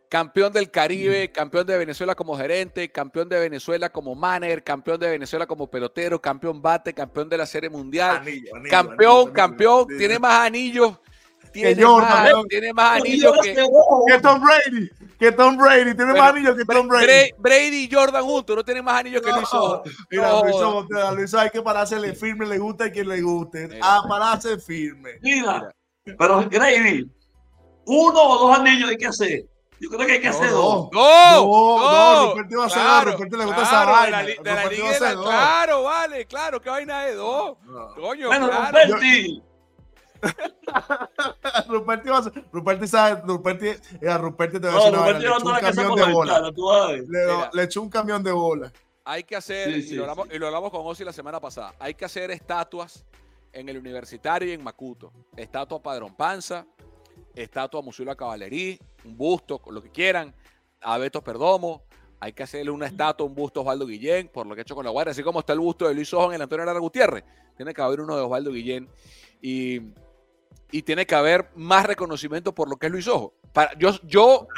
campeón 0.09 0.51
del 0.53 0.71
Caribe, 0.71 1.31
campeón 1.31 1.67
de 1.67 1.77
Venezuela 1.77 2.15
como 2.15 2.35
gerente, 2.35 2.91
campeón 2.91 3.29
de 3.29 3.39
Venezuela 3.39 3.91
como 3.91 4.15
manager, 4.15 4.65
campeón 4.65 4.99
de 4.99 5.11
Venezuela 5.11 5.47
como 5.47 5.71
pelotero, 5.71 6.19
campeón 6.19 6.63
bate, 6.63 6.95
campeón 6.95 7.29
de 7.29 7.37
la 7.37 7.45
Serie 7.45 7.69
Mundial, 7.69 8.23
campeón, 8.71 9.33
campeón, 9.33 9.87
tiene 9.99 10.19
más 10.19 10.47
anillos. 10.47 10.99
Tiene, 11.53 11.85
más, 11.85 12.31
tiene 12.49 12.73
más 12.73 13.01
anillos 13.01 13.39
que, 13.43 13.55
que, 13.55 14.21
Tom 14.21 14.41
Brady. 14.41 14.91
Que 15.19 15.33
Tom 15.33 15.57
Brady 15.57 15.95
tiene 15.95 16.13
más 16.13 16.33
anillos 16.33 16.57
que 16.57 16.65
Tom 16.65 16.87
Brady. 16.87 17.33
Brady 17.39 17.85
y 17.85 17.91
Jordan 17.91 18.23
juntos 18.23 18.57
no 18.57 18.65
tienen 18.65 18.85
más 18.85 19.01
anillos 19.01 19.23
que 19.23 19.33
Luis 19.33 19.53
Ojo. 19.53 19.83
Mira, 20.11 20.43
Luis 20.43 20.57
Ojo, 20.57 20.87
Luis 21.15 21.35
hay 21.35 21.51
que 21.51 21.63
pararse 21.63 22.15
firme, 22.15 22.47
le 22.47 22.59
gusta 22.59 22.85
a 22.85 22.91
quien 22.91 23.09
le 23.09 23.21
guste. 23.21 23.79
A 23.83 24.03
pararse 24.07 24.59
firme. 24.59 25.19
Mira, 25.21 25.73
pero 26.19 26.49
Brady, 26.49 27.11
uno 27.87 28.23
o 28.23 28.49
dos 28.49 28.59
anillos 28.59 28.91
hay 28.91 28.97
que 28.97 29.07
hacer. 29.07 29.45
Yo 29.81 29.89
creo 29.91 30.07
que 30.07 30.13
hay 30.15 30.21
que 30.21 30.29
hacer 30.29 30.51
dos. 30.51 30.89
No, 30.93 31.01
no, 31.01 32.35
no, 32.35 32.51
iba 32.51 32.65
a 32.65 32.67
hacer 32.67 32.83
dos. 32.83 33.05
Ruperto 33.13 33.37
le 33.37 33.45
gusta 33.45 33.63
esa 33.63 33.85
vaina. 33.85 34.23
De 34.23 34.37
la, 34.43 34.69
de 34.69 35.15
claro, 35.15 35.83
vale, 35.85 36.27
claro, 36.27 36.61
qué 36.61 36.69
vaina 36.69 37.03
de 37.03 37.15
dos. 37.15 37.57
Coño, 37.95 38.29
bueno, 38.29 38.49
claro. 38.49 38.99
Ruperti. 40.21 40.69
Ruperti 41.69 42.09
va 42.09 42.19
a 42.19 42.23
ser, 42.23 42.45
Ruperti 42.53 42.87
sabe, 42.87 43.23
Ruperti, 43.25 43.69
era 44.01 44.19
Ruperti 44.19 44.61
te 44.61 44.69
va 44.69 44.75
a 44.75 44.77
decir 44.77 44.93
no, 44.93 45.11
le 45.13 45.19
echó 45.19 45.43
un 45.43 45.61
camión 45.61 45.95
de 45.95 46.13
bola. 46.13 46.53
Le, 47.07 47.51
le 47.53 47.63
echó 47.63 47.83
un 47.83 47.91
camión 47.91 48.23
de 48.23 48.33
bola. 48.33 48.73
Hay 49.05 49.25
que 49.25 49.37
hacer, 49.37 49.73
sí, 49.73 49.83
sí, 49.83 49.95
y, 49.95 49.97
lo 49.97 50.03
hablamos, 50.03 50.29
y, 50.31 50.39
lo 50.39 50.47
hablamos, 50.47 50.71
con 50.71 50.87
Ozzy 50.87 51.03
la 51.03 51.15
semana 51.15 51.41
pasada, 51.41 51.75
hay 51.79 51.95
que 51.95 52.05
hacer 52.05 52.31
estatuas 52.31 53.07
en 53.53 53.69
el 53.69 53.79
universitario 53.79 54.51
y 54.51 54.53
en 54.53 54.63
Macuto. 54.63 55.13
Estatua 55.35 55.83
Padrón 55.83 56.15
Panza, 56.15 56.67
estatua 57.35 57.81
a 57.81 57.83
Museo 57.83 58.05
de 58.05 58.11
la 58.11 58.17
Caballería, 58.17 58.77
un 59.05 59.17
busto, 59.17 59.59
con 59.61 59.75
lo 59.75 59.83
que 59.83 59.91
quieran, 59.91 60.35
a 60.83 60.99
Beto 60.99 61.23
Perdomo, 61.23 61.83
hay 62.21 62.33
que 62.33 62.43
hacerle 62.43 62.71
una 62.71 62.87
estatua, 62.87 63.27
un 63.27 63.35
busto 63.35 63.61
a 63.61 63.63
Osvaldo 63.63 63.87
Guillén, 63.87 64.29
por 64.29 64.47
lo 64.47 64.55
que 64.55 64.61
ha 64.61 64.63
hecho 64.63 64.75
con 64.75 64.85
la 64.85 64.91
Guardia, 64.91 65.13
así 65.13 65.23
como 65.23 65.41
está 65.41 65.53
el 65.55 65.61
busto 65.61 65.89
de 65.89 65.95
Luis 65.95 66.13
Ojo 66.13 66.29
en 66.29 66.35
el 66.35 66.43
Antonio 66.43 66.67
Lara 66.67 66.79
Gutiérrez, 66.79 67.25
tiene 67.57 67.73
que 67.73 67.81
haber 67.81 68.01
uno 68.01 68.17
de 68.17 68.23
Osvaldo 68.23 68.53
Guillén 68.53 68.89
y, 69.41 69.81
y, 70.71 70.83
tiene 70.83 71.07
que 71.07 71.15
haber 71.15 71.51
más 71.55 71.87
reconocimiento 71.87 72.55
por 72.55 72.69
lo 72.69 72.77
que 72.77 72.87
es 72.87 72.93
Luis 72.93 73.09
Ojo. 73.09 73.35
Para, 73.53 73.77
yo, 73.79 73.93
yo, 74.05 74.49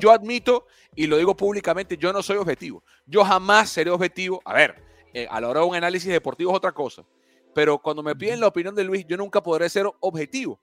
yo 0.00 0.12
admito, 0.12 0.66
y 0.94 1.06
lo 1.06 1.16
digo 1.16 1.36
públicamente, 1.36 1.96
yo 1.96 2.12
no 2.12 2.22
soy 2.22 2.36
objetivo. 2.36 2.84
Yo 3.06 3.24
jamás 3.24 3.70
seré 3.70 3.90
objetivo. 3.90 4.40
A 4.44 4.54
ver, 4.54 4.82
eh, 5.12 5.26
a 5.30 5.40
la 5.40 5.48
hora 5.48 5.60
de 5.60 5.66
un 5.66 5.74
análisis 5.74 6.12
deportivo 6.12 6.50
es 6.50 6.56
otra 6.56 6.72
cosa. 6.72 7.04
Pero 7.54 7.78
cuando 7.78 8.02
me 8.02 8.14
piden 8.14 8.40
la 8.40 8.48
opinión 8.48 8.74
de 8.74 8.84
Luis, 8.84 9.06
yo 9.06 9.16
nunca 9.16 9.42
podré 9.42 9.68
ser 9.68 9.86
objetivo 10.00 10.60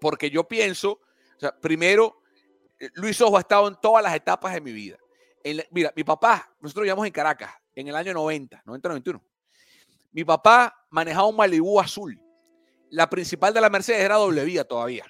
porque 0.00 0.30
yo 0.30 0.44
pienso, 0.44 0.92
o 0.92 1.40
sea, 1.40 1.58
primero, 1.58 2.22
eh, 2.78 2.90
Luis 2.94 3.20
Ojo 3.20 3.36
ha 3.36 3.40
estado 3.40 3.68
en 3.68 3.76
todas 3.80 4.02
las 4.02 4.14
etapas 4.14 4.54
de 4.54 4.60
mi 4.60 4.72
vida. 4.72 4.98
mira, 5.70 5.92
mi 5.94 6.04
papá, 6.04 6.54
nosotros 6.60 6.82
vivíamos 6.82 7.06
en 7.06 7.12
Caracas 7.12 7.52
en 7.74 7.88
el 7.88 7.96
año 7.96 8.12
90, 8.12 8.62
90-91. 8.64 9.20
Mi 10.12 10.24
papá 10.24 10.86
manejaba 10.90 11.26
un 11.26 11.36
Malibu 11.36 11.78
azul. 11.78 12.20
La 12.96 13.10
principal 13.10 13.52
de 13.52 13.60
la 13.60 13.68
Mercedes 13.68 14.00
era 14.00 14.14
doble 14.14 14.42
vía 14.42 14.64
todavía. 14.64 15.04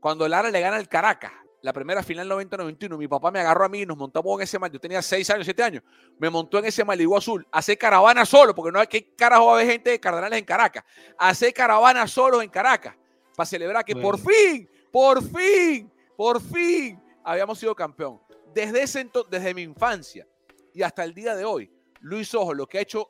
Cuando 0.00 0.28
Lara 0.28 0.50
le 0.50 0.60
gana 0.60 0.76
el 0.76 0.86
Caracas, 0.86 1.32
la 1.62 1.72
primera 1.72 2.02
final 2.02 2.28
90-91, 2.28 2.98
mi 2.98 3.08
papá 3.08 3.30
me 3.30 3.40
agarró 3.40 3.64
a 3.64 3.70
mí 3.70 3.80
y 3.80 3.86
nos 3.86 3.96
montamos 3.96 4.36
en 4.36 4.42
ese 4.42 4.58
Malibu. 4.58 4.74
Yo 4.74 4.80
tenía 4.82 5.00
6 5.00 5.30
años, 5.30 5.46
7 5.46 5.62
años. 5.62 5.82
Me 6.18 6.28
montó 6.28 6.58
en 6.58 6.66
ese 6.66 6.84
Malibu 6.84 7.16
azul. 7.16 7.48
Hace 7.50 7.78
caravana 7.78 8.26
solo, 8.26 8.54
porque 8.54 8.70
no 8.70 8.80
hay 8.80 8.86
que 8.86 9.14
carajo 9.14 9.50
haber 9.50 9.66
gente 9.66 9.88
de 9.88 9.98
Cardenales 9.98 10.38
en 10.38 10.44
Caracas. 10.44 10.84
Hace 11.16 11.54
caravana 11.54 12.06
solo 12.06 12.42
en 12.42 12.50
Caracas 12.50 12.94
para 13.34 13.46
celebrar 13.46 13.82
que 13.82 13.96
por 13.96 14.18
fin, 14.18 14.68
por 14.92 15.22
fin, 15.22 15.90
por 16.18 16.42
fin 16.42 17.02
habíamos 17.24 17.58
sido 17.58 17.74
campeón. 17.74 18.20
Desde 18.52 18.82
ese 18.82 19.10
desde 19.30 19.54
mi 19.54 19.62
infancia 19.62 20.28
y 20.74 20.82
hasta 20.82 21.02
el 21.02 21.14
día 21.14 21.34
de 21.34 21.46
hoy, 21.46 21.72
Luis 22.00 22.34
Ojo 22.34 22.52
lo 22.52 22.66
que 22.66 22.76
ha 22.76 22.82
hecho 22.82 23.08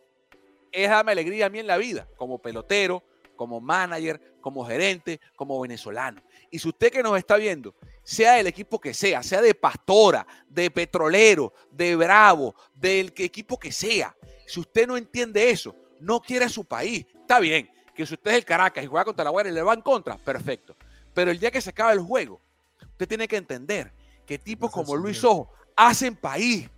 es 0.71 0.89
darme 0.89 1.11
alegría 1.11 1.47
a 1.47 1.49
mí 1.49 1.59
en 1.59 1.67
la 1.67 1.77
vida, 1.77 2.07
como 2.17 2.39
pelotero, 2.39 3.03
como 3.37 3.61
manager, 3.61 4.21
como 4.41 4.65
gerente, 4.65 5.21
como 5.37 5.61
venezolano. 5.61 6.23
Y 6.51 6.59
si 6.59 6.69
usted 6.69 6.91
que 6.91 7.03
nos 7.03 7.17
está 7.19 7.37
viendo, 7.37 7.75
sea 8.03 8.35
del 8.35 8.47
equipo 8.47 8.81
que 8.81 8.95
sea, 8.95 9.23
sea 9.23 9.43
de 9.43 9.55
Pastora, 9.55 10.27
de 10.49 10.71
Petrolero, 10.71 11.53
de 11.71 11.95
Bravo, 11.97 12.55
del 12.75 13.13
equipo 13.17 13.59
que 13.59 13.71
sea, 13.71 14.17
si 14.47 14.61
usted 14.61 14.87
no 14.87 14.97
entiende 14.97 15.51
eso, 15.51 15.75
no 16.01 16.21
quiere 16.21 16.49
su 16.49 16.65
país, 16.65 17.07
está 17.21 17.41
bien, 17.41 17.71
que 17.95 18.07
si 18.07 18.15
usted 18.15 18.33
es 18.33 18.37
el 18.39 18.45
Caracas 18.45 18.85
y 18.85 18.87
juega 18.87 19.05
contra 19.05 19.25
la 19.25 19.31
Guardia 19.31 19.51
y 19.51 19.55
le 19.55 19.63
va 19.63 19.75
en 19.75 19.81
contra, 19.81 20.17
perfecto. 20.17 20.77
Pero 21.15 21.31
el 21.31 21.39
día 21.39 21.51
que 21.51 21.61
se 21.61 21.71
acaba 21.71 21.93
el 21.93 22.01
juego, 22.01 22.41
usted 22.93 23.09
tiene 23.09 23.27
que 23.27 23.37
entender 23.37 23.93
que 24.27 24.39
tipos 24.39 24.71
como 24.71 24.95
Luis 24.97 25.25
Ojo 25.25 25.51
hacen 25.75 26.15
país. 26.17 26.69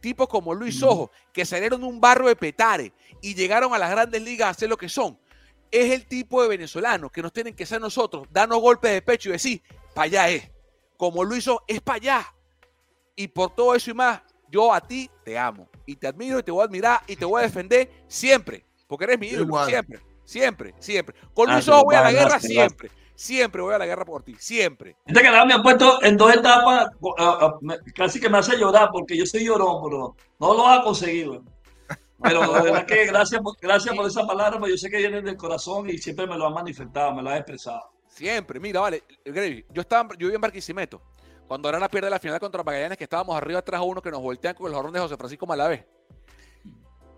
Tipos 0.00 0.28
como 0.28 0.54
Luis 0.54 0.82
Ojo, 0.82 1.10
que 1.32 1.46
salieron 1.46 1.80
de 1.80 1.86
un 1.86 2.00
barrio 2.00 2.28
de 2.28 2.36
Petare 2.36 2.92
y 3.22 3.34
llegaron 3.34 3.72
a 3.74 3.78
las 3.78 3.90
grandes 3.90 4.22
ligas 4.22 4.48
a 4.48 4.50
hacer 4.50 4.68
lo 4.68 4.76
que 4.76 4.88
son. 4.88 5.18
Es 5.70 5.92
el 5.92 6.06
tipo 6.06 6.42
de 6.42 6.48
venezolanos 6.48 7.10
que 7.10 7.22
nos 7.22 7.32
tienen 7.32 7.54
que 7.54 7.66
ser 7.66 7.80
nosotros, 7.80 8.26
darnos 8.30 8.60
golpes 8.60 8.92
de 8.92 9.02
pecho 9.02 9.28
y 9.28 9.32
decir, 9.32 9.62
para 9.94 10.04
allá 10.06 10.28
es. 10.28 10.50
Como 10.96 11.24
Luis 11.24 11.46
Ojo, 11.48 11.62
es 11.66 11.80
para 11.80 11.96
allá. 11.96 12.34
Y 13.14 13.28
por 13.28 13.54
todo 13.54 13.74
eso 13.74 13.90
y 13.90 13.94
más, 13.94 14.22
yo 14.50 14.72
a 14.72 14.80
ti 14.80 15.10
te 15.24 15.38
amo. 15.38 15.68
Y 15.84 15.96
te 15.96 16.06
admiro 16.06 16.38
y 16.38 16.42
te 16.42 16.50
voy 16.50 16.62
a 16.62 16.64
admirar 16.64 17.00
y 17.06 17.16
te 17.16 17.24
voy 17.24 17.40
a 17.40 17.44
defender 17.44 17.90
siempre. 18.08 18.64
Porque 18.86 19.04
eres 19.04 19.18
mi 19.18 19.28
ídolo, 19.28 19.66
siempre. 19.66 20.00
Siempre, 20.24 20.74
siempre. 20.78 21.16
Con 21.34 21.52
Luis 21.52 21.68
Ojo 21.68 21.84
voy 21.84 21.94
a 21.96 22.02
la 22.02 22.12
guerra 22.12 22.40
siempre. 22.40 22.90
Siempre 23.14 23.62
voy 23.62 23.74
a 23.74 23.78
la 23.78 23.86
guerra 23.86 24.04
por 24.04 24.22
ti, 24.22 24.36
siempre. 24.38 24.96
Este 25.06 25.22
canal 25.22 25.46
me 25.46 25.54
ha 25.54 25.62
puesto 25.62 26.02
en 26.02 26.18
dos 26.18 26.34
etapas, 26.34 26.90
casi 27.94 28.20
que 28.20 28.28
me 28.28 28.36
hace 28.38 28.58
llorar 28.58 28.90
porque 28.92 29.16
yo 29.16 29.24
soy 29.24 29.46
llorón, 29.46 29.82
pero 29.82 30.16
no 30.38 30.54
lo 30.54 30.68
ha 30.68 30.82
conseguido. 30.82 31.42
Pero 32.22 32.40
de 32.40 32.62
verdad 32.62 32.86
que 32.86 33.06
gracias, 33.06 33.40
gracias 33.60 33.94
por 33.94 34.06
esa 34.06 34.26
palabra, 34.26 34.58
porque 34.58 34.72
yo 34.72 34.78
sé 34.78 34.90
que 34.90 34.98
viene 34.98 35.22
del 35.22 35.36
corazón 35.36 35.88
y 35.90 35.98
siempre 35.98 36.26
me 36.26 36.36
lo 36.36 36.46
ha 36.46 36.50
manifestado, 36.50 37.14
me 37.14 37.22
lo 37.22 37.30
ha 37.30 37.36
expresado. 37.36 37.92
Siempre, 38.08 38.58
mira, 38.58 38.80
vale, 38.80 39.02
yo 39.24 39.82
estaba, 39.82 40.08
yo 40.12 40.20
vivía 40.20 40.36
en 40.36 40.40
Barquisimeto, 40.40 41.02
cuando 41.46 41.68
era 41.68 41.78
la 41.78 41.88
pierde 41.88 42.08
la 42.08 42.18
final 42.18 42.40
contra 42.40 42.62
Magallanes, 42.62 42.96
que 42.96 43.04
estábamos 43.04 43.36
arriba 43.36 43.58
atrás 43.58 43.80
a 43.80 43.84
uno 43.84 44.00
que 44.00 44.10
nos 44.10 44.22
voltean 44.22 44.54
con 44.54 44.68
el 44.68 44.74
jorrón 44.74 44.92
de 44.92 45.00
José 45.00 45.16
Francisco 45.16 45.46
Malavé. 45.46 45.86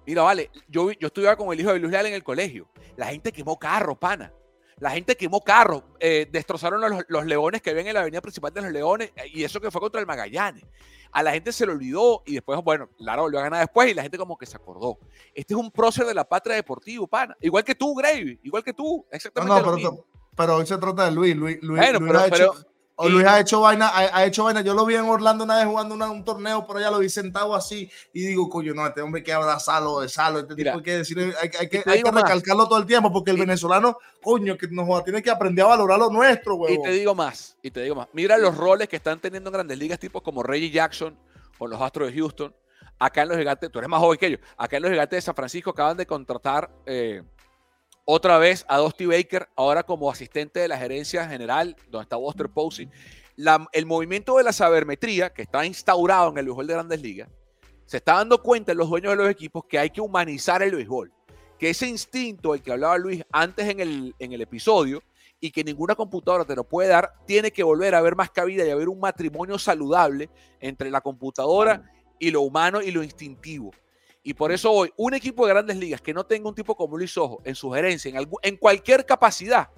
Mira, 0.07 0.23
vale, 0.23 0.51
yo, 0.69 0.91
yo 0.93 1.07
estudiaba 1.07 1.37
con 1.37 1.53
el 1.53 1.61
hijo 1.61 1.73
de 1.73 1.79
Luis 1.79 1.93
Leal 1.93 2.07
en 2.07 2.15
el 2.15 2.25
colegio. 2.25 2.69
La 2.97 3.07
gente 3.07 3.31
quemó 3.31 3.59
carros, 3.59 3.99
pana. 3.99 4.33
La 4.81 4.91
gente 4.91 5.17
quemó 5.17 5.41
carros, 5.41 5.83
eh, 5.99 6.29
destrozaron 6.31 6.81
los, 7.09 7.27
leones 7.27 7.63
que 7.63 7.75
ven 7.75 7.87
en 7.87 7.95
la 7.95 8.01
avenida 8.01 8.21
principal 8.21 8.53
de 8.53 8.63
los 8.63 8.73
leones, 8.73 9.13
eh, 9.17 9.25
y 9.33 9.45
eso 9.45 9.61
que 9.61 9.71
fue 9.71 9.81
contra 9.81 10.01
el 10.01 10.07
Magallanes. 10.07 10.65
A 11.11 11.23
la 11.23 11.33
gente 11.33 11.53
se 11.53 11.65
le 11.65 11.73
olvidó 11.73 12.23
y 12.27 12.35
después, 12.35 12.63
bueno, 12.63 12.91
Lara 12.99 13.23
volvió 13.23 13.41
a 13.41 13.43
ganar 13.43 13.61
después 13.61 13.91
y 13.91 13.95
la 13.95 14.03
gente 14.03 14.19
como 14.19 14.37
que 14.37 14.47
se 14.47 14.57
acordó. 14.57 14.99
Este 15.35 15.55
es 15.55 15.61
un 15.61 15.71
prócer 15.71 16.07
de 16.07 16.15
la 16.15 16.29
patria 16.29 16.55
deportiva, 16.57 17.07
pana. 17.07 17.37
Igual 17.41 17.65
que 17.65 17.75
tú, 17.75 17.95
Gravy, 17.95 18.39
igual 18.43 18.63
que 18.63 18.75
tú, 18.75 19.07
exactamente. 19.11 19.55
No, 19.55 19.67
no, 19.67 19.77
pero, 19.77 20.07
pero, 20.37 20.57
hoy 20.57 20.67
se 20.67 20.77
trata 20.77 21.07
de 21.07 21.13
Luis. 21.13 21.35
Luis, 21.35 21.59
Luis, 21.63 21.81
bueno, 21.81 21.99
pero, 22.31 22.55
O 23.01 23.09
Luis 23.09 23.25
ha 23.27 23.39
hecho 23.39 23.61
vaina, 23.61 23.93
ha, 23.95 24.25
hecho 24.27 24.43
vaina. 24.43 24.61
Yo 24.61 24.75
lo 24.75 24.85
vi 24.85 24.97
en 24.97 25.05
Orlando 25.05 25.45
una 25.45 25.59
vez 25.59 25.67
jugando 25.67 25.95
un 25.95 26.25
torneo, 26.25 26.67
pero 26.67 26.81
ya 26.81 26.91
lo 26.91 26.99
vi 26.99 27.09
sentado 27.09 27.55
así 27.55 27.89
y 28.13 28.27
digo, 28.27 28.49
coño, 28.49 28.75
no, 28.75 28.85
este 28.85 29.03
hombre 29.03 29.23
que 29.23 29.33
abrazarlo, 29.33 30.01
de 30.01 30.09
salo, 30.09 30.41
este 30.41 30.57
tipo 30.57 30.71
hay 30.71 30.83
que 30.83 30.97
decir, 30.97 31.33
hay, 31.41 31.49
que, 31.49 31.81
hay 31.87 32.03
que 32.03 32.11
recalcarlo 32.11 32.67
todo 32.67 32.81
el 32.81 32.87
tiempo 32.87 33.13
porque 33.13 33.31
el 33.31 33.37
venezolano, 33.37 33.99
coño, 34.21 34.59
que 34.59 34.67
nos 34.67 35.05
tiene 35.05 35.23
que 35.23 35.31
aprender 35.31 35.65
a 35.65 35.69
valorar 35.69 36.01
lo 36.01 36.11
nuestro, 36.11 36.57
güey. 36.57 36.75
Y 36.75 36.83
te 36.83 36.91
digo 36.91 37.15
más, 37.15 37.57
y 37.63 37.71
te 37.71 37.83
digo 37.83 37.95
más. 37.95 38.09
Mira 38.15 38.37
los 38.37 38.57
roles 38.57 38.89
que 38.89 38.97
están 38.97 39.21
teniendo 39.21 39.51
en 39.51 39.55
grandes 39.55 39.79
ligas, 39.79 40.01
tipos 40.01 40.21
como 40.21 40.43
Reggie 40.43 40.71
Jackson 40.71 41.17
con 41.57 41.71
los 41.71 41.81
Astros 41.81 42.13
de 42.13 42.19
Houston. 42.19 42.53
Acá 42.99 43.23
en 43.23 43.29
los 43.29 43.39
Gigantes, 43.39 43.71
tú 43.71 43.79
eres 43.79 43.89
más 43.89 44.01
joven 44.01 44.19
que 44.19 44.27
ellos. 44.27 44.41
Acá 44.57 44.77
en 44.77 44.83
los 44.83 44.91
Gigantes 44.91 45.19
de 45.19 45.23
San 45.23 45.37
Francisco 45.37 45.71
acaban 45.71 45.97
de 45.97 46.05
contratar 46.05 46.69
eh, 46.85 47.23
otra 48.11 48.39
vez 48.39 48.65
a 48.69 48.79
Dusty 48.79 49.05
Baker, 49.05 49.51
ahora 49.55 49.83
como 49.83 50.11
asistente 50.11 50.61
de 50.61 50.69
la 50.69 50.79
gerencia 50.79 51.29
general, 51.29 51.77
donde 51.91 52.05
está 52.05 52.17
Buster 52.17 52.49
Posey 52.49 52.89
el 53.73 53.85
movimiento 53.85 54.39
de 54.39 54.45
la 54.45 54.53
sabermetría 54.53 55.31
que 55.31 55.43
está 55.43 55.67
instaurado 55.67 56.31
en 56.31 56.39
el 56.39 56.47
béisbol 56.47 56.67
de 56.67 56.73
grandes 56.73 57.03
ligas, 57.03 57.29
se 57.85 57.99
está 57.99 58.15
dando 58.15 58.43
cuenta 58.43 58.73
en 58.73 58.79
los 58.79 58.89
dueños 58.89 59.13
de 59.13 59.17
los 59.17 59.31
equipos 59.31 59.65
que 59.69 59.79
hay 59.79 59.91
que 59.91 60.01
humanizar 60.01 60.63
el 60.63 60.75
béisbol. 60.75 61.13
Que 61.59 61.69
ese 61.69 61.87
instinto, 61.87 62.55
el 62.55 62.63
que 62.63 62.73
hablaba 62.73 62.97
Luis 62.97 63.23
antes 63.31 63.69
en 63.69 63.81
el, 63.81 64.15
en 64.19 64.33
el 64.33 64.41
episodio, 64.41 65.03
y 65.39 65.51
que 65.51 65.63
ninguna 65.63 65.95
computadora 65.95 66.47
te 66.47 66.57
lo 66.57 66.65
puede 66.65 66.89
dar, 66.89 67.13
tiene 67.27 67.51
que 67.51 67.63
volver 67.63 67.95
a 67.95 67.99
haber 67.99 68.17
más 68.17 68.31
cabida 68.31 68.67
y 68.67 68.71
haber 68.71 68.89
un 68.89 69.01
matrimonio 69.01 69.59
saludable 69.59 70.31
entre 70.61 70.91
la 70.91 71.03
computadora 71.03 71.93
y 72.19 72.31
lo 72.31 72.41
humano 72.41 72.81
y 72.81 72.91
lo 72.91 73.03
instintivo. 73.03 73.71
Y 74.23 74.35
por 74.35 74.53
eso 74.53 74.71
hoy, 74.71 74.93
un 74.97 75.15
equipo 75.15 75.47
de 75.47 75.53
grandes 75.53 75.77
ligas 75.77 76.01
que 76.01 76.13
no 76.13 76.25
tenga 76.25 76.49
un 76.49 76.55
tipo 76.55 76.77
como 76.77 76.97
Luis 76.97 77.17
Ojo 77.17 77.41
en 77.45 77.55
su 77.55 77.71
gerencia, 77.71 78.11
en, 78.11 78.29
en 78.43 78.57
cualquier 78.57 79.07
capacidad, 79.07 79.69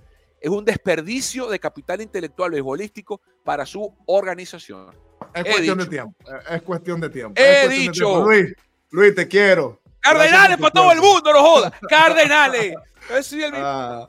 es 0.41 0.51
un 0.51 0.65
desperdicio 0.65 1.49
de 1.49 1.61
capital 1.61 2.01
intelectual 2.01 2.51
beisbolístico 2.51 3.21
para 3.45 3.67
su 3.67 3.95
organización. 4.07 4.91
Es 5.35 5.45
cuestión 5.45 5.79
de 5.79 5.87
tiempo. 5.87 6.15
Es 6.51 6.63
cuestión 6.63 7.01
de 7.01 7.11
tiempo. 7.11 7.35
He 7.41 7.69
dicho. 7.69 8.25
Luis, 8.25 8.55
Luis, 8.91 9.15
te 9.15 9.29
quiero. 9.29 9.81
Cardenales 10.01 10.57
para 10.57 10.71
todo 10.71 10.93
el 10.93 11.01
mundo, 11.01 11.33
no 11.33 11.41
jodas. 11.41 11.73
Cardenales. 11.89 12.75
Es 13.11 13.33
el 13.33 13.53
ah, 13.55 14.09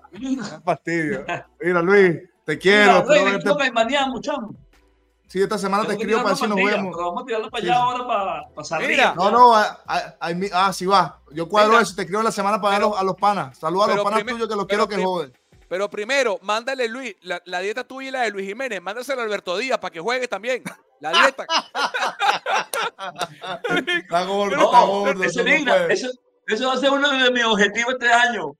fastidio. 0.64 1.26
Mira, 1.60 1.82
Luis, 1.82 2.18
te 2.46 2.58
quiero. 2.58 3.06
Mira, 3.08 3.38
Luis, 3.38 3.74
mañana, 3.74 4.08
muchachos. 4.08 4.52
Sí, 5.32 5.42
esta 5.42 5.58
semana 5.58 5.86
te 5.86 5.94
escribo 5.94 6.22
para 6.22 6.36
si 6.36 6.46
nos 6.46 6.58
vemos. 6.58 6.94
vamos 6.94 7.24
a 7.24 7.26
tirarlo 7.26 7.50
para 7.50 7.64
allá 7.64 7.76
ahora 7.78 8.06
para, 8.06 8.50
para 8.50 8.66
salir. 8.66 9.00
No, 9.16 9.32
no, 9.32 9.56
ah, 9.56 10.74
sí 10.74 10.86
va. 10.86 11.22
Yo 11.32 11.48
cuadro 11.48 11.80
eso, 11.80 11.96
te 11.96 12.02
escribo 12.02 12.22
la 12.22 12.34
semana 12.34 12.60
para 12.60 12.78
ver 12.78 12.90
a 12.98 13.02
los 13.02 13.16
panas. 13.16 13.58
Saludos 13.58 13.88
a 13.88 13.96
los 13.96 14.04
panas 14.04 14.26
tuyos 14.26 14.50
que 14.50 14.56
los 14.58 14.66
quiero 14.66 14.90
que 14.90 15.02
joden. 15.02 15.32
Pero 15.70 15.90
primero, 15.90 16.38
mándale 16.42 16.90
Luis, 16.90 17.16
la, 17.22 17.60
dieta 17.62 17.86
tuya 17.86 18.10
y 18.10 18.12
la 18.12 18.24
de 18.24 18.32
Luis 18.32 18.46
Jiménez, 18.46 18.82
mándasela 18.82 19.22
a 19.22 19.26
Alberto 19.26 19.58
Díaz 19.58 19.80
para 19.80 19.94
que 19.94 20.02
juegue 20.02 20.28
también. 20.28 20.64
La 21.00 21.14
dieta. 21.14 21.48
está 24.04 24.26
gordo, 24.26 24.66
está 24.66 24.82
gordo. 24.82 25.24
Eso, 25.24 25.44
eso, 26.46 26.68
va 26.68 26.74
a 26.74 26.78
ser 26.78 26.92
uno 26.92 27.10
de 27.10 27.32
mis 27.32 27.46
objetivos 27.46 27.94
este 27.94 28.12
año. 28.12 28.52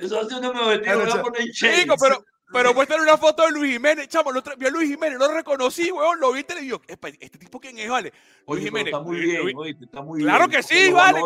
Eso 0.00 0.16
va 0.16 0.22
a 0.22 0.24
ser 0.24 0.38
uno 0.38 0.48
de 0.48 0.54
mis 0.54 0.62
objetivos. 0.62 1.04
Voy 1.04 1.18
a 1.18 1.22
poner 1.22 1.50
Chico, 1.50 1.96
pero, 2.00 2.24
pero 2.52 2.72
muéstrale 2.72 3.02
una 3.02 3.16
foto 3.16 3.44
de 3.44 3.52
Luis 3.52 3.72
Jiménez, 3.72 4.08
chamo, 4.08 4.30
lo 4.30 4.42
vi 4.56 4.66
a 4.66 4.70
Luis 4.70 4.88
Jiménez, 4.88 5.18
lo 5.18 5.32
reconocí, 5.32 5.90
weón, 5.90 6.20
lo 6.20 6.32
vi 6.32 6.40
en 6.40 6.46
televisión. 6.46 6.80
Este 6.86 7.38
tipo 7.38 7.58
quién 7.60 7.78
es, 7.78 7.88
vale. 7.88 8.12
Luis 8.46 8.64
Jiménez. 8.64 8.92
Está 8.92 9.00
muy 9.00 9.20
bien, 9.20 9.56
oíste, 9.56 9.84
está 9.84 10.02
muy 10.02 10.22
claro 10.22 10.46
bien. 10.46 10.50
que 10.50 10.62
sí, 10.62 10.92
vale. 10.92 11.20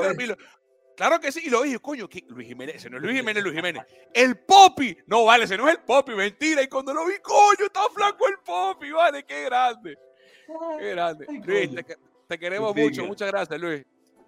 Claro 0.97 1.18
que 1.18 1.32
sí, 1.32 1.40
y 1.44 1.51
lo 1.51 1.62
dije, 1.62 1.78
coño, 1.78 2.09
Luis 2.28 2.48
Jiménez, 2.48 2.76
ese 2.76 2.90
no 2.90 2.98
es 2.98 3.02
Luis 3.02 3.16
Jiménez, 3.16 3.42
Luis 3.42 3.55
Jiménez. 3.55 3.82
El 4.12 4.36
Popi, 4.36 4.97
no 5.06 5.24
vale, 5.24 5.44
ese 5.44 5.56
no 5.56 5.66
es 5.68 5.76
el 5.76 5.82
Popi, 5.82 6.12
mentira. 6.12 6.62
Y 6.62 6.68
cuando 6.68 6.92
lo 6.92 7.06
vi, 7.06 7.14
coño, 7.22 7.66
está 7.66 7.80
flaco 7.94 8.28
el 8.28 8.36
Popi, 8.44 8.90
vale, 8.90 9.24
qué 9.24 9.44
grande. 9.44 9.97
Qué 10.78 10.90
grande. 10.90 11.26
Luis, 11.44 11.70
te, 12.28 12.38
queremos 12.38 12.74
mucho, 12.74 13.05
muchas 13.06 13.28
gracias, 13.28 13.59
Luis. 13.59 13.82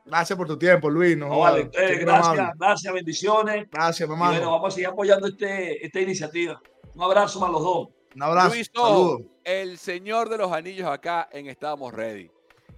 Gracias 0.04 0.36
por 0.36 0.46
tu 0.46 0.58
tiempo, 0.58 0.88
Luis. 0.88 1.16
No, 1.16 1.40
vale, 1.40 1.70
eh, 1.74 1.98
gracias, 2.00 2.50
gracias, 2.58 2.94
bendiciones. 2.94 3.68
Gracias, 3.70 4.08
mamá. 4.08 4.30
bueno, 4.30 4.50
vamos 4.50 4.72
a 4.72 4.74
seguir 4.74 4.88
apoyando 4.88 5.26
este, 5.28 5.84
esta 5.84 6.00
iniciativa. 6.00 6.60
Un 6.94 7.02
abrazo 7.02 7.40
más 7.40 7.50
los 7.50 7.62
dos. 7.62 7.88
Un 8.14 8.22
abrazo. 8.22 8.54
Luis 8.54 8.70
Ojo, 8.76 9.20
el 9.44 9.78
señor 9.78 10.28
de 10.28 10.38
los 10.38 10.52
anillos 10.52 10.86
acá 10.86 11.28
en 11.32 11.46
Estamos 11.48 11.92
Ready. 11.92 12.30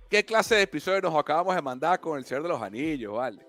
¿Qué 0.08 0.24
clase 0.24 0.54
de 0.54 0.62
episodio 0.62 1.00
nos 1.02 1.16
acabamos 1.16 1.54
de 1.54 1.62
mandar 1.62 2.00
con 2.00 2.18
el 2.18 2.24
señor 2.24 2.44
de 2.44 2.48
los 2.48 2.62
anillos, 2.62 3.14
vale? 3.14 3.44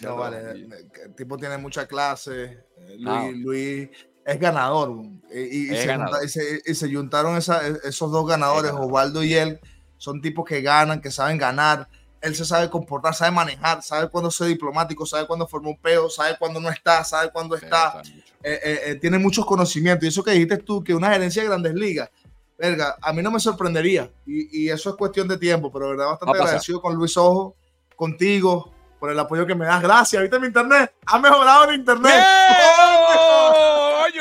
no, 0.00 0.16
vale, 0.16 0.38
el 0.52 1.14
tipo 1.16 1.36
tiene 1.36 1.58
mucha 1.58 1.86
clase. 1.86 2.64
Eh, 2.78 3.32
Luis, 3.34 3.88
es 4.24 4.40
ganador. 4.40 5.04
Y, 5.34 5.68
se, 5.74 6.94
juntaron 6.94 7.36
esos 7.36 8.12
dos 8.12 8.26
ganadores, 8.26 8.72
Osvaldo 8.72 9.22
y 9.24 9.34
él. 9.34 9.60
Son 9.96 10.20
tipos 10.20 10.44
que 10.44 10.60
ganan, 10.60 11.00
que 11.00 11.10
saben 11.10 11.38
ganar. 11.38 11.88
Él 12.24 12.34
se 12.34 12.46
sabe 12.46 12.70
comportar, 12.70 13.14
sabe 13.14 13.32
manejar, 13.32 13.82
sabe 13.82 14.08
cuándo 14.08 14.30
ser 14.30 14.46
diplomático, 14.46 15.04
sabe 15.04 15.26
cuándo 15.26 15.46
formar 15.46 15.72
un 15.72 15.78
peo, 15.78 16.08
sabe 16.08 16.36
cuándo 16.38 16.58
no 16.58 16.70
está, 16.70 17.04
sabe 17.04 17.30
cuándo 17.30 17.54
está. 17.54 18.00
Eh, 18.42 18.80
eh, 18.86 18.98
tiene 18.98 19.18
muchos 19.18 19.44
conocimientos. 19.44 20.06
Y 20.06 20.08
eso 20.08 20.24
que 20.24 20.30
dijiste 20.30 20.56
tú, 20.56 20.82
que 20.82 20.94
una 20.94 21.10
gerencia 21.10 21.42
de 21.42 21.48
grandes 21.48 21.74
ligas, 21.74 22.08
verga, 22.56 22.96
a 23.02 23.12
mí 23.12 23.20
no 23.20 23.30
me 23.30 23.38
sorprendería. 23.38 24.10
Y, 24.24 24.70
eso 24.70 24.88
es 24.88 24.96
cuestión 24.96 25.28
de 25.28 25.36
tiempo, 25.36 25.70
pero 25.70 25.90
verdad, 25.90 26.06
bastante 26.06 26.38
agradecido 26.38 26.80
con 26.80 26.94
Luis 26.94 27.14
Ojo, 27.18 27.56
contigo, 27.94 28.72
por 28.98 29.10
el 29.10 29.18
apoyo 29.18 29.46
que 29.46 29.54
me 29.54 29.66
das. 29.66 29.82
Gracias. 29.82 30.22
¿Viste 30.22 30.40
mi 30.40 30.46
internet? 30.46 30.94
Ha 31.04 31.18
mejorado 31.18 31.68
el 31.68 31.74
internet. 31.74 32.24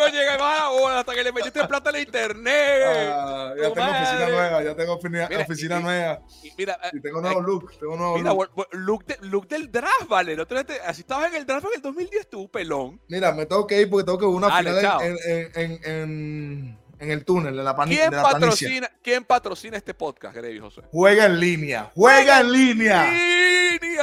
¡Oh! 0.04 0.12
Llegué 0.12 0.30
ahora 0.40 1.00
hasta 1.00 1.14
que 1.14 1.24
le 1.24 1.32
metiste 1.32 1.64
plata 1.68 1.90
al 1.90 1.98
internet. 1.98 3.10
Ah, 3.12 3.54
ya 3.58 3.74
tengo 3.74 3.92
oficina 3.92 4.30
nueva, 4.30 4.64
ya 4.64 4.76
tengo 4.76 4.94
oficina, 4.94 5.80
nueva. 5.80 6.22
Y, 6.44 6.52
mira, 6.58 6.80
y 6.92 7.02
tengo 7.02 7.22
nuevo 7.22 7.40
eh, 7.40 7.44
look, 7.44 7.80
tengo 7.80 7.96
nuevo 7.96 8.18
mira, 8.18 8.34
look. 8.72 9.04
Look, 9.22 9.48
del 9.48 9.72
draft, 9.72 10.08
vale. 10.08 10.38
así 10.86 11.02
estabas 11.02 11.30
en 11.30 11.36
el 11.36 11.46
draft 11.46 11.66
en 11.66 11.74
el 11.76 11.82
2010 11.82 12.30
tú, 12.30 12.50
pelón. 12.50 13.00
Mira, 13.08 13.32
me 13.32 13.46
tengo 13.46 13.66
que 13.68 13.82
ir 13.82 13.90
porque 13.90 14.06
tengo 14.06 14.18
que 14.18 14.26
ver 14.26 14.36
una 14.36 14.58
final 14.58 15.02
en, 15.02 15.52
en, 15.56 16.80
en, 17.00 17.12
el 17.12 17.26
túnel, 17.26 17.58
en 17.58 17.66
la 17.66 17.76
panilla. 17.76 18.10
¿Quién, 18.10 18.22
patrocina, 18.22 18.92
¿Quién 19.02 19.24
patrocina 19.24 19.78
este 19.78 19.94
podcast, 19.94 20.36
Grey 20.36 20.60
José? 20.60 20.82
Juega 20.92 21.26
en 21.26 21.40
línea, 21.40 21.92
juega 21.96 22.40
en 22.42 22.52
línea. 22.52 23.14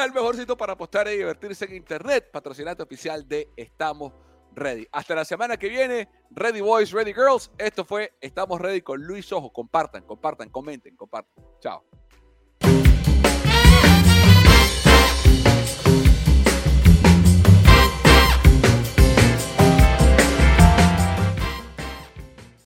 el 0.04 0.12
mejor 0.12 0.36
sitio 0.36 0.56
para 0.56 0.74
apostar 0.74 1.08
y 1.08 1.16
divertirse 1.16 1.64
en 1.66 1.76
internet, 1.76 2.30
patrocinante 2.30 2.82
oficial 2.82 3.26
de 3.28 3.50
Estamos 3.56 4.12
Ready. 4.60 4.86
Hasta 4.92 5.14
la 5.14 5.24
semana 5.24 5.56
que 5.56 5.68
viene, 5.68 6.08
Ready 6.30 6.60
Boys, 6.60 6.92
Ready 6.92 7.12
Girls. 7.12 7.50
Esto 7.58 7.84
fue 7.84 8.12
Estamos 8.20 8.60
Ready 8.60 8.82
con 8.82 9.02
Luis 9.02 9.32
Ojo. 9.32 9.52
Compartan, 9.52 10.04
compartan, 10.04 10.50
comenten, 10.50 10.94
compartan. 10.96 11.44
Chao. 11.60 11.84